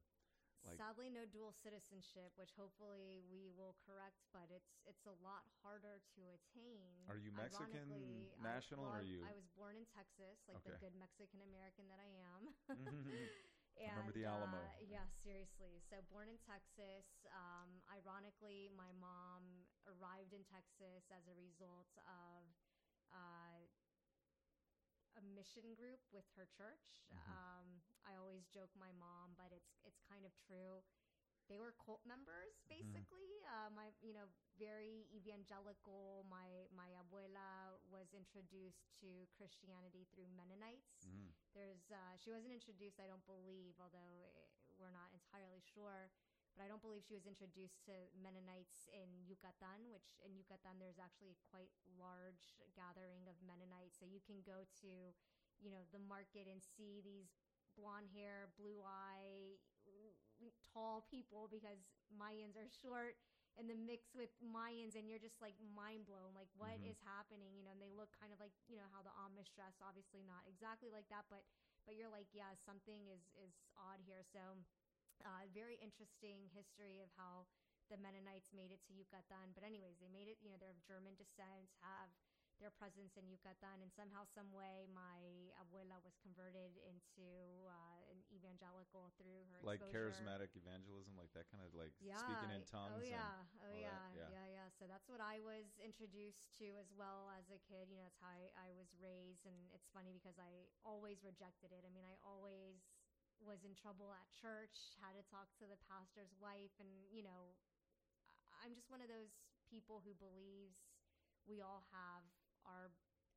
like 0.65 0.81
Sadly, 0.81 1.13
no 1.13 1.29
dual 1.29 1.53
citizenship, 1.53 2.33
which 2.41 2.49
hopefully 2.57 3.21
we 3.29 3.53
will 3.53 3.77
correct. 3.85 4.17
But 4.33 4.49
it's 4.49 4.81
it's 4.89 5.05
a 5.05 5.13
lot 5.21 5.45
harder 5.61 6.01
to 6.17 6.21
attain. 6.33 7.05
Are 7.05 7.21
you 7.21 7.29
Mexican 7.29 7.85
Ironically, 7.85 8.33
I- 8.33 8.41
national, 8.41 8.89
or 8.89 8.97
are 8.97 9.05
you- 9.05 9.21
I 9.21 9.37
was 9.37 9.45
born 9.53 9.77
in 9.77 9.85
Texas, 9.93 10.41
like 10.49 10.57
the 10.65 10.73
good 10.81 10.97
Mexican 10.97 11.45
American 11.45 11.85
that 11.93 12.01
I 12.01 12.09
am. 12.33 12.41
I 13.77 13.93
remember 13.93 14.15
the 14.17 14.25
Alamo. 14.25 14.57
uh, 14.57 14.81
yeah, 14.89 15.05
seriously. 15.21 15.77
So 15.85 16.01
born 16.09 16.31
in 16.33 16.39
Texas. 16.41 17.27
Um, 17.29 17.83
ironically, 17.93 18.71
my 18.73 18.89
mom 18.97 19.64
arrived 19.87 20.33
in 20.33 20.43
Texas 20.45 21.05
as 21.11 21.23
a 21.27 21.35
result 21.37 21.89
of 22.05 22.43
uh, 23.13 23.61
a 25.17 25.21
mission 25.33 25.73
group 25.75 25.99
with 26.11 26.27
her 26.35 26.45
church. 26.51 27.03
Mhm. 27.11 27.31
Um, 27.31 27.81
I 28.05 28.15
always 28.15 28.45
joke 28.51 28.71
my 28.75 28.91
mom, 28.91 29.33
but 29.37 29.51
it's 29.51 29.79
it's 29.87 29.99
kind 30.09 30.25
of 30.25 30.33
true. 30.47 30.83
They 31.47 31.57
were 31.61 31.73
cult 31.77 32.01
members, 32.05 32.57
Mm-hmm. 32.65 33.05
basically. 33.05 33.29
Uh, 33.45 33.69
my, 33.69 33.93
you 34.01 34.13
know, 34.13 34.25
very 34.57 35.05
evangelical. 35.13 36.25
My 36.29 36.67
my 36.73 36.89
abuela 36.97 37.77
was 37.89 38.09
introduced 38.13 38.89
to 39.01 39.27
Christianity 39.37 40.07
through 40.13 40.27
Mennonites. 40.35 41.05
Mm. 41.05 41.29
There's 41.53 41.85
uh, 41.91 42.17
she 42.17 42.29
wasn't 42.31 42.53
introduced, 42.53 42.99
I 42.99 43.07
don't 43.07 43.25
believe, 43.25 43.77
although 43.79 44.33
eh, 44.35 44.49
we're 44.77 44.91
not 44.91 45.09
entirely 45.13 45.61
sure. 45.73 46.09
But 46.55 46.63
I 46.63 46.67
don't 46.71 46.81
believe 46.81 47.03
she 47.03 47.13
was 47.19 47.27
introduced 47.27 47.83
to 47.91 47.93
Mennonites 48.15 48.87
in 48.95 49.27
Yucatan, 49.27 49.91
which 49.91 50.15
in 50.23 50.39
Yucatan 50.39 50.79
there's 50.79 50.97
actually 51.03 51.35
a 51.35 51.39
quite 51.51 51.71
large 51.99 52.55
gathering 52.79 53.27
of 53.27 53.35
Mennonites. 53.43 53.99
So 53.99 54.07
you 54.07 54.23
can 54.23 54.39
go 54.47 54.63
to, 54.81 54.91
you 55.59 55.67
know, 55.69 55.83
the 55.91 55.99
market 55.99 56.47
and 56.47 56.63
see 56.63 57.03
these 57.03 57.35
blonde 57.75 58.07
hair, 58.15 58.47
blue 58.55 58.79
eye, 58.87 59.59
tall 60.71 61.05
people 61.11 61.47
because 61.51 61.79
Mayans 62.11 62.55
are 62.59 62.67
short 62.67 63.15
and 63.55 63.71
the 63.71 63.77
mix 63.79 64.11
with 64.11 64.31
Mayans 64.43 64.99
and 64.99 65.07
you're 65.07 65.21
just 65.21 65.39
like 65.39 65.55
mind 65.63 66.03
blown 66.05 66.35
like 66.35 66.51
what 66.59 66.75
is 66.83 66.99
Mhm. 66.99 67.07
happening 67.07 67.55
you 67.55 67.63
know 67.63 67.71
and 67.71 67.81
they 67.81 67.89
look 67.89 68.11
kind 68.19 68.33
of 68.33 68.39
like 68.39 68.51
you 68.67 68.75
know 68.75 68.87
how 68.91 69.01
the 69.01 69.11
Amish 69.15 69.53
dress 69.55 69.79
obviously 69.79 70.23
not 70.23 70.43
exactly 70.45 70.89
like 70.91 71.07
that 71.07 71.25
but 71.31 71.45
but 71.87 71.95
you're 71.95 72.09
like 72.11 72.27
yeah 72.33 72.51
something 72.65 73.07
is 73.07 73.31
is 73.39 73.55
odd 73.77 74.01
here 74.03 74.23
so 74.23 74.59
uh, 75.23 75.47
very 75.55 75.79
interesting 75.79 76.51
history 76.51 76.99
of 76.99 77.07
how 77.15 77.47
the 77.87 78.01
Mennonites 78.01 78.49
made 78.51 78.73
it 78.73 78.81
to 78.89 78.91
Yucatan. 78.91 79.53
But 79.53 79.63
anyways 79.63 80.01
they 80.01 80.09
made 80.09 80.27
it 80.27 80.41
you 80.41 80.49
know 80.49 80.57
they're 80.57 80.73
of 80.73 80.81
German 80.83 81.15
descent 81.15 81.71
have 81.79 82.11
their 82.59 82.71
presence 82.71 83.19
in 83.19 83.27
Yucatan. 83.27 83.83
And 83.83 83.91
somehow 83.91 84.23
some 84.23 84.47
way 84.55 84.87
my 84.87 85.51
abuela 85.59 85.99
was 86.03 86.15
converted 86.23 86.79
into 86.87 87.27
uh, 87.67 88.11
an 88.11 88.19
evangelical 88.31 89.11
through 89.19 89.43
her 89.51 89.59
like 89.63 89.83
exposure. 89.83 90.15
charismatic 90.15 90.55
evangelism 90.55 91.15
like 91.19 91.31
that 91.35 91.47
kind 91.51 91.63
of 91.63 91.75
like 91.75 91.91
yeah. 91.99 92.19
speaking 92.19 92.51
in 92.55 92.63
tongues 92.63 92.95
oh 92.95 93.03
and- 93.03 93.11
yeah. 93.11 93.43
Oh 93.63 93.75
yeah, 93.75 93.99
yeah. 94.15 94.29
yeah 94.31 94.47
yeah. 94.47 94.67
So 94.71 94.87
that's 94.87 95.07
what 95.11 95.19
i 95.19 95.39
was 95.43 95.75
introduced 95.79 96.51
to 96.59 96.75
as 96.79 96.91
well 96.95 97.31
as 97.35 97.47
a 97.51 97.59
kid. 97.67 97.91
You 97.91 97.99
know 97.99 98.07
that's 98.07 98.21
how 98.23 98.31
I, 98.31 98.47
I 98.55 98.69
was 98.75 98.91
raised. 98.99 99.43
And 99.43 99.57
it's 99.75 99.91
funny 99.91 100.15
because 100.15 100.39
i 100.39 100.67
always 100.87 101.23
rejected 101.23 101.75
it. 101.75 101.83
I 101.83 101.91
mean 101.91 102.07
i 102.07 102.15
always 102.23 102.94
was 103.43 103.63
in 103.67 103.75
trouble 103.75 104.11
at 104.15 104.27
church 104.31 104.95
had 105.03 105.15
to 105.15 105.23
talk 105.27 105.51
to 105.59 105.67
the 105.67 105.79
pastor's 105.87 106.31
wife 106.39 106.73
and 106.79 106.89
you 107.11 107.21
know 107.21 107.55
i'm 108.63 108.73
just 108.73 108.89
one 108.89 109.03
of 109.03 109.09
those 109.11 109.35
people 109.67 110.01
who 110.03 110.15
believes 110.17 110.95
we 111.45 111.61
all 111.61 111.85
have 111.93 112.25
our 112.65 112.89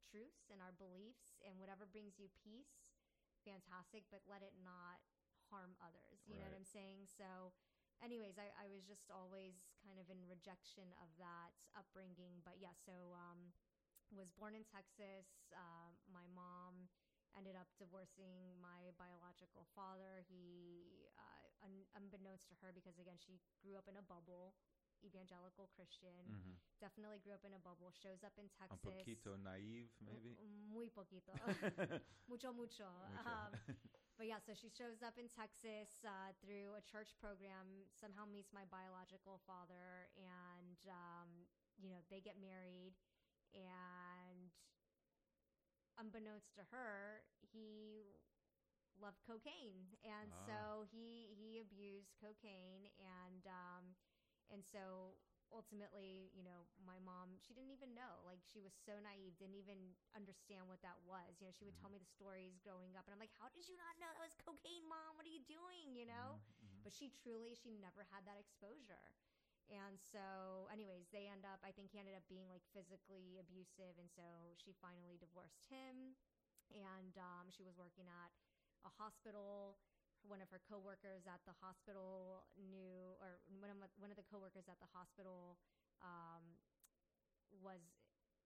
truths 0.09 0.49
and 0.49 0.63
our 0.65 0.73
beliefs 0.77 1.37
and 1.45 1.59
whatever 1.61 1.85
brings 1.85 2.17
you 2.17 2.31
peace 2.41 2.97
fantastic 3.45 4.05
but 4.09 4.25
let 4.29 4.41
it 4.41 4.55
not 4.61 5.01
harm 5.49 5.77
others 5.81 6.25
you 6.29 6.37
know 6.37 6.45
what 6.45 6.53
i'm 6.57 6.67
saying? 6.69 7.09
So 7.09 7.53
anyways 8.05 8.37
I, 8.37 8.53
I 8.55 8.69
was 8.69 8.85
just 8.85 9.09
always 9.09 9.57
kind 9.83 9.97
of 9.99 10.07
in 10.13 10.21
rejection 10.29 10.93
of 11.03 11.09
that 11.19 11.53
upbringing 11.75 12.45
but 12.45 12.61
yeah 12.61 12.75
so 12.77 13.17
um 13.17 13.53
was 14.13 14.33
born 14.33 14.57
in 14.57 14.65
texas 14.65 15.53
um, 15.53 15.93
my 16.09 16.25
mom 16.33 16.89
ended 17.37 17.57
up 17.57 17.69
divorcing 17.79 18.57
my 18.61 18.93
biological 18.97 19.67
father 19.75 20.25
he 20.29 21.09
uh, 21.19 21.67
un- 21.67 21.88
unbeknownst 21.97 22.49
to 22.49 22.55
her 22.62 22.73
because 22.73 22.99
again 22.99 23.19
she 23.19 23.38
grew 23.62 23.77
up 23.77 23.87
in 23.88 23.97
a 23.97 24.05
bubble 24.05 24.55
evangelical 25.05 25.69
christian 25.75 26.27
Mhm. 26.27 26.57
definitely 26.81 27.19
grew 27.21 27.33
up 27.35 27.45
in 27.45 27.53
a 27.55 27.59
bubble 27.62 27.91
shows 27.93 28.23
up 28.25 28.35
in 28.38 28.47
un 28.47 28.51
texas 28.59 28.81
poquito 28.83 29.37
naive 29.37 29.91
maybe 30.01 30.35
muy 30.73 30.88
poquito 30.91 31.33
mucho 32.31 32.53
mucho 32.53 32.88
Mucho. 33.09 33.23
um, 33.23 33.53
but 34.19 34.27
yeah, 34.27 34.38
so 34.43 34.53
she 34.53 34.69
shows 34.69 34.99
up 35.07 35.14
in 35.17 35.29
Texas 35.31 36.03
uh, 36.05 36.35
through 36.43 36.75
a 36.75 36.83
church 36.83 37.14
program, 37.23 37.87
somehow 37.95 38.27
meets 38.27 38.51
my 38.53 38.67
biological 38.67 39.38
father, 39.47 40.11
and, 40.19 40.75
um, 40.91 41.47
you 41.79 41.87
know, 41.88 42.03
they 42.11 42.19
get 42.19 42.35
married. 42.43 42.99
And 43.55 44.51
unbeknownst 45.99 46.55
to 46.57 46.63
her, 46.71 47.23
he 47.53 48.17
loved 49.01 49.23
cocaine. 49.27 49.87
And 50.03 50.33
Ah. 50.33 50.45
so 50.47 50.85
he, 50.91 51.35
he 51.39 51.61
abused 51.61 52.15
cocaine. 52.21 52.89
And, 52.99 53.47
um, 53.47 53.85
and 54.51 54.65
so 54.65 55.15
ultimately, 55.53 56.31
you 56.37 56.43
know, 56.45 56.69
my 56.85 56.99
mom, 57.01 57.37
she 57.41 57.55
didn't 57.55 57.73
even 57.73 57.95
know. 57.95 58.21
Like, 58.27 58.41
she 58.45 58.61
was 58.61 58.73
so 58.75 58.99
naive, 59.01 59.39
didn't 59.39 59.57
even 59.61 59.95
understand 60.17 60.69
what 60.69 60.83
that 60.85 60.99
was. 61.07 61.39
You 61.41 61.49
know, 61.49 61.55
she 61.55 61.65
would 61.65 61.77
tell 61.79 61.89
me 61.93 61.99
the 62.01 62.09
stories 62.09 62.59
growing 62.61 62.97
up, 62.99 63.07
and 63.09 63.13
I'm 63.15 63.23
like, 63.23 63.35
how 63.39 63.49
did 63.53 63.65
you 63.69 63.77
not 63.79 63.97
know 64.01 64.11
that 64.13 64.21
was 64.23 64.37
cocaine, 64.41 64.85
mom? 64.89 65.17
What 65.17 65.25
are 65.27 65.33
you 65.33 65.45
doing? 65.47 65.97
You 65.97 66.07
know? 66.09 66.41
Mhm, 66.41 66.65
mhm. 66.65 66.85
But 66.85 66.93
she 66.93 67.11
truly, 67.11 67.55
she 67.57 67.71
never 67.73 68.05
had 68.13 68.25
that 68.27 68.39
exposure. 68.41 69.13
And 69.69 70.01
so, 70.01 70.65
anyways, 70.73 71.13
they 71.13 71.29
end 71.29 71.45
up, 71.45 71.61
I 71.61 71.77
think 71.77 71.93
he 71.93 72.01
ended 72.01 72.17
up 72.17 72.25
being 72.25 72.49
like 72.49 72.65
physically 72.73 73.37
abusive. 73.37 74.01
And 74.01 74.09
so 74.09 74.25
she 74.57 74.73
finally 74.81 75.21
divorced 75.21 75.69
him. 75.69 76.17
And 76.73 77.13
um, 77.21 77.53
she 77.53 77.65
was 77.65 77.77
working 77.77 78.09
at 78.09 78.33
a 78.89 78.93
hospital. 78.97 79.77
One 80.25 80.41
of 80.41 80.49
her 80.49 80.61
coworkers 80.65 81.29
at 81.29 81.45
the 81.45 81.57
hospital 81.61 82.49
knew, 82.57 83.17
or 83.21 83.45
one 83.61 83.69
of, 83.69 83.77
one 84.01 84.09
of 84.09 84.17
the 84.17 84.27
coworkers 84.29 84.69
at 84.73 84.81
the 84.81 84.89
hospital 84.93 85.61
um, 86.01 86.57
was 87.61 87.81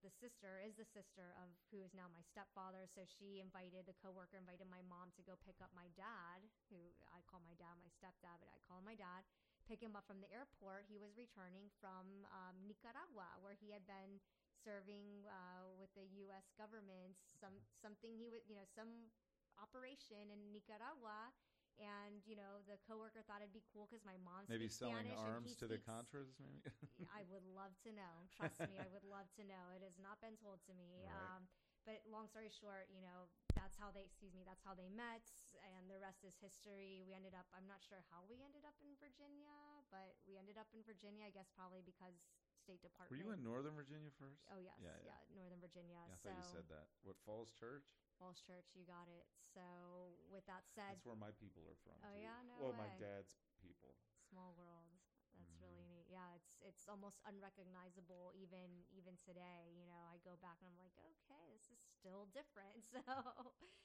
the 0.03 0.11
sister, 0.11 0.59
is 0.59 0.75
the 0.75 0.87
sister 0.91 1.31
of 1.39 1.55
who 1.71 1.87
is 1.87 1.95
now 1.95 2.11
my 2.11 2.23
stepfather. 2.27 2.91
So 2.91 3.07
she 3.07 3.39
invited, 3.39 3.87
the 3.87 3.95
coworker 4.03 4.43
invited 4.43 4.67
my 4.67 4.83
mom 4.91 5.15
to 5.15 5.23
go 5.23 5.39
pick 5.47 5.63
up 5.63 5.71
my 5.71 5.87
dad, 5.95 6.43
who 6.67 6.79
I 7.15 7.23
call 7.31 7.39
my 7.47 7.55
dad 7.55 7.79
my 7.79 7.91
stepdad, 7.95 8.43
but 8.43 8.51
I 8.51 8.59
call 8.67 8.83
him 8.83 8.91
my 8.91 8.99
dad 8.99 9.23
pick 9.67 9.81
him 9.81 9.95
up 9.95 10.07
from 10.07 10.21
the 10.21 10.31
airport. 10.31 10.87
He 10.91 10.99
was 10.99 11.15
returning 11.15 11.71
from 11.79 12.27
um, 12.31 12.57
Nicaragua, 12.67 13.39
where 13.41 13.55
he 13.57 13.71
had 13.71 13.85
been 13.87 14.19
serving 14.63 15.27
uh, 15.27 15.67
with 15.79 15.91
the 15.99 16.07
U.S. 16.29 16.51
government. 16.55 17.19
Some 17.27 17.57
something 17.81 18.15
he 18.15 18.31
would, 18.31 18.45
you 18.47 18.55
know, 18.55 18.67
some 18.67 19.11
operation 19.59 20.31
in 20.31 20.41
Nicaragua. 20.53 21.33
And 21.81 22.21
you 22.29 22.37
know, 22.37 22.61
the 22.69 22.77
coworker 22.85 23.25
thought 23.25 23.41
it'd 23.41 23.57
be 23.57 23.65
cool 23.73 23.89
because 23.89 24.05
my 24.05 24.21
mom 24.21 24.45
maybe 24.45 24.69
selling 24.69 25.09
Spanish 25.09 25.25
arms 25.25 25.57
to 25.57 25.65
the 25.65 25.81
contras 25.81 26.37
maybe 26.37 26.61
I 27.19 27.25
would 27.33 27.49
love 27.49 27.73
to 27.89 27.91
know. 27.97 28.29
Trust 28.37 28.61
me, 28.69 28.77
I 28.77 28.89
would 28.93 29.09
love 29.09 29.25
to 29.41 29.43
know. 29.49 29.73
It 29.73 29.81
has 29.81 29.97
not 29.97 30.21
been 30.21 30.37
told 30.37 30.61
to 30.69 30.77
me. 30.77 31.01
Right. 31.01 31.09
Um, 31.17 31.49
but 31.85 32.01
long 32.09 32.27
story 32.31 32.49
short, 32.51 32.87
you 32.93 33.03
know, 33.03 33.27
that's 33.59 33.75
how 33.77 33.91
they, 33.93 34.07
excuse 34.07 34.33
me, 34.33 34.43
that's 34.47 34.63
how 34.63 34.73
they 34.75 34.89
met, 34.89 35.27
and 35.75 35.91
the 35.91 35.99
rest 35.99 36.23
is 36.25 36.39
history. 36.41 37.03
We 37.05 37.13
ended 37.13 37.35
up, 37.35 37.47
I'm 37.53 37.67
not 37.67 37.83
sure 37.85 38.01
how 38.09 38.25
we 38.31 38.41
ended 38.43 38.63
up 38.65 38.77
in 38.81 38.95
Virginia, 39.03 39.53
but 39.91 40.15
we 40.25 40.39
ended 40.39 40.57
up 40.57 40.71
in 40.73 40.81
Virginia, 40.87 41.27
I 41.27 41.33
guess 41.35 41.51
probably 41.53 41.83
because 41.85 42.15
State 42.63 42.79
Department. 42.81 43.11
were 43.11 43.19
you 43.19 43.31
in 43.35 43.43
northern 43.43 43.75
virginia 43.75 44.07
first 44.23 44.39
Oh, 44.47 44.59
yes. 44.63 44.79
Yeah, 44.79 44.95
Yeah, 45.03 45.19
yeah. 45.19 45.35
Northern 45.35 45.59
Virginia. 45.59 45.99
Yeah, 45.99 46.15
I 46.15 46.19
so, 46.23 46.31
thought 46.31 46.39
you 46.39 46.47
said 46.47 46.67
that 46.71 46.87
what 47.03 47.19
falls 47.27 47.51
church 47.59 47.87
Falls 48.23 48.39
Church, 48.47 48.71
you 48.79 48.87
got 48.87 49.11
it. 49.11 49.27
So, 49.43 50.15
with 50.31 50.47
that 50.47 50.63
said, 50.71 50.95
that's 50.95 51.03
where 51.03 51.19
my 51.19 51.35
people 51.43 51.67
are 51.67 51.75
from 51.83 51.99
Oh, 52.07 52.15
too. 52.15 52.23
yeah? 52.23 52.39
No 52.47 52.55
well 52.63 52.75
my 52.79 52.87
dad's 53.03 53.35
people 53.59 53.99
small 54.31 54.55
world 54.55 54.87
that's 55.35 55.51
really 55.59 55.83
Mhm. 55.83 55.91
neat 55.91 56.07
yeah 56.23 56.39
it's 56.39 56.55
it's 56.63 56.87
almost 56.87 57.19
unrecognizable 57.27 58.31
even 58.39 58.87
even 58.95 59.19
today 59.19 59.75
you 59.75 59.87
know 59.87 60.07
i 60.07 60.19
go 60.23 60.39
back 60.39 60.59
and 60.63 60.71
i'm 60.71 60.79
like 60.79 60.95
okay 61.03 61.51
this 61.51 61.67
is 61.75 61.83
still 61.83 62.31
different. 62.31 62.79
So 62.95 63.03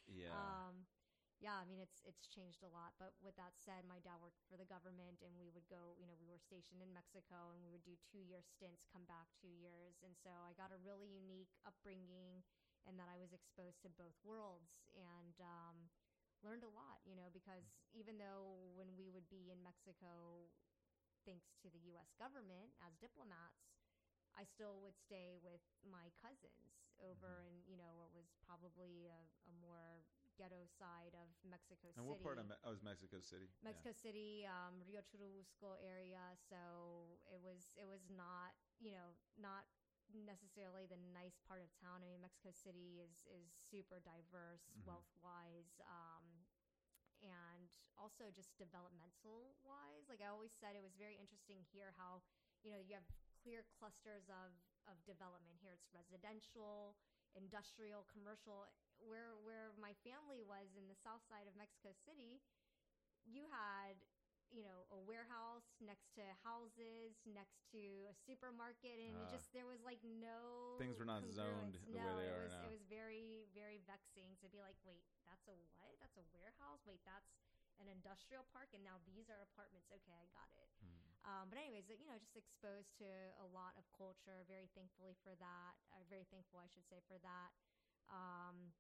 yeah. 0.08 0.34
um 0.34 0.86
yeah 1.42 1.58
i 1.58 1.66
mean 1.70 1.82
it's 1.82 2.02
it's 2.06 2.26
changed 2.30 2.62
a 2.66 2.72
lot 2.72 2.94
but 2.98 3.14
with 3.22 3.38
that 3.38 3.54
said 3.58 3.86
my 3.86 4.02
dad 4.02 4.18
worked 4.22 4.42
for 4.50 4.58
the 4.58 4.68
government 4.68 5.22
and 5.26 5.34
we 5.38 5.50
would 5.54 5.66
go 5.70 5.94
you 5.98 6.06
know 6.10 6.18
we 6.18 6.28
were 6.30 6.42
stationed 6.42 6.82
in 6.82 6.90
mexico 6.94 7.54
and 7.54 7.62
we 7.62 7.70
would 7.72 7.86
do 7.86 7.96
two 8.06 8.22
year 8.22 8.42
stints 8.42 8.86
come 8.90 9.06
back 9.06 9.30
two 9.38 9.52
years. 9.54 10.02
And 10.06 10.14
so 10.18 10.34
i 10.46 10.54
got 10.58 10.74
a 10.74 10.80
really 10.82 11.10
unique 11.10 11.54
upbringing 11.66 12.42
and 12.86 12.98
that 13.00 13.10
i 13.10 13.18
was 13.18 13.34
exposed 13.34 13.82
to 13.86 13.90
both 13.94 14.18
worlds 14.26 14.86
and 14.98 15.36
um 15.42 15.90
learned 16.46 16.64
a 16.64 16.70
lot, 16.74 17.02
you 17.06 17.16
know, 17.18 17.30
because 17.34 17.82
even 17.98 18.18
though 18.22 18.70
when 18.78 18.94
we 18.98 19.10
would 19.10 19.26
be 19.30 19.50
in 19.50 19.58
Mexico, 19.66 20.48
thanks 21.28 21.52
to 21.60 21.68
the 21.68 21.84
U.S. 21.94 22.16
government 22.16 22.72
as 22.80 22.96
diplomats, 23.04 23.68
I 24.40 24.48
still 24.48 24.80
would 24.88 24.96
stay 24.96 25.36
with 25.44 25.60
my 25.84 26.08
cousins 26.24 26.80
over 27.04 27.44
Mhm. 27.44 27.48
in 27.52 27.54
you 27.68 27.76
know 27.78 27.94
what 28.00 28.14
was 28.16 28.32
probably 28.48 29.08
a, 29.12 29.20
a 29.50 29.54
more 29.62 30.06
ghetto 30.38 30.66
side 30.80 31.14
of 31.18 31.28
Mexico 31.44 31.90
And 31.90 31.94
City. 31.94 32.00
And 32.00 32.08
what 32.08 32.22
part 32.24 32.38
of 32.40 32.46
Me- 32.48 32.56
oh, 32.64 32.72
was 32.72 32.82
Mexico 32.82 33.20
City? 33.20 33.50
Yeah. 33.62 33.70
Mexico 33.74 33.92
City, 33.92 34.46
um, 34.46 34.82
Rio 34.86 35.02
Churubusco 35.02 35.76
area. 35.82 36.38
So 36.50 37.20
it 37.28 37.42
was 37.42 37.74
it 37.76 37.86
was 37.90 38.08
not 38.10 38.54
you 38.80 38.92
know 38.94 39.18
not 39.38 39.66
necessarily 40.14 40.86
the 40.86 40.98
nice 41.14 41.36
part 41.48 41.62
of 41.62 41.68
town. 41.82 42.02
I 42.02 42.06
mean, 42.08 42.22
Mexico 42.22 42.52
City 42.54 43.02
is 43.02 43.26
is 43.28 43.50
super 43.70 44.00
diverse, 44.00 44.70
Mhm. 44.78 44.86
wealth 44.86 45.10
wise, 45.22 45.82
um, 45.90 46.37
and 47.30 47.68
also 47.98 48.30
just 48.32 48.54
developmental 48.56 49.58
wise. 49.66 50.06
Like 50.08 50.22
I 50.22 50.30
always 50.30 50.54
said, 50.54 50.78
it 50.78 50.86
was 50.86 50.96
very 50.96 51.18
interesting 51.18 51.66
here 51.74 51.94
how 51.98 52.22
you 52.62 52.70
know 52.74 52.82
you 52.82 52.94
have 52.98 53.08
clear 53.42 53.66
clusters 53.78 54.30
of 54.30 54.54
of 54.88 54.96
development 55.04 55.60
here. 55.60 55.76
It's 55.76 55.92
residential, 55.92 56.96
industrial, 57.36 58.08
commercial. 58.08 58.70
Where 58.98 59.38
where 59.44 59.76
my 59.78 59.94
family 60.02 60.42
was 60.42 60.74
in 60.74 60.90
the 60.90 60.98
south 60.98 61.22
side 61.30 61.46
of 61.46 61.54
Mexico 61.54 61.94
City, 61.94 62.42
you 63.28 63.46
had 63.52 64.00
you 64.56 64.64
know 64.64 64.88
a 64.96 65.00
warehouse 65.04 65.68
next 65.84 66.12
to 66.16 66.24
houses 66.44 67.20
next 67.28 67.68
to 67.76 68.08
a 68.10 68.16
supermarket 68.26 68.96
and 68.98 69.14
it 69.20 69.28
Ah. 69.28 69.34
just 69.36 69.52
there 69.52 69.68
was 69.68 69.84
like 69.84 70.00
no 70.04 70.76
Things 70.80 70.98
were 70.98 71.06
not 71.10 71.28
zoned 71.28 71.76
the 71.84 71.92
way 71.92 72.00
they 72.00 72.28
it 72.28 72.32
are 72.32 72.48
was, 72.48 72.56
now. 72.56 72.64
it 72.68 72.72
was 72.72 72.84
very 72.88 73.46
very 73.54 73.80
vexing 73.84 74.38
to 74.40 74.48
be 74.48 74.60
like 74.64 74.78
wait 74.88 75.04
that's 75.28 75.46
a 75.52 75.56
what 75.80 75.92
that's 76.00 76.16
a 76.18 76.26
warehouse 76.32 76.80
wait 76.88 77.04
that's 77.04 77.28
an 77.84 77.86
industrial 77.92 78.42
park 78.56 78.72
and 78.74 78.82
now 78.82 78.98
these 79.06 79.30
are 79.30 79.44
apartments 79.54 79.92
okay 79.94 80.16
i 80.16 80.26
got 80.34 80.50
it 80.58 80.70
Mm. 80.78 80.94
um, 81.28 81.46
but 81.52 81.58
anyways, 81.60 81.90
you 81.90 82.06
know, 82.08 82.16
just 82.22 82.38
exposed 82.38 82.94
to 83.02 83.10
a 83.44 83.48
lot 83.52 83.74
of 83.76 83.84
culture. 83.92 84.46
Very 84.48 84.70
thankfully 84.78 85.18
for 85.26 85.34
that. 85.42 85.74
Uh, 85.92 86.00
very 86.08 86.24
thankful, 86.32 86.62
I 86.64 86.70
should 86.72 86.86
say, 86.88 87.02
for 87.10 87.18
that. 87.20 87.50
Um, 88.08 88.72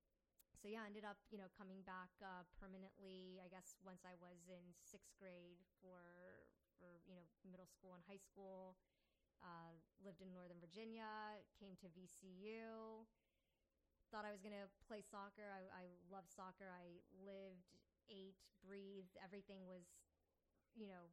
so 0.57 0.65
yeah, 0.65 0.81
I 0.83 0.89
ended 0.89 1.05
up, 1.05 1.21
you 1.29 1.37
know, 1.37 1.49
coming 1.53 1.85
back 1.85 2.09
uh, 2.19 2.41
permanently. 2.57 3.37
I 3.37 3.47
guess 3.47 3.77
once 3.85 4.01
I 4.01 4.17
was 4.17 4.49
in 4.49 4.73
sixth 4.81 5.13
grade 5.21 5.61
for 5.81 6.01
for 6.77 7.01
you 7.05 7.13
know 7.13 7.25
middle 7.45 7.69
school 7.69 7.93
and 7.93 8.01
high 8.05 8.21
school. 8.21 8.77
Uh, 9.37 9.77
lived 10.01 10.17
in 10.25 10.33
Northern 10.33 10.57
Virginia. 10.57 11.37
Came 11.61 11.77
to 11.85 11.87
VCU. 11.93 13.05
Thought 14.09 14.25
I 14.25 14.33
was 14.33 14.41
gonna 14.41 14.65
play 14.89 15.05
soccer. 15.05 15.51
I, 15.53 15.69
I 15.69 15.85
love 16.09 16.25
soccer. 16.25 16.73
I 16.73 16.97
lived, 17.21 17.77
ate, 18.09 18.39
breathed. 18.65 19.13
Everything 19.21 19.67
was, 19.69 19.85
you 20.73 20.87
know, 20.89 21.11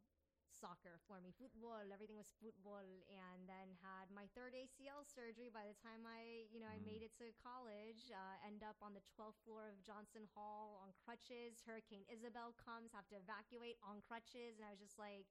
soccer 0.65 0.97
for 1.05 1.21
me. 1.21 1.29
Football, 1.37 1.85
everything 1.93 2.17
was 2.17 2.33
football. 2.41 2.81
And 2.81 3.45
then 3.45 3.77
had 3.85 4.09
my 4.09 4.25
third 4.33 4.57
ACL 4.57 5.05
surgery 5.05 5.53
by 5.53 5.69
the 5.69 5.77
time 5.77 6.09
I, 6.09 6.49
you 6.49 6.57
know, 6.57 6.73
I 6.73 6.81
Mm. 6.81 6.89
made 6.89 7.03
it 7.05 7.13
to 7.21 7.37
college. 7.37 8.09
Uh, 8.09 8.41
end 8.49 8.65
up 8.65 8.81
on 8.81 8.97
the 8.97 9.05
12th 9.13 9.37
floor 9.45 9.69
of 9.69 9.77
Johnson 9.85 10.25
Hall 10.33 10.81
on 10.81 10.97
crutches. 11.05 11.61
Hurricane 11.69 12.09
Isabel 12.09 12.57
comes, 12.57 12.93
have 12.97 13.05
to 13.13 13.17
evacuate 13.21 13.77
on 13.85 14.01
crutches. 14.01 14.57
And 14.57 14.65
I 14.65 14.71
was 14.73 14.81
just 14.81 14.97
like, 14.99 15.29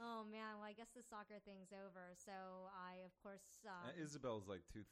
oh 0.00 0.24
man, 0.24 0.56
well, 0.56 0.64
I 0.68 0.72
guess 0.72 0.88
the 0.96 1.04
soccer 1.04 1.36
thing's 1.44 1.72
over. 1.72 2.16
So 2.16 2.32
I, 2.72 3.04
of 3.04 3.12
course, 3.20 3.60
um, 3.68 3.92
Uh, 3.92 4.00
Isabel's 4.00 4.48
like 4.48 4.64
2000, 4.72 4.88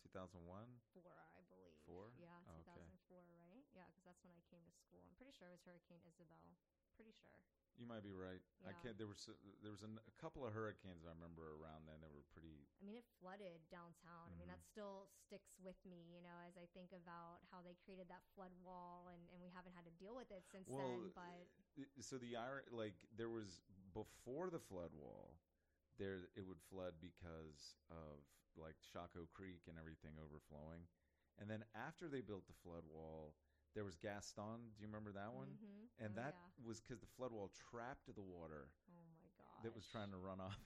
2001? 0.00 0.80
four, 0.96 1.12
I 1.36 1.42
believe. 1.52 1.76
Four? 1.84 2.12
Yeah, 2.16 2.32
Oh, 2.48 2.60
okay. 2.64 2.80
2004, 2.80 3.28
right? 3.44 3.64
Yeah, 3.76 3.84
because 3.92 4.04
that's 4.08 4.24
when 4.24 4.32
I 4.32 4.40
came 4.48 4.64
to 4.64 4.72
school. 4.72 5.04
I'm 5.04 5.16
pretty 5.16 5.32
sure 5.36 5.48
it 5.48 5.52
was 5.52 5.64
Hurricane 5.68 6.00
Isabel. 6.08 6.56
Pretty 6.96 7.12
sure. 7.12 7.34
You 7.74 7.90
might 7.90 8.06
be 8.06 8.14
right. 8.14 8.38
I 8.62 8.70
can't. 8.86 8.94
There 8.94 9.10
was 9.10 9.26
there 9.58 9.74
was 9.74 9.82
an, 9.82 9.98
a 9.98 10.14
couple 10.22 10.46
of 10.46 10.54
hurricanes 10.54 11.02
I 11.02 11.10
remember 11.10 11.58
around 11.58 11.90
then 11.90 11.98
that 12.06 12.12
were 12.14 12.22
pretty. 12.30 12.54
I 12.78 12.86
mean, 12.86 12.94
it 12.94 13.02
flooded 13.18 13.58
downtown. 13.66 14.30
I 14.30 14.34
mean, 14.38 14.46
Mhm. 14.46 14.54
that 14.54 14.62
still 14.62 15.10
sticks 15.26 15.58
with 15.58 15.74
me, 15.82 16.06
you 16.14 16.22
know, 16.22 16.38
as 16.46 16.54
I 16.54 16.70
think 16.70 16.94
about 16.94 17.42
how 17.50 17.62
they 17.66 17.74
created 17.82 18.06
that 18.14 18.22
flood 18.38 18.54
wall, 18.62 19.10
and, 19.10 19.18
and 19.34 19.42
we 19.42 19.50
haven't 19.50 19.74
had 19.74 19.82
to 19.90 19.94
deal 19.98 20.14
with 20.14 20.30
it 20.30 20.46
since 20.54 20.70
Well, 20.70 21.10
then. 21.10 21.10
But 21.18 21.50
so 21.98 22.14
the 22.18 22.38
ir- 22.38 22.64
like 22.70 22.94
there 23.18 23.30
was 23.30 23.58
before 23.90 24.50
the 24.54 24.62
flood 24.62 24.94
wall, 24.94 25.34
there 25.98 26.30
it 26.38 26.46
would 26.46 26.62
flood 26.70 26.94
because 27.02 27.74
of 27.90 28.22
like 28.54 28.78
Shockoe 28.94 29.26
Creek 29.34 29.66
and 29.66 29.78
everything 29.82 30.14
overflowing, 30.22 30.86
and 31.42 31.50
then 31.50 31.64
after 31.74 32.06
they 32.06 32.20
built 32.22 32.46
the 32.46 32.54
flood 32.62 32.86
wall, 32.86 33.34
there 33.74 33.84
was 33.84 33.96
Gaston. 33.96 34.70
Do 34.74 34.78
you 34.80 34.86
remember 34.86 35.12
that 35.12 35.32
one? 35.34 35.58
Mhm. 35.58 35.88
And 35.98 36.10
Oh, 36.14 36.20
that 36.22 36.34
yeah. 36.34 36.66
was 36.66 36.80
because 36.80 37.00
the 37.00 37.06
flood 37.16 37.32
wall 37.32 37.50
trapped 37.70 38.06
the 38.14 38.22
water 38.22 38.70
oh 38.88 39.06
my 39.22 39.28
god, 39.38 39.62
that 39.62 39.74
was 39.74 39.86
trying 39.86 40.10
to 40.10 40.18
run 40.18 40.40
off. 40.40 40.58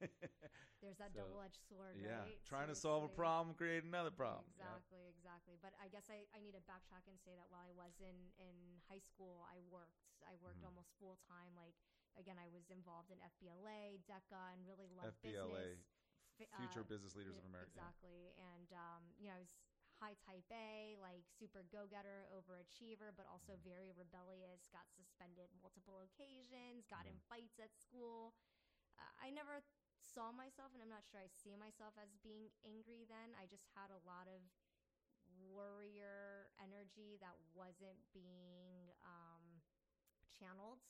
There's 0.80 0.96
that 0.96 1.12
So, 1.12 1.20
double-edged 1.20 1.60
sword, 1.68 2.00
yeah, 2.00 2.24
right? 2.24 2.40
trying 2.48 2.68
to 2.72 2.74
solve 2.74 3.04
a 3.04 3.12
problem, 3.12 3.52
create 3.54 3.84
another 3.84 4.10
problem. 4.10 4.48
Yeah. 4.56 4.64
Exactly, 4.64 5.04
exactly. 5.12 5.56
But 5.60 5.76
I 5.76 5.92
guess 5.92 6.08
I, 6.08 6.24
I 6.32 6.40
need 6.40 6.56
to 6.56 6.64
backtrack 6.64 7.04
and 7.04 7.20
say 7.20 7.36
that 7.36 7.44
while 7.52 7.60
I 7.60 7.72
was 7.76 8.00
in, 8.00 8.16
in 8.40 8.56
high 8.88 9.00
school, 9.04 9.44
I 9.44 9.60
worked. 9.68 10.00
I 10.24 10.36
worked 10.40 10.64
Mhm. 10.64 10.72
almost 10.72 10.96
full 10.96 11.20
time. 11.28 11.52
Like 11.52 11.76
again, 12.16 12.40
I 12.40 12.48
was 12.48 12.70
involved 12.72 13.12
in 13.12 13.20
FBLA, 13.20 14.00
DECA, 14.08 14.52
and 14.56 14.64
really 14.66 14.88
loved 14.96 15.20
FBLA, 15.20 15.76
business. 15.76 16.56
Future 16.56 16.80
uh, 16.80 16.88
Business 16.88 17.12
Leaders 17.16 17.36
of 17.36 17.44
America. 17.44 17.76
Exactly. 17.76 18.32
And, 18.40 18.72
um, 18.72 19.02
you 19.20 19.28
know, 19.28 19.36
I 19.36 19.40
was 19.44 19.52
high 20.00 20.16
type 20.24 20.48
A, 20.50 20.96
like 20.98 21.28
super 21.28 21.62
go 21.68 21.84
getter, 21.86 22.26
overachiever, 22.32 23.12
but 23.14 23.28
also 23.28 23.60
very 23.60 23.92
rebellious, 23.94 24.66
got 24.72 24.88
suspended 24.96 25.52
multiple 25.60 26.00
occasions, 26.02 26.88
got 26.88 27.04
in 27.06 27.14
Mhm. 27.14 27.20
fights 27.28 27.60
at 27.60 27.70
school. 27.76 28.32
Uh, 28.98 29.12
I 29.20 29.30
never 29.30 29.62
saw 30.00 30.32
myself, 30.32 30.72
and 30.74 30.80
I'm 30.82 30.92
not 30.92 31.04
sure 31.06 31.20
I 31.20 31.28
see 31.30 31.54
myself 31.56 31.94
as 32.00 32.16
being 32.24 32.50
angry 32.66 33.04
then. 33.06 33.36
I 33.38 33.46
just 33.46 33.68
had 33.76 33.92
a 33.92 34.00
lot 34.08 34.26
of 34.26 34.42
warrior 35.40 36.50
energy 36.60 37.16
that 37.22 37.34
wasn't 37.56 37.98
being 38.12 38.92
um, 39.06 39.62
channeled 40.28 40.82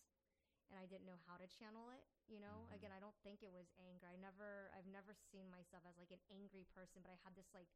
and 0.70 0.78
I 0.78 0.86
didn't 0.86 1.06
know 1.08 1.18
how 1.26 1.36
to 1.38 1.48
channel 1.50 1.90
it. 1.94 2.06
You 2.30 2.38
know, 2.38 2.70
Mhm. 2.70 2.74
again, 2.74 2.94
I 2.94 3.02
don't 3.02 3.16
think 3.26 3.42
it 3.42 3.50
was 3.50 3.68
anger. 3.78 4.06
I 4.06 4.14
never, 4.16 4.70
I've 4.72 4.86
never 4.88 5.12
seen 5.30 5.50
myself 5.50 5.82
as 5.86 5.98
like 5.98 6.14
an 6.14 6.22
angry 6.30 6.64
person, 6.70 7.02
but 7.02 7.10
I 7.10 7.18
had 7.26 7.34
this 7.34 7.50
like 7.52 7.68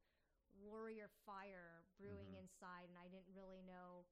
warrior 0.59 1.11
fire 1.27 1.85
brewing 1.99 2.33
Mhm. 2.33 2.39
inside, 2.39 2.89
and 2.91 2.99
I 2.99 3.09
didn't 3.11 3.31
really 3.35 3.63
know 3.63 4.07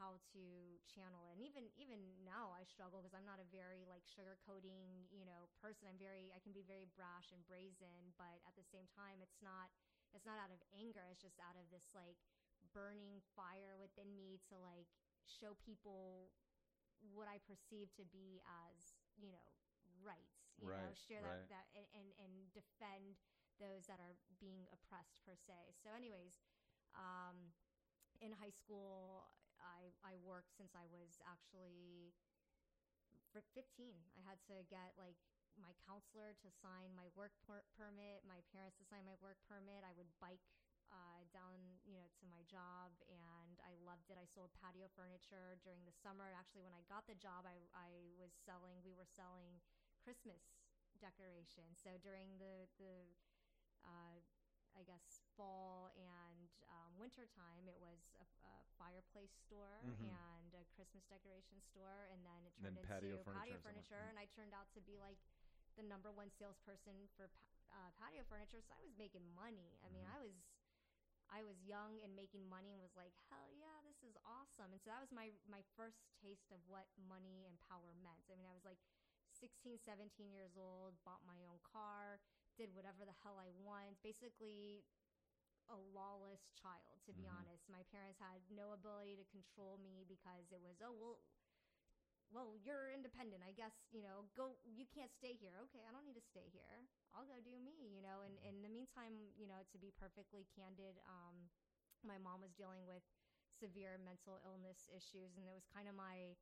how 0.00 0.18
to 0.34 0.42
channel 0.90 1.22
it. 1.30 1.38
And 1.38 1.42
even 1.44 1.70
even 1.78 2.00
now, 2.26 2.50
I 2.50 2.66
struggle 2.66 3.00
because 3.02 3.14
I'm 3.14 3.26
not 3.28 3.38
a 3.38 3.48
very 3.48 3.86
like 3.86 4.02
sugarcoating, 4.06 5.06
you 5.14 5.24
know, 5.26 5.48
person. 5.62 5.86
I'm 5.86 6.00
very, 6.00 6.34
I 6.34 6.40
can 6.42 6.50
be 6.52 6.66
very 6.66 6.86
brash 6.98 7.30
and 7.30 7.44
brazen, 7.46 8.12
but 8.18 8.42
at 8.48 8.56
the 8.58 8.66
same 8.66 8.90
time, 8.90 9.22
it's 9.22 9.38
not, 9.44 9.70
it's 10.12 10.26
not 10.26 10.40
out 10.42 10.50
of 10.50 10.60
anger. 10.74 11.06
It's 11.10 11.22
just 11.22 11.38
out 11.38 11.54
of 11.56 11.70
this 11.70 11.94
like 11.94 12.18
burning 12.74 13.22
fire 13.38 13.78
within 13.78 14.12
me 14.16 14.40
to 14.50 14.58
like 14.58 14.90
show 15.26 15.54
people 15.62 16.32
what 17.12 17.28
I 17.28 17.38
perceive 17.44 17.92
to 17.96 18.04
be 18.08 18.40
as, 18.46 18.98
you 19.18 19.30
know, 19.30 19.48
rights. 20.02 20.50
You 20.74 20.82
know, 20.82 20.90
Right, 20.90 20.96
share 20.96 21.22
right. 21.22 21.48
that 21.50 21.68
that 21.74 21.86
and 21.94 22.10
and 22.18 22.32
defend 22.50 23.20
those 23.60 23.86
that 23.90 24.00
are 24.02 24.16
being 24.40 24.66
oppressed 24.72 25.20
per 25.24 25.34
se. 25.36 25.74
So, 25.82 25.90
anyways, 25.94 26.40
um, 26.94 27.54
in 28.22 28.32
high 28.36 28.54
school, 28.54 29.26
I 29.60 29.92
I 30.04 30.16
worked 30.22 30.54
since 30.56 30.72
I 30.74 30.86
was 30.90 31.18
actually 31.24 32.14
15. 33.32 33.98
I 34.14 34.20
had 34.22 34.38
to 34.50 34.62
get 34.70 34.94
like 35.00 35.18
my 35.58 35.70
counselor 35.86 36.34
to 36.42 36.48
sign 36.50 36.90
my 36.94 37.06
work 37.14 37.34
per- 37.46 37.66
permit, 37.78 38.22
my 38.26 38.42
parents 38.50 38.78
to 38.82 38.84
sign 38.86 39.02
my 39.06 39.14
work 39.22 39.38
permit. 39.46 39.82
I 39.86 39.94
would 39.98 40.10
bike 40.22 40.42
uh, 40.90 41.22
down, 41.34 41.58
you 41.86 41.94
know, 41.98 42.06
to 42.20 42.24
my 42.30 42.42
job, 42.46 42.94
and 43.10 43.56
I 43.66 43.74
loved 43.82 44.10
it. 44.10 44.18
I 44.20 44.26
sold 44.30 44.54
patio 44.54 44.86
furniture 44.94 45.58
during 45.66 45.82
the 45.86 45.94
summer. 45.94 46.30
Actually, 46.34 46.66
when 46.66 46.76
I 46.76 46.84
got 46.86 47.06
the 47.10 47.18
job, 47.18 47.46
I 47.48 47.58
I 47.74 47.90
was 48.18 48.30
selling. 48.46 48.78
We 48.86 48.94
were 48.94 49.08
selling 49.08 49.58
Christmas 50.02 50.42
decorations. 51.02 51.80
So 51.82 51.98
during 52.02 52.38
the 52.38 52.66
the 52.78 53.08
uh, 53.86 54.18
I 54.74 54.82
guess 54.82 55.22
fall 55.38 55.94
and 55.94 56.50
um, 56.66 56.90
winter 56.98 57.30
time, 57.30 57.70
it 57.70 57.78
was 57.78 58.02
a, 58.18 58.26
a 58.26 58.54
fireplace 58.74 59.30
store 59.46 59.86
Mhm. 59.86 60.10
and 60.10 60.50
a 60.58 60.64
Christmas 60.74 61.06
decoration 61.06 61.62
store, 61.62 62.10
and 62.10 62.18
then 62.26 62.42
it 62.48 62.54
Then 62.58 62.74
turned 62.74 62.88
patio 62.90 63.14
into 63.14 63.22
furniture 63.22 63.54
patio 63.54 63.54
so 63.62 63.68
on. 63.70 63.70
furniture, 63.70 64.04
and 64.10 64.18
I 64.18 64.26
turned 64.34 64.50
out 64.54 64.66
to 64.74 64.80
be 64.82 64.98
like 64.98 65.18
the 65.78 65.82
number 65.86 66.10
one 66.10 66.30
salesperson 66.34 67.06
for 67.14 67.30
uh, 67.70 67.90
patio 67.98 68.26
furniture. 68.26 68.58
So 68.62 68.74
I 68.74 68.82
was 68.82 68.94
making 68.98 69.22
money. 69.34 69.78
I 69.82 69.88
mean, 69.94 70.04
Mhm. 70.04 70.10
I 70.10 70.18
was. 70.18 70.34
I 71.32 71.40
was 71.42 71.56
young 71.64 71.98
and 72.04 72.12
making 72.14 72.44
money 72.46 72.76
and 72.76 72.82
was 72.84 72.92
like, 73.00 73.16
hell 73.32 73.48
yeah, 73.56 73.80
this 73.88 74.04
is 74.04 74.12
awesome. 74.28 74.70
And 74.76 74.78
so 74.78 74.92
that 74.92 75.00
was 75.00 75.08
my, 75.10 75.32
my 75.48 75.64
first 75.72 76.04
taste 76.20 76.52
of 76.52 76.60
what 76.68 76.84
money 77.00 77.48
and 77.48 77.56
power 77.64 77.96
meant. 78.04 78.28
I 78.28 78.36
mean, 78.36 78.44
I 78.46 78.52
was 78.52 78.62
like 78.68 78.78
16, 79.32 79.80
17 79.80 80.30
years 80.30 80.54
old, 80.60 80.94
bought 81.02 81.24
my 81.24 81.40
own 81.48 81.58
car, 81.64 82.20
did 82.56 82.74
whatever 82.74 83.04
the 83.04 83.16
hell 83.22 83.36
I 83.40 83.50
want. 83.62 83.98
Basically, 84.02 84.84
a 85.70 85.76
lawless 85.96 86.52
child, 86.60 87.00
to 87.06 87.12
be 87.16 87.24
Mhm. 87.24 87.28
honest. 87.28 87.64
My 87.70 87.82
parents 87.88 88.20
had 88.20 88.40
no 88.52 88.72
ability 88.76 89.16
to 89.16 89.26
control 89.32 89.80
me 89.80 90.04
because 90.04 90.52
it 90.52 90.60
was, 90.60 90.80
oh, 90.84 90.92
well, 90.92 91.18
well, 92.32 92.58
you're 92.58 92.90
independent. 92.90 93.44
I 93.46 93.54
guess, 93.54 93.74
you 93.94 94.02
know, 94.02 94.26
go, 94.34 94.58
you 94.66 94.84
can't 94.90 95.12
stay 95.14 95.38
here. 95.38 95.54
Okay, 95.70 95.84
I 95.86 95.92
don't 95.94 96.02
need 96.04 96.18
to 96.18 96.24
stay 96.24 96.50
here. 96.50 96.88
I'll 97.14 97.28
go 97.28 97.38
do 97.38 97.54
me, 97.62 97.86
you 97.94 98.02
know. 98.02 98.26
And, 98.26 98.34
and 98.42 98.58
in 98.58 98.64
the 98.66 98.72
meantime, 98.72 99.14
you 99.38 99.46
know, 99.46 99.62
to 99.70 99.76
be 99.78 99.94
perfectly 99.94 100.48
candid, 100.50 100.98
um, 101.06 101.46
my 102.02 102.18
mom 102.18 102.42
was 102.42 102.52
dealing 102.58 102.82
with 102.88 103.04
severe 103.60 103.96
mental 104.02 104.42
illness 104.42 104.90
issues, 104.90 105.38
and 105.38 105.46
it 105.46 105.54
was 105.54 105.64
kind 105.70 105.86
of 105.86 105.94
my 105.94 106.34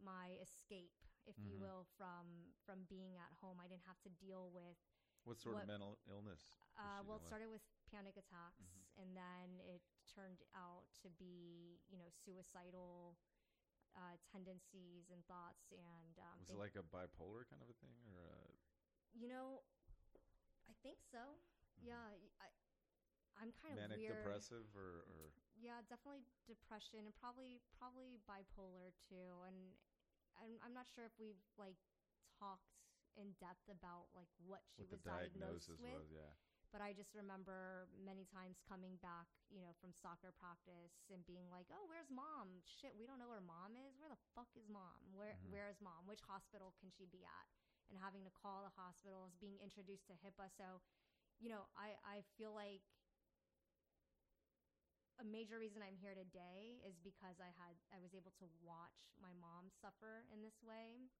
my 0.00 0.34
escape, 0.42 0.94
if 1.26 1.36
you 1.44 1.54
Mhm. 1.54 1.58
will, 1.58 1.86
from 1.98 2.54
from 2.64 2.86
being 2.88 3.18
at 3.18 3.30
home. 3.42 3.58
I 3.58 3.66
didn't 3.68 3.86
have 3.86 4.00
to 4.06 4.12
deal 4.22 4.50
with 4.54 4.78
What 5.24 5.38
sort 5.38 5.54
What- 5.54 5.62
of 5.62 5.68
mental 5.68 5.98
illness? 6.10 6.46
uh, 6.76 7.02
well, 7.06 7.16
it 7.18 7.24
started 7.24 7.48
with 7.48 7.62
panic 7.90 8.16
attacks, 8.16 8.62
Mhm. 8.62 9.02
and 9.02 9.16
then 9.16 9.60
it 9.60 9.82
turned 10.14 10.42
out 10.54 10.84
to 11.02 11.08
be, 11.10 11.80
you 11.88 11.96
know, 11.98 12.08
suicidal 12.10 13.16
uh, 13.94 14.16
tendencies 14.32 15.10
and 15.10 15.22
thoughts. 15.26 15.70
And 15.70 16.18
um. 16.18 16.38
Was 16.40 16.48
they- 16.48 16.54
it 16.54 16.58
like 16.58 16.76
a 16.76 16.82
bipolar 16.82 17.46
kind 17.46 17.60
of 17.60 17.68
a 17.68 17.74
thing, 17.74 17.94
or 18.08 18.24
a, 18.24 18.56
you 19.12 19.28
know, 19.28 19.62
I 20.66 20.72
think 20.82 21.02
so. 21.02 21.38
Yeah, 21.76 22.00
I, 22.40 22.48
am 23.42 23.52
kind 23.52 23.76
of 23.76 23.80
Mm-hmm. 23.84 23.88
manic 23.92 23.98
weird. 23.98 24.16
depressive, 24.16 24.74
or, 24.74 25.02
or 25.12 25.32
Yeah, 25.56 25.82
definitely 25.82 26.24
depression, 26.46 27.04
and 27.04 27.14
probably 27.16 27.60
probably 27.78 28.16
bipolar 28.26 28.94
too. 29.08 29.42
And 29.46 29.76
I'm, 30.40 30.58
I'm 30.62 30.72
not 30.72 30.88
sure 30.88 31.04
if 31.04 31.12
we've 31.18 31.44
like 31.58 31.76
talked 32.38 32.71
in 33.16 33.32
depth 33.40 33.66
about 33.68 34.08
like 34.16 34.30
what 34.42 34.64
she 34.74 34.82
what 34.82 34.90
the 34.90 35.00
was 35.00 35.04
diagnosed 35.04 35.68
with. 35.76 35.92
was? 36.02 36.10
Yeah. 36.12 36.32
But 36.72 36.80
I 36.80 36.96
just 36.96 37.12
remember 37.12 37.84
many 38.00 38.24
times 38.24 38.56
coming 38.64 38.96
back, 39.04 39.28
you 39.52 39.60
know, 39.60 39.76
from 39.76 39.92
soccer 39.92 40.32
practice 40.40 40.96
and 41.12 41.20
being 41.28 41.44
like, 41.52 41.68
"Oh, 41.68 41.84
where's 41.84 42.08
mom? 42.08 42.64
Shit, 42.64 42.96
we 42.96 43.04
don't 43.04 43.20
know 43.20 43.28
where 43.28 43.44
mom 43.44 43.76
is. 43.76 43.92
Where 44.00 44.08
the 44.08 44.16
fuck 44.32 44.48
is 44.56 44.64
mom? 44.72 45.12
Where 45.12 45.36
Mhm. 45.36 45.52
where 45.52 45.68
is 45.68 45.80
mom? 45.84 46.08
Which 46.08 46.24
hospital 46.24 46.72
can 46.80 46.88
she 46.90 47.04
be 47.04 47.24
at?" 47.28 47.48
And 47.92 48.00
having 48.00 48.24
to 48.24 48.32
call 48.32 48.64
the 48.64 48.72
hospitals, 48.72 49.36
being 49.36 49.60
introduced 49.60 50.06
to 50.08 50.14
HIPAA. 50.16 50.48
So, 50.56 50.80
you 51.38 51.50
know, 51.52 51.68
I 51.76 51.92
I 52.04 52.22
feel 52.40 52.54
like 52.56 52.80
a 55.20 55.24
major 55.24 55.58
reason 55.58 55.82
I'm 55.82 55.96
here 56.00 56.14
today 56.14 56.80
is 56.88 56.96
because 57.04 57.36
I 57.38 57.52
had 57.60 57.76
I 57.92 58.00
was 58.00 58.14
able 58.14 58.32
to 58.40 58.46
watch 58.64 59.12
my 59.20 59.32
mom 59.34 59.68
suffer 59.80 60.24
in 60.32 60.40
this 60.42 60.56
way 60.64 61.10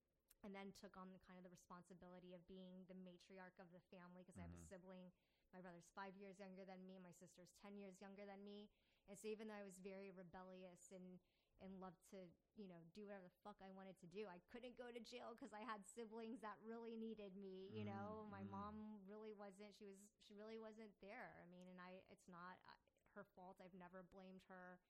and 0.44 0.54
then 0.54 0.72
took 0.74 0.96
on 0.96 1.10
the 1.12 1.18
kind 1.22 1.38
of 1.38 1.44
the 1.44 1.50
responsibility 1.54 2.34
of 2.34 2.46
being 2.46 2.84
the 2.90 2.94
matriarch 2.98 3.58
of 3.62 3.70
the 3.72 3.80
family 3.90 4.22
because 4.22 4.38
I 4.38 4.42
have 4.42 4.54
a 4.54 4.58
Mhm. 4.58 4.68
sibling. 4.68 5.10
My 5.54 5.60
brother's 5.60 5.88
5 5.94 6.16
years 6.16 6.38
younger 6.38 6.64
than 6.64 6.82
me. 6.86 6.98
My 6.98 7.12
sister's 7.12 7.52
10 7.62 7.76
years 7.78 8.00
younger 8.00 8.24
than 8.26 8.42
me. 8.44 8.68
And 9.08 9.18
so 9.18 9.28
even 9.28 9.48
though 9.48 9.58
I 9.58 9.64
was 9.64 9.78
very 9.78 10.10
rebellious 10.10 10.90
and 10.92 11.18
and 11.62 11.78
loved 11.78 12.02
to 12.10 12.26
you 12.58 12.66
know 12.66 12.82
do 12.94 13.06
whatever 13.06 13.22
the 13.22 13.38
fuck 13.44 13.54
I 13.62 13.70
wanted 13.70 13.94
to 14.02 14.06
do 14.10 14.26
I 14.26 14.40
couldn't 14.50 14.74
go 14.76 14.90
to 14.90 14.98
jail 14.98 15.30
because 15.38 15.52
I 15.54 15.62
had 15.62 15.86
siblings 15.86 16.40
that 16.42 16.58
really 16.64 16.96
needed 16.96 17.36
me 17.36 17.70
you 17.70 17.84
know? 17.84 18.26
Mhm, 18.26 18.30
my 18.30 18.42
mhm. 18.42 18.48
mom 18.50 18.98
really 19.06 19.32
wasn't 19.32 19.74
she 19.78 19.86
was 19.86 19.98
she 20.26 20.34
really 20.34 20.58
wasn't 20.58 20.90
there. 21.00 21.38
I 21.38 21.46
mean 21.46 21.68
and 21.68 21.78
I 21.80 22.02
it's 22.10 22.26
not 22.28 22.58
her 23.14 23.24
fault. 23.24 23.60
I've 23.62 23.74
never 23.74 24.02
blamed 24.02 24.42
her. 24.48 24.80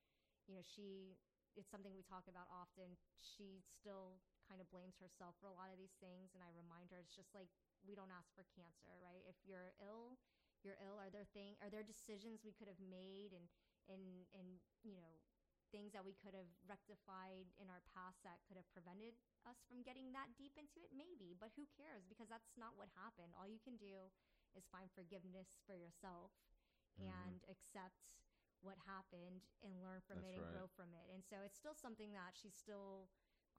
You 0.47 0.55
know 0.57 0.63
she 0.63 1.19
it's 1.57 1.69
something 1.69 1.93
we 1.95 2.03
talk 2.03 2.25
about 2.29 2.49
often. 2.49 2.97
She 3.21 3.61
still 3.61 4.17
kind 4.53 4.61
of 4.61 4.69
blames 4.69 5.01
herself 5.01 5.33
for 5.41 5.49
a 5.49 5.57
lot 5.57 5.73
of 5.73 5.81
these 5.81 5.97
things 5.97 6.37
and 6.37 6.45
I 6.45 6.53
remind 6.53 6.93
her 6.93 7.01
it's 7.01 7.17
just 7.17 7.33
like 7.33 7.49
we 7.89 7.97
don't 7.97 8.13
ask 8.13 8.29
for 8.37 8.45
cancer 8.53 8.93
right? 9.01 9.25
If 9.25 9.41
you're 9.49 9.73
ill 9.81 10.21
you're 10.61 10.77
ill 10.85 11.01
are 11.01 11.09
there 11.09 11.25
thing 11.33 11.57
are 11.65 11.73
there 11.73 11.81
decisions 11.81 12.45
we 12.45 12.53
could 12.53 12.69
have 12.69 12.77
made 12.85 13.33
and 13.33 13.49
and 13.89 14.29
and 14.37 14.61
you 14.85 14.93
know 14.93 15.25
things 15.73 15.97
that 15.97 16.05
we 16.05 16.13
could 16.21 16.37
have 16.37 16.53
rectified 16.69 17.49
in 17.57 17.73
our 17.73 17.81
past 17.97 18.21
that 18.29 18.45
could 18.45 18.61
have 18.61 18.69
prevented 18.77 19.17
us 19.49 19.65
from 19.65 19.81
getting 19.81 20.13
that 20.13 20.29
deep 20.37 20.53
into 20.61 20.85
it? 20.85 20.93
Maybe 20.93 21.33
but 21.33 21.49
who 21.57 21.65
cares? 21.73 22.05
Because 22.05 22.29
that's 22.29 22.61
not 22.61 22.77
what 22.77 22.93
happened. 22.93 23.33
All 23.33 23.49
you 23.49 23.57
can 23.57 23.81
do 23.81 24.13
is 24.53 24.69
find 24.69 24.93
forgiveness 24.93 25.65
for 25.65 25.73
yourself 25.73 26.29
Mhm. 27.01 27.09
and 27.09 27.41
accept 27.49 28.13
what 28.61 28.77
happened 28.85 29.49
and 29.65 29.81
learn 29.81 30.05
from 30.05 30.21
That's 30.21 30.29
it 30.29 30.37
and 30.37 30.45
right. 30.45 30.53
grow 30.55 30.69
from 30.77 30.93
it. 30.93 31.09
And 31.09 31.25
so 31.25 31.41
it's 31.41 31.57
still 31.57 31.75
something 31.75 32.13
that 32.13 32.37
she 32.37 32.53
still 32.53 33.09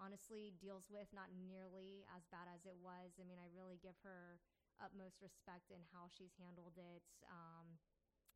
honestly 0.02 0.54
deals 0.58 0.89
with 0.89 1.08
not 1.14 1.30
nearly 1.34 2.06
as 2.14 2.26
bad 2.30 2.50
as 2.50 2.66
it 2.66 2.78
was 2.82 3.18
i 3.20 3.24
mean 3.26 3.39
i 3.41 3.48
really 3.54 3.78
give 3.82 3.96
her 4.02 4.41
utmost 4.82 5.22
respect 5.22 5.70
in 5.70 5.80
how 5.94 6.10
she's 6.10 6.34
handled 6.41 6.76
it 6.76 7.06
um, 7.30 7.78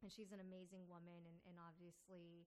and 0.05 0.13
she's 0.13 0.29
an 0.29 0.41
amazing 0.41 0.85
woman 0.85 1.25
and, 1.25 1.37
and 1.49 1.57
obviously 1.57 2.45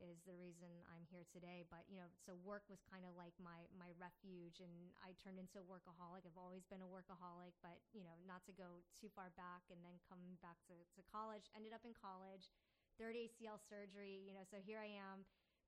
is 0.00 0.24
the 0.24 0.34
reason 0.34 0.70
I'm 0.90 1.06
here 1.06 1.22
today. 1.30 1.62
But 1.68 1.84
you 1.86 2.00
know, 2.00 2.10
so 2.26 2.34
work 2.42 2.66
was 2.66 2.82
kind 2.82 3.06
of 3.06 3.14
like 3.14 3.34
my 3.38 3.68
my 3.76 3.94
refuge, 4.00 4.58
and 4.58 4.90
I 4.98 5.14
turned 5.20 5.38
into 5.38 5.62
a 5.62 5.66
workaholic. 5.66 6.26
I've 6.26 6.38
always 6.38 6.66
been 6.66 6.82
a 6.82 6.90
workaholic, 6.90 7.54
but 7.62 7.78
you 7.94 8.02
know, 8.02 8.16
not 8.24 8.42
to 8.50 8.52
go 8.54 8.82
too 8.98 9.12
far 9.12 9.30
back, 9.38 9.68
and 9.70 9.78
then 9.86 10.02
come 10.08 10.22
back 10.42 10.58
to, 10.70 10.74
to 10.74 11.00
college. 11.06 11.46
Ended 11.52 11.70
up 11.76 11.86
in 11.86 11.94
college, 11.94 12.50
third 12.98 13.14
ACL 13.14 13.62
surgery. 13.62 14.22
You 14.26 14.34
know, 14.34 14.46
so 14.46 14.58
here 14.58 14.82
I 14.82 14.90
am, 14.90 15.22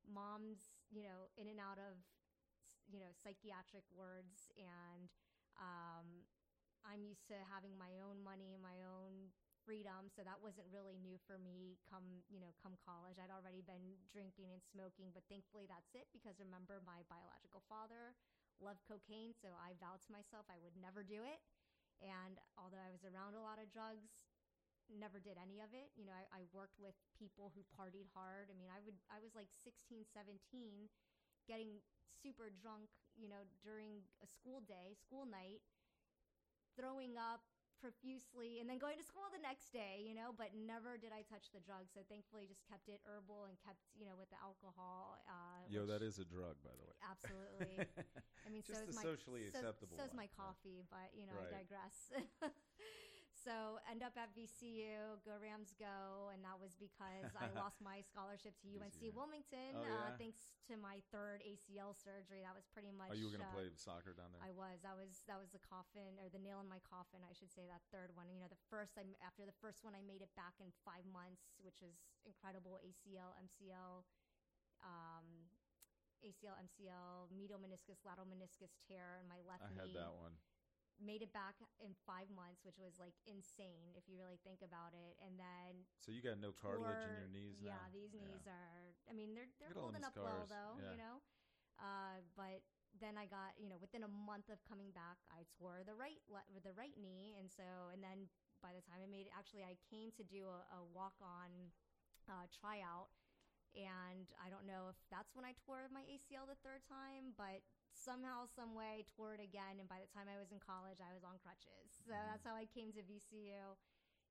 mom's 0.09 0.75
you 0.91 1.07
know 1.07 1.31
in 1.37 1.47
and 1.47 1.61
out 1.61 1.79
of 1.79 2.01
you 2.89 3.01
know 3.01 3.11
psychiatric 3.13 3.85
words 3.93 4.51
and 4.57 5.09
um, 5.61 6.27
I'm 6.85 7.03
used 7.07 7.25
to 7.33 7.39
having 7.49 7.75
my 7.81 7.97
own 8.05 8.21
money, 8.21 8.61
my 8.61 8.85
own 8.85 9.33
freedom. 9.65 10.13
So 10.13 10.21
that 10.21 10.37
wasn't 10.45 10.69
really 10.69 11.01
new 11.01 11.17
for 11.25 11.41
me 11.41 11.81
come 11.89 12.21
you 12.29 12.37
know 12.39 12.53
come 12.61 12.77
college. 12.85 13.17
I'd 13.17 13.33
already 13.33 13.65
been 13.65 13.97
drinking 14.13 14.53
and 14.53 14.61
smoking 14.61 15.11
but 15.17 15.25
thankfully 15.27 15.65
that's 15.65 15.97
it 15.97 16.05
because 16.13 16.37
remember 16.37 16.85
my 16.85 17.01
biological 17.09 17.65
father 17.65 18.13
loved 18.61 18.85
cocaine. 18.85 19.33
So 19.33 19.57
i 19.57 19.73
vowed 19.81 20.05
to 20.05 20.13
myself 20.13 20.45
i 20.53 20.61
would 20.61 20.77
never 20.77 21.01
do 21.01 21.25
it. 21.25 21.41
And 22.05 22.37
although 22.61 22.83
i 22.83 22.93
was 22.93 23.03
around 23.09 23.35
a 23.35 23.43
lot 23.43 23.57
of 23.57 23.73
drugs 23.73 24.05
never 24.93 25.17
did 25.17 25.41
any 25.41 25.65
of 25.65 25.73
it. 25.73 25.89
You 25.97 26.05
know 26.05 26.13
i, 26.13 26.29
I 26.29 26.43
worked 26.53 26.77
with 26.77 26.95
people 27.17 27.49
who 27.57 27.65
partied 27.73 28.13
hard. 28.13 28.53
I 28.53 28.55
mean 28.61 28.69
i 28.69 28.85
would 28.85 29.01
i 29.09 29.17
was 29.17 29.33
like 29.33 29.49
16 29.65 30.05
17 30.13 30.93
getting 31.47 31.81
super 32.23 32.51
drunk 32.63 32.89
you 33.17 33.29
know 33.29 33.45
during 33.63 34.03
a 34.23 34.27
school 34.27 34.61
day 34.67 34.95
school 34.99 35.27
night 35.27 35.61
throwing 36.77 37.17
up 37.17 37.43
profusely 37.85 38.59
and 38.61 38.67
then 38.67 38.81
going 38.81 38.97
to 38.97 39.05
school 39.05 39.29
the 39.29 39.43
next 39.45 39.69
day, 39.69 40.01
you 40.01 40.17
know, 40.17 40.33
but 40.33 40.57
never 40.57 40.97
did 40.97 41.13
I 41.13 41.21
touch 41.29 41.53
the 41.53 41.61
drug. 41.61 41.85
So 41.93 42.01
thankfully 42.09 42.49
just 42.49 42.65
kept 42.65 42.89
it 42.89 43.05
herbal 43.05 43.45
and 43.53 43.61
kept, 43.61 43.85
you 43.93 44.09
know, 44.09 44.17
with 44.17 44.33
the 44.33 44.41
alcohol. 44.41 45.21
Uh, 45.29 45.69
Yo, 45.69 45.85
which- 45.85 45.93
that 45.93 46.01
is 46.01 46.17
a 46.17 46.25
drug, 46.25 46.57
by 46.65 46.73
the 46.73 46.85
way. 46.89 46.97
Absolutely. 47.05 47.85
I 48.45 48.49
mean, 48.49 48.65
Just 48.65 48.89
so 48.89 48.89
is 48.89 48.97
my 48.97 49.05
socially 49.05 49.45
so, 49.53 49.61
acceptable 49.61 49.97
So's 50.01 50.17
one, 50.17 50.25
my 50.25 50.29
coffee, 50.33 50.81
but 50.89 51.13
you 51.13 51.29
know, 51.29 51.37
Right. 51.37 51.53
I 51.53 51.61
digress. 51.61 51.97
so 53.45 53.77
end 53.85 54.01
up 54.01 54.17
at 54.17 54.33
VCU, 54.33 55.21
go 55.21 55.37
Rams 55.37 55.77
go, 55.77 56.33
and 56.33 56.41
that 56.41 56.57
was 56.57 56.73
because 56.81 57.29
I 57.37 57.53
lost 57.61 57.77
my 57.85 58.01
scholarship 58.01 58.57
to 58.65 58.67
UNC 58.73 58.97
VCU. 58.97 59.13
Wilmington, 59.13 59.77
Oh, 59.77 59.85
uh, 59.85 60.17
thanks 60.17 60.49
to 60.73 60.81
my 60.81 61.05
third 61.13 61.45
ACL 61.45 61.93
surgery. 61.93 62.41
That 62.41 62.57
was 62.57 62.65
pretty 62.73 62.89
much. 62.89 63.13
Oh, 63.13 63.17
you 63.17 63.29
were 63.29 63.37
gonna 63.37 63.53
uh, 63.53 63.61
play 63.61 63.69
soccer 63.77 64.17
down 64.17 64.33
there? 64.33 64.41
I 64.41 64.51
was. 64.57 64.81
That 64.81 64.97
was 64.97 65.21
that 65.29 65.37
was 65.37 65.53
the 65.53 65.61
coffin 65.61 66.17
or 66.17 66.33
the 66.33 66.41
nail 66.41 66.65
in 66.65 66.69
my 66.73 66.81
coffin, 66.89 67.21
I 67.21 67.37
should 67.37 67.53
say. 67.53 67.69
That 67.69 67.85
third 67.93 68.17
one. 68.17 68.33
You 68.33 68.41
know, 68.41 68.49
the 68.49 68.61
first. 68.73 68.97
I 68.97 69.05
after 69.21 69.45
the 69.45 69.55
first 69.61 69.85
one, 69.85 69.93
I 69.93 70.01
made 70.01 70.25
it 70.25 70.33
back 70.35 70.57
in 70.59 70.73
five 70.81 71.05
months, 71.13 71.53
which 71.61 71.85
was 71.85 72.01
incredible. 72.25 72.81
ACL, 72.81 73.37
MCL, 73.45 74.09
um, 74.81 75.27
ACL, 76.25 76.57
MCL, 76.57 77.29
medial 77.37 77.61
meniscus, 77.61 78.01
lateral 78.09 78.25
meniscus 78.25 78.73
tear 78.89 79.21
in 79.21 79.29
my 79.29 79.45
left 79.45 79.69
I 79.69 79.77
knee. 79.77 79.85
I 79.85 80.01
had 80.01 80.09
that 80.09 80.17
one. 80.17 80.35
Made 81.03 81.23
it 81.27 81.35
back 81.35 81.59
in 81.83 81.93
five 82.07 82.31
months, 82.31 82.63
which 82.63 82.79
was 82.79 82.97
like 83.03 83.15
insane 83.27 83.93
if 83.99 84.07
you 84.07 84.15
really 84.15 84.39
think 84.47 84.63
about 84.63 84.95
it. 84.95 85.19
And 85.19 85.35
then 85.37 85.85
So 85.99 86.15
you 86.15 86.23
got 86.23 86.39
no 86.39 86.55
cartilage 86.55 87.03
in 87.05 87.15
your 87.19 87.31
knees 87.31 87.59
now? 87.59 87.75
Yeah, 87.75 87.85
these 87.91 88.15
knees 88.15 88.47
are. 88.47 88.95
I 89.11 89.13
mean, 89.13 89.35
they're 89.35 89.51
they're 89.59 89.75
holding 89.75 90.07
up 90.07 90.15
well 90.15 90.47
though. 90.47 90.79
yeah. 90.79 90.95
You 90.95 90.99
know, 91.03 91.17
uh, 91.83 92.23
but 92.39 92.63
then 93.03 93.19
I 93.19 93.27
got 93.27 93.59
you 93.59 93.67
know 93.67 93.77
within 93.83 94.07
a 94.07 94.13
month 94.13 94.49
of 94.49 94.63
coming 94.63 94.95
back, 94.95 95.19
I 95.35 95.43
tore 95.59 95.83
the 95.83 95.99
right 95.99 96.23
le- 96.31 96.47
the 96.63 96.73
right 96.79 96.95
knee, 96.95 97.35
and 97.37 97.51
so 97.51 97.91
and 97.91 97.99
then 97.99 98.31
by 98.63 98.71
the 98.73 98.81
time 98.87 99.03
I 99.03 99.11
made 99.11 99.27
it, 99.29 99.35
actually 99.35 99.67
I 99.67 99.75
came 99.91 100.15
to 100.15 100.23
do 100.25 100.47
a, 100.49 100.63
a 100.79 100.81
walk 100.95 101.19
on 101.21 101.75
uh, 102.31 102.47
tryout. 102.55 103.11
And 103.75 104.31
I 104.39 104.55
don't 104.55 104.71
know 104.71 104.87
if 104.87 104.95
that's 105.11 105.35
when 105.35 105.43
I 105.43 105.59
tore 105.67 105.91
my 105.91 106.07
ACL 106.07 106.47
the 106.47 106.55
third 106.63 106.87
time, 106.87 107.35
but 107.35 107.59
somehow, 107.95 108.47
some 108.47 108.75
way, 108.75 109.07
tore 109.17 109.35
it 109.35 109.41
again. 109.43 109.79
And 109.81 109.89
by 109.89 110.03
the 110.03 110.11
time 110.11 110.27
I 110.29 110.37
was 110.39 110.51
in 110.53 110.59
college, 110.61 110.99
I 111.01 111.15
was 111.15 111.25
on 111.25 111.39
crutches. 111.39 111.95
So 112.07 112.13
Mhm. 112.13 112.27
that's 112.29 112.45
how 112.45 112.55
I 112.55 112.67
came 112.67 112.93
to 112.93 113.03
VCU. 113.03 113.77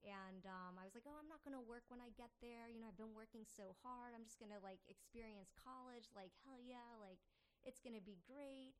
And 0.04 0.46
um, 0.46 0.78
I 0.78 0.84
was 0.84 0.94
like, 0.94 1.08
oh, 1.08 1.16
I'm 1.16 1.30
not 1.32 1.40
going 1.48 1.56
to 1.56 1.64
work 1.64 1.88
when 1.88 2.02
I 2.04 2.10
get 2.12 2.30
there. 2.44 2.68
You 2.68 2.80
know, 2.84 2.88
I've 2.92 2.98
been 3.00 3.16
working 3.16 3.46
so 3.48 3.72
hard. 3.84 4.12
I'm 4.14 4.24
just 4.28 4.38
going 4.38 4.52
to 4.52 4.60
like 4.60 4.84
experience 4.92 5.56
college. 5.56 6.12
Like, 6.12 6.36
hell 6.44 6.60
yeah. 6.60 7.00
Like, 7.00 7.20
it's 7.64 7.80
going 7.80 7.96
to 7.96 8.04
be 8.04 8.20
great. 8.28 8.76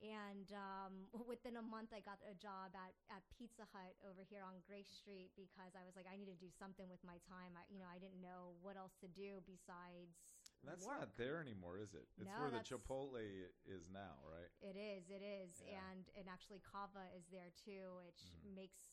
And 0.00 0.48
um, 0.54 1.10
within 1.28 1.56
a 1.58 1.62
month, 1.62 1.92
I 1.92 2.00
got 2.00 2.22
a 2.24 2.32
job 2.32 2.72
at, 2.72 2.94
at 3.10 3.22
Pizza 3.36 3.66
Hut 3.74 3.92
over 4.06 4.22
here 4.24 4.40
on 4.40 4.62
Grace 4.64 4.88
Street 4.88 5.34
because 5.36 5.74
I 5.76 5.84
was 5.84 5.98
like, 5.98 6.06
I 6.08 6.16
need 6.16 6.30
to 6.32 6.38
do 6.38 6.48
something 6.48 6.88
with 6.88 7.02
my 7.04 7.18
time. 7.28 7.52
I, 7.58 7.66
you 7.68 7.76
know, 7.82 7.90
I 7.90 7.98
didn't 7.98 8.22
know 8.22 8.56
what 8.62 8.78
else 8.78 8.96
to 9.04 9.08
do 9.10 9.42
besides 9.44 10.37
That's 10.64 10.86
work. 10.86 10.98
not 11.00 11.16
there 11.16 11.40
anymore, 11.40 11.78
is 11.78 11.94
it? 11.94 12.06
It's 12.18 12.26
No, 12.28 12.40
where 12.40 12.50
the 12.50 12.64
Chipotle 12.66 13.16
is 13.66 13.88
now, 13.92 14.18
right? 14.26 14.50
It 14.60 14.76
is, 14.76 15.08
it 15.10 15.22
is, 15.22 15.62
Yeah. 15.62 15.78
and 15.90 16.08
and 16.16 16.28
actually 16.28 16.60
Kava 16.60 17.06
is 17.16 17.26
there 17.28 17.50
too, 17.64 17.94
which 18.04 18.22
Mhm. 18.24 18.54
makes 18.54 18.90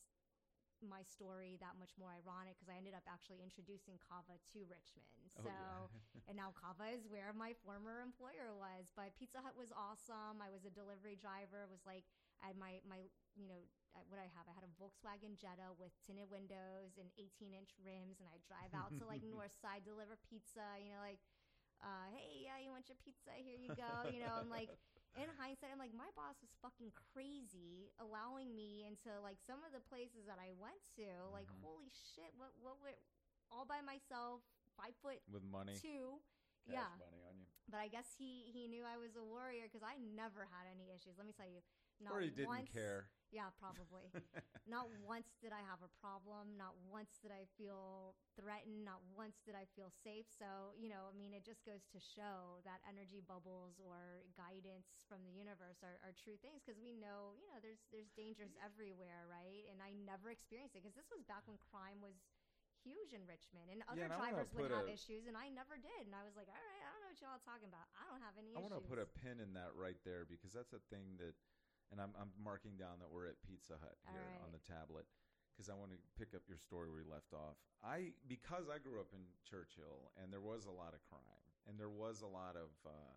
my 0.82 1.02
story 1.02 1.56
that 1.56 1.74
much 1.80 1.96
more 1.96 2.12
ironic 2.12 2.54
because 2.54 2.68
I 2.68 2.76
ended 2.76 2.92
up 2.92 3.02
actually 3.08 3.40
introducing 3.42 3.98
Kava 3.98 4.36
to 4.52 4.58
Richmond. 4.66 5.32
Oh, 5.38 5.42
So 5.42 5.48
yeah. 5.48 6.20
and 6.28 6.36
now 6.36 6.52
Kava 6.52 6.90
is 6.92 7.08
where 7.08 7.32
my 7.32 7.54
former 7.54 8.00
employer 8.02 8.54
was. 8.54 8.90
But 8.94 9.16
Pizza 9.16 9.40
Hut 9.40 9.56
was 9.56 9.72
awesome. 9.72 10.42
I 10.42 10.50
was 10.50 10.64
a 10.66 10.70
delivery 10.70 11.16
driver. 11.16 11.62
It 11.64 11.70
was 11.70 11.84
like 11.86 12.04
I 12.42 12.48
had 12.48 12.56
my 12.58 12.80
my 12.84 13.08
you 13.34 13.48
know 13.48 13.64
what 14.08 14.18
I 14.20 14.28
have. 14.36 14.46
I 14.48 14.52
had 14.52 14.64
a 14.64 14.72
Volkswagen 14.76 15.36
Jetta 15.36 15.72
with 15.78 15.92
tinted 16.04 16.28
windows 16.28 16.98
and 16.98 17.10
18 17.16 17.54
inch 17.54 17.72
rims, 17.82 18.20
and 18.20 18.28
I 18.28 18.36
drive 18.46 18.74
out 18.74 18.92
to 18.98 19.06
like 19.06 19.22
North 19.24 19.56
Side 19.56 19.82
deliver 19.84 20.16
pizza. 20.28 20.76
You 20.78 20.92
know, 20.92 21.00
like 21.00 21.20
uh, 21.82 22.08
hey, 22.12 22.44
yeah, 22.44 22.58
you 22.62 22.70
want 22.70 22.88
your 22.88 22.96
pizza? 23.04 23.30
Here 23.36 23.56
you 23.58 23.72
go. 23.76 24.08
You 24.08 24.20
know, 24.20 24.32
I'm 24.36 24.50
like. 24.50 24.70
In 25.16 25.32
hindsight, 25.40 25.72
I'm 25.72 25.80
like, 25.80 25.96
my 25.96 26.12
boss 26.12 26.36
was 26.44 26.52
fucking 26.60 26.92
crazy, 26.92 27.88
allowing 27.96 28.52
me 28.52 28.84
into 28.84 29.08
like 29.24 29.40
some 29.48 29.64
of 29.64 29.72
the 29.72 29.80
places 29.88 30.28
that 30.28 30.36
I 30.36 30.52
went 30.60 30.76
to. 31.00 31.08
Like, 31.32 31.48
Mhm. 31.48 31.64
holy 31.64 31.88
shit, 32.12 32.36
what, 32.36 32.52
what, 32.60 32.76
what, 32.84 33.00
all 33.48 33.64
by 33.64 33.80
myself, 33.80 34.44
five 34.76 34.92
foot 35.00 35.24
With 35.32 35.40
money, 35.40 35.80
two, 35.80 36.20
cash 36.68 36.76
yeah. 36.76 36.92
money 37.00 37.24
on 37.24 37.40
you. 37.40 37.48
But 37.64 37.80
I 37.80 37.88
guess 37.88 38.12
he 38.20 38.52
he 38.52 38.68
knew 38.68 38.84
I 38.84 39.00
was 39.00 39.16
a 39.16 39.24
warrior 39.24 39.64
because 39.64 39.80
I 39.80 39.96
never 39.96 40.44
had 40.52 40.68
any 40.68 40.92
issues. 40.92 41.16
Let 41.16 41.24
me 41.24 41.32
tell 41.32 41.48
you, 41.48 41.64
not 41.96 42.12
or 42.12 42.20
he 42.20 42.28
didn't 42.28 42.52
once, 42.52 42.68
care. 42.68 43.08
Yeah, 43.34 43.50
probably. 43.58 44.10
not 44.70 44.86
once 45.02 45.34
did 45.42 45.50
I 45.50 45.62
have 45.66 45.82
a 45.82 45.90
problem. 45.98 46.54
Not 46.54 46.74
once 46.86 47.18
did 47.22 47.34
I 47.34 47.46
feel 47.58 48.14
threatened. 48.38 48.86
Not 48.86 49.02
once 49.14 49.42
did 49.42 49.54
I 49.58 49.66
feel 49.74 49.90
safe. 49.90 50.26
So 50.30 50.74
you 50.78 50.86
know, 50.88 51.10
I 51.10 51.14
mean, 51.14 51.34
it 51.34 51.42
just 51.42 51.66
goes 51.66 51.86
to 51.90 51.98
show 51.98 52.62
that 52.62 52.82
energy 52.86 53.22
bubbles 53.22 53.78
or 53.82 54.26
guidance 54.38 55.02
from 55.10 55.26
the 55.26 55.34
universe 55.34 55.82
are, 55.82 55.98
are 56.06 56.14
true 56.14 56.38
things 56.38 56.62
because 56.62 56.78
we 56.78 56.94
know 56.94 57.34
you 57.38 57.50
know 57.50 57.58
there's 57.62 57.82
there's 57.90 58.10
dangers 58.14 58.54
everywhere, 58.62 59.26
right? 59.26 59.66
And 59.70 59.82
I 59.82 59.94
never 60.06 60.30
experienced 60.30 60.78
it 60.78 60.86
because 60.86 60.96
this 60.98 61.10
was 61.10 61.26
back 61.26 61.46
when 61.50 61.58
crime 61.58 61.98
was 61.98 62.14
huge 62.86 63.10
in 63.10 63.26
Richmond 63.26 63.66
and 63.66 63.82
other 63.90 64.06
and 64.06 64.14
drivers 64.14 64.54
would 64.54 64.70
have 64.70 64.86
a- 64.86 64.94
issues 64.94 65.26
and 65.26 65.34
I 65.34 65.50
never 65.50 65.74
did 65.74 66.06
and 66.06 66.14
I 66.14 66.22
was 66.22 66.38
like 66.38 66.46
all 66.46 66.54
right 66.54 66.82
I 66.86 66.88
don't 66.94 67.02
know 67.02 67.10
what 67.10 67.18
y'all 67.18 67.34
are 67.34 67.42
talking 67.42 67.66
about 67.66 67.90
I 67.98 68.06
don't 68.06 68.22
have 68.22 68.38
any 68.38 68.54
I 68.54 68.62
issues 68.62 68.70
want 68.70 68.78
to 68.78 68.86
put 68.86 69.02
a 69.02 69.10
pin 69.10 69.42
in 69.42 69.58
that 69.58 69.74
right 69.74 69.98
there 70.06 70.22
because 70.22 70.54
that's 70.54 70.70
a 70.70 70.78
thing 70.86 71.18
that, 71.18 71.34
and 71.90 72.02
I'm, 72.02 72.12
I'm 72.18 72.32
marking 72.38 72.74
down 72.74 72.98
that 73.00 73.10
we're 73.10 73.30
at 73.30 73.38
Pizza 73.46 73.78
Hut 73.78 73.96
here 74.10 74.22
right. 74.22 74.42
on 74.44 74.50
the 74.50 74.62
tablet 74.64 75.06
because 75.54 75.72
I 75.72 75.74
want 75.78 75.94
to 75.94 76.00
pick 76.18 76.36
up 76.36 76.44
your 76.50 76.60
story 76.60 76.92
where 76.92 77.00
you 77.00 77.08
left 77.08 77.32
off. 77.32 77.56
I 77.80 78.16
because 78.26 78.68
I 78.68 78.82
grew 78.82 79.00
up 79.00 79.14
in 79.14 79.22
Church 79.46 79.78
Hill 79.78 80.12
and 80.20 80.28
there 80.28 80.42
was 80.42 80.66
a 80.66 80.74
lot 80.74 80.92
of 80.92 81.00
crime 81.06 81.44
and 81.64 81.78
there 81.78 81.92
was 81.92 82.20
a 82.20 82.30
lot 82.30 82.58
of, 82.58 82.72
uh, 82.84 83.14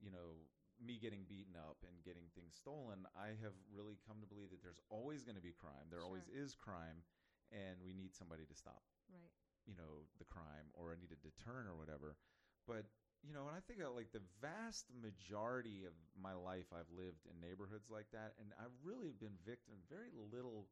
you 0.00 0.10
know, 0.10 0.40
me 0.80 0.98
getting 0.98 1.28
beaten 1.28 1.54
up 1.54 1.78
and 1.86 1.94
getting 2.02 2.26
things 2.34 2.58
stolen. 2.58 3.06
I 3.14 3.38
have 3.44 3.54
really 3.70 4.00
come 4.02 4.18
to 4.24 4.28
believe 4.28 4.50
that 4.50 4.64
there's 4.64 4.80
always 4.90 5.22
going 5.22 5.38
to 5.38 5.44
be 5.44 5.54
crime. 5.54 5.86
There 5.92 6.02
always 6.02 6.26
is 6.26 6.58
crime, 6.58 7.06
and 7.54 7.78
we 7.84 7.94
need 7.94 8.16
somebody 8.16 8.42
to 8.48 8.56
stop 8.56 8.82
right 9.12 9.30
you 9.66 9.74
know 9.78 10.06
the 10.18 10.26
crime 10.26 10.70
or 10.74 10.90
I 10.90 10.98
need 10.98 11.14
a 11.14 11.20
deterrent 11.20 11.70
or 11.70 11.76
whatever. 11.78 12.18
But 12.66 12.86
you 13.22 13.32
know, 13.32 13.46
and 13.46 13.54
I 13.56 13.62
think 13.62 13.80
of 13.80 13.94
like 13.94 14.10
the 14.12 14.24
vast 14.42 14.90
majority 14.90 15.86
of 15.86 15.94
my 16.18 16.34
life 16.34 16.66
I've 16.74 16.90
lived 16.90 17.26
in 17.30 17.38
neighborhoods 17.38 17.88
like 17.90 18.10
that, 18.12 18.34
and 18.42 18.50
I've 18.58 18.74
really 18.82 19.14
been 19.14 19.38
victim 19.46 19.78
very 19.86 20.10
little. 20.12 20.66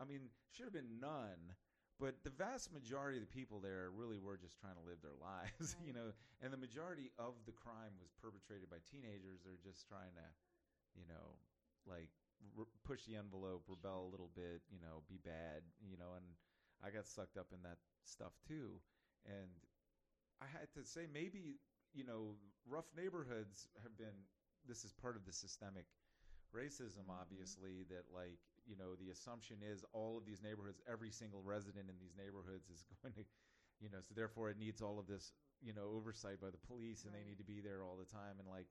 I 0.00 0.04
mean, 0.04 0.30
should 0.52 0.66
have 0.66 0.76
been 0.76 1.00
none. 1.00 1.56
But 1.96 2.20
the 2.24 2.34
vast 2.34 2.74
majority 2.76 3.16
of 3.16 3.24
the 3.24 3.32
people 3.32 3.60
there 3.60 3.88
really 3.94 4.20
were 4.20 4.36
just 4.36 4.60
trying 4.60 4.76
to 4.76 4.84
live 4.84 5.00
their 5.00 5.16
lives, 5.22 5.76
you 5.80 5.92
know. 5.94 6.12
And 6.42 6.52
the 6.52 6.60
majority 6.60 7.12
of 7.18 7.34
the 7.46 7.56
crime 7.56 7.96
was 8.00 8.12
perpetrated 8.20 8.68
by 8.68 8.84
teenagers. 8.84 9.40
They're 9.44 9.62
just 9.64 9.88
trying 9.88 10.12
to, 10.18 10.26
you 10.96 11.06
know, 11.08 11.38
like 11.86 12.10
r- 12.58 12.68
push 12.84 13.04
the 13.06 13.16
envelope, 13.16 13.64
rebel 13.68 14.08
a 14.08 14.12
little 14.12 14.30
bit, 14.34 14.62
you 14.70 14.80
know, 14.80 15.02
be 15.08 15.18
bad, 15.22 15.62
you 15.80 15.96
know. 15.96 16.16
And 16.16 16.26
I 16.84 16.90
got 16.90 17.08
sucked 17.08 17.36
up 17.36 17.48
in 17.54 17.62
that 17.64 17.78
stuff 18.04 18.32
too. 18.46 18.80
And 19.24 19.50
I 20.40 20.46
had 20.46 20.72
to 20.74 20.84
say, 20.84 21.06
maybe, 21.12 21.60
you 21.96 22.04
know, 22.04 22.36
rough 22.68 22.86
neighborhoods 22.96 23.68
have 23.82 23.96
been, 23.96 24.14
this 24.68 24.84
is 24.84 24.92
part 24.92 25.16
of 25.16 25.24
the 25.24 25.32
systemic 25.32 25.86
racism, 26.52 27.06
Mhm. 27.08 27.20
obviously, 27.20 27.84
that 27.84 28.04
like, 28.12 28.38
you 28.66 28.76
know, 28.76 28.94
the 28.96 29.10
assumption 29.10 29.62
is 29.62 29.84
all 29.92 30.16
of 30.18 30.24
these 30.26 30.42
neighborhoods, 30.42 30.80
every 30.86 31.10
single 31.10 31.42
resident 31.42 31.88
in 31.88 31.98
these 31.98 32.14
neighborhoods 32.16 32.68
is 32.68 32.82
going 33.02 33.14
to, 33.14 33.24
you 33.80 33.88
know, 33.88 34.00
so 34.00 34.14
therefore 34.14 34.50
it 34.50 34.58
needs 34.58 34.82
all 34.82 34.98
of 34.98 35.06
this, 35.06 35.32
you 35.62 35.72
know, 35.72 35.88
oversight 35.96 36.40
by 36.40 36.50
the 36.50 36.58
police 36.58 37.04
and 37.04 37.14
they 37.14 37.24
need 37.24 37.38
to 37.38 37.44
be 37.44 37.60
there 37.60 37.82
all 37.82 37.96
the 37.96 38.04
time. 38.04 38.38
And 38.38 38.48
like, 38.48 38.66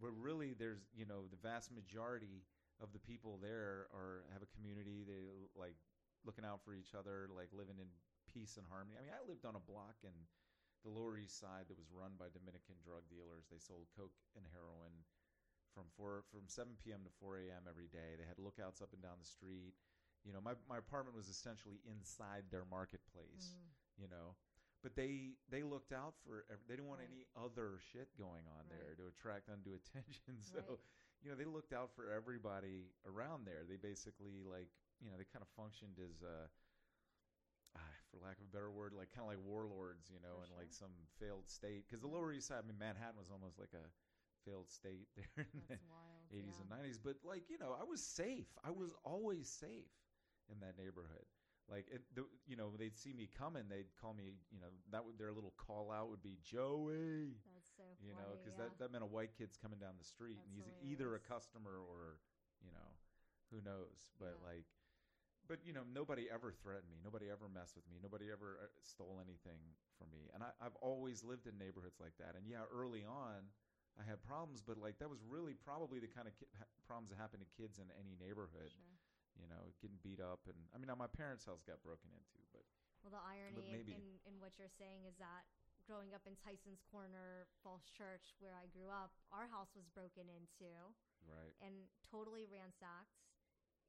but 0.00 0.12
really 0.12 0.54
there's, 0.54 0.86
you 0.94 1.06
know, 1.06 1.26
the 1.26 1.36
vast 1.36 1.72
majority 1.72 2.44
of 2.80 2.92
the 2.92 2.98
people 3.00 3.38
there 3.38 3.88
are, 3.92 4.24
have 4.32 4.42
a 4.42 4.46
community. 4.54 5.02
They 5.02 5.26
like 5.56 5.74
looking 6.24 6.44
out 6.44 6.62
for 6.64 6.74
each 6.74 6.94
other, 6.94 7.28
like 7.34 7.48
living 7.52 7.78
in 7.78 7.86
peace 8.32 8.56
and 8.56 8.66
harmony. 8.66 8.96
I 8.98 9.02
mean, 9.02 9.14
I 9.14 9.26
lived 9.26 9.44
on 9.44 9.56
a 9.56 9.60
block 9.60 9.96
in 10.04 10.14
the 10.84 10.92
Lower 10.92 11.18
East 11.18 11.38
Side 11.38 11.66
that 11.68 11.78
was 11.78 11.90
run 11.90 12.14
by 12.18 12.30
Dominican 12.30 12.78
drug 12.82 13.06
dealers. 13.10 13.46
They 13.50 13.58
sold 13.58 13.90
coke 13.96 14.14
and 14.38 14.46
heroin 14.54 15.04
from 15.74 15.90
four 15.98 16.24
from 16.32 16.46
7 16.48 16.74
p.m. 16.80 17.04
to 17.04 17.12
4 17.20 17.44
a.m. 17.48 17.66
every 17.68 17.90
day. 17.90 18.16
They 18.16 18.26
had 18.26 18.38
lookouts 18.38 18.80
up 18.80 18.94
and 18.94 19.02
down 19.02 19.18
the 19.20 19.28
street. 19.28 19.74
You 20.26 20.32
know, 20.34 20.42
my 20.42 20.54
my 20.68 20.78
apartment 20.78 21.14
was 21.16 21.28
essentially 21.28 21.78
inside 21.86 22.50
their 22.50 22.66
marketplace. 22.66 23.54
Mm. 23.54 24.06
You 24.06 24.08
know, 24.10 24.34
but 24.82 24.94
they 24.94 25.38
they 25.50 25.62
looked 25.66 25.90
out 25.92 26.14
for. 26.22 26.46
They 26.66 26.74
didn't 26.78 26.90
want 26.90 27.02
Right. 27.02 27.10
any 27.10 27.26
other 27.34 27.78
shit 27.90 28.10
going 28.18 28.46
on 28.58 28.66
there 28.70 28.94
to 28.98 29.10
attract 29.10 29.48
undue 29.50 29.74
attention. 29.74 30.38
So. 30.54 30.62
Right. 30.62 30.78
You 31.18 31.34
know, 31.34 31.36
they 31.36 31.50
looked 31.50 31.74
out 31.74 31.90
for 31.98 32.14
everybody 32.14 32.94
around 33.02 33.42
there. 33.42 33.66
They 33.66 33.74
basically 33.74 34.38
like, 34.46 34.70
you 35.02 35.10
know, 35.10 35.18
they 35.18 35.26
kind 35.26 35.42
of 35.42 35.50
functioned 35.58 35.98
as 35.98 36.22
uh, 36.22 36.46
ah, 37.76 37.92
for 38.10 38.18
lack 38.22 38.38
of 38.38 38.46
a 38.48 38.52
better 38.54 38.70
word, 38.70 38.92
like 38.96 39.10
kind 39.12 39.24
of 39.26 39.30
like 39.32 39.42
warlords, 39.44 40.08
you 40.12 40.20
know, 40.20 40.40
For 40.40 40.44
in 40.44 40.50
like 40.56 40.72
some 40.72 40.92
failed 41.18 41.48
state. 41.48 41.84
Because 41.86 42.00
the 42.00 42.08
Lower 42.10 42.32
East 42.32 42.48
Side, 42.48 42.62
I 42.62 42.66
mean, 42.66 42.78
Manhattan 42.78 43.18
was 43.18 43.30
almost 43.30 43.58
like 43.58 43.74
a 43.74 43.86
failed 44.44 44.70
state 44.70 45.08
there 45.16 45.46
in 45.52 45.60
the 45.68 45.76
wild. 45.88 46.30
80s 46.32 46.56
yeah. 46.56 46.62
and 46.62 46.68
90s. 46.70 46.98
But 47.02 47.16
like, 47.24 47.48
you 47.50 47.58
know, 47.58 47.76
I 47.78 47.84
was 47.84 48.02
safe. 48.02 48.48
I 48.64 48.70
was 48.70 48.94
always 49.04 49.48
safe 49.48 49.92
in 50.50 50.60
that 50.60 50.76
neighborhood. 50.78 51.26
Like, 51.68 51.84
it, 51.92 52.00
the, 52.16 52.24
you 52.48 52.56
know, 52.56 52.72
they'd 52.80 52.96
see 52.96 53.12
me 53.12 53.28
coming, 53.28 53.68
they'd 53.68 53.92
call 54.00 54.14
me, 54.16 54.40
you 54.48 54.56
know, 54.58 54.72
that 54.90 55.04
would 55.04 55.18
their 55.20 55.32
little 55.36 55.52
call 55.60 55.92
out 55.92 56.08
would 56.08 56.22
be 56.24 56.40
Joey. 56.40 57.36
That's 57.52 57.68
so 57.76 57.84
funny, 57.84 58.08
You 58.08 58.16
know, 58.16 58.40
because 58.40 58.56
yeah. 58.56 58.72
that, 58.72 58.78
that 58.80 58.88
meant 58.88 59.04
a 59.04 59.06
white 59.12 59.36
kid's 59.36 59.60
coming 59.60 59.76
down 59.76 59.92
the 60.00 60.04
street, 60.08 60.40
and 60.48 60.56
That's 60.56 60.80
he's 60.80 60.96
either 60.96 61.12
a 61.12 61.20
customer 61.20 61.76
or, 61.76 62.24
you 62.64 62.72
know, 62.72 62.88
who 63.52 63.60
knows. 63.60 64.00
But 64.16 64.40
Yeah. 64.40 64.48
like, 64.48 64.64
but 65.48 65.64
you 65.64 65.72
know, 65.72 65.82
nobody 65.88 66.28
ever 66.28 66.52
threatened 66.52 66.92
me. 66.92 67.00
Nobody 67.02 67.32
ever 67.32 67.48
messed 67.48 67.74
with 67.74 67.88
me. 67.88 67.96
Nobody 67.98 68.28
ever 68.30 68.60
uh, 68.62 68.68
stole 68.84 69.18
anything 69.18 69.58
from 69.96 70.12
me. 70.12 70.28
And 70.36 70.44
I, 70.44 70.52
I've 70.60 70.76
always 70.84 71.24
lived 71.24 71.48
in 71.48 71.56
neighborhoods 71.56 71.96
like 71.98 72.14
that. 72.20 72.36
And 72.36 72.44
yeah, 72.44 72.68
early 72.68 73.02
on, 73.08 73.48
I 73.98 74.04
had 74.04 74.20
problems, 74.22 74.60
but 74.62 74.78
like 74.78 75.00
that 75.00 75.08
was 75.10 75.24
really 75.26 75.56
probably 75.56 75.98
the 75.98 76.06
kind 76.12 76.28
of 76.28 76.36
ki- 76.38 76.46
problems 76.86 77.10
that 77.10 77.18
happen 77.18 77.40
to 77.40 77.48
kids 77.56 77.80
in 77.80 77.88
any 77.98 78.14
neighborhood. 78.20 78.70
Sure. 78.70 78.94
You 79.38 79.46
know, 79.46 79.70
getting 79.78 80.02
beat 80.02 80.18
up, 80.18 80.42
and 80.50 80.58
I 80.74 80.82
mean, 80.82 80.90
now 80.90 80.98
my 80.98 81.06
parents' 81.06 81.46
house 81.46 81.62
got 81.62 81.78
broken 81.86 82.10
into, 82.10 82.42
but 82.50 82.66
Well, 83.06 83.14
the 83.14 83.22
irony 83.22 83.70
in, 83.70 83.70
maybe- 83.70 83.94
in, 83.94 84.18
in 84.26 84.34
what 84.42 84.58
you're 84.58 84.72
saying 84.82 85.06
is 85.06 85.14
that 85.22 85.46
growing 85.86 86.10
up 86.10 86.26
in 86.26 86.34
Tyson's 86.42 86.82
Corner 86.90 87.46
Falls 87.62 87.86
Church, 87.94 88.34
where 88.42 88.58
I 88.58 88.66
grew 88.74 88.90
up, 88.90 89.14
our 89.30 89.46
house 89.46 89.70
was 89.78 89.86
broken 89.94 90.26
into 90.26 90.90
right, 91.22 91.54
and 91.62 91.86
totally 92.02 92.50
ransacked. 92.50 93.27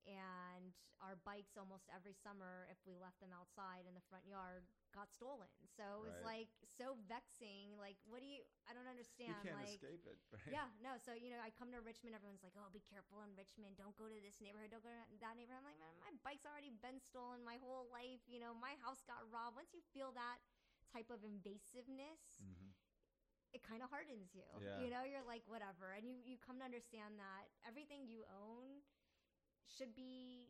And 0.08 0.74
our 1.00 1.16
bikes 1.24 1.56
almost 1.56 1.88
every 1.92 2.12
summer, 2.16 2.68
if 2.72 2.80
we 2.84 3.00
left 3.00 3.20
them 3.24 3.32
outside 3.32 3.88
in 3.88 3.96
the 3.96 4.04
front 4.12 4.28
yard, 4.28 4.68
got 4.92 5.08
stolen. 5.12 5.48
So 5.78 6.04
it 6.04 6.12
was 6.12 6.18
Right. 6.24 6.48
like 6.48 6.52
so 6.66 6.98
vexing. 7.08 7.78
Like, 7.80 7.96
what 8.08 8.20
do 8.20 8.28
you? 8.28 8.44
I 8.68 8.74
don't 8.76 8.88
understand. 8.90 9.32
you 9.32 9.52
can't 9.54 9.60
like, 9.60 9.80
escape 9.80 10.04
it. 10.08 10.20
Right? 10.34 10.52
yeah, 10.56 10.68
no. 10.84 10.98
So 11.00 11.14
you 11.16 11.30
know, 11.32 11.40
I 11.40 11.52
come 11.56 11.72
to 11.72 11.80
Richmond. 11.80 12.16
Everyone's 12.18 12.44
like, 12.44 12.56
"Oh, 12.58 12.68
be 12.74 12.84
careful 12.84 13.22
in 13.24 13.32
Richmond. 13.38 13.78
Don't 13.80 13.96
go 13.96 14.10
to 14.12 14.18
this 14.20 14.40
neighborhood. 14.44 14.72
Don't 14.74 14.84
go 14.84 14.92
to 14.92 15.04
that 15.24 15.36
neighborhood." 15.40 15.62
I'm 15.64 15.70
like, 15.70 15.80
"Man, 15.80 15.94
my 16.04 16.12
bike's 16.26 16.44
already 16.48 16.74
been 16.84 17.00
stolen 17.00 17.44
my 17.46 17.58
whole 17.64 17.88
life. 17.94 18.24
You 18.28 18.40
know, 18.44 18.52
my 18.58 18.76
house 18.84 19.02
got 19.06 19.24
robbed." 19.32 19.56
Once 19.56 19.72
you 19.76 19.82
feel 19.94 20.12
that 20.18 20.40
type 20.92 21.08
of 21.14 21.22
invasiveness, 21.24 22.42
hmm 22.42 22.72
it 23.50 23.66
kind 23.66 23.82
of 23.82 23.90
hardens 23.90 24.30
you. 24.38 24.46
Yeah. 24.62 24.78
You 24.78 24.94
know, 24.94 25.02
you're 25.02 25.26
like, 25.26 25.42
whatever, 25.50 25.90
and 25.98 26.06
you 26.06 26.22
you 26.22 26.38
come 26.38 26.62
to 26.62 26.66
understand 26.66 27.18
that 27.18 27.50
everything 27.66 28.06
you 28.06 28.22
own 28.30 28.86
should 29.70 29.94
be 29.94 30.50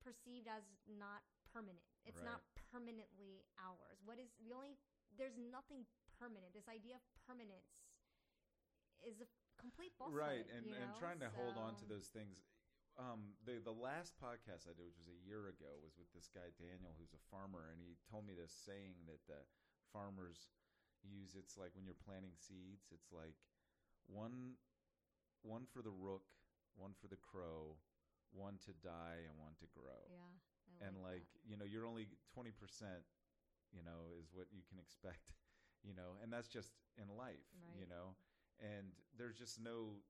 perceived 0.00 0.48
as 0.48 0.64
not 0.88 1.22
permanent. 1.52 1.84
It's 2.06 2.22
not 2.22 2.40
permanently 2.70 3.42
ours. 3.58 3.98
What 4.06 4.16
is 4.16 4.30
the 4.38 4.54
only? 4.54 4.78
There's 5.18 5.36
nothing 5.36 5.84
permanent. 6.16 6.54
This 6.54 6.70
idea 6.70 6.96
of 6.96 7.04
permanence 7.26 7.76
is 9.04 9.20
a 9.20 9.28
complete 9.60 9.92
falsehood. 9.96 10.20
right 10.20 10.46
and, 10.52 10.68
you 10.68 10.76
and 10.76 10.92
trying 11.00 11.20
to 11.20 11.32
hold 11.32 11.56
on 11.56 11.76
to 11.80 11.88
those 11.88 12.12
things 12.12 12.44
um, 12.96 13.36
the 13.44 13.60
the 13.60 13.76
last 13.76 14.16
podcast 14.16 14.64
I 14.64 14.72
did, 14.72 14.88
which 14.88 14.96
was 14.96 15.12
a 15.12 15.20
year 15.20 15.52
ago, 15.52 15.68
was 15.84 16.00
with 16.00 16.08
this 16.16 16.32
guy 16.32 16.48
Daniel, 16.56 16.96
who's 16.96 17.12
a 17.12 17.28
farmer, 17.28 17.68
and 17.68 17.76
he 17.76 18.00
told 18.08 18.24
me 18.24 18.32
this 18.32 18.52
saying 18.52 18.96
that 19.04 19.20
the 19.28 19.44
farmers, 19.92 20.48
use 21.04 21.36
it's 21.36 21.60
like 21.60 21.76
when 21.76 21.84
you're 21.84 21.98
planting 22.08 22.32
seeds, 22.40 22.88
it's 22.88 23.12
like 23.12 23.36
one 24.08 24.56
one 25.44 25.68
for 25.68 25.84
the 25.84 25.92
rook, 25.92 26.24
one 26.72 26.96
for 26.96 27.06
the 27.12 27.20
crow, 27.20 27.76
one 28.32 28.58
to 28.66 28.72
die 28.82 29.22
and 29.26 29.34
one 29.38 29.54
to 29.62 29.66
grow. 29.74 30.02
Yeah. 30.10 30.82
I 30.82 30.88
and 30.88 30.98
like, 31.00 31.24
that. 31.30 31.44
you 31.48 31.56
know, 31.56 31.64
you're 31.64 31.86
only 31.86 32.06
20%, 32.36 32.52
you 33.72 33.82
know, 33.82 34.12
is 34.20 34.28
what 34.34 34.46
you 34.52 34.60
can 34.68 34.78
expect, 34.78 35.32
you 35.86 35.94
know, 35.94 36.18
and 36.22 36.28
that's 36.32 36.48
just 36.48 36.74
in 37.00 37.08
life, 37.16 37.46
you 37.78 37.86
know. 37.86 38.16
And 38.60 38.92
there's 39.16 39.36
just 39.36 39.60
no 39.60 40.00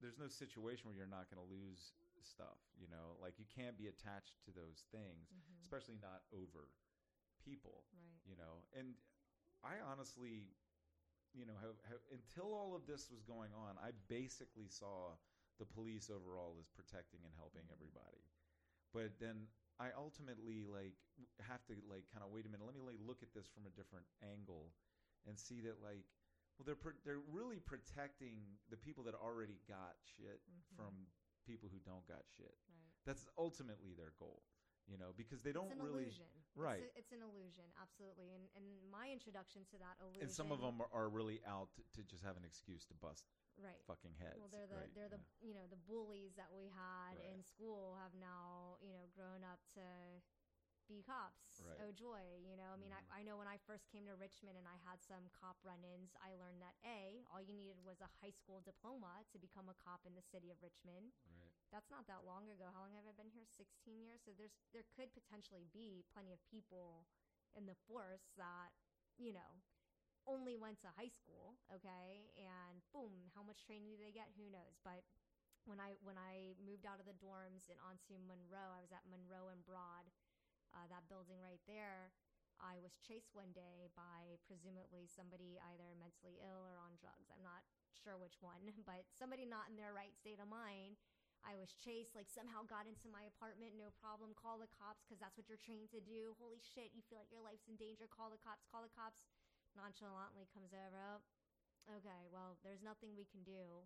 there's 0.00 0.16
no 0.16 0.28
situation 0.32 0.88
where 0.88 0.96
you're 0.96 1.04
not 1.10 1.28
going 1.28 1.36
to 1.40 1.44
lose 1.52 1.92
stuff, 2.24 2.56
you 2.80 2.88
know. 2.88 3.20
Like 3.20 3.36
you 3.36 3.44
can't 3.44 3.76
be 3.76 3.92
attached 3.92 4.40
to 4.48 4.50
those 4.52 4.88
things, 4.88 5.28
Mhm. 5.32 5.60
especially 5.60 6.00
not 6.00 6.24
over 6.32 6.68
people 7.40 7.84
right. 7.96 8.20
you 8.28 8.36
know 8.36 8.60
and 8.76 8.92
i 9.64 9.80
honestly 9.90 10.44
you 11.32 11.46
know 11.46 11.56
have, 11.64 11.72
have, 11.88 12.02
until 12.12 12.52
all 12.52 12.74
of 12.76 12.84
this 12.86 13.08
was 13.10 13.22
going 13.24 13.48
on 13.56 13.76
i 13.80 13.90
basically 14.08 14.68
saw 14.68 15.16
the 15.60 15.68
police 15.68 16.08
overall 16.08 16.56
is 16.58 16.66
protecting 16.72 17.20
and 17.22 17.32
helping 17.36 17.68
everybody 17.68 18.24
but 18.96 19.12
then 19.20 19.44
i 19.78 19.92
ultimately 19.94 20.64
like 20.64 20.96
have 21.44 21.60
to 21.68 21.76
like 21.84 22.08
kind 22.08 22.24
of 22.24 22.32
wait 22.32 22.48
a 22.48 22.50
minute 22.50 22.64
let 22.64 22.74
me 22.74 22.80
like 22.80 22.96
look 23.04 23.20
at 23.22 23.30
this 23.36 23.44
from 23.52 23.68
a 23.68 23.72
different 23.76 24.08
angle 24.24 24.72
and 25.28 25.36
see 25.38 25.60
that 25.60 25.76
like 25.84 26.08
well 26.56 26.64
they're 26.64 26.80
pr- 26.80 26.96
they're 27.04 27.20
really 27.28 27.60
protecting 27.60 28.40
the 28.72 28.76
people 28.80 29.04
that 29.04 29.12
already 29.14 29.60
got 29.68 30.00
shit 30.00 30.40
Mhm. 30.48 30.64
from 30.76 30.92
people 31.44 31.68
who 31.68 31.78
don't 31.84 32.06
got 32.08 32.24
shit 32.36 32.56
Right. 32.72 32.96
that's 33.04 33.24
ultimately 33.36 33.92
their 33.92 34.12
goal 34.16 34.40
you 34.88 34.96
know 34.98 35.12
because 35.16 35.42
they 35.42 35.52
don't 35.52 35.68
it's 35.72 35.80
an 35.80 35.84
really 35.84 36.08
illusion. 36.08 36.28
Right. 36.58 36.82
It's, 36.82 36.96
a, 36.96 36.98
it's 36.98 37.12
an 37.14 37.22
illusion, 37.22 37.66
absolutely. 37.78 38.34
And 38.34 38.44
and 38.58 38.66
my 38.90 39.08
introduction 39.10 39.62
to 39.70 39.76
that 39.78 39.96
illusion. 40.02 40.26
and 40.26 40.30
some 40.30 40.50
of 40.50 40.58
them 40.60 40.82
are, 40.82 40.90
are 40.90 41.08
really 41.08 41.38
out 41.46 41.70
to, 41.94 42.02
just 42.02 42.26
have 42.26 42.34
an 42.36 42.42
excuse 42.44 42.82
to 42.90 42.94
bust 42.98 43.30
right. 43.54 43.78
fucking 43.86 44.18
heads. 44.18 44.34
Well, 44.40 44.50
they're 44.50 44.66
the 44.66 44.80
right? 44.82 44.92
they're 44.94 45.12
the 45.12 45.22
Yeah. 45.22 45.46
you 45.46 45.54
know 45.54 45.66
the 45.70 45.78
bullies 45.86 46.34
that 46.34 46.50
we 46.50 46.66
had 46.74 47.14
Right. 47.16 47.30
in 47.32 47.42
school 47.46 47.94
have 48.02 48.12
now 48.18 48.76
you 48.82 48.90
know 48.92 49.06
grown 49.14 49.46
up 49.46 49.62
to 49.78 49.84
be 50.90 51.06
cops. 51.06 51.62
Right. 51.62 51.78
Oh 51.86 51.94
joy, 51.94 52.42
you 52.42 52.58
know. 52.58 52.74
I 52.74 52.78
mean, 52.82 52.90
Mhm. 52.90 52.98
I, 53.14 53.20
I 53.20 53.22
know 53.22 53.38
when 53.38 53.46
I 53.46 53.62
first 53.62 53.86
came 53.94 54.10
to 54.10 54.18
Richmond 54.18 54.58
and 54.58 54.66
I 54.66 54.74
had 54.82 54.98
some 54.98 55.30
cop 55.30 55.54
run-ins, 55.62 56.18
I 56.18 56.34
learned 56.34 56.58
that 56.66 56.74
a 56.82 57.22
all 57.30 57.38
you 57.38 57.54
needed 57.54 57.78
was 57.86 58.02
a 58.02 58.10
high 58.18 58.34
school 58.34 58.58
diploma 58.58 59.22
to 59.30 59.38
become 59.38 59.70
a 59.70 59.78
cop 59.78 60.02
in 60.02 60.18
the 60.18 60.26
city 60.34 60.50
of 60.50 60.58
Richmond. 60.58 61.14
right. 61.30 61.49
That's 61.70 61.90
not 61.90 62.06
that 62.10 62.26
long 62.26 62.50
ago. 62.50 62.66
How 62.74 62.82
long 62.82 62.94
have 62.98 63.06
I 63.06 63.14
been 63.14 63.30
here? 63.30 63.46
16 63.46 64.02
years. 64.02 64.26
So 64.26 64.34
there's 64.34 64.58
there 64.74 64.86
could 64.90 65.14
potentially 65.14 65.70
be 65.70 66.02
plenty 66.10 66.34
of 66.34 66.42
people 66.50 67.06
in 67.54 67.66
the 67.66 67.78
force 67.86 68.30
that, 68.38 68.74
you 69.18 69.30
know, 69.34 69.62
only 70.26 70.58
went 70.58 70.82
to 70.82 70.90
high 70.98 71.10
school, 71.10 71.56
okay? 71.70 72.30
And 72.36 72.82
boom, 72.92 73.30
how 73.34 73.42
much 73.46 73.64
training 73.64 73.96
do 73.96 74.02
they 74.02 74.14
get? 74.14 74.34
Who 74.36 74.50
knows? 74.50 74.78
But 74.82 75.06
when 75.64 75.78
I 75.78 75.94
when 76.02 76.18
I 76.18 76.58
moved 76.58 76.84
out 76.84 76.98
of 76.98 77.06
the 77.06 77.16
dorms 77.22 77.70
and 77.70 77.78
onto 77.80 78.18
Monroe, 78.18 78.74
I 78.74 78.82
was 78.82 78.90
at 78.90 79.06
Monroe 79.06 79.54
and 79.54 79.62
Broad, 79.62 80.10
uh, 80.74 80.86
that 80.90 81.06
building 81.06 81.38
right 81.38 81.62
there. 81.70 82.10
I 82.60 82.76
was 82.84 83.00
chased 83.00 83.32
one 83.32 83.56
day 83.56 83.88
by 83.96 84.36
presumably 84.44 85.08
somebody 85.08 85.56
either 85.72 85.96
mentally 85.96 86.36
ill 86.44 86.60
or 86.60 86.76
on 86.76 87.00
drugs. 87.00 87.32
I'm 87.32 87.40
not 87.40 87.64
sure 87.96 88.20
which 88.20 88.36
one, 88.44 88.68
but 88.88 89.08
somebody 89.16 89.48
not 89.48 89.72
in 89.72 89.80
their 89.80 89.96
right 89.96 90.12
state 90.12 90.42
of 90.42 90.48
mind. 90.50 91.00
I 91.40 91.56
was 91.56 91.72
chased, 91.80 92.12
like 92.12 92.28
somehow 92.28 92.62
got 92.68 92.84
into 92.84 93.08
my 93.08 93.24
apartment, 93.24 93.74
no 93.76 93.88
problem. 93.96 94.36
Call 94.36 94.60
the 94.60 94.68
cops 94.70 95.04
because 95.04 95.18
that's 95.20 95.36
what 95.40 95.48
you're 95.48 95.60
trained 95.60 95.88
to 95.96 96.00
do. 96.04 96.36
Holy 96.36 96.60
shit, 96.60 96.92
you 96.92 97.00
feel 97.08 97.16
like 97.20 97.32
your 97.32 97.40
life's 97.44 97.66
in 97.68 97.80
danger. 97.80 98.04
Call 98.08 98.28
the 98.28 98.40
cops, 98.40 98.64
call 98.68 98.84
the 98.84 98.92
cops. 98.92 99.24
Nonchalantly 99.78 100.50
comes 100.52 100.74
over. 100.74 100.98
"Oh, 100.98 101.22
Okay, 101.96 102.22
well, 102.30 102.58
there's 102.62 102.82
nothing 102.84 103.16
we 103.16 103.24
can 103.24 103.42
do. 103.42 103.82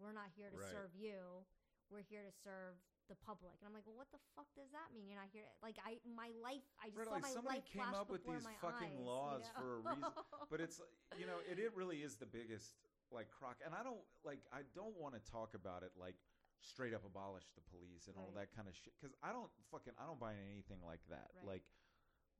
We're 0.00 0.16
not 0.16 0.30
here 0.34 0.50
to 0.50 0.56
Right. 0.56 0.72
serve 0.72 0.94
you. 0.96 1.46
We're 1.90 2.02
here 2.02 2.24
to 2.24 2.32
serve 2.32 2.80
the 3.06 3.14
public. 3.14 3.52
And 3.60 3.68
I'm 3.68 3.74
like, 3.74 3.84
well, 3.86 3.94
what 3.94 4.10
the 4.10 4.18
fuck 4.34 4.48
does 4.56 4.70
that 4.72 4.90
mean? 4.92 5.06
You're 5.06 5.20
not 5.20 5.28
here. 5.28 5.44
To, 5.44 5.52
like, 5.62 5.76
I, 5.84 6.00
my 6.08 6.30
life, 6.40 6.64
I 6.80 6.88
just 6.88 6.98
Right, 6.98 7.06
saw 7.06 7.12
like 7.20 7.22
my 7.22 7.30
somebody 7.30 7.58
life 7.60 7.66
came 7.68 7.82
flash 7.84 7.94
up 8.00 8.08
with 8.10 8.24
these 8.24 8.42
fucking 8.64 8.96
eyes, 8.96 8.98
you 8.98 9.04
laws 9.04 9.42
know? 9.44 9.60
for 9.60 9.68
a 9.74 9.78
reason. 9.78 10.04
But 10.50 10.60
it's 10.60 10.80
you 11.18 11.26
know 11.26 11.38
it, 11.46 11.58
it 11.58 11.74
really 11.76 12.02
is 12.02 12.16
the 12.16 12.26
biggest 12.26 12.74
like 13.10 13.30
crock, 13.30 13.60
and 13.64 13.74
I 13.74 13.82
don't 13.82 14.00
like 14.24 14.40
I 14.52 14.62
don't 14.74 14.96
want 14.96 15.14
to 15.14 15.20
talk 15.30 15.54
about 15.54 15.82
it 15.82 15.92
like 15.98 16.16
straight 16.64 16.94
up 16.96 17.04
abolish 17.04 17.44
the 17.54 17.64
police 17.68 18.08
and 18.08 18.16
all 18.16 18.32
that 18.34 18.48
kind 18.56 18.66
of 18.68 18.74
shit 18.74 18.92
because 18.96 19.12
I 19.22 19.30
don't 19.36 19.52
fucking 19.70 19.92
I 20.00 20.08
don't 20.08 20.18
buy 20.18 20.32
anything 20.48 20.80
like 20.84 21.04
that. 21.12 21.28
Right. 21.36 21.60
Like 21.60 21.64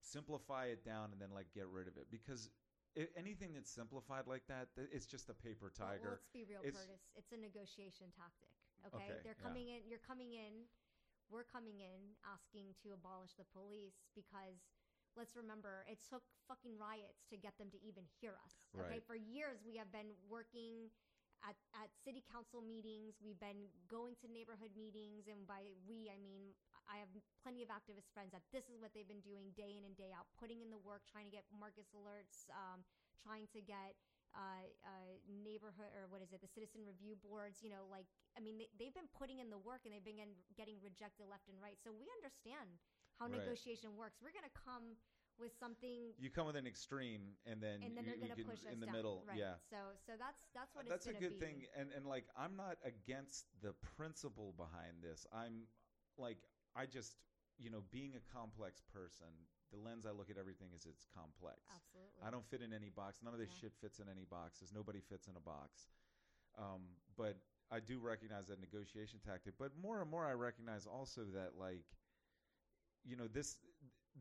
simplify 0.01 0.67
it 0.73 0.85
down 0.85 1.13
and 1.13 1.21
then 1.21 1.31
like 1.33 1.53
get 1.55 1.69
rid 1.69 1.87
of 1.89 1.97
it 1.97 2.09
because. 2.11 2.49
i 2.97 3.07
anything 3.19 3.51
that's 3.55 3.71
simplified 3.75 4.27
like 4.31 4.47
that, 4.47 4.71
it's 4.79 5.03
just 5.07 5.27
a 5.27 5.35
paper 5.35 5.67
Well, 5.75 5.91
tiger. 5.91 6.15
let's 6.15 6.31
be 6.31 6.47
real, 6.47 6.63
It's- 6.63 6.79
Curtis. 6.79 7.03
It's 7.19 7.33
a 7.35 7.39
negotiation 7.43 8.07
tactic. 8.15 8.55
Okay, 8.87 9.03
Okay, 9.03 9.19
they're 9.27 9.35
yeah. 9.35 9.43
coming 9.47 9.67
in. 9.75 9.83
You're 9.91 10.03
coming 10.07 10.31
in. 10.39 10.63
We're 11.27 11.43
coming 11.49 11.81
in 11.83 12.15
asking 12.23 12.71
to 12.87 12.93
abolish 12.95 13.35
the 13.35 13.43
police 13.51 13.99
because 14.15 14.63
let's 15.19 15.35
remember 15.35 15.83
it 15.91 15.99
took 16.07 16.23
fucking 16.47 16.79
riots 16.79 17.27
to 17.33 17.37
get 17.37 17.59
them 17.59 17.67
to 17.75 17.79
even 17.83 18.05
hear 18.23 18.39
us. 18.47 18.55
Okay, 18.79 19.03
Right. 19.03 19.03
for 19.11 19.17
years 19.19 19.59
we 19.67 19.75
have 19.75 19.91
been 19.91 20.15
working 20.31 20.93
at, 21.45 21.57
at 21.77 21.89
city 22.05 22.25
council 22.33 22.61
meetings. 22.65 23.21
We've 23.21 23.39
been 23.41 23.69
going 23.89 24.17
to 24.25 24.27
neighborhood 24.33 24.73
meetings, 24.77 25.29
and 25.29 25.45
by 25.47 25.69
we 25.87 26.09
I 26.11 26.19
mean 26.19 26.57
I 26.89 26.99
have 27.01 27.09
plenty 27.45 27.63
of 27.65 27.71
activist 27.73 28.11
friends 28.13 28.33
that 28.33 28.45
this 28.53 28.67
is 28.69 28.77
what 28.81 28.93
they've 28.97 29.09
been 29.09 29.25
doing 29.25 29.53
day 29.57 29.77
in 29.77 29.85
and 29.85 29.97
day 29.97 30.13
out, 30.13 30.27
putting 30.41 30.61
in 30.65 30.69
the 30.73 30.81
work, 30.81 31.05
trying 31.09 31.29
to 31.29 31.35
get 31.35 31.45
Marcus 31.53 31.89
alerts, 31.97 32.49
um, 32.53 32.85
trying 33.21 33.49
to 33.57 33.61
get 33.65 33.97
uh, 34.35 34.67
uh, 34.85 35.13
neighborhood 35.29 35.93
or 35.95 36.09
what 36.11 36.21
is 36.25 36.33
it, 36.35 36.41
the 36.43 36.51
citizen 36.51 36.83
review 36.85 37.15
boards. 37.21 37.61
You 37.63 37.71
know, 37.71 37.87
like 37.89 38.09
I 38.37 38.41
mean, 38.41 38.59
they, 38.59 38.69
they've 38.81 38.97
been 38.97 39.11
putting 39.15 39.39
in 39.41 39.49
the 39.53 39.61
work 39.61 39.85
and 39.87 39.93
they've 39.95 40.05
been 40.05 40.21
getting, 40.57 40.81
rejected 40.83 41.29
left 41.31 41.49
and 41.49 41.57
right. 41.63 41.79
So 41.85 41.93
we 41.95 42.09
understand 42.21 42.81
how 43.21 43.31
Right. 43.31 43.37
negotiation 43.37 43.95
works. 43.97 44.19
We're 44.21 44.35
gonna 44.35 44.53
come 44.53 44.97
with 45.39 45.53
something. 45.59 46.13
you 46.19 46.31
come 46.31 46.47
with 46.47 46.57
an 46.57 46.67
extreme 46.67 47.35
and 47.47 47.61
then 47.61 47.83
And 47.83 47.97
then 47.97 48.05
you, 48.05 48.11
they're 48.19 48.29
gonna 48.29 48.35
can- 48.37 48.45
push 48.45 48.65
us 48.67 48.73
in 48.73 48.81
the 48.81 48.87
down. 48.87 48.95
middle. 48.95 49.25
right? 49.29 49.37
Yeah, 49.39 49.55
So, 49.71 49.77
so 50.07 50.13
that's 50.19 50.43
that's 50.55 50.75
what 50.75 50.89
that's 50.89 51.07
it's 51.07 51.17
a 51.17 51.21
good 51.21 51.39
be. 51.39 51.45
thing 51.45 51.57
and 51.77 51.91
and 51.97 52.07
like 52.07 52.25
i'm 52.39 52.55
not 52.57 52.77
against 52.85 53.47
the 53.63 53.73
principle 53.97 54.55
behind 54.57 55.03
this 55.03 55.27
i'm 55.35 55.67
like 56.19 56.39
i 56.77 56.87
just 56.87 57.17
you 57.59 57.71
know 57.71 57.83
being 57.91 58.15
a 58.15 58.23
complex 58.33 58.83
person 58.93 59.27
the 59.73 59.79
lens 59.79 60.07
i 60.07 60.11
look 60.15 60.31
at 60.31 60.39
everything 60.39 60.69
is 60.75 60.87
it's 60.87 61.07
complex 61.15 61.59
Absolutely. 61.75 62.23
i 62.27 62.31
don't 62.31 62.47
fit 62.47 62.63
in 62.63 62.73
any 62.73 62.91
box 62.91 63.19
none 63.23 63.35
of 63.35 63.41
this 63.41 63.51
Yeah. 63.59 63.69
shit 63.69 63.73
fits 63.81 63.99
in 63.99 64.07
any 64.09 64.25
boxes 64.25 64.71
nobody 64.73 65.01
fits 65.01 65.27
in 65.27 65.35
a 65.37 65.41
box 65.43 65.89
um, 66.59 66.83
but 67.17 67.37
i 67.73 67.81
do 67.81 67.99
recognize 67.99 68.47
that 68.47 68.61
negotiation 68.61 69.19
tactic 69.25 69.55
but 69.59 69.73
more 69.81 70.01
and 70.01 70.11
more 70.11 70.25
i 70.25 70.33
recognize 70.33 70.87
also 70.87 71.23
that 71.35 71.59
like 71.59 71.87
you 73.05 73.17
know 73.17 73.27
this 73.27 73.59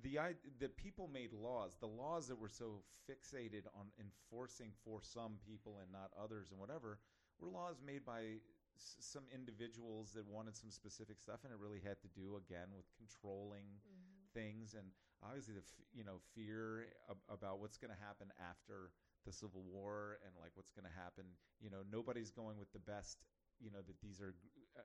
the 0.02 0.18
i 0.18 0.34
that 0.60 0.76
people 0.76 1.08
made 1.08 1.32
laws 1.34 1.78
the 1.80 1.88
laws 1.88 2.28
that 2.28 2.40
were 2.40 2.50
so 2.50 2.82
fixated 3.10 3.64
on 3.78 3.88
enforcing 4.00 4.72
for 4.84 5.02
some 5.02 5.34
people 5.46 5.78
and 5.82 5.92
not 5.92 6.10
others 6.22 6.50
and 6.52 6.60
whatever 6.60 7.00
were 7.40 7.48
laws 7.50 7.78
made 7.86 8.04
by 8.06 8.40
s- 8.76 8.96
some 9.00 9.24
individuals 9.34 10.12
that 10.14 10.26
wanted 10.26 10.56
some 10.56 10.72
specific 10.72 11.20
stuff 11.20 11.44
and 11.44 11.52
it 11.54 11.60
really 11.60 11.80
had 11.84 12.00
to 12.02 12.08
do 12.16 12.38
again 12.38 12.68
with 12.76 12.86
controlling 12.98 13.66
Mhm. 13.86 14.34
things 14.34 14.74
and 14.74 14.88
obviously 15.22 15.54
the 15.54 15.60
f- 15.62 15.86
you 15.94 16.04
know 16.04 16.18
fear 16.34 16.88
ab- 17.10 17.22
about 17.30 17.60
what's 17.60 17.78
going 17.78 17.94
to 17.94 18.00
happen 18.02 18.32
after 18.40 18.92
the 19.26 19.32
civil 19.32 19.62
war 19.64 20.18
and 20.26 20.34
like 20.42 20.52
what's 20.56 20.72
going 20.72 20.86
to 20.90 20.98
happen 20.98 21.26
you 21.62 21.70
know 21.70 21.84
nobody's 21.92 22.32
going 22.32 22.58
with 22.58 22.72
the 22.74 22.80
best 22.80 23.20
you 23.60 23.70
know 23.70 23.82
that 23.86 24.00
these 24.02 24.20
are 24.22 24.34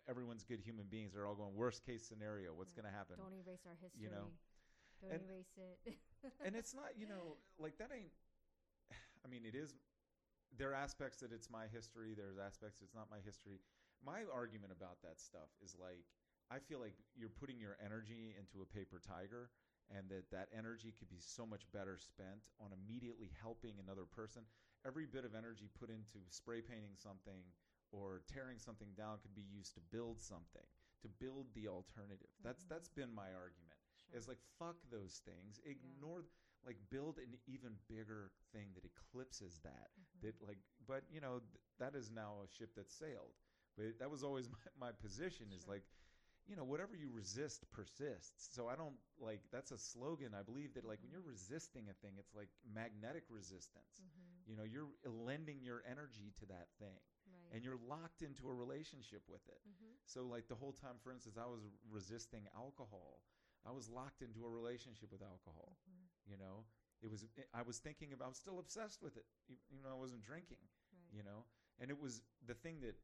everyone's 0.07 0.45
good 0.45 0.61
human 0.61 0.87
beings 0.87 1.13
they're 1.15 1.27
all 1.27 1.35
going 1.35 1.55
worst 1.55 1.83
case 1.87 2.05
scenario 2.07 2.53
what's 2.53 2.73
Right. 2.77 2.83
going 2.83 2.93
to 2.93 2.97
happen 2.97 3.17
Don't 3.17 3.33
erase 3.33 3.65
our 3.67 3.75
history. 3.81 4.03
You 4.03 4.11
know, 4.11 4.31
Don't 5.03 5.13
and- 5.13 5.23
erase 5.29 5.55
it. 5.57 5.99
and 6.45 6.57
it's 6.57 6.75
not 6.75 6.99
you 6.99 7.07
know 7.07 7.37
like 7.59 7.79
that 7.79 7.91
ain't 7.95 8.11
i 9.25 9.29
mean 9.29 9.45
it 9.47 9.55
is 9.55 9.75
there 10.57 10.71
are 10.71 10.75
aspects 10.75 11.21
that 11.21 11.31
it's 11.33 11.49
my 11.51 11.67
history 11.71 12.15
there's 12.17 12.39
aspects 12.39 12.81
that 12.81 12.87
it's 12.87 12.95
not 12.95 13.07
my 13.11 13.21
history 13.25 13.61
my 14.05 14.27
argument 14.33 14.73
about 14.75 14.99
that 15.03 15.21
stuff 15.21 15.51
is 15.63 15.77
like 15.79 16.03
i 16.51 16.59
feel 16.59 16.81
like 16.81 16.95
you're 17.15 17.31
putting 17.31 17.59
your 17.61 17.77
energy 17.85 18.35
into 18.39 18.63
a 18.63 18.67
paper 18.67 18.99
tiger 18.99 19.51
and 19.95 20.09
that 20.11 20.27
that 20.31 20.49
energy 20.57 20.93
could 20.99 21.09
be 21.09 21.21
so 21.23 21.47
much 21.47 21.63
better 21.73 21.97
spent 21.97 22.51
on 22.61 22.75
immediately 22.75 23.31
helping 23.41 23.79
another 23.79 24.05
person 24.05 24.43
every 24.87 25.07
bit 25.07 25.25
of 25.25 25.35
energy 25.35 25.71
put 25.79 25.91
into 25.91 26.19
spray 26.31 26.61
painting 26.61 26.95
something 26.99 27.43
or 27.93 28.23
tearing 28.27 28.59
something 28.59 28.89
down 28.97 29.17
could 29.23 29.35
be 29.35 29.47
used 29.47 29.75
to 29.75 29.81
build 29.95 30.21
something 30.21 30.67
to 31.03 31.09
build 31.09 31.47
the 31.55 31.69
alternative 31.69 32.27
that's 32.43 32.65
Mhm. 32.65 32.69
that's 32.69 32.89
been 32.91 33.13
my 33.15 33.31
argument 33.35 33.68
Sure. 34.11 34.19
is 34.19 34.29
like 34.29 34.39
fuck 34.59 34.77
those 34.91 35.21
things 35.25 35.61
ignore 35.65 36.25
like 36.67 36.77
build 36.91 37.19
an 37.19 37.37
even 37.47 37.73
bigger 37.89 38.31
thing 38.53 38.69
that 38.75 38.85
eclipses 38.85 39.61
that 39.63 39.91
Mhm. 39.99 40.21
that 40.23 40.35
like 40.47 40.59
but 40.87 41.05
you 41.11 41.21
know 41.21 41.39
th- 41.41 41.61
that 41.79 41.95
is 41.95 42.11
now 42.11 42.43
a 42.45 42.49
ship 42.49 42.75
that 42.75 42.91
sailed 42.91 43.35
but 43.77 43.99
that 43.99 44.11
was 44.11 44.23
always 44.25 44.49
my, 44.81 44.89
my 44.89 44.93
position 44.93 45.47
is 45.57 45.67
like 45.67 45.83
you 46.47 46.57
know 46.57 46.65
whatever 46.65 46.97
you 46.97 47.11
resist 47.13 47.71
persists 47.71 48.49
so 48.55 48.69
i 48.69 48.75
don't 48.75 48.97
like 49.21 49.41
that's 49.53 49.71
a 49.71 49.79
slogan 49.79 50.33
i 50.39 50.43
believe 50.43 50.73
that 50.75 50.85
like 50.85 50.99
when 51.03 51.13
you're 51.13 51.21
resisting 51.27 51.89
a 51.91 51.95
thing 52.05 52.15
it's 52.19 52.35
like 52.35 52.49
magnetic 52.75 53.25
resistance 53.31 54.01
Mhm. 54.01 54.25
You 54.49 54.57
know, 54.57 54.65
you're 54.65 54.89
lending 55.05 55.61
your 55.61 55.83
energy 55.85 56.33
to 56.41 56.47
that 56.47 56.69
thing, 56.81 56.97
Right. 57.29 57.53
and 57.53 57.63
you're 57.63 57.77
locked 57.87 58.23
into 58.23 58.49
a 58.49 58.55
relationship 58.55 59.21
with 59.29 59.45
it. 59.47 59.61
hmm 59.63 59.93
So, 60.07 60.25
like 60.25 60.49
the 60.49 60.55
whole 60.55 60.73
time, 60.73 60.97
for 61.05 61.13
instance, 61.13 61.37
I 61.37 61.45
was 61.45 61.61
resisting 61.91 62.49
alcohol. 62.57 63.21
I 63.67 63.73
was 63.73 63.89
locked 63.89 64.23
into 64.23 64.45
a 64.45 64.51
relationship 64.51 65.11
with 65.11 65.23
alcohol. 65.23 65.79
Mm-hmm. 65.89 66.35
You 66.35 66.39
know, 66.39 66.69
it 67.03 67.11
was. 67.11 67.27
I 67.55 67.63
was 67.63 67.79
thinking 67.79 68.13
about. 68.13 68.31
I 68.31 68.33
was 68.35 68.43
still 68.43 68.59
obsessed 68.59 69.03
with 69.03 69.17
it, 69.17 69.27
even 69.71 69.83
though 69.83 69.95
I 69.95 70.01
wasn't 70.01 70.23
drinking. 70.23 70.63
Right. 70.93 71.11
You 71.19 71.23
know, 71.25 71.49
and 71.81 71.91
it 71.91 71.99
was 71.99 72.23
the 72.47 72.55
thing 72.55 72.83
that 72.87 72.95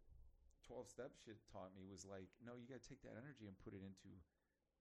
twelve 0.65 0.89
step 0.89 1.13
shit 1.15 1.41
taught 1.53 1.73
me 1.77 1.85
was 1.85 2.09
like, 2.09 2.29
no, 2.41 2.57
you 2.57 2.65
got 2.65 2.81
to 2.81 2.89
take 2.89 3.05
that 3.05 3.17
energy 3.17 3.45
and 3.45 3.57
put 3.61 3.77
it 3.77 3.85
into 3.85 4.13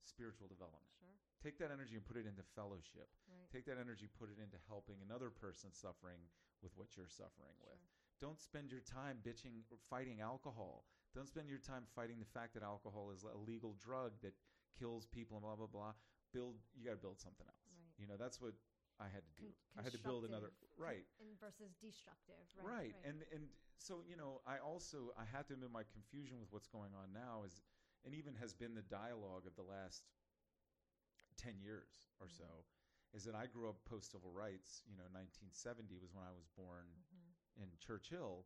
spiritual 0.04 0.48
development. 0.48 0.92
Sure. 1.00 1.16
Take 1.44 1.60
that 1.60 1.72
energy 1.72 2.00
and 2.00 2.04
put 2.04 2.16
it 2.16 2.24
into 2.24 2.44
fellowship. 2.56 3.12
Right. 3.28 3.48
Take 3.52 3.68
that 3.68 3.80
energy, 3.80 4.08
put 4.08 4.32
it 4.32 4.40
into 4.40 4.56
helping 4.72 5.04
another 5.04 5.28
person 5.28 5.76
suffering 5.76 6.20
with 6.64 6.72
what 6.80 6.96
you're 6.96 7.12
suffering 7.12 7.56
with. 7.64 7.80
Don't 8.24 8.40
spend 8.40 8.72
your 8.72 8.80
time 8.80 9.20
bitching 9.20 9.68
or 9.68 9.76
fighting 9.92 10.24
alcohol. 10.24 10.88
Don't 11.12 11.28
spend 11.28 11.52
your 11.52 11.60
time 11.60 11.84
fighting 11.92 12.18
the 12.24 12.32
fact 12.32 12.56
that 12.56 12.64
alcohol 12.64 13.12
is 13.12 13.28
a 13.28 13.36
legal 13.36 13.76
drug 13.84 14.16
that 14.24 14.32
kills 14.78 15.06
people 15.06 15.38
and 15.38 15.44
blah 15.44 15.56
blah 15.56 15.68
blah. 15.68 15.94
Build 16.34 16.56
you 16.76 16.86
got 16.86 16.98
to 16.98 17.04
build 17.04 17.20
something 17.20 17.46
else. 17.48 17.64
Right. 17.70 17.94
You 18.02 18.08
know, 18.08 18.18
that's 18.18 18.42
what 18.42 18.54
I 19.00 19.06
had 19.10 19.26
to 19.26 19.34
do. 19.38 19.50
Con- 19.50 19.80
I 19.80 19.82
had 19.84 19.94
to 19.94 20.02
build 20.02 20.26
another 20.26 20.52
right. 20.78 21.06
and 21.22 21.40
versus 21.40 21.74
destructive. 21.82 22.42
Right. 22.58 22.94
Right. 22.94 22.96
And 23.06 23.24
and 23.34 23.50
so, 23.78 24.02
you 24.08 24.16
know, 24.18 24.42
I 24.46 24.58
also 24.60 25.14
I 25.18 25.26
have 25.26 25.46
to 25.48 25.54
admit 25.54 25.72
my 25.72 25.84
confusion 25.92 26.40
with 26.40 26.52
what's 26.52 26.68
going 26.68 26.94
on 26.94 27.14
now 27.14 27.44
is 27.46 27.62
and 28.06 28.14
even 28.14 28.36
has 28.36 28.54
been 28.54 28.76
the 28.76 28.84
dialogue 28.86 29.46
of 29.48 29.56
the 29.56 29.64
last 29.64 30.04
10 31.38 31.60
years 31.60 32.10
or 32.20 32.28
Mhm. 32.28 32.38
so 32.38 32.66
is 33.14 33.24
that 33.26 33.36
I 33.36 33.46
grew 33.46 33.70
up 33.70 33.78
post 33.86 34.12
civil 34.12 34.32
rights, 34.32 34.82
you 34.90 34.96
know, 34.98 35.06
1970 35.14 35.98
was 35.98 36.14
when 36.14 36.24
I 36.24 36.32
was 36.32 36.48
born 36.58 36.86
Mhm. 37.14 37.62
in 37.64 37.78
Church 37.78 38.10
Hill 38.10 38.46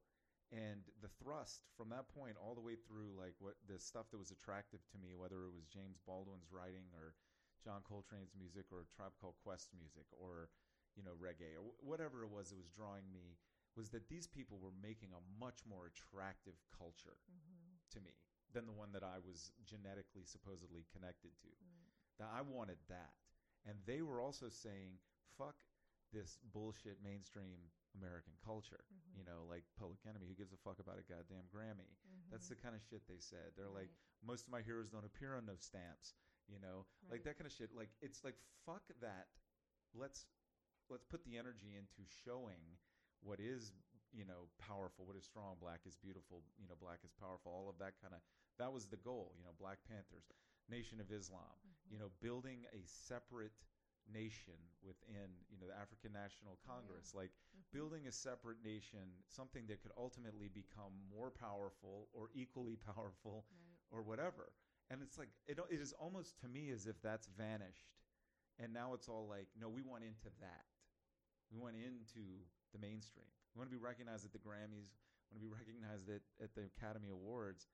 and 0.51 0.87
the 1.01 1.11
thrust 1.19 1.67
from 1.75 1.89
that 1.89 2.07
point 2.07 2.37
all 2.39 2.55
the 2.55 2.63
way 2.63 2.75
through 2.75 3.11
like 3.19 3.35
what 3.39 3.55
the 3.67 3.79
stuff 3.79 4.07
that 4.11 4.17
was 4.17 4.31
attractive 4.31 4.79
to 4.87 4.97
me 4.97 5.11
whether 5.15 5.43
it 5.43 5.53
was 5.53 5.67
James 5.67 5.99
Baldwin's 6.07 6.47
writing 6.51 6.87
or 6.95 7.15
John 7.63 7.83
Coltrane's 7.83 8.31
music 8.37 8.71
or 8.71 8.87
Tribe 8.95 9.11
Called 9.19 9.35
Quest 9.43 9.75
music 9.75 10.07
or 10.15 10.47
you 10.95 11.03
know 11.03 11.15
reggae 11.19 11.51
or 11.59 11.67
whatever 11.83 12.23
it 12.23 12.31
was 12.31 12.49
that 12.49 12.57
was 12.57 12.71
drawing 12.71 13.11
me 13.11 13.35
was 13.75 13.89
that 13.91 14.07
these 14.09 14.25
people 14.25 14.57
were 14.57 14.73
making 14.81 15.11
a 15.13 15.21
much 15.37 15.61
more 15.67 15.85
attractive 15.91 16.55
culture 16.71 17.19
Mhm. 17.29 17.77
to 17.91 17.99
me 18.01 18.15
than 18.53 18.65
the 18.65 18.71
one 18.73 18.91
that 18.93 19.03
I 19.03 19.19
was 19.19 19.51
genetically 19.65 20.23
supposedly 20.25 20.85
connected 20.93 21.37
to 21.43 21.47
Mm. 21.49 21.91
that 22.17 22.29
I 22.31 22.41
wanted 22.41 22.79
that. 22.87 23.13
And 23.65 23.85
they 23.85 24.01
were 24.01 24.21
also 24.21 24.49
saying, 24.49 24.97
fuck 25.37 25.55
this 26.11 26.39
bullshit 26.41 27.01
mainstream 27.01 27.69
American 27.95 28.33
culture. 28.43 28.83
Mhm. 28.91 29.17
You 29.17 29.23
know, 29.23 29.45
like 29.49 29.63
Public 29.75 29.99
Enemy, 30.05 30.27
who 30.27 30.35
gives 30.35 30.53
a 30.53 30.57
fuck 30.57 30.79
about 30.79 30.99
a 30.99 31.03
goddamn 31.03 31.47
Grammy? 31.47 31.95
That's 32.29 32.45
Mhm. 32.45 32.49
the 32.49 32.55
kind 32.55 32.75
of 32.75 32.81
shit 32.81 33.07
they 33.07 33.19
said. 33.19 33.55
They're 33.55 33.69
like, 33.69 33.89
most 34.21 34.45
of 34.45 34.49
my 34.51 34.61
heroes 34.61 34.89
don't 34.89 35.05
appear 35.05 35.35
on 35.35 35.45
no 35.45 35.55
stamps. 35.57 36.15
You 36.47 36.59
know, 36.59 36.85
like 37.09 37.23
that 37.23 37.37
kind 37.37 37.45
of 37.45 37.51
shit. 37.51 37.73
Like 37.73 37.89
it's 38.01 38.23
like 38.23 38.37
fuck 38.65 38.87
that. 39.01 39.27
Let's 39.93 40.25
let's 40.89 41.03
put 41.05 41.23
the 41.25 41.37
energy 41.37 41.75
into 41.75 42.05
showing 42.23 42.77
what 43.19 43.39
is 43.39 43.73
you 44.13 44.23
know 44.23 44.47
powerful, 44.57 45.05
what 45.05 45.15
is 45.17 45.25
strong. 45.25 45.57
Black 45.59 45.85
is 45.85 45.97
beautiful. 45.97 46.43
You 46.57 46.67
know, 46.69 46.75
black 46.75 47.03
is 47.03 47.11
powerful. 47.11 47.51
All 47.51 47.67
of 47.69 47.77
that 47.79 47.99
kind 48.01 48.13
of 48.13 48.21
that 48.57 48.71
was 48.71 48.87
the 48.87 48.97
goal. 48.97 49.35
You 49.37 49.43
know, 49.43 49.51
Black 49.59 49.83
Panthers, 49.83 50.31
Nation 50.69 51.01
of 51.01 51.11
Islam. 51.11 51.59
You 51.89 51.97
Mhm. 51.97 51.99
know, 51.99 52.09
building 52.21 52.65
a 52.71 52.85
separate 52.85 53.53
nation 54.13 54.55
within 54.83 55.29
you 55.49 55.57
know 55.59 55.67
the 55.67 55.75
African 55.77 56.13
National 56.13 56.57
Oh, 56.57 56.59
yeah. 56.63 56.73
Congress. 56.73 57.13
Like 57.13 57.31
Mhm. 57.31 57.71
building 57.71 58.07
a 58.07 58.11
separate 58.11 58.63
nation, 58.63 59.11
something 59.27 59.67
that 59.67 59.81
could 59.81 59.91
ultimately 59.97 60.47
become 60.49 60.93
more 61.09 61.31
powerful 61.31 62.09
or 62.13 62.29
equally 62.33 62.75
powerful 62.95 63.45
Right. 63.51 63.77
or 63.91 64.01
whatever. 64.03 64.53
And 64.89 65.01
it's 65.01 65.17
like 65.17 65.29
it, 65.47 65.59
it 65.69 65.81
is 65.81 65.93
almost 65.93 66.39
to 66.41 66.47
me 66.47 66.69
as 66.71 66.87
if 66.87 67.01
that's 67.01 67.27
vanished, 67.27 67.91
and 68.57 68.73
now 68.73 68.93
it's 68.93 69.09
all 69.09 69.27
like, 69.27 69.47
no, 69.59 69.67
we 69.69 69.81
want 69.81 70.03
into 70.03 70.29
that. 70.39 70.65
We 71.51 71.57
want 71.59 71.75
into 71.75 72.43
the 72.73 72.79
mainstream. 72.79 73.27
We 73.53 73.59
want 73.59 73.69
to 73.69 73.75
be 73.75 73.81
recognized 73.83 74.25
at 74.25 74.31
the 74.31 74.39
Grammys. 74.39 74.95
We 75.31 75.35
want 75.35 75.39
to 75.39 75.47
be 75.47 75.47
recognized 75.47 76.09
at, 76.09 76.21
at 76.41 76.55
the 76.55 76.69
Academy 76.77 77.09
Awards. 77.09 77.67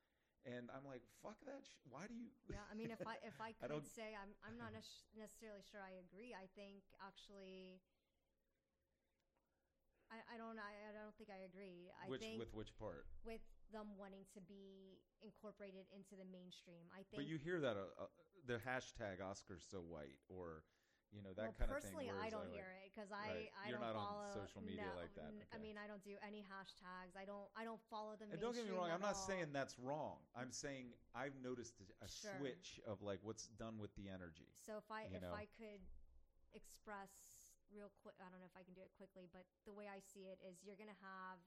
And 0.43 0.67
I'm 0.75 0.83
like, 0.83 1.03
fuck 1.23 1.39
that. 1.47 1.63
Sh- 1.63 1.79
Why 1.87 2.03
do 2.07 2.15
you? 2.19 2.27
Yeah, 2.51 2.67
I 2.67 2.75
mean, 2.75 2.91
if 2.91 2.99
I 3.07 3.15
if 3.23 3.39
I 3.39 3.55
I 3.63 3.67
could 3.67 3.71
don't- 3.79 3.87
say 3.87 4.11
I'm 4.11 4.35
I'm 4.43 4.59
not 4.59 4.75
necessarily 5.15 5.63
sure 5.63 5.79
I 5.79 6.03
agree. 6.03 6.35
I 6.35 6.51
think 6.51 6.83
actually, 6.99 7.79
I, 10.11 10.19
I 10.27 10.35
don't 10.37 10.59
I, 10.59 10.91
I 10.91 10.91
don't 10.91 11.15
think 11.15 11.31
I 11.31 11.47
agree. 11.47 11.89
I 11.95 12.11
which 12.11 12.21
think 12.21 12.39
with 12.43 12.51
which 12.53 12.75
part? 12.75 13.07
with 13.23 13.41
them 13.71 13.95
wanting 13.97 14.27
to 14.35 14.41
be 14.43 14.99
incorporated 15.23 15.87
into 15.95 16.13
the 16.19 16.27
mainstream. 16.27 16.85
I 16.91 17.07
think. 17.07 17.23
But 17.23 17.27
you 17.31 17.39
hear 17.39 17.63
that 17.63 17.79
uh, 17.79 18.03
uh, 18.03 18.11
the 18.45 18.59
hashtag 18.61 19.23
Oscars 19.23 19.63
so 19.63 19.79
white 19.79 20.19
or 20.27 20.67
you 21.13 21.21
know 21.21 21.31
that 21.37 21.53
well, 21.53 21.55
kind 21.55 21.69
of 21.71 21.77
thing. 21.77 21.93
personally, 21.93 22.09
I 22.09 22.29
don't 22.33 22.49
like- 22.49 22.57
hear 22.57 22.69
it 22.81 22.89
because 22.89 23.09
Right. 23.13 23.53
I 23.53 23.63
I 23.63 23.69
You're 23.69 23.77
don't 23.77 23.93
not 23.93 23.95
on 23.95 24.05
follow 24.09 24.29
social 24.33 24.61
media 24.65 24.89
no, 24.89 24.97
like 24.99 25.13
that, 25.13 25.29
n- 25.29 25.45
I 25.53 25.55
okay. 25.55 25.61
mean, 25.63 25.77
I 25.77 25.85
don't 25.85 26.01
do 26.03 26.17
any 26.25 26.41
hashtags. 26.41 27.13
I 27.15 27.25
don't 27.25 27.47
I 27.55 27.63
don't 27.63 27.81
follow 27.89 28.17
them. 28.17 28.29
And 28.33 28.41
don't 28.41 28.53
get 28.57 28.65
me 28.65 28.73
wrong, 28.73 28.89
I'm 28.89 29.01
not 29.01 29.13
all. 29.15 29.27
saying 29.29 29.53
that's 29.53 29.77
wrong. 29.77 30.17
I'm 30.35 30.51
saying 30.51 30.93
I've 31.13 31.37
noticed 31.37 31.77
a 32.01 32.07
Sure. 32.09 32.33
switch 32.41 32.81
of 32.89 33.01
like 33.05 33.19
what's 33.21 33.47
done 33.61 33.77
with 33.77 33.93
the 33.95 34.09
energy. 34.09 34.49
So 34.65 34.77
if 34.77 34.89
I 34.89 35.03
if 35.13 35.21
know. 35.21 35.33
I 35.33 35.45
could 35.57 35.81
express 36.53 37.09
real 37.73 37.89
quick, 38.01 38.13
I 38.21 38.29
don't 38.29 38.37
know 38.41 38.49
if 38.49 38.57
I 38.57 38.61
can 38.63 38.73
do 38.73 38.81
it 38.81 38.91
quickly, 38.97 39.25
but 39.33 39.45
the 39.65 39.73
way 39.73 39.89
I 39.89 39.97
see 39.99 40.29
it 40.29 40.37
is 40.45 40.61
you're 40.61 40.77
going 40.77 40.93
to 40.93 41.01
have 41.01 41.39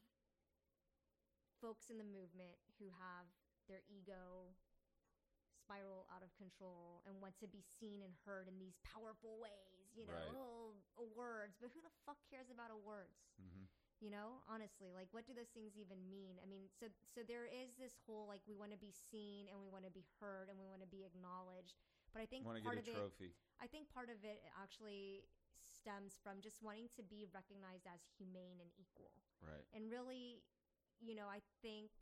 folks 1.62 1.88
in 1.90 1.98
the 1.98 2.04
movement 2.04 2.58
who 2.78 2.90
have 2.90 3.26
their 3.68 3.82
ego 3.86 4.50
spiral 5.66 6.06
out 6.14 6.22
of 6.22 6.30
control 6.38 7.02
and 7.10 7.18
want 7.18 7.34
to 7.42 7.50
be 7.50 7.58
seen 7.66 8.06
and 8.06 8.14
heard 8.22 8.46
in 8.46 8.54
these 8.62 8.78
powerful 8.86 9.42
ways, 9.42 9.90
you 9.98 10.06
know, 10.06 10.14
Right. 10.14 10.30
oh, 10.38 10.78
awards, 10.94 11.58
but 11.58 11.74
who 11.74 11.82
the 11.82 11.90
fuck 12.06 12.22
cares 12.30 12.46
about 12.54 12.70
awards? 12.70 13.26
Mm-hmm. 13.42 13.66
you 14.00 14.08
know 14.12 14.40
honestly 14.48 14.92
like 14.96 15.08
what 15.12 15.24
do 15.28 15.32
those 15.36 15.48
things 15.56 15.72
even 15.76 15.96
mean 16.08 16.36
i 16.40 16.46
mean 16.48 16.68
so 16.72 16.84
so 17.12 17.20
there 17.24 17.44
is 17.48 17.76
this 17.80 17.96
whole 18.04 18.24
like 18.28 18.40
we 18.48 18.52
want 18.56 18.68
to 18.72 18.80
be 18.80 18.92
seen 18.92 19.48
and 19.48 19.56
we 19.60 19.68
want 19.72 19.84
to 19.88 19.92
be 19.92 20.04
heard 20.20 20.48
and 20.52 20.56
we 20.60 20.64
want 20.68 20.80
to 20.84 20.88
be 20.88 21.04
acknowledged 21.04 21.76
but 22.16 22.20
i 22.24 22.26
think 22.28 22.44
Want 22.48 22.56
to 22.60 22.64
part 22.64 22.76
get 22.80 22.92
a 22.96 23.04
of 23.08 23.12
it 23.20 23.32
i 23.60 23.68
think 23.68 23.88
part 23.92 24.08
of 24.12 24.20
it 24.24 24.40
actually 24.56 25.24
stems 25.64 26.16
from 26.20 26.40
just 26.44 26.60
wanting 26.64 26.88
to 26.96 27.04
be 27.04 27.24
recognized 27.32 27.84
as 27.88 28.00
humane 28.16 28.56
and 28.60 28.68
equal 28.80 29.12
Right. 29.44 29.64
and 29.76 29.88
really 29.92 30.40
you 31.00 31.12
know 31.16 31.28
i 31.28 31.40
think 31.64 31.92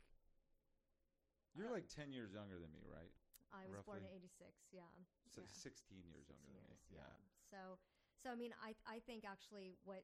You're 1.55 1.71
Uh, 1.71 1.79
like 1.79 1.87
10 1.91 2.11
years 2.11 2.31
younger 2.35 2.59
than 2.59 2.71
me, 2.75 2.83
right? 2.87 3.11
I 3.55 3.63
was 3.71 3.79
born 3.87 4.03
in 4.03 4.11
86 4.11 4.51
yeah 4.75 4.83
So 5.31 5.41
yeah. 5.41 5.47
16 5.49 6.03
years 6.11 6.27
younger 6.29 6.51
than 6.51 6.63
me. 6.67 6.75
16 6.91 6.99
Yeah. 6.99 7.15
So, 7.51 7.79
so 8.21 8.29
I 8.31 8.35
mean, 8.35 8.53
I 8.67 8.75
I 8.85 8.99
think 9.07 9.23
actually 9.25 9.73
what 9.87 10.03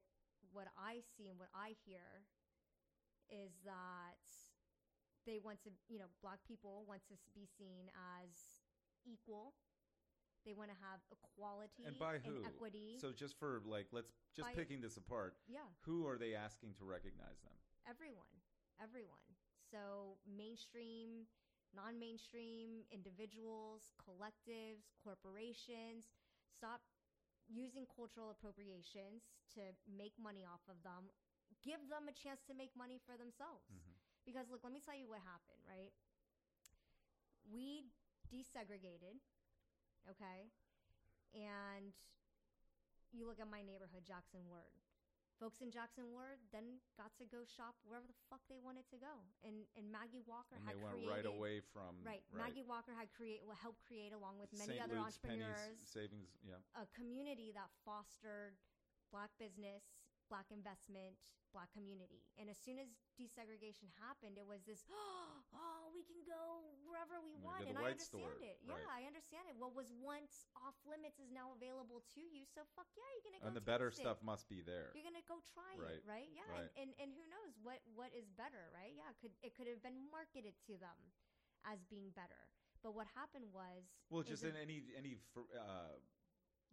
what 0.56 0.68
I 0.78 1.02
see 1.16 1.28
and 1.32 1.38
what 1.39 1.52
I 1.54 1.76
hear 1.86 2.26
is 3.30 3.52
that 3.64 4.20
they 5.28 5.38
want 5.39 5.62
to, 5.64 5.70
you 5.88 5.99
know, 6.02 6.10
black 6.24 6.39
people 6.47 6.84
want 6.88 7.04
to 7.12 7.16
be 7.38 7.45
seen 7.60 7.88
as 8.18 8.32
equal. 9.06 9.54
They 10.45 10.54
want 10.58 10.70
to 10.74 10.80
have 10.82 10.99
equality 11.14 11.86
And 11.86 11.95
by 12.02 12.18
who? 12.18 12.41
equity. 12.43 12.97
So 12.99 13.14
just 13.14 13.38
for 13.38 13.62
like, 13.66 13.88
let's 13.93 14.12
just 14.36 14.49
By- 14.49 14.58
picking 14.58 14.82
this 14.82 14.97
apart. 14.97 15.38
yeah, 15.47 15.70
Who 15.86 16.08
are 16.10 16.18
they 16.18 16.34
asking 16.34 16.74
to 16.80 16.84
recognize 16.86 17.39
them? 17.45 17.54
everyone, 17.88 18.36
everyone. 18.82 19.28
So 19.72 20.18
mainstream, 20.26 21.26
non-mainstream, 21.76 22.84
individuals, 22.91 23.91
collectives, 23.99 24.91
corporations, 25.03 26.05
stop 26.45 26.82
using 27.47 27.86
cultural 27.88 28.32
appropriations 28.32 29.24
to 29.55 29.61
make 29.88 30.13
money 30.22 30.45
off 30.45 30.63
of 30.69 30.80
them. 30.84 31.09
Give 31.63 31.82
them 31.89 32.07
a 32.07 32.15
chance 32.15 32.41
to 32.47 32.53
make 32.53 32.72
money 32.76 32.99
for 33.05 33.17
themselves. 33.17 33.67
Mhm. 33.72 33.95
Because 34.26 34.49
look, 34.49 34.63
let 34.63 34.74
me 34.74 34.80
tell 34.80 34.95
you 34.95 35.07
what 35.07 35.22
happened, 35.22 35.61
right? 35.67 35.93
We 37.51 37.86
desegregated, 38.32 39.19
okay? 40.09 40.51
And 41.34 41.93
you 43.11 43.28
look 43.28 43.39
at 43.39 43.49
my 43.49 43.61
neighborhood, 43.61 44.05
Jackson 44.05 44.47
Ward. 44.49 44.72
Folks 45.41 45.57
in 45.65 45.73
Jackson 45.73 46.05
Ward 46.13 46.37
then 46.53 46.77
got 47.01 47.09
to 47.17 47.25
go 47.25 47.41
shop 47.41 47.73
wherever 47.81 48.05
the 48.05 48.13
fuck 48.29 48.45
they 48.45 48.61
wanted 48.61 48.85
to 48.93 49.01
go. 49.01 49.25
And 49.41 49.65
and 49.73 49.89
Maggie 49.89 50.21
Walker 50.29 50.53
And 50.53 50.61
had 50.69 50.77
they 50.77 50.85
went 50.85 51.01
created 51.01 51.09
right 51.09 51.25
away 51.25 51.65
from 51.73 51.97
Right. 52.05 52.21
Maggie 52.29 52.61
Walker 52.61 52.93
had 52.93 53.09
create 53.09 53.41
well, 53.41 53.57
helped 53.57 53.81
create 53.89 54.13
along 54.13 54.37
with 54.37 54.53
many 54.53 54.77
St. 54.77 54.85
other 54.85 55.01
Luke's 55.01 55.17
entrepreneurs 55.17 55.81
savings. 55.81 56.29
Yeah. 56.45 56.61
a 56.77 56.85
community 56.93 57.49
that 57.57 57.73
fostered 57.81 58.53
black 59.09 59.33
business, 59.41 59.81
black 60.32 60.47
investment, 60.47 61.19
black 61.51 61.67
community. 61.75 62.23
And 62.39 62.47
as 62.47 62.55
soon 62.55 62.79
as 62.79 62.88
desegregation 63.19 63.91
happened, 63.99 64.39
it 64.39 64.47
was 64.47 64.63
this, 64.63 64.88
oh, 64.91 65.91
we 65.91 66.07
can 66.07 66.23
go 66.23 66.63
wherever 66.88 67.19
we 67.19 67.36
We 67.36 67.43
want, 67.43 67.67
and 67.67 67.75
I 67.75 67.91
understand 67.91 68.32
store, 68.32 68.39
it. 68.39 68.63
Yeah, 68.63 68.79
right. 68.79 69.03
I 69.03 69.11
understand 69.11 69.51
it. 69.51 69.59
What 69.59 69.75
was 69.75 69.91
once 69.99 70.47
off 70.55 70.79
limits 70.88 71.19
is 71.19 71.27
now 71.27 71.51
available 71.51 72.07
to 72.15 72.23
you. 72.23 72.47
So 72.47 72.63
fuck 72.73 72.88
yeah, 72.95 73.03
you're 73.19 73.27
gonna 73.27 73.43
go. 73.43 73.47
and 73.51 73.53
the 73.53 73.63
better 73.63 73.91
it. 73.91 73.99
stuff 73.99 74.23
must 74.23 74.47
be 74.47 74.63
there. 74.63 74.95
You're 74.95 75.05
gonna 75.05 75.27
go 75.27 75.43
try 75.51 75.75
Right, 75.75 75.99
it, 75.99 76.07
right? 76.07 76.32
Yeah, 76.32 76.47
right. 76.47 76.71
And, 76.79 76.95
and 76.95 76.99
and 77.03 77.09
who 77.11 77.23
knows 77.27 77.51
what 77.59 77.84
what 77.93 78.15
is 78.15 78.32
better, 78.39 78.71
right? 78.71 78.95
Yeah, 78.95 79.11
it 79.11 79.19
could 79.19 79.36
it 79.43 79.51
could 79.59 79.67
have 79.67 79.84
been 79.84 79.99
marketed 80.07 80.55
to 80.71 80.79
them 80.79 80.95
as 81.67 81.84
being 81.91 82.09
better, 82.15 82.47
but 82.82 82.95
what 82.95 83.05
happened 83.13 83.51
was 83.51 83.86
Well, 84.09 84.23
just 84.23 84.47
in 84.47 84.55
any 84.55 84.88
any 84.95 85.19
uh, 85.36 85.99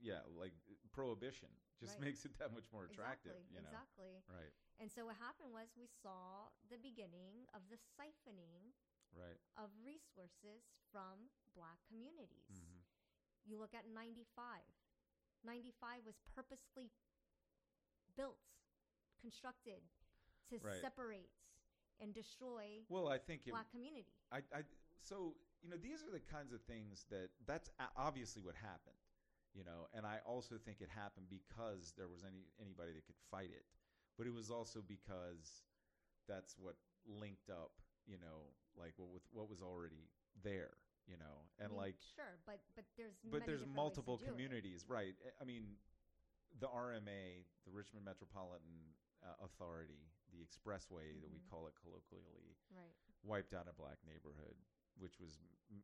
yeah, 0.01 0.23
like 0.39 0.55
prohibition 0.95 1.51
just 1.81 1.99
Right. 1.99 2.11
makes 2.11 2.25
it 2.27 2.35
that 2.39 2.53
much 2.53 2.67
more 2.73 2.85
attractive. 2.85 3.39
exactly 3.39 3.55
You 3.55 3.63
know, 3.63 3.71
exactly. 3.71 4.15
right, 4.29 4.53
And 4.79 4.91
so 4.91 5.07
what 5.07 5.17
happened 5.17 5.51
was 5.55 5.71
we 5.79 5.87
saw 6.03 6.51
the 6.71 6.79
beginning 6.79 7.47
of 7.55 7.63
the 7.71 7.79
siphoning 7.99 8.75
right. 9.15 9.39
of 9.57 9.71
resources 9.83 10.67
from 10.91 11.31
black 11.55 11.79
communities. 11.87 12.51
hmm 12.51 12.83
You 13.47 13.59
look 13.59 13.75
at 13.75 13.87
95. 13.87 14.63
95 15.45 16.05
was 16.05 16.19
purposely 16.35 16.91
built, 18.17 18.39
constructed 19.21 19.83
to 20.51 20.59
Right. 20.59 20.81
separate 20.81 21.31
and 22.01 22.15
destroy 22.15 22.83
Well, 22.89 23.09
I 23.09 23.19
think 23.19 23.47
it, 23.47 23.51
black 23.51 23.71
community. 23.71 24.07
I, 24.31 24.39
I, 24.55 24.63
so 25.01 25.35
you 25.63 25.71
know, 25.71 25.77
these 25.77 26.03
are 26.03 26.11
the 26.11 26.21
kinds 26.21 26.53
of 26.53 26.61
things 26.63 27.05
that 27.11 27.31
that's 27.47 27.71
obviously 27.97 28.43
what 28.43 28.55
happened. 28.55 28.99
You 29.55 29.65
know, 29.65 29.89
and 29.95 30.07
I 30.07 30.19
also 30.27 30.57
think 30.59 30.81
it 30.81 30.89
happened 30.95 31.27
because 31.31 31.93
there 31.97 32.07
was 32.09 32.23
any 32.25 32.47
anybody 32.61 32.93
that 32.93 33.07
could 33.07 33.19
fight 33.31 33.51
it, 33.51 33.65
but 34.17 34.27
it 34.27 34.35
was 34.35 34.51
also 34.51 34.83
because 34.87 35.65
that's 36.29 36.55
what 36.59 36.77
linked 37.07 37.51
up. 37.51 37.73
You 38.07 38.19
know, 38.19 38.53
like 38.77 38.93
what 38.97 39.09
with 39.11 39.23
what 39.33 39.49
was 39.51 39.63
already 39.63 40.11
there. 40.43 40.77
You 41.09 41.17
know, 41.17 41.49
I 41.59 41.65
and 41.65 41.73
mean, 41.73 41.81
like 41.81 41.97
sure, 42.15 42.37
but 42.47 42.61
but 42.77 42.85
there's 42.97 43.17
but 43.25 43.47
there's 43.47 43.65
different 43.65 43.73
ways 43.73 43.73
to 43.73 43.77
multiple 43.77 44.21
it. 44.23 44.29
communities, 44.29 44.85
right? 44.89 45.17
I- 45.41 45.45
mean, 45.45 45.81
the 46.61 46.69
RMA, 46.69 47.49
the 47.65 47.73
Richmond 47.73 48.05
Metropolitan 48.05 48.93
uh, 49.25 49.45
Authority, 49.45 50.05
the 50.31 50.45
expressway 50.45 51.17
that 51.21 51.31
we 51.33 51.41
Mhm. 51.41 51.49
call 51.51 51.67
it 51.67 51.75
colloquially, 51.81 52.55
Right. 52.71 52.93
wiped 53.25 53.53
out 53.55 53.67
a 53.69 53.73
black 53.73 53.99
neighborhood, 54.05 54.55
which 54.99 55.19
was 55.21 55.39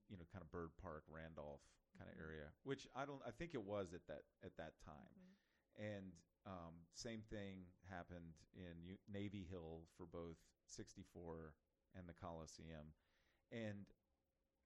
you 0.08 0.16
know 0.16 0.24
kind 0.32 0.42
of 0.42 0.50
Byrd 0.50 0.70
Park, 0.80 1.04
Randolph 1.08 1.60
kind 1.98 2.10
of 2.10 2.16
Mhm. 2.16 2.20
area, 2.26 2.52
which 2.64 2.86
I 2.94 3.04
don't, 3.04 3.22
I 3.24 3.30
think 3.30 3.54
it 3.54 3.62
was 3.62 3.92
at 3.94 4.06
that 4.08 4.24
at 4.42 4.56
that 4.56 4.78
time, 4.80 5.14
Mhm. 5.14 5.36
and 5.76 6.12
um, 6.46 6.86
same 6.92 7.22
thing 7.22 7.66
happened 7.88 8.34
in 8.52 8.82
U- 8.84 8.98
Navy 9.08 9.44
Hill 9.44 9.86
for 9.96 10.04
both 10.06 10.36
64 10.66 11.54
and 11.94 12.08
the 12.08 12.14
Coliseum, 12.14 12.92
and 13.50 13.86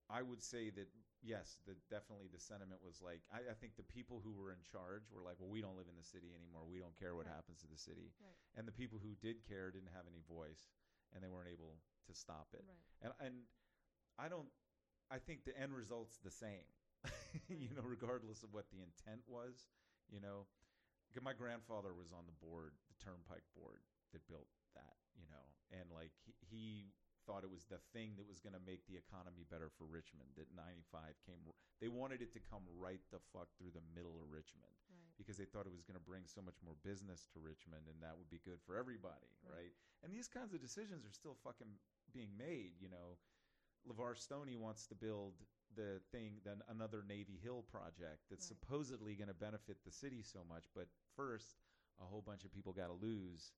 I 0.09 0.22
would 0.22 0.42
say 0.42 0.70
that 0.70 0.88
yes, 1.20 1.61
the 1.66 1.74
definitely 1.90 2.28
the 2.28 2.38
sentiment 2.40 2.80
was 2.82 3.03
like 3.03 3.22
I, 3.30 3.51
I 3.51 3.55
think 3.55 3.76
the 3.76 3.82
people 3.82 4.20
who 4.20 4.32
were 4.32 4.51
in 4.53 4.62
charge 4.62 5.11
were 5.11 5.20
like, 5.20 5.38
well, 5.38 5.51
we 5.51 5.61
don't 5.61 5.76
live 5.76 5.88
in 5.88 5.96
the 5.96 6.03
city 6.05 6.32
anymore. 6.34 6.64
We 6.64 6.78
don't 6.78 6.96
care 6.96 7.14
what 7.14 7.26
Right. 7.26 7.34
happens 7.34 7.61
to 7.61 7.66
the 7.68 7.76
city, 7.76 8.12
Right. 8.20 8.36
and 8.55 8.66
the 8.66 8.72
people 8.72 8.99
who 8.99 9.14
did 9.16 9.44
care 9.44 9.70
didn't 9.70 9.92
have 9.92 10.07
any 10.09 10.20
voice, 10.20 10.70
and 11.12 11.22
they 11.22 11.28
weren't 11.28 11.49
able 11.49 11.82
to 12.07 12.14
stop 12.14 12.55
it. 12.55 12.64
Right. 12.66 12.84
And 13.03 13.12
and 13.20 13.46
I 14.18 14.28
don't. 14.28 14.48
I 15.10 15.16
think 15.18 15.44
the 15.44 15.56
end 15.56 15.72
result's 15.72 16.18
the 16.20 16.30
same. 16.34 16.66
you 17.48 17.70
know, 17.72 17.86
regardless 17.86 18.42
of 18.42 18.52
what 18.52 18.66
the 18.74 18.82
intent 18.82 19.22
was. 19.30 19.70
You 20.10 20.20
know, 20.20 20.48
my 21.22 21.32
grandfather 21.36 21.92
was 21.92 22.12
on 22.12 22.24
the 22.26 22.36
board, 22.44 22.72
the 22.90 22.98
Turnpike 23.00 23.46
board 23.56 23.80
that 24.12 24.26
built 24.28 24.48
that. 24.74 24.98
You 25.16 25.26
know, 25.30 25.44
and 25.74 25.86
like 25.94 26.12
he, 26.26 26.34
he 26.44 26.64
thought 27.26 27.44
it 27.44 27.52
was 27.52 27.68
the 27.68 27.80
thing 27.92 28.16
that 28.16 28.24
was 28.24 28.40
going 28.40 28.56
to 28.56 28.62
make 28.64 28.88
the 28.88 28.96
economy 28.96 29.44
better 29.48 29.68
for 29.76 29.84
Richmond. 29.84 30.32
That 30.36 30.48
'95 30.56 31.14
came. 31.28 31.40
They 31.78 31.88
wanted 31.92 32.20
it 32.24 32.34
to 32.34 32.42
come 32.42 32.64
right 32.74 33.00
the 33.14 33.22
fuck 33.30 33.48
through 33.54 33.70
the 33.76 33.84
middle 33.94 34.18
of 34.18 34.26
Richmond 34.34 34.74
Right. 34.90 35.14
because 35.14 35.38
they 35.38 35.46
thought 35.46 35.68
it 35.68 35.74
was 35.76 35.86
going 35.86 35.94
to 36.00 36.02
bring 36.02 36.26
so 36.26 36.42
much 36.42 36.58
more 36.64 36.74
business 36.82 37.30
to 37.30 37.38
Richmond 37.38 37.86
and 37.86 38.02
that 38.02 38.18
would 38.18 38.26
be 38.32 38.42
good 38.42 38.58
for 38.66 38.74
everybody, 38.74 39.30
Right. 39.46 39.70
right? 39.70 39.74
And 40.02 40.10
these 40.10 40.26
kinds 40.26 40.50
of 40.56 40.58
decisions 40.58 41.06
are 41.06 41.14
still 41.14 41.38
fucking 41.46 41.70
being 42.10 42.34
made, 42.34 42.74
you 42.82 42.90
know. 42.90 43.14
LeVar 43.87 44.16
Stoney 44.16 44.57
wants 44.57 44.87
to 44.87 44.95
build 44.95 45.35
the 45.76 46.01
thing, 46.11 46.41
then 46.45 46.62
another 46.68 47.05
Navy 47.07 47.37
Hill 47.43 47.62
project 47.70 48.24
that's 48.31 48.51
Right. 48.51 48.59
supposedly 48.59 49.14
going 49.14 49.29
to 49.29 49.35
benefit 49.35 49.85
the 49.85 49.93
city 49.93 50.22
so 50.22 50.43
much, 50.45 50.64
but 50.74 50.89
first 51.14 51.61
a 52.01 52.05
whole 52.05 52.22
bunch 52.22 52.45
of 52.45 52.53
people 52.53 52.72
got 52.72 52.89
to 52.89 52.95
lose. 52.95 53.53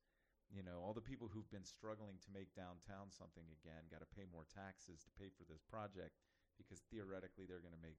You 0.50 0.62
know, 0.64 0.82
all 0.82 0.92
the 0.94 1.00
people 1.00 1.28
who've 1.28 1.48
been 1.50 1.64
struggling 1.64 2.18
to 2.18 2.30
make 2.34 2.52
downtown 2.54 3.10
something 3.10 3.44
again 3.62 3.86
got 3.90 4.00
to 4.00 4.06
pay 4.06 4.26
more 4.26 4.44
taxes 4.50 5.04
to 5.04 5.10
pay 5.14 5.30
for 5.30 5.44
this 5.44 5.62
project 5.62 6.18
because 6.58 6.80
theoretically 6.90 7.46
they're 7.46 7.62
going 7.62 7.76
to 7.76 7.80
make 7.86 7.98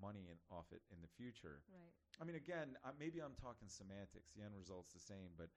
money 0.00 0.28
in, 0.28 0.36
off 0.52 0.68
it 0.72 0.82
in 0.92 1.00
the 1.00 1.08
future. 1.08 1.62
Right. 1.72 1.94
I 2.20 2.24
mean, 2.24 2.36
again, 2.36 2.76
uh, 2.84 2.92
maybe 2.98 3.20
I'm 3.20 3.34
talking 3.34 3.68
semantics. 3.68 4.30
The 4.36 4.44
end 4.44 4.54
result's 4.54 4.92
the 4.92 5.00
same, 5.00 5.32
but 5.36 5.48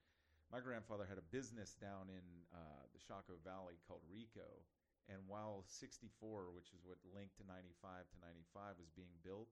my 0.52 0.60
grandfather 0.64 1.06
had 1.06 1.18
a 1.20 1.28
business 1.32 1.76
down 1.76 2.08
in 2.08 2.24
uh, 2.56 2.88
the 2.96 3.00
Shockoe 3.04 3.40
Valley 3.44 3.76
called 3.88 4.02
Rico, 4.08 4.64
and 5.12 5.20
while 5.28 5.64
64, 5.68 6.52
which 6.56 6.72
is 6.72 6.82
what 6.88 6.98
linked 7.16 7.36
to 7.38 7.46
95 7.46 8.08
to 8.10 8.18
95, 8.24 8.80
was 8.80 8.92
being 8.96 9.12
built, 9.24 9.52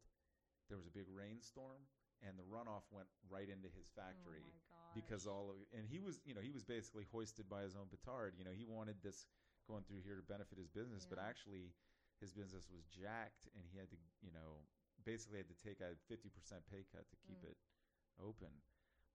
there 0.72 0.80
was 0.80 0.88
a 0.88 0.94
big 0.96 1.10
rainstorm, 1.12 1.84
and 2.24 2.40
the 2.40 2.48
runoff 2.48 2.88
went 2.92 3.10
right 3.28 3.50
into 3.50 3.68
his 3.76 3.92
factory 3.92 4.46
Oh 4.46 4.54
my 4.56 4.62
gosh. 4.72 4.94
because 4.96 5.24
all 5.28 5.50
of 5.52 5.58
and 5.76 5.84
he 5.90 6.00
was 6.00 6.22
you 6.24 6.32
know 6.36 6.42
he 6.44 6.52
was 6.54 6.64
basically 6.64 7.04
hoisted 7.12 7.50
by 7.50 7.64
his 7.66 7.76
own 7.76 7.88
petard 7.90 8.36
you 8.38 8.46
know 8.46 8.54
he 8.54 8.64
wanted 8.64 8.96
this 9.02 9.26
going 9.68 9.82
through 9.90 10.04
here 10.06 10.16
to 10.16 10.26
benefit 10.26 10.58
his 10.60 10.70
business 10.70 11.02
but 11.08 11.18
actually 11.18 11.74
his 12.22 12.30
business 12.32 12.70
was 12.70 12.86
jacked 12.94 13.50
and 13.58 13.66
he 13.66 13.74
had 13.80 13.90
to 13.90 13.98
you 14.22 14.30
know 14.32 14.62
basically 15.04 15.42
had 15.42 15.50
to 15.50 15.58
take 15.58 15.82
a 15.82 15.98
50% 16.14 16.30
pay 16.70 16.86
cut 16.94 17.10
to 17.10 17.18
keep 17.26 17.42
Mm. 17.42 17.50
it 17.52 17.58
open 18.22 18.54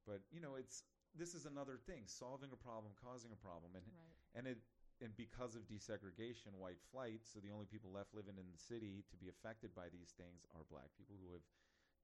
but 0.02 0.20
you 0.34 0.40
know 0.42 0.56
it's 0.58 0.82
this 1.14 1.30
is 1.34 1.46
another 1.46 1.78
thing 1.78 2.04
solving 2.10 2.50
a 2.52 2.58
problem 2.58 2.90
causing 2.98 3.30
a 3.30 3.38
problem 3.38 3.76
and 3.78 3.84
Right. 3.86 4.18
and 4.34 4.44
it 4.50 4.58
and 5.04 5.12
because 5.16 5.54
of 5.54 5.68
desegregation 5.68 6.56
white 6.56 6.80
flight 6.92 7.20
so 7.24 7.40
the 7.40 7.52
only 7.52 7.68
people 7.68 7.92
left 7.92 8.16
living 8.16 8.40
in 8.40 8.48
the 8.48 8.60
city 8.60 9.04
to 9.12 9.16
be 9.20 9.28
affected 9.28 9.74
by 9.76 9.92
these 9.92 10.16
things 10.16 10.44
are 10.56 10.64
black 10.72 10.88
people 10.96 11.16
who 11.20 11.32
have 11.32 11.44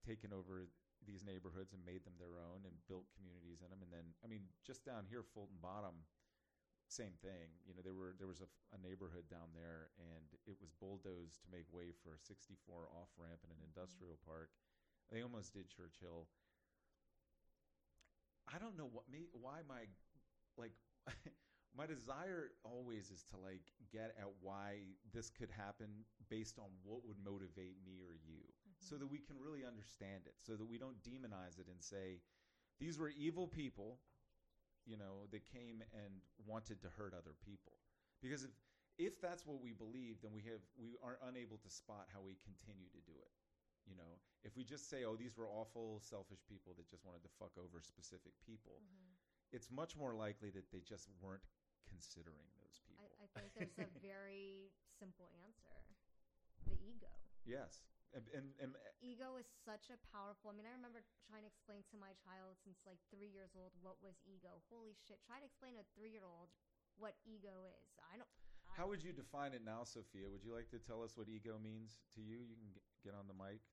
taken 0.05 0.35
over 0.35 0.69
these 1.03 1.27
neighborhoods 1.27 1.75
and 1.75 1.83
made 1.83 2.05
them 2.07 2.15
their 2.19 2.39
own 2.39 2.63
and 2.63 2.75
built 2.87 3.11
communities 3.19 3.59
in 3.59 3.71
them. 3.71 3.83
And 3.83 3.91
then 3.91 4.07
i 4.23 4.27
mean 4.29 4.47
just 4.63 4.85
down 4.85 5.09
here 5.09 5.25
fulton 5.25 5.59
bottom 5.59 6.07
same 6.93 7.17
thing. 7.25 7.49
You 7.65 7.73
know 7.73 7.81
there 7.81 7.97
were 7.97 8.13
there 8.21 8.29
was 8.29 8.45
a, 8.45 8.49
a 8.77 8.79
neighborhood 8.85 9.25
down 9.33 9.49
there 9.57 9.89
and 9.97 10.29
it 10.45 10.61
was 10.61 10.77
bulldozed 10.77 11.41
to 11.41 11.49
make 11.49 11.65
way 11.73 11.97
for 12.05 12.13
a 12.13 12.21
64 12.21 12.93
off 12.93 13.09
ramp 13.17 13.41
in 13.41 13.51
an 13.51 13.65
industrial 13.65 14.21
mm-hmm. 14.21 14.29
park. 14.29 14.53
They 15.09 15.25
almost 15.25 15.57
did 15.57 15.73
Church 15.73 15.97
Hill. 16.05 16.29
I 18.45 18.61
don't 18.61 18.77
know 18.77 18.93
what 18.93 19.09
me 19.09 19.33
why 19.33 19.65
my 19.65 19.89
like 20.61 20.77
my 21.77 21.87
desire 21.87 22.51
always 22.65 23.11
is 23.11 23.25
to 23.31 23.37
like 23.39 23.63
get 23.91 24.15
at 24.19 24.29
why 24.41 24.77
this 25.13 25.31
could 25.31 25.51
happen 25.51 26.05
based 26.29 26.59
on 26.59 26.69
what 26.85 27.01
would 27.07 27.17
motivate 27.25 27.77
me 27.85 28.01
or 28.05 28.15
you. 28.27 28.43
So 28.81 28.97
that 28.97 29.07
we 29.07 29.19
can 29.19 29.37
really 29.39 29.65
understand 29.65 30.27
it. 30.27 30.35
So 30.43 30.57
that 30.57 30.67
we 30.69 30.77
don't 30.77 30.99
demonize 31.03 31.59
it 31.61 31.69
and 31.71 31.81
say 31.81 32.21
these 32.81 32.99
were 32.99 33.11
evil 33.11 33.47
people 33.47 33.99
you 34.85 34.97
know 34.97 35.31
that 35.31 35.45
came 35.47 35.83
and 35.95 36.13
wanted 36.45 36.81
to 36.83 36.89
hurt 36.99 37.15
other 37.15 37.35
people. 37.47 37.73
Because 38.21 38.43
if 38.45 38.51
if 38.99 39.21
that's 39.21 39.47
what 39.47 39.63
we 39.63 39.73
believe 39.73 40.21
then 40.21 40.33
we 40.35 40.43
have 40.43 40.61
we 40.77 40.97
are 41.03 41.19
unable 41.29 41.57
to 41.59 41.71
spot 41.71 42.07
how 42.13 42.21
we 42.21 42.37
continue 42.45 42.89
to 42.91 43.01
do 43.07 43.17
it 43.17 43.33
you 43.89 43.97
know? 43.97 44.15
If 44.45 44.55
we 44.57 44.63
just 44.63 44.91
say 44.91 45.05
oh 45.05 45.17
these 45.17 45.37
were 45.37 45.49
awful 45.49 45.99
selfish 46.03 46.39
people 46.49 46.75
that 46.77 46.89
just 46.91 47.05
wanted 47.05 47.23
to 47.23 47.29
fuck 47.39 47.51
over 47.59 47.81
specific 47.81 48.33
people 48.45 48.83
Mhm. 48.83 49.17
it's 49.51 49.71
much 49.71 49.97
more 49.97 50.15
likely 50.15 50.51
that 50.51 50.71
they 50.71 50.81
just 50.81 51.09
weren't 51.21 51.43
considering 51.93 52.49
those 52.57 52.81
I, 52.97 53.05
people 53.05 53.21
I 53.21 53.29
think 53.37 53.53
there's 53.53 53.77
a 53.85 53.93
very 54.01 54.73
simple 54.97 55.29
answer: 55.45 55.77
the 56.65 56.81
ego. 56.81 57.13
yes 57.45 57.85
and, 58.13 58.29
and, 58.37 58.47
and 58.61 58.71
uh, 58.77 58.93
Ego 59.01 59.41
is 59.41 59.49
such 59.65 59.89
a 59.89 59.97
powerful. 60.13 60.53
I 60.53 60.55
mean, 60.55 60.69
I 60.69 60.77
remember 60.77 61.01
trying 61.25 61.49
to 61.49 61.51
explain 61.51 61.81
to 61.89 61.97
my 61.97 62.13
child 62.21 62.61
since 62.61 62.77
like 62.85 63.01
three 63.09 63.33
years 63.33 63.57
old 63.57 63.73
what 63.81 63.97
was 64.05 64.21
ego. 64.29 64.61
Holy 64.69 64.93
shit! 64.93 65.17
Try 65.25 65.41
to 65.41 65.49
explain 65.49 65.81
to 65.81 65.83
a 65.83 65.89
three-year-old 65.97 66.53
what 67.01 67.17
ego 67.25 67.65
is. 67.65 67.89
I 68.13 68.21
don't. 68.21 68.29
I 68.69 68.77
How 68.77 68.85
would 68.85 69.01
you 69.01 69.17
define 69.17 69.57
it 69.57 69.65
now, 69.65 69.89
Sophia? 69.89 70.29
Would 70.29 70.45
you 70.45 70.53
like 70.53 70.69
to 70.77 70.81
tell 70.81 71.01
us 71.01 71.17
what 71.17 71.33
ego 71.33 71.57
means 71.57 72.05
to 72.13 72.21
you? 72.21 72.37
You 72.45 72.57
can 72.61 72.77
get 73.01 73.17
on 73.17 73.25
the 73.33 73.37
mic. 73.37 73.65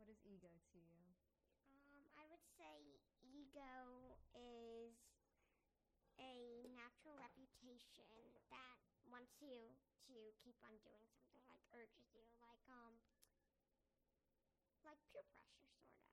What 0.00 0.08
is 0.08 0.16
ego 0.24 0.48
to 0.48 0.78
you? 0.80 1.04
Um, 1.68 2.08
I 2.16 2.24
would 2.32 2.44
say 2.56 3.04
ego 3.20 4.16
is 4.32 4.96
a 6.20 6.68
natural 6.76 7.16
reputation 7.16 8.04
that 8.52 8.76
wants 9.20 9.36
you 9.44 9.76
to 10.08 10.32
keep 10.40 10.56
on 10.64 10.80
doing 10.80 11.04
something, 11.12 11.44
like 11.44 11.60
urges 11.76 12.08
you, 12.16 12.24
like 12.40 12.64
um, 12.72 12.96
like 14.84 14.98
peer 15.12 15.22
pressure, 15.32 15.68
sorta. 15.84 16.08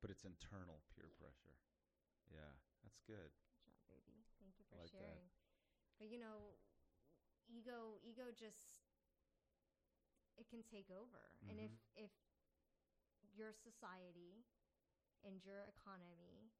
But 0.00 0.10
it's 0.10 0.24
internal 0.24 0.82
peer 0.94 1.08
Yeah. 1.08 1.16
pressure. 1.18 1.56
Yeah, 2.30 2.52
that's 2.82 3.00
That's 3.00 3.00
good. 3.06 3.32
Good 3.48 3.60
job, 3.64 3.80
baby. 3.88 4.24
Thank 4.40 4.58
you 4.58 4.64
for 4.68 4.76
I 4.76 4.80
like 4.80 4.92
that. 4.98 5.20
sharing. 5.20 5.30
But 5.98 6.08
you 6.08 6.18
know, 6.18 6.58
ego 7.48 7.98
ego 8.04 8.32
just 8.34 8.84
it 10.38 10.48
can 10.48 10.62
take 10.62 10.88
over. 10.90 11.36
And 11.48 11.58
if 11.60 11.70
Mhm. 11.70 11.78
if 11.96 12.10
your 13.34 13.52
society 13.52 14.44
and 15.24 15.44
your 15.44 15.64
economy 15.68 16.50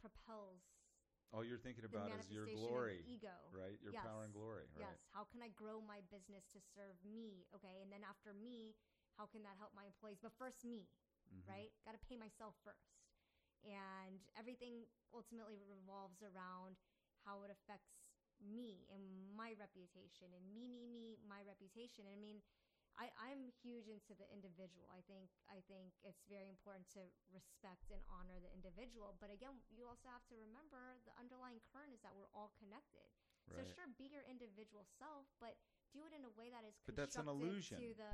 propels 0.00 0.62
All 1.34 1.42
you're 1.44 1.60
thinking 1.60 1.84
about 1.84 2.08
is 2.16 2.30
your 2.30 2.46
glory, 2.46 3.02
ego. 3.04 3.34
right? 3.52 3.76
Your 3.82 3.92
power 3.92 4.24
and 4.24 4.32
glory, 4.32 4.64
right? 4.72 4.88
Yes. 4.88 4.98
How 5.12 5.26
can 5.28 5.42
I 5.42 5.50
grow 5.52 5.82
my 5.82 6.00
business 6.08 6.46
to 6.54 6.60
serve 6.72 6.96
me? 7.04 7.44
Okay. 7.54 7.82
And 7.82 7.90
then 7.90 8.06
after 8.06 8.32
me, 8.32 8.74
how 9.18 9.26
can 9.26 9.42
that 9.42 9.58
help 9.58 9.74
my 9.74 9.84
employees? 9.84 10.18
But 10.22 10.32
first 10.38 10.64
me, 10.64 10.86
Mhm. 11.28 11.44
right? 11.48 11.72
Got 11.84 11.92
to 11.98 12.02
pay 12.06 12.16
myself 12.16 12.54
first. 12.62 12.94
And 13.64 14.22
everything 14.38 14.86
ultimately 15.12 15.58
revolves 15.66 16.22
around 16.22 16.78
how 17.24 17.42
it 17.42 17.50
affects 17.50 17.90
me 18.40 18.86
and 18.92 19.02
my 19.34 19.52
reputation 19.54 20.32
and 20.32 20.44
me, 20.54 20.68
me, 20.68 20.86
me, 20.86 21.16
my 21.26 21.42
reputation. 21.42 22.06
And 22.06 22.14
I 22.14 22.18
mean, 22.20 22.42
I, 22.96 23.12
I'm 23.20 23.52
huge 23.60 23.92
into 23.92 24.16
the 24.16 24.24
individual. 24.32 24.88
I 24.88 25.04
think 25.04 25.28
I 25.52 25.60
think 25.68 25.92
it's 26.00 26.24
very 26.32 26.48
important 26.48 26.88
to 26.96 27.04
respect 27.28 27.92
and 27.92 28.00
honor 28.08 28.40
the 28.40 28.48
individual. 28.56 29.20
But 29.20 29.28
again, 29.28 29.60
you 29.68 29.84
also 29.84 30.08
have 30.08 30.24
to 30.32 30.36
remember 30.36 30.96
the 31.04 31.12
underlying 31.20 31.60
current 31.68 31.92
is 31.92 32.00
that 32.00 32.16
we're 32.16 32.32
all 32.32 32.56
connected. 32.56 33.04
Right. 33.52 33.68
So 33.68 33.84
sure, 33.84 33.88
be 34.00 34.08
your 34.08 34.24
individual 34.24 34.88
self, 34.96 35.28
but 35.38 35.60
do 35.92 36.08
it 36.08 36.16
in 36.16 36.24
a 36.24 36.32
way 36.40 36.48
that 36.48 36.64
is 36.64 36.74
But 36.88 36.96
that's 36.96 37.20
an 37.20 37.28
illusion. 37.28 37.78
to 37.78 37.92
the 37.94 38.12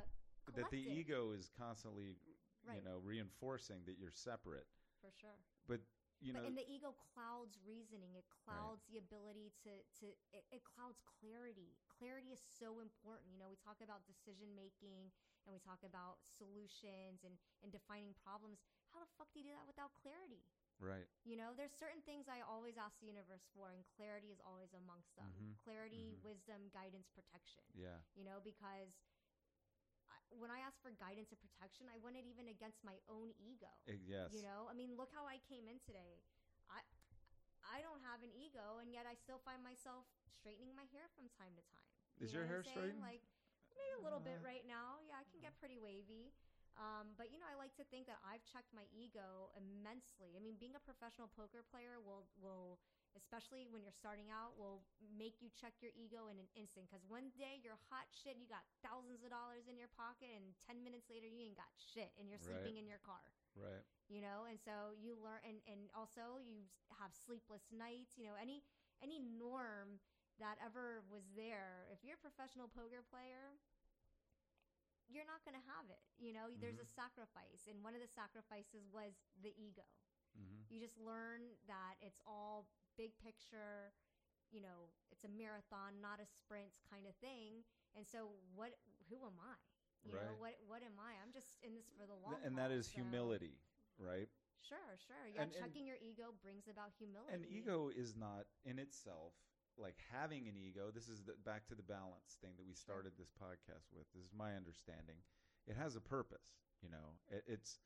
that 0.59 0.67
the 0.67 0.83
ego 0.83 1.31
is 1.31 1.47
constantly, 1.55 2.19
you 2.67 2.83
know, 2.83 2.99
reinforcing 2.99 3.87
that 3.87 3.95
you're 3.95 4.11
separate. 4.11 4.67
for 4.99 5.11
sure. 5.15 5.39
But 5.67 5.79
you 6.23 6.31
but 6.31 6.41
know, 6.41 6.47
and 6.47 6.55
the 6.55 6.65
ego 6.65 6.95
clouds 7.13 7.59
reasoning. 7.67 8.15
It 8.15 8.25
clouds 8.31 8.87
the 8.87 8.97
ability 8.97 9.51
to 9.67 9.71
to 10.01 10.05
it, 10.31 10.43
it 10.49 10.63
clouds 10.63 10.97
clarity. 11.19 11.75
Clarity 11.91 12.31
is 12.31 12.39
so 12.39 12.79
important. 12.79 13.29
You 13.29 13.39
know, 13.39 13.51
we 13.51 13.59
talk 13.59 13.83
about 13.83 14.07
decision 14.07 14.55
making 14.55 15.11
and 15.43 15.51
we 15.51 15.59
talk 15.59 15.83
about 15.83 16.23
solutions 16.23 17.27
and 17.27 17.35
and 17.61 17.69
defining 17.75 18.15
problems. 18.15 18.63
How 18.95 19.03
the 19.03 19.09
fuck 19.19 19.27
do 19.35 19.43
you 19.43 19.51
do 19.51 19.55
that 19.55 19.67
without 19.67 19.91
clarity? 19.99 20.47
right? 20.81 21.07
You 21.23 21.37
know, 21.39 21.53
there's 21.55 21.71
certain 21.71 22.01
things 22.03 22.27
I 22.27 22.41
always 22.43 22.75
ask 22.75 22.99
the 22.99 23.07
universe 23.07 23.45
for, 23.55 23.71
and 23.71 23.85
clarity 23.95 24.33
is 24.35 24.41
always 24.43 24.73
amongst 24.75 25.15
them. 25.15 25.31
Mhm. 25.31 25.55
Clarity, 25.63 26.17
Mhm. 26.17 26.23
wisdom, 26.23 26.67
guidance, 26.73 27.07
protection. 27.13 27.63
Yeah. 27.73 28.01
You 28.15 28.23
know, 28.25 28.41
because 28.41 28.91
when 30.39 30.49
I 30.49 30.59
ask 30.63 30.77
for 30.81 30.91
guidance 30.97 31.29
and 31.31 31.39
protection, 31.41 31.89
I 31.89 31.97
want 32.01 32.17
it 32.17 32.25
even 32.25 32.49
against 32.49 32.81
my 32.83 32.97
own 33.09 33.33
ego. 33.39 33.69
Yes. 33.85 34.33
You 34.33 34.41
know, 34.43 34.67
I 34.69 34.73
mean, 34.73 34.95
look 34.97 35.11
how 35.13 35.25
I 35.27 35.39
came 35.49 35.67
in 35.69 35.79
today. 35.83 36.21
I 36.69 36.81
I 37.63 37.79
don't 37.79 38.03
have 38.03 38.19
an 38.21 38.31
ego, 38.35 38.83
and 38.83 38.91
yet 38.91 39.07
I 39.07 39.15
still 39.15 39.39
find 39.41 39.63
myself 39.63 40.03
straightening 40.35 40.75
my 40.75 40.85
hair 40.91 41.07
from 41.15 41.31
time 41.39 41.55
to 41.55 41.63
time. 41.71 41.87
You 42.19 42.27
Is 42.27 42.35
your 42.35 42.45
hair 42.45 42.61
straightened? 42.61 42.99
Like 43.01 43.23
maybe 43.71 43.91
a 43.97 44.03
little 44.03 44.19
bit 44.21 44.43
Uh, 44.43 44.49
right 44.51 44.65
now. 44.67 44.99
Yeah, 45.07 45.17
I 45.17 45.25
can 45.31 45.39
get 45.39 45.55
pretty 45.57 45.79
wavy. 45.79 46.35
Um, 46.75 47.13
but 47.17 47.29
you 47.29 47.37
know, 47.37 47.45
I 47.45 47.53
like 47.53 47.73
to 47.77 47.85
think 47.93 48.09
that 48.09 48.17
I've 48.25 48.43
checked 48.49 48.73
my 48.73 48.89
ego 48.89 49.53
immensely. 49.53 50.33
I 50.33 50.41
mean, 50.41 50.57
being 50.57 50.73
a 50.73 50.81
professional 50.81 51.29
poker 51.37 51.61
player 51.69 52.01
will 52.01 52.25
will 52.41 52.81
especially 53.17 53.69
when 53.69 53.81
you're 53.85 53.95
starting 53.95 54.29
out 54.33 54.57
will 54.57 54.81
make 55.13 55.37
you 55.41 55.49
check 55.53 55.73
your 55.81 55.93
ego 55.93 56.27
in 56.33 56.37
an 56.41 56.49
instant. 56.57 56.89
Because 56.89 57.05
one 57.05 57.29
day 57.37 57.61
you're 57.61 57.79
hot 57.89 58.09
shit 58.09 58.37
you 58.41 58.49
got 58.49 58.65
thousands 58.81 59.21
of 59.21 59.29
dollars 59.29 59.69
in 59.69 59.77
your 59.77 59.91
pocket 59.93 60.29
and 60.33 60.53
10 60.65 60.81
minutes 60.81 61.07
later 61.09 61.29
you 61.29 61.41
ain't 61.45 61.57
got 61.59 61.69
shit 61.77 62.09
and 62.17 62.27
you're 62.29 62.41
Right. 62.41 62.59
sleeping 62.61 62.77
in 62.81 62.85
your 62.89 63.01
car. 63.01 63.21
Right. 63.53 63.85
you 64.09 64.17
know 64.17 64.49
and 64.49 64.57
so 64.57 64.97
you 64.97 65.13
learn 65.21 65.37
and, 65.45 65.61
and 65.69 65.85
also 65.93 66.41
you 66.41 66.65
have 66.97 67.13
sleepless 67.13 67.69
nights 67.69 68.17
you 68.17 68.25
know 68.25 68.33
any 68.33 68.65
any 68.97 69.21
norm 69.21 70.01
that 70.41 70.57
ever 70.57 71.05
was 71.05 71.21
there 71.37 71.85
if 71.93 72.01
you're 72.01 72.17
a 72.17 72.25
professional 72.25 72.65
poker 72.65 73.05
player 73.13 73.53
you're 75.05 75.29
not 75.29 75.45
going 75.45 75.53
to 75.53 75.61
have 75.69 75.85
it 75.93 76.01
you 76.17 76.33
know? 76.33 76.49
There's 76.57 76.81
a 76.81 76.89
sacrifice 76.89 77.69
and 77.69 77.77
one 77.85 77.93
of 77.93 78.01
the 78.01 78.09
sacrifices 78.09 78.89
was 78.89 79.13
the 79.45 79.53
ego. 79.53 79.85
Hmm 80.33 80.65
you 80.73 80.81
just 80.81 80.97
learn 80.97 81.45
that 81.69 82.01
it's 82.01 82.17
all 82.25 82.65
big 82.97 83.11
picture 83.21 83.91
you 84.51 84.61
know 84.61 84.91
it's 85.11 85.23
a 85.25 85.31
marathon 85.33 85.97
not 86.01 86.19
a 86.21 86.27
sprint 86.27 86.69
kind 86.89 87.05
of 87.09 87.13
thing 87.17 87.65
and 87.97 88.05
so 88.05 88.29
what 88.53 88.73
who 89.09 89.17
am 89.25 89.37
i 89.41 89.57
you 90.05 90.13
know 90.13 90.35
what 90.37 90.53
what 90.67 90.81
am 90.83 90.95
i 90.99 91.15
i'm 91.23 91.31
just 91.31 91.57
in 91.63 91.73
this 91.73 91.87
for 91.97 92.05
the 92.05 92.17
long 92.21 92.37
and 92.43 92.57
that 92.57 92.69
haul, 92.69 92.79
is 92.79 92.85
so- 92.87 92.99
humility, 93.01 93.55
right? 93.97 94.27
Sure, 94.63 94.95
sure. 94.95 95.27
Yeah, 95.27 95.43
And- 95.43 95.51
and- 95.51 95.59
checking 95.63 95.85
your 95.85 95.97
ego 95.99 96.31
brings 96.41 96.67
about 96.71 96.91
humility. 96.95 97.33
And 97.35 97.45
ego 97.45 97.89
is 97.91 98.15
not 98.15 98.47
in 98.63 98.79
itself 98.79 99.33
like 99.75 99.97
having 100.11 100.47
an 100.47 100.55
ego. 100.55 100.87
This 100.91 101.09
is 101.09 101.23
the, 101.23 101.33
back 101.43 101.67
to 101.67 101.75
the 101.75 101.83
balance 101.83 102.37
thing 102.39 102.55
that 102.55 102.65
we 102.65 102.73
started 102.73 103.11
this 103.17 103.31
podcast 103.31 103.91
with. 103.91 104.07
This 104.13 104.23
is 104.23 104.31
my 104.33 104.55
understanding. 104.55 105.19
It 105.67 105.75
has 105.75 105.95
a 105.95 106.01
purpose. 106.01 106.63
You 106.81 106.89
know, 106.89 107.19
it, 107.27 107.43
it's. 107.47 107.79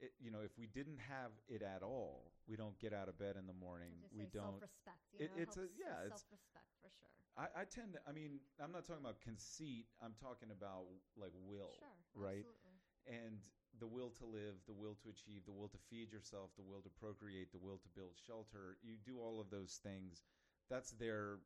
It, 0.00 0.12
you 0.22 0.30
know, 0.30 0.40
if 0.46 0.54
we 0.56 0.66
didn't 0.70 0.98
have 1.10 1.34
it 1.48 1.62
at 1.62 1.82
all, 1.82 2.30
we 2.46 2.54
don't 2.54 2.78
get 2.78 2.94
out 2.94 3.08
of 3.08 3.18
bed 3.18 3.34
in 3.34 3.46
the 3.50 3.56
morning. 3.58 3.90
Just 4.02 4.14
We 4.14 4.26
don't. 4.30 4.62
self-respect. 4.62 5.02
You 5.12 5.26
it- 5.26 5.32
it's 5.36 5.56
a- 5.56 5.68
yeah, 5.74 6.06
it's- 6.06 6.22
self-respect 6.22 6.70
for 6.80 6.90
sure. 6.90 7.10
I, 7.36 7.62
I 7.62 7.64
tend 7.64 7.94
to. 7.94 8.00
I 8.06 8.12
mean, 8.12 8.40
I'm 8.62 8.70
not 8.72 8.84
talking 8.86 9.02
about 9.02 9.20
conceit. 9.20 9.86
I'm 10.00 10.14
talking 10.14 10.50
about 10.50 10.86
like 11.16 11.32
will, 11.34 11.74
Sure, 11.78 11.98
right? 12.14 12.46
Absolutely. 12.46 12.78
and 13.06 13.40
the 13.78 13.86
will 13.86 14.10
to 14.10 14.26
live, 14.26 14.56
the 14.66 14.72
will 14.74 14.94
to 15.02 15.08
achieve, 15.08 15.44
the 15.46 15.52
will 15.52 15.68
to 15.68 15.78
feed 15.90 16.12
yourself, 16.12 16.50
the 16.56 16.62
will 16.62 16.82
to 16.82 16.90
procreate, 16.90 17.50
the 17.52 17.58
will 17.58 17.78
to 17.78 17.88
build 17.94 18.14
shelter. 18.16 18.78
You 18.82 18.96
do 19.04 19.18
all 19.20 19.40
of 19.40 19.50
those 19.50 19.78
things. 19.82 20.22
That's 20.70 20.92
their. 20.92 21.38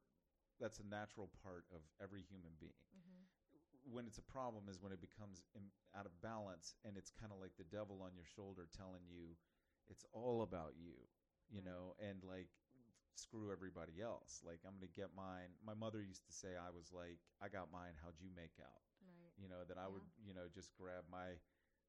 That's 0.60 0.78
a 0.78 0.84
natural 0.86 1.28
part 1.42 1.64
of 1.72 1.80
every 2.00 2.22
human 2.22 2.52
being. 2.60 2.76
When 3.84 4.06
it's 4.06 4.18
a 4.18 4.22
problem 4.22 4.68
is 4.68 4.80
when 4.80 4.92
it 4.92 5.00
becomes 5.00 5.42
Im, 5.54 5.70
out 5.94 6.06
of 6.06 6.12
balance, 6.22 6.74
and 6.84 6.96
it's 6.96 7.10
kind 7.10 7.32
of 7.32 7.38
like 7.40 7.56
the 7.58 7.64
devil 7.64 8.00
on 8.02 8.14
your 8.14 8.24
shoulder 8.24 8.68
telling 8.76 9.02
you, 9.08 9.36
"It's 9.88 10.04
all 10.12 10.42
about 10.42 10.74
you," 10.76 10.94
you 11.50 11.62
Right. 11.62 11.62
know, 11.62 11.94
and 11.98 12.22
like 12.24 12.48
screw 13.14 13.52
everybody 13.52 14.00
else. 14.00 14.40
Like 14.44 14.60
I'm 14.66 14.74
gonna 14.74 14.86
get 14.88 15.14
mine. 15.14 15.50
My 15.64 15.74
mother 15.74 16.00
used 16.02 16.26
to 16.26 16.32
say 16.32 16.56
I 16.56 16.70
was 16.70 16.92
like, 16.92 17.18
"I 17.40 17.48
got 17.48 17.70
mine. 17.72 17.94
How'd 18.02 18.20
you 18.20 18.30
make 18.34 18.58
out?" 18.62 18.82
Right. 19.00 19.34
you 19.36 19.48
know 19.48 19.64
that 19.68 19.78
I 19.78 19.88
Yeah. 19.88 19.88
would 19.88 20.06
you 20.24 20.34
know 20.34 20.48
just 20.52 20.74
grab 20.76 21.04
my 21.10 21.38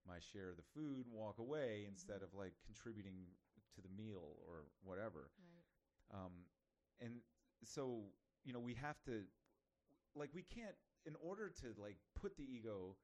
my 0.08 0.20
share 0.20 0.50
of 0.50 0.58
the 0.58 0.64
food 0.74 1.06
and 1.06 1.14
walk 1.16 1.40
away 1.40 1.86
instead 1.88 2.22
Mhm. 2.22 2.24
of 2.24 2.34
like 2.34 2.54
contributing 2.66 3.28
to 3.76 3.82
the 3.82 3.90
meal 3.90 4.38
or 4.48 4.66
whatever 4.84 5.32
Right. 5.38 5.66
um, 6.14 6.32
and 7.02 7.22
so 7.64 8.04
you 8.44 8.54
know 8.54 8.60
we 8.60 8.74
have 8.74 9.02
to 9.06 9.24
like 10.16 10.30
we 10.34 10.44
can't 10.44 10.76
in 11.06 11.16
order 11.22 11.50
to 11.50 11.74
like 11.80 11.98
put 12.20 12.36
the 12.38 12.44
ego 12.48 12.96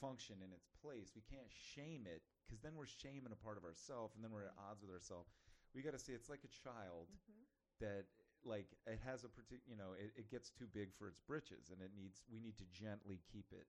function 0.00 0.36
in 0.44 0.52
its 0.52 0.68
place 0.82 1.10
we 1.16 1.22
can't 1.26 1.50
shame 1.50 2.06
it 2.06 2.22
because 2.46 2.60
then 2.62 2.72
we're 2.76 2.86
shaming 2.86 3.32
a 3.32 3.40
part 3.44 3.58
of 3.58 3.64
ourselves 3.64 4.14
and 4.14 4.22
then 4.22 4.30
we're 4.30 4.46
at 4.46 4.54
odds 4.70 4.80
with 4.82 4.90
ourselves 4.92 5.30
we 5.74 5.82
got 5.82 5.92
to 5.92 5.98
say 5.98 6.12
it's 6.12 6.28
like 6.30 6.44
a 6.44 6.52
child 6.64 7.08
hmm 7.10 7.44
that 7.80 8.04
like 8.44 8.66
it 8.86 8.98
has 9.04 9.22
a 9.24 9.28
particular 9.30 9.62
you 9.66 9.76
know 9.76 9.94
it, 9.98 10.10
it 10.16 10.30
gets 10.30 10.50
too 10.50 10.66
big 10.70 10.90
for 10.94 11.06
its 11.08 11.18
britches 11.26 11.70
and 11.70 11.82
it 11.82 11.90
needs 11.94 12.22
we 12.30 12.38
need 12.38 12.56
to 12.58 12.66
gently 12.70 13.20
keep 13.30 13.46
it 13.52 13.66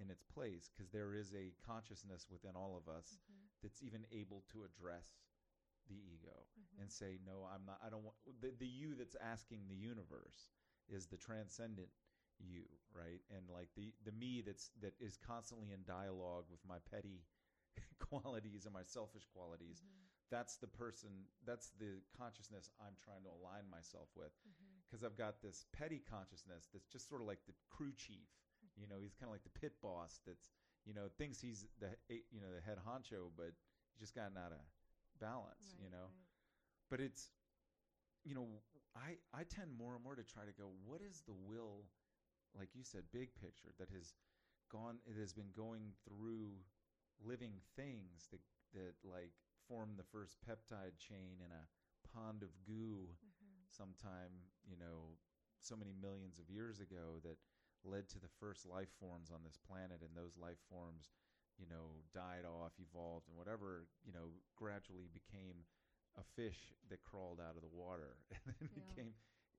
in 0.00 0.08
its 0.10 0.24
place 0.24 0.68
because 0.72 0.90
there 0.90 1.14
is 1.14 1.32
a 1.32 1.52
consciousness 1.64 2.26
within 2.30 2.56
all 2.56 2.76
of 2.76 2.88
us 2.92 3.18
hmm 3.28 3.40
that's 3.62 3.80
even 3.82 4.02
able 4.10 4.42
to 4.50 4.64
address 4.64 5.22
the 5.88 5.96
ego 5.96 6.44
hmm 6.56 6.80
and 6.82 6.90
say 6.90 7.18
no 7.24 7.46
i'm 7.52 7.64
not 7.66 7.78
i 7.84 7.88
don't 7.90 8.04
want 8.04 8.16
the, 8.40 8.52
the 8.58 8.66
you 8.66 8.94
that's 8.94 9.16
asking 9.20 9.60
the 9.68 9.76
universe 9.76 10.50
is 10.88 11.06
the 11.06 11.16
transcendent 11.16 11.88
you 12.38 12.62
right? 12.94 13.20
And 13.34 13.48
like 13.48 13.68
the 13.76 13.92
the 14.04 14.12
me 14.12 14.42
that's 14.44 14.70
that 14.80 14.92
is 15.00 15.16
constantly 15.16 15.72
in 15.72 15.80
dialogue 15.86 16.44
with 16.50 16.60
my 16.68 16.76
petty 16.90 17.24
qualities 17.98 18.64
and 18.64 18.74
my 18.74 18.84
selfish 18.84 19.24
qualities 19.32 19.80
hmm 19.82 19.98
that's 20.30 20.56
the 20.56 20.66
person 20.66 21.10
that's 21.44 21.76
the 21.78 22.00
consciousness 22.16 22.70
i'm 22.80 22.96
trying 23.04 23.20
to 23.20 23.28
align 23.28 23.68
myself 23.68 24.08
with. 24.16 24.32
Because 24.88 25.04
i've 25.04 25.16
got 25.16 25.42
this 25.42 25.66
petty 25.76 26.00
consciousness 26.08 26.68
that's 26.72 26.88
just 26.88 27.06
sort 27.06 27.20
of 27.20 27.26
like 27.28 27.44
the 27.46 27.52
crew 27.68 27.92
chief 27.92 28.32
you 28.80 28.88
know 28.88 28.96
he's 29.02 29.12
kind 29.12 29.28
of 29.28 29.34
like 29.36 29.44
the 29.44 29.52
pit 29.60 29.72
boss 29.82 30.20
that's 30.26 30.48
you 30.86 30.94
know 30.94 31.12
thinks 31.18 31.38
he's 31.38 31.66
the 31.80 31.92
eh, 32.08 32.24
you 32.32 32.40
know 32.40 32.48
the 32.48 32.64
head 32.64 32.78
honcho 32.80 33.28
but 33.36 33.52
he's 33.92 34.00
just 34.00 34.14
gotten 34.14 34.38
out 34.40 34.52
of 34.52 34.64
balance 35.20 35.76
you 35.76 35.90
know? 35.90 36.08
right. 36.08 36.88
but 36.88 36.98
it's 37.00 37.28
you 38.24 38.34
know 38.34 38.48
i 38.96 39.20
i 39.36 39.44
tend 39.44 39.68
more 39.76 39.94
and 39.94 40.02
more 40.02 40.14
to 40.16 40.24
try 40.24 40.44
to 40.48 40.52
go 40.56 40.72
what 40.88 41.00
is 41.04 41.22
the 41.28 41.36
will 41.44 41.84
like 42.58 42.70
you 42.74 42.84
said 42.84 43.02
big 43.12 43.30
picture 43.40 43.72
that 43.78 43.88
has 43.90 44.14
gone 44.70 44.98
it 45.06 45.18
has 45.18 45.32
been 45.32 45.50
going 45.56 45.92
through 46.06 46.52
living 47.24 47.54
things 47.76 48.28
that 48.30 48.40
that 48.74 48.94
like 49.04 49.32
form 49.68 49.90
the 49.96 50.04
first 50.12 50.36
peptide 50.46 50.96
chain 50.98 51.38
in 51.44 51.50
a 51.52 51.68
pond 52.14 52.42
of 52.42 52.50
goo 52.66 53.08
Mhm. 53.22 53.66
sometime 53.68 54.32
you 54.66 54.76
know 54.76 55.16
so 55.60 55.76
many 55.76 55.92
millions 55.92 56.38
of 56.38 56.50
years 56.50 56.80
ago 56.80 57.20
that 57.22 57.38
led 57.84 58.08
to 58.08 58.18
the 58.18 58.28
first 58.40 58.66
life 58.66 58.90
forms 59.00 59.30
on 59.30 59.42
this 59.44 59.58
planet 59.58 60.00
and 60.02 60.14
those 60.16 60.36
life 60.36 60.58
forms 60.70 61.10
you 61.58 61.66
know 61.68 62.02
died 62.14 62.44
off 62.44 62.72
evolved 62.78 63.28
and 63.28 63.36
whatever 63.36 63.86
you 64.04 64.12
know 64.12 64.30
gradually 64.56 65.08
became 65.12 65.64
a 66.18 66.24
fish 66.36 66.74
that 66.90 67.02
crawled 67.04 67.40
out 67.40 67.56
of 67.56 67.62
the 67.62 67.74
water 67.76 68.16
and 68.32 68.54
then 68.60 68.68
Yeah. 68.70 68.82
became 68.86 69.12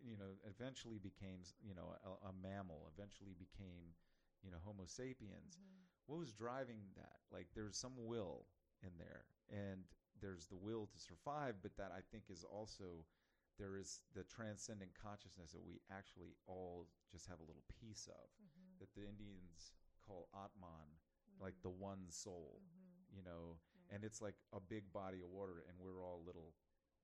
you 0.03 0.17
know 0.17 0.35
eventually 0.47 0.99
became 0.99 1.39
you 1.63 1.73
know 1.73 1.95
a, 2.03 2.27
a 2.29 2.33
mammal 2.41 2.91
eventually 2.95 3.33
became 3.37 3.95
you 4.43 4.51
know 4.51 4.57
homo 4.63 4.83
sapiens 4.85 5.57
Mhm. 5.57 5.87
what 6.07 6.19
was 6.19 6.33
driving 6.33 6.79
that 6.95 7.19
like 7.31 7.47
there's 7.55 7.77
some 7.77 7.93
will 7.97 8.45
in 8.83 8.91
there 8.97 9.25
and 9.49 9.83
there's 10.21 10.47
the 10.47 10.55
will 10.57 10.85
to 10.87 10.99
survive 10.99 11.55
but 11.61 11.75
that 11.77 11.91
i 11.95 12.01
think 12.11 12.23
is 12.29 12.43
also 12.43 13.05
there 13.57 13.77
is 13.77 14.01
the 14.15 14.23
transcendent 14.23 14.91
consciousness 14.95 15.51
that 15.51 15.63
we 15.63 15.79
actually 15.91 16.35
all 16.47 16.87
just 17.11 17.27
have 17.27 17.39
a 17.39 17.43
little 17.43 17.63
piece 17.79 18.07
of 18.07 18.29
Mhm. 18.41 18.79
that 18.79 18.93
the 18.95 19.07
indians 19.07 19.73
call 20.05 20.27
atman 20.33 20.99
like 21.39 21.55
the 21.61 21.69
one 21.69 22.09
soul 22.09 22.61
Mhm. 22.61 23.15
you 23.15 23.21
know 23.23 23.59
Right. 23.75 23.95
and 23.95 24.03
it's 24.03 24.21
like 24.21 24.35
a 24.51 24.59
big 24.59 24.91
body 24.91 25.21
of 25.21 25.29
water 25.29 25.63
and 25.69 25.79
we're 25.79 26.03
all 26.03 26.23
little 26.25 26.53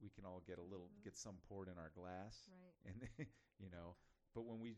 we 0.02 0.10
can 0.10 0.26
all 0.26 0.42
get 0.46 0.58
a 0.60 0.64
little 0.64 0.90
Mhm. 1.00 1.04
get 1.04 1.18
some 1.18 1.38
poured 1.48 1.68
in 1.68 1.78
our 1.78 1.90
glass 1.96 2.50
right. 2.50 2.76
and 2.86 3.28
you 3.60 3.70
know 3.70 3.96
but 4.34 4.46
when 4.46 4.60
we 4.60 4.78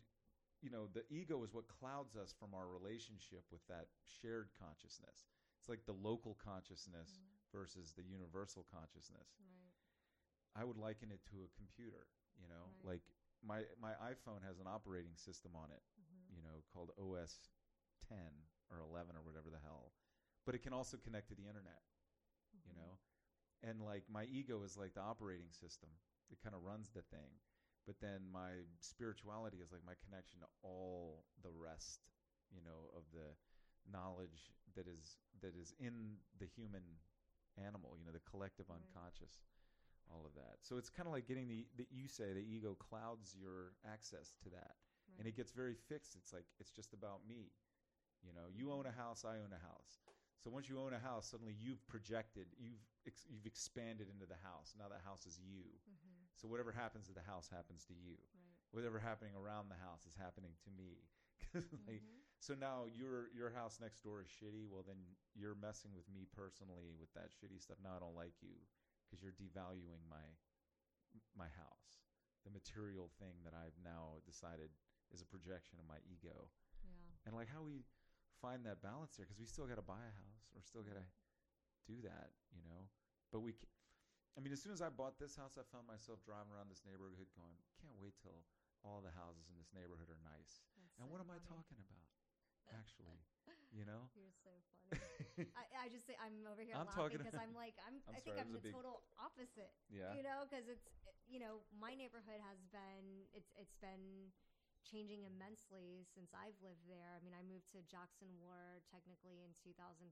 you 0.61 0.69
know 0.69 0.87
the 0.87 1.03
ego 1.09 1.43
is 1.43 1.53
what 1.53 1.67
clouds 1.67 2.15
us 2.15 2.33
from 2.33 2.53
our 2.53 2.67
relationship 2.67 3.43
with 3.51 3.65
that 3.67 3.87
shared 4.05 4.49
consciousness 4.59 5.27
it's 5.59 5.69
like 5.69 5.85
the 5.85 5.93
local 5.93 6.35
consciousness 6.43 7.19
Mhm. 7.19 7.51
versus 7.51 7.93
the 7.93 8.03
universal 8.03 8.63
consciousness 8.71 9.29
Right. 9.39 9.73
i 10.55 10.63
would 10.63 10.77
liken 10.77 11.11
it 11.11 11.23
to 11.25 11.43
a 11.43 11.49
computer 11.57 12.07
you 12.39 12.47
know 12.47 12.65
Right. 12.83 12.85
like 12.85 13.03
my 13.43 13.65
my 13.79 13.93
iphone 14.13 14.41
has 14.43 14.59
an 14.59 14.67
operating 14.67 15.15
system 15.15 15.55
on 15.55 15.71
it 15.71 15.83
Mhm. 15.99 16.35
you 16.35 16.41
know 16.41 16.63
called 16.73 16.91
os 16.97 17.49
10 18.07 18.17
or 18.69 18.79
11 18.79 19.15
or 19.15 19.21
whatever 19.21 19.49
the 19.49 19.59
hell 19.59 19.93
but 20.45 20.55
it 20.55 20.59
can 20.61 20.73
also 20.73 20.97
connect 20.97 21.27
to 21.29 21.35
the 21.35 21.47
internet 21.47 21.83
you 22.65 22.73
Mhm. 22.73 22.77
know 22.77 22.99
and 23.67 23.81
like 23.81 24.03
my 24.11 24.25
ego 24.31 24.61
is 24.63 24.77
like 24.77 24.93
the 24.93 25.01
operating 25.01 25.51
system 25.51 25.89
it 26.31 26.37
kind 26.43 26.55
of 26.55 26.63
runs 26.63 26.89
the 26.89 27.01
thing 27.13 27.29
but 27.85 27.95
then 28.01 28.21
my 28.31 28.61
spirituality 28.79 29.57
is 29.57 29.71
like 29.71 29.81
my 29.85 29.93
connection 30.05 30.39
to 30.39 30.47
all 30.63 31.25
the 31.43 31.51
rest 31.51 32.01
you 32.51 32.61
know 32.63 32.89
of 32.95 33.03
the 33.13 33.33
knowledge 33.91 34.51
that 34.75 34.87
is 34.87 35.17
that 35.41 35.55
is 35.55 35.73
in 35.79 36.17
the 36.39 36.45
human 36.45 36.83
animal 37.57 37.95
you 37.97 38.05
know 38.05 38.11
the 38.11 38.23
collective 38.29 38.65
Right. 38.69 38.79
unconscious 38.79 39.41
all 40.09 40.25
of 40.25 40.33
that. 40.35 40.57
So 40.61 40.77
it's 40.77 40.89
kind 40.89 41.07
of 41.07 41.13
like 41.13 41.25
getting 41.27 41.47
the 41.47 41.65
that 41.77 41.87
you 41.91 42.07
say 42.07 42.33
the 42.33 42.43
ego 42.43 42.75
clouds 42.75 43.35
your 43.39 43.73
access 43.87 44.33
to 44.43 44.49
that 44.49 44.75
and 45.17 45.27
it 45.27 45.35
gets 45.37 45.51
very 45.51 45.75
fixed. 45.75 46.15
It's 46.15 46.33
like 46.33 46.45
it's 46.59 46.71
just 46.71 46.93
about 46.93 47.21
me. 47.27 47.51
You 48.23 48.33
know 48.33 48.49
you 48.53 48.71
own 48.71 48.85
a 48.85 48.91
house 48.91 49.25
i 49.25 49.35
own 49.41 49.49
a 49.51 49.61
house 49.65 49.99
so 50.43 50.49
once 50.49 50.67
you 50.69 50.79
own 50.79 50.93
a 50.93 50.99
house 50.99 51.27
suddenly 51.29 51.53
you've 51.59 51.85
projected 51.87 52.47
you've 52.57 52.81
ex- 53.05 53.25
you've 53.29 53.45
expanded 53.45 54.07
into 54.09 54.25
the 54.25 54.39
house 54.43 54.73
now 54.77 54.87
that 54.89 55.01
house 55.05 55.25
is 55.25 55.39
you 55.39 55.63
Mhm. 55.87 56.27
so 56.35 56.47
whatever 56.47 56.71
happens 56.71 57.07
to 57.07 57.13
the 57.13 57.21
house 57.21 57.47
happens 57.47 57.85
to 57.85 57.93
you 57.93 58.17
Right. 58.17 58.57
whatever 58.71 58.99
happening 58.99 59.35
around 59.35 59.69
the 59.69 59.75
house 59.75 60.05
is 60.05 60.15
happening 60.15 60.55
to 60.63 60.69
me. 60.71 61.05
like, 61.87 62.01
Mhm. 62.01 62.21
so 62.39 62.55
now 62.55 62.85
your 62.85 63.29
your 63.33 63.49
house 63.51 63.79
next 63.79 64.01
door 64.01 64.21
is 64.21 64.27
shitty 64.27 64.65
well 64.67 64.83
then 64.83 65.15
you're 65.35 65.55
messing 65.55 65.93
with 65.93 66.07
me 66.09 66.25
personally 66.25 66.93
with 66.99 67.11
that 67.13 67.29
shitty 67.31 67.61
stuff 67.61 67.77
now 67.83 67.95
i 67.95 67.99
don't 67.99 68.15
like 68.15 68.41
you 68.41 68.55
because 69.05 69.21
you're 69.21 69.33
devaluing 69.33 70.01
my 70.09 70.25
my 71.35 71.47
house 71.49 72.01
the 72.45 72.49
material 72.49 73.09
thing 73.19 73.35
that 73.43 73.53
i've 73.53 73.77
now 73.83 74.17
decided 74.25 74.71
is 75.11 75.21
a 75.21 75.25
projection 75.25 75.77
of 75.79 75.85
my 75.85 75.99
ego 76.09 76.49
Yeah. 76.83 76.89
and 77.25 77.35
like 77.35 77.49
how 77.49 77.61
we 77.61 77.83
find 78.41 78.65
that 78.65 78.81
balance 78.81 79.13
there 79.15 79.25
because 79.29 79.37
we 79.39 79.45
still 79.45 79.69
got 79.69 79.77
to 79.77 79.85
buy 79.85 80.01
a 80.01 80.13
house 80.17 80.45
or 80.57 80.59
still 80.65 80.81
got 80.81 80.97
to 80.97 81.05
do 81.85 82.01
that 82.01 82.33
you 82.53 82.61
know 82.65 82.89
but 83.31 83.39
we 83.45 83.53
ca 83.53 83.69
i 84.35 84.41
mean 84.41 84.51
as 84.53 84.59
soon 84.61 84.73
as 84.73 84.81
i 84.81 84.89
bought 84.89 85.15
this 85.21 85.37
house 85.37 85.55
i 85.61 85.63
found 85.69 85.85
myself 85.85 86.17
driving 86.25 86.49
around 86.53 86.67
this 86.69 86.81
neighborhood 86.85 87.29
going 87.37 87.57
can't 87.81 87.97
wait 88.01 88.13
till 88.21 88.41
all 88.81 88.99
the 89.05 89.13
houses 89.13 89.45
in 89.49 89.55
this 89.61 89.69
neighborhood 89.77 90.09
are 90.09 90.21
nice 90.25 90.61
That's 90.77 90.77
and 90.77 90.85
so 90.97 91.01
what 91.09 91.21
am 91.21 91.29
i 91.29 91.37
talking 91.45 91.77
about 91.85 92.09
actually 92.81 93.21
you 93.73 93.85
know 93.87 94.09
You're 94.19 94.35
so 94.43 94.51
funny. 94.67 95.47
I, 95.55 95.87
I 95.87 95.89
just 95.89 96.03
say 96.03 96.15
I'm 96.19 96.43
over 96.51 96.59
here 96.61 96.75
I'm 96.79 96.83
laughing 96.91 97.15
talking- 97.15 97.21
because 97.23 97.37
I'm 97.39 97.55
like 97.55 97.75
I'm. 97.87 98.03
I'm 98.09 98.15
I 98.15 98.19
think 98.19 98.35
sorry, 98.35 98.43
I'm 98.43 98.51
the 98.51 98.59
big- 98.59 98.75
total 98.75 98.99
opposite. 99.15 99.71
yeah 99.87 100.11
You 100.11 100.23
know, 100.27 100.43
because 100.43 100.67
it's 100.67 100.83
you 101.31 101.39
know 101.39 101.63
my 101.79 101.95
neighborhood 101.95 102.43
has 102.43 102.59
been 102.75 103.23
it's 103.31 103.47
it's 103.55 103.71
been 103.79 104.29
changing 104.83 105.23
immensely 105.23 106.05
since 106.13 106.33
I've 106.33 106.57
lived 106.61 106.87
there. 106.87 107.15
I 107.15 107.21
mean, 107.23 107.33
I 107.33 107.43
moved 107.43 107.71
to 107.73 107.81
Jackson 107.83 108.29
Ward 108.39 108.83
technically 108.89 109.41
in 109.43 109.53
2005. 109.53 110.09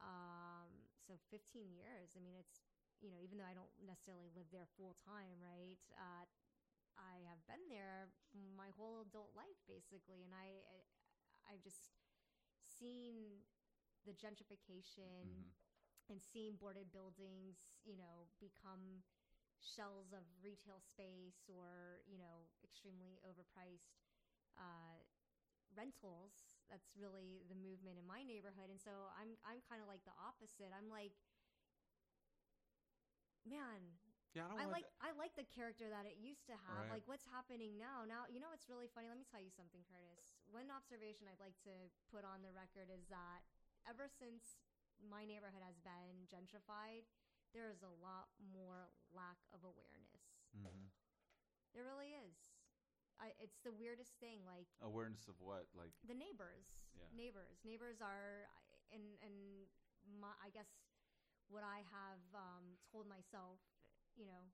Um, 0.00 0.88
so 0.96 1.18
15 1.30 1.72
years. 1.72 2.16
I 2.16 2.20
mean, 2.20 2.34
it's 2.38 2.64
you 3.00 3.10
know 3.10 3.20
even 3.20 3.38
though 3.38 3.48
I 3.48 3.54
don't 3.54 3.72
necessarily 3.84 4.30
live 4.34 4.48
there 4.52 4.66
full 4.76 4.96
time, 5.04 5.40
right? 5.40 5.80
Uh, 5.96 6.24
I 6.96 7.24
have 7.28 7.40
been 7.46 7.68
there 7.68 8.12
my 8.32 8.70
whole 8.76 9.00
adult 9.00 9.32
life 9.36 9.58
basically, 9.68 10.22
and 10.24 10.32
I 10.34 10.60
I've 11.48 11.62
just 11.62 11.92
seen 12.60 13.44
the 14.04 14.12
gentrification 14.12 15.24
Mhm. 15.24 15.52
and 16.08 16.22
seeing 16.22 16.56
boarded 16.56 16.90
buildings, 16.92 17.80
you 17.84 17.96
know, 17.96 18.28
become 18.40 19.02
shells 19.62 20.12
of 20.16 20.24
retail 20.40 20.80
space 20.80 21.46
or 21.48 22.00
you 22.08 22.16
know 22.16 22.48
extremely 22.64 23.20
overpriced 23.24 24.00
uh, 24.56 24.98
rentals. 25.76 26.58
That's 26.68 26.90
really 26.94 27.42
the 27.50 27.58
movement 27.58 27.98
in 27.98 28.06
my 28.06 28.22
neighborhood, 28.22 28.70
and 28.70 28.80
so 28.80 29.10
I'm 29.14 29.36
I'm 29.46 29.62
kind 29.66 29.82
of 29.82 29.86
like 29.86 30.02
the 30.06 30.14
opposite. 30.16 30.70
I'm 30.72 30.90
like, 30.90 31.14
man, 33.46 33.80
yeah 34.34 34.46
i 34.46 34.50
don't 34.50 34.62
I 34.62 34.64
like 34.70 34.86
I 35.02 35.10
like 35.18 35.34
the 35.34 35.46
character 35.46 35.90
that 35.90 36.06
it 36.06 36.18
used 36.18 36.46
to 36.46 36.54
have. 36.54 36.86
Right. 36.86 37.02
Like 37.02 37.04
what's 37.10 37.26
happening 37.26 37.74
now? 37.78 38.06
Now 38.06 38.30
you 38.30 38.38
know 38.38 38.50
it's 38.54 38.70
really 38.70 38.90
funny. 38.90 39.10
Let 39.10 39.18
me 39.18 39.26
tell 39.26 39.42
you 39.42 39.50
something, 39.50 39.82
Curtis. 39.90 40.38
One 40.50 40.70
observation 40.70 41.26
I'd 41.26 41.42
like 41.42 41.58
to 41.66 41.90
put 42.10 42.22
on 42.22 42.42
the 42.46 42.54
record 42.54 42.90
is 42.90 43.10
that 43.10 43.42
ever 43.88 44.06
since 44.06 44.60
my 45.00 45.24
neighborhood 45.24 45.64
has 45.64 45.80
been 45.80 46.28
gentrified, 46.28 47.08
there 47.54 47.68
is 47.70 47.82
a 47.82 47.92
lot 48.02 48.30
more 48.54 48.90
lack 49.14 49.38
of 49.52 49.60
awareness. 49.64 50.22
Mhm. 50.56 50.90
There 51.74 51.84
really 51.84 52.14
is. 52.14 52.34
I, 53.20 53.32
it's 53.38 53.58
the 53.62 53.72
weirdest 53.72 54.14
thing. 54.18 54.40
Like 54.46 54.66
awareness 54.80 55.28
of 55.28 55.34
what 55.40 55.66
like 55.74 55.92
the 56.06 56.14
neighbors, 56.14 56.72
Yeah. 56.96 57.06
neighbors, 57.14 57.58
neighbors 57.64 58.00
are, 58.00 58.48
and 58.92 59.02
and 59.22 59.34
my, 60.20 60.32
I 60.42 60.48
guess 60.50 60.68
what 61.48 61.62
I 61.62 61.82
have 61.90 62.22
um, 62.34 62.78
told 62.90 63.06
myself, 63.08 63.58
you 64.16 64.24
know, 64.26 64.48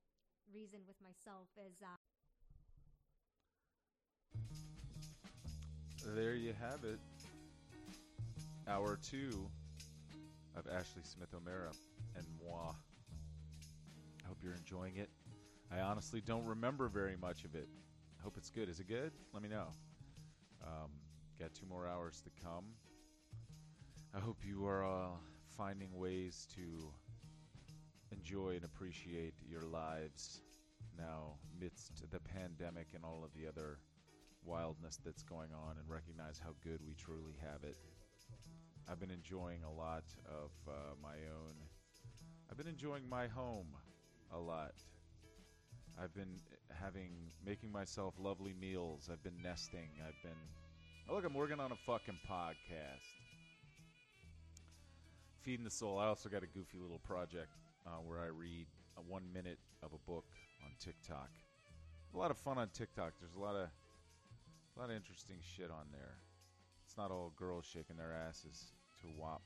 reasoned 0.53 0.87
with 0.87 1.01
myself 1.01 1.49
is 1.57 1.79
that 1.79 2.01
There 6.15 6.35
you 6.35 6.55
have 6.61 6.85
it. 6.85 7.01
Hour 8.69 8.99
two 9.03 9.49
of 10.57 10.67
Ashley 10.67 11.03
Smith 11.05 11.29
O'Mara 11.35 11.71
and 12.17 12.27
moi. 12.43 12.73
I 14.25 14.29
hope 14.29 14.39
you're 14.43 14.55
enjoying 14.55 14.97
it. 14.97 15.11
I 15.71 15.81
honestly 15.81 16.21
don't 16.21 16.45
remember 16.45 16.89
very 16.89 17.17
much 17.17 17.45
of 17.45 17.55
it. 17.55 17.69
I 18.19 18.23
hope 18.23 18.37
it's 18.37 18.51
good. 18.51 18.69
Is 18.69 18.81
it 18.81 18.89
good? 18.89 19.13
Let 19.33 19.43
me 19.43 19.49
know. 19.49 19.69
Um, 20.63 20.91
got 21.39 21.55
two 21.55 21.67
more 21.67 21.87
hours 21.87 22.23
to 22.23 22.31
come. 22.43 22.65
I 24.15 24.21
hope 24.21 24.39
you 24.47 24.67
are 24.67 24.85
uh, 24.85 25.09
finding 25.57 25.97
ways 25.99 26.47
to 26.57 26.93
enjoy 28.11 28.57
and 28.57 28.65
appreciate 28.65 29.35
your 29.49 29.63
lives 29.63 30.41
now, 30.97 31.35
amidst 31.57 32.11
the 32.11 32.21
pandemic 32.21 32.89
and 32.95 33.05
all 33.05 33.23
of 33.25 33.31
the 33.35 33.47
other 33.47 33.79
wildness 34.45 34.99
that's 35.05 35.23
going 35.23 35.51
on 35.53 35.77
and 35.79 35.89
recognize 35.89 36.41
how 36.43 36.55
good 36.63 36.81
we 36.87 36.95
truly 36.95 37.35
have 37.43 37.65
it. 37.65 37.77
I've 38.89 39.01
been 39.01 39.11
enjoying 39.11 39.65
a 39.65 39.73
lot 39.73 40.05
of 40.25 40.51
uh, 40.69 40.95
my 41.03 41.17
own. 41.35 41.55
I've 42.51 42.57
been 42.57 42.69
enjoying 42.69 43.09
my 43.09 43.27
home 43.27 43.67
a 44.33 44.39
lot. 44.39 44.75
I've 46.03 46.15
been 46.15 46.41
having, 46.71 47.11
making 47.45 47.73
myself 47.73 48.15
lovely 48.19 48.55
meals. 48.61 49.09
I've 49.13 49.23
been 49.23 49.41
nesting. 49.43 49.89
I've 50.07 50.21
been. 50.23 50.39
Oh, 51.09 51.15
look, 51.15 51.25
I'm 51.25 51.35
working 51.35 51.61
on 51.61 51.73
a 51.73 51.77
fucking 51.87 52.19
podcast. 52.29 53.07
Feeding 55.43 55.65
the 55.65 55.71
Soul. 55.71 55.99
I 55.99 56.07
also 56.07 56.29
got 56.29 56.43
a 56.43 56.47
goofy 56.47 56.79
little 56.79 56.99
project 56.99 57.51
uh, 57.87 58.01
where 58.05 58.21
I 58.21 58.27
read 58.27 58.67
a 58.97 59.01
one 59.01 59.23
minute 59.33 59.59
of 59.83 59.93
a 59.93 60.11
book 60.11 60.27
on 60.65 60.71
TikTok. 60.79 61.31
A 62.15 62.19
lot 62.19 62.31
of 62.31 62.37
fun 62.37 62.59
on 62.59 62.69
TikTok. 62.69 63.13
There's 63.21 63.35
a 63.35 63.41
lot 63.41 63.55
of 63.55 63.69
a 64.77 64.81
lot 64.81 64.91
of 64.91 64.97
interesting 64.97 65.37
shit 65.41 65.71
on 65.71 65.87
there. 65.93 66.19
It's 66.85 66.97
not 66.97 67.11
all 67.11 67.33
girls 67.37 67.65
shaking 67.65 67.97
their 67.97 68.13
asses 68.13 68.73
to 69.01 69.07
WAP. 69.17 69.43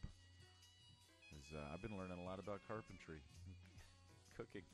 Uh, 1.55 1.73
I've 1.73 1.83
been 1.83 1.97
learning 1.97 2.19
a 2.19 2.27
lot 2.27 2.39
about 2.39 2.61
carpentry, 2.67 3.23
cooking, 4.37 4.67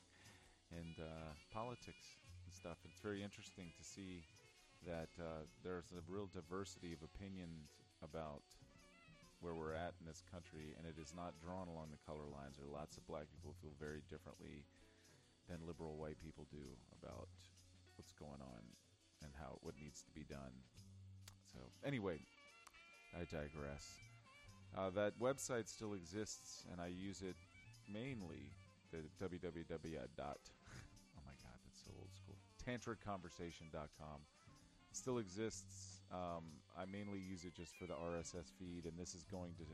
and 0.72 0.96
uh, 1.00 1.32
politics 1.52 2.20
and 2.44 2.52
stuff. 2.52 2.78
It's 2.84 3.00
very 3.00 3.22
interesting 3.22 3.72
to 3.76 3.82
see 3.84 4.24
that 4.84 5.10
uh, 5.18 5.48
there's 5.64 5.92
a 5.92 6.02
real 6.06 6.28
diversity 6.28 6.92
of 6.92 7.00
opinions 7.00 7.80
about 8.02 8.44
where 9.40 9.54
we're 9.54 9.74
at 9.76 9.92
in 10.00 10.06
this 10.06 10.22
country, 10.32 10.72
and 10.76 10.86
it 10.86 11.00
is 11.00 11.12
not 11.12 11.36
drawn 11.40 11.68
along 11.68 11.92
the 11.92 12.02
color 12.04 12.24
lines. 12.28 12.56
There 12.56 12.66
are 12.66 12.72
lots 12.72 12.96
of 12.96 13.06
black 13.06 13.28
people 13.32 13.54
feel 13.60 13.74
very 13.78 14.02
differently 14.08 14.64
than 15.48 15.66
liberal 15.66 15.96
white 15.96 16.18
people 16.20 16.46
do 16.50 16.76
about 17.00 17.28
what's 17.96 18.12
going 18.12 18.40
on 18.40 18.62
and 19.22 19.32
how 19.38 19.58
what 19.62 19.74
needs 19.80 20.02
to 20.02 20.12
be 20.12 20.24
done. 20.28 20.52
So 21.52 21.58
anyway, 21.84 22.18
I 23.14 23.24
digress. 23.24 24.05
Uh, 24.76 24.90
that 24.90 25.18
website 25.20 25.68
still 25.68 25.94
exists, 25.94 26.64
and 26.70 26.80
I 26.80 26.88
use 26.88 27.22
it 27.22 27.36
mainly 27.93 28.52
the 28.93 28.98
www. 29.22 29.98
dot 30.16 30.38
oh 31.16 31.22
my 31.24 31.32
god, 31.43 31.59
that's 31.64 31.82
so 31.84 31.93
old 31.98 32.10
school. 32.14 32.36
Tantricconversation.com 32.64 34.20
still 34.93 35.18
exists. 35.18 36.02
Um, 36.12 36.44
I 36.78 36.84
mainly 36.84 37.18
use 37.18 37.44
it 37.44 37.55
just 37.55 37.76
for 37.76 37.86
the 37.86 37.94
RSS 37.94 38.52
feed, 38.59 38.84
and 38.84 38.98
this 38.98 39.14
is 39.14 39.24
going 39.24 39.52
to 39.59 39.64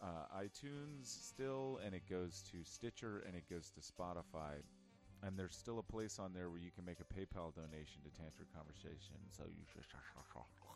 uh, 0.00 0.40
iTunes 0.40 1.06
still, 1.06 1.80
and 1.84 1.94
it 1.94 2.02
goes 2.08 2.42
to 2.52 2.58
Stitcher, 2.64 3.24
and 3.26 3.34
it 3.34 3.44
goes 3.50 3.70
to 3.70 3.80
Spotify. 3.80 4.62
And 5.22 5.36
there's 5.36 5.56
still 5.56 5.80
a 5.80 5.82
place 5.82 6.20
on 6.20 6.32
there 6.32 6.48
where 6.48 6.60
you 6.60 6.70
can 6.70 6.84
make 6.84 6.98
a 7.00 7.14
PayPal 7.14 7.52
donation 7.52 8.02
to 8.04 8.10
Tantric 8.10 8.54
Conversation. 8.54 9.18
So 9.36 9.42
you 9.48 9.64
should, 9.72 9.82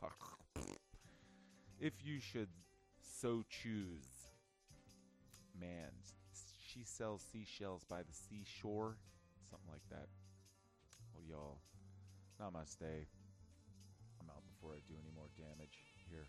if 1.81 1.93
you 2.05 2.19
should 2.19 2.49
so 3.03 3.45
choose. 3.49 4.29
Man, 5.59 5.91
she 6.59 6.85
sells 6.85 7.23
seashells 7.33 7.85
by 7.85 8.03
the 8.03 8.12
seashore, 8.12 8.97
something 9.51 9.70
like 9.70 9.87
that. 9.91 10.09
Well, 11.12 11.23
y'all, 11.29 11.59
namaste. 12.41 13.07
I'm 14.20 14.31
out 14.31 14.43
before 14.55 14.73
I 14.74 14.81
do 14.89 14.95
any 14.99 15.12
more 15.15 15.29
damage 15.37 15.79
here. 16.09 16.27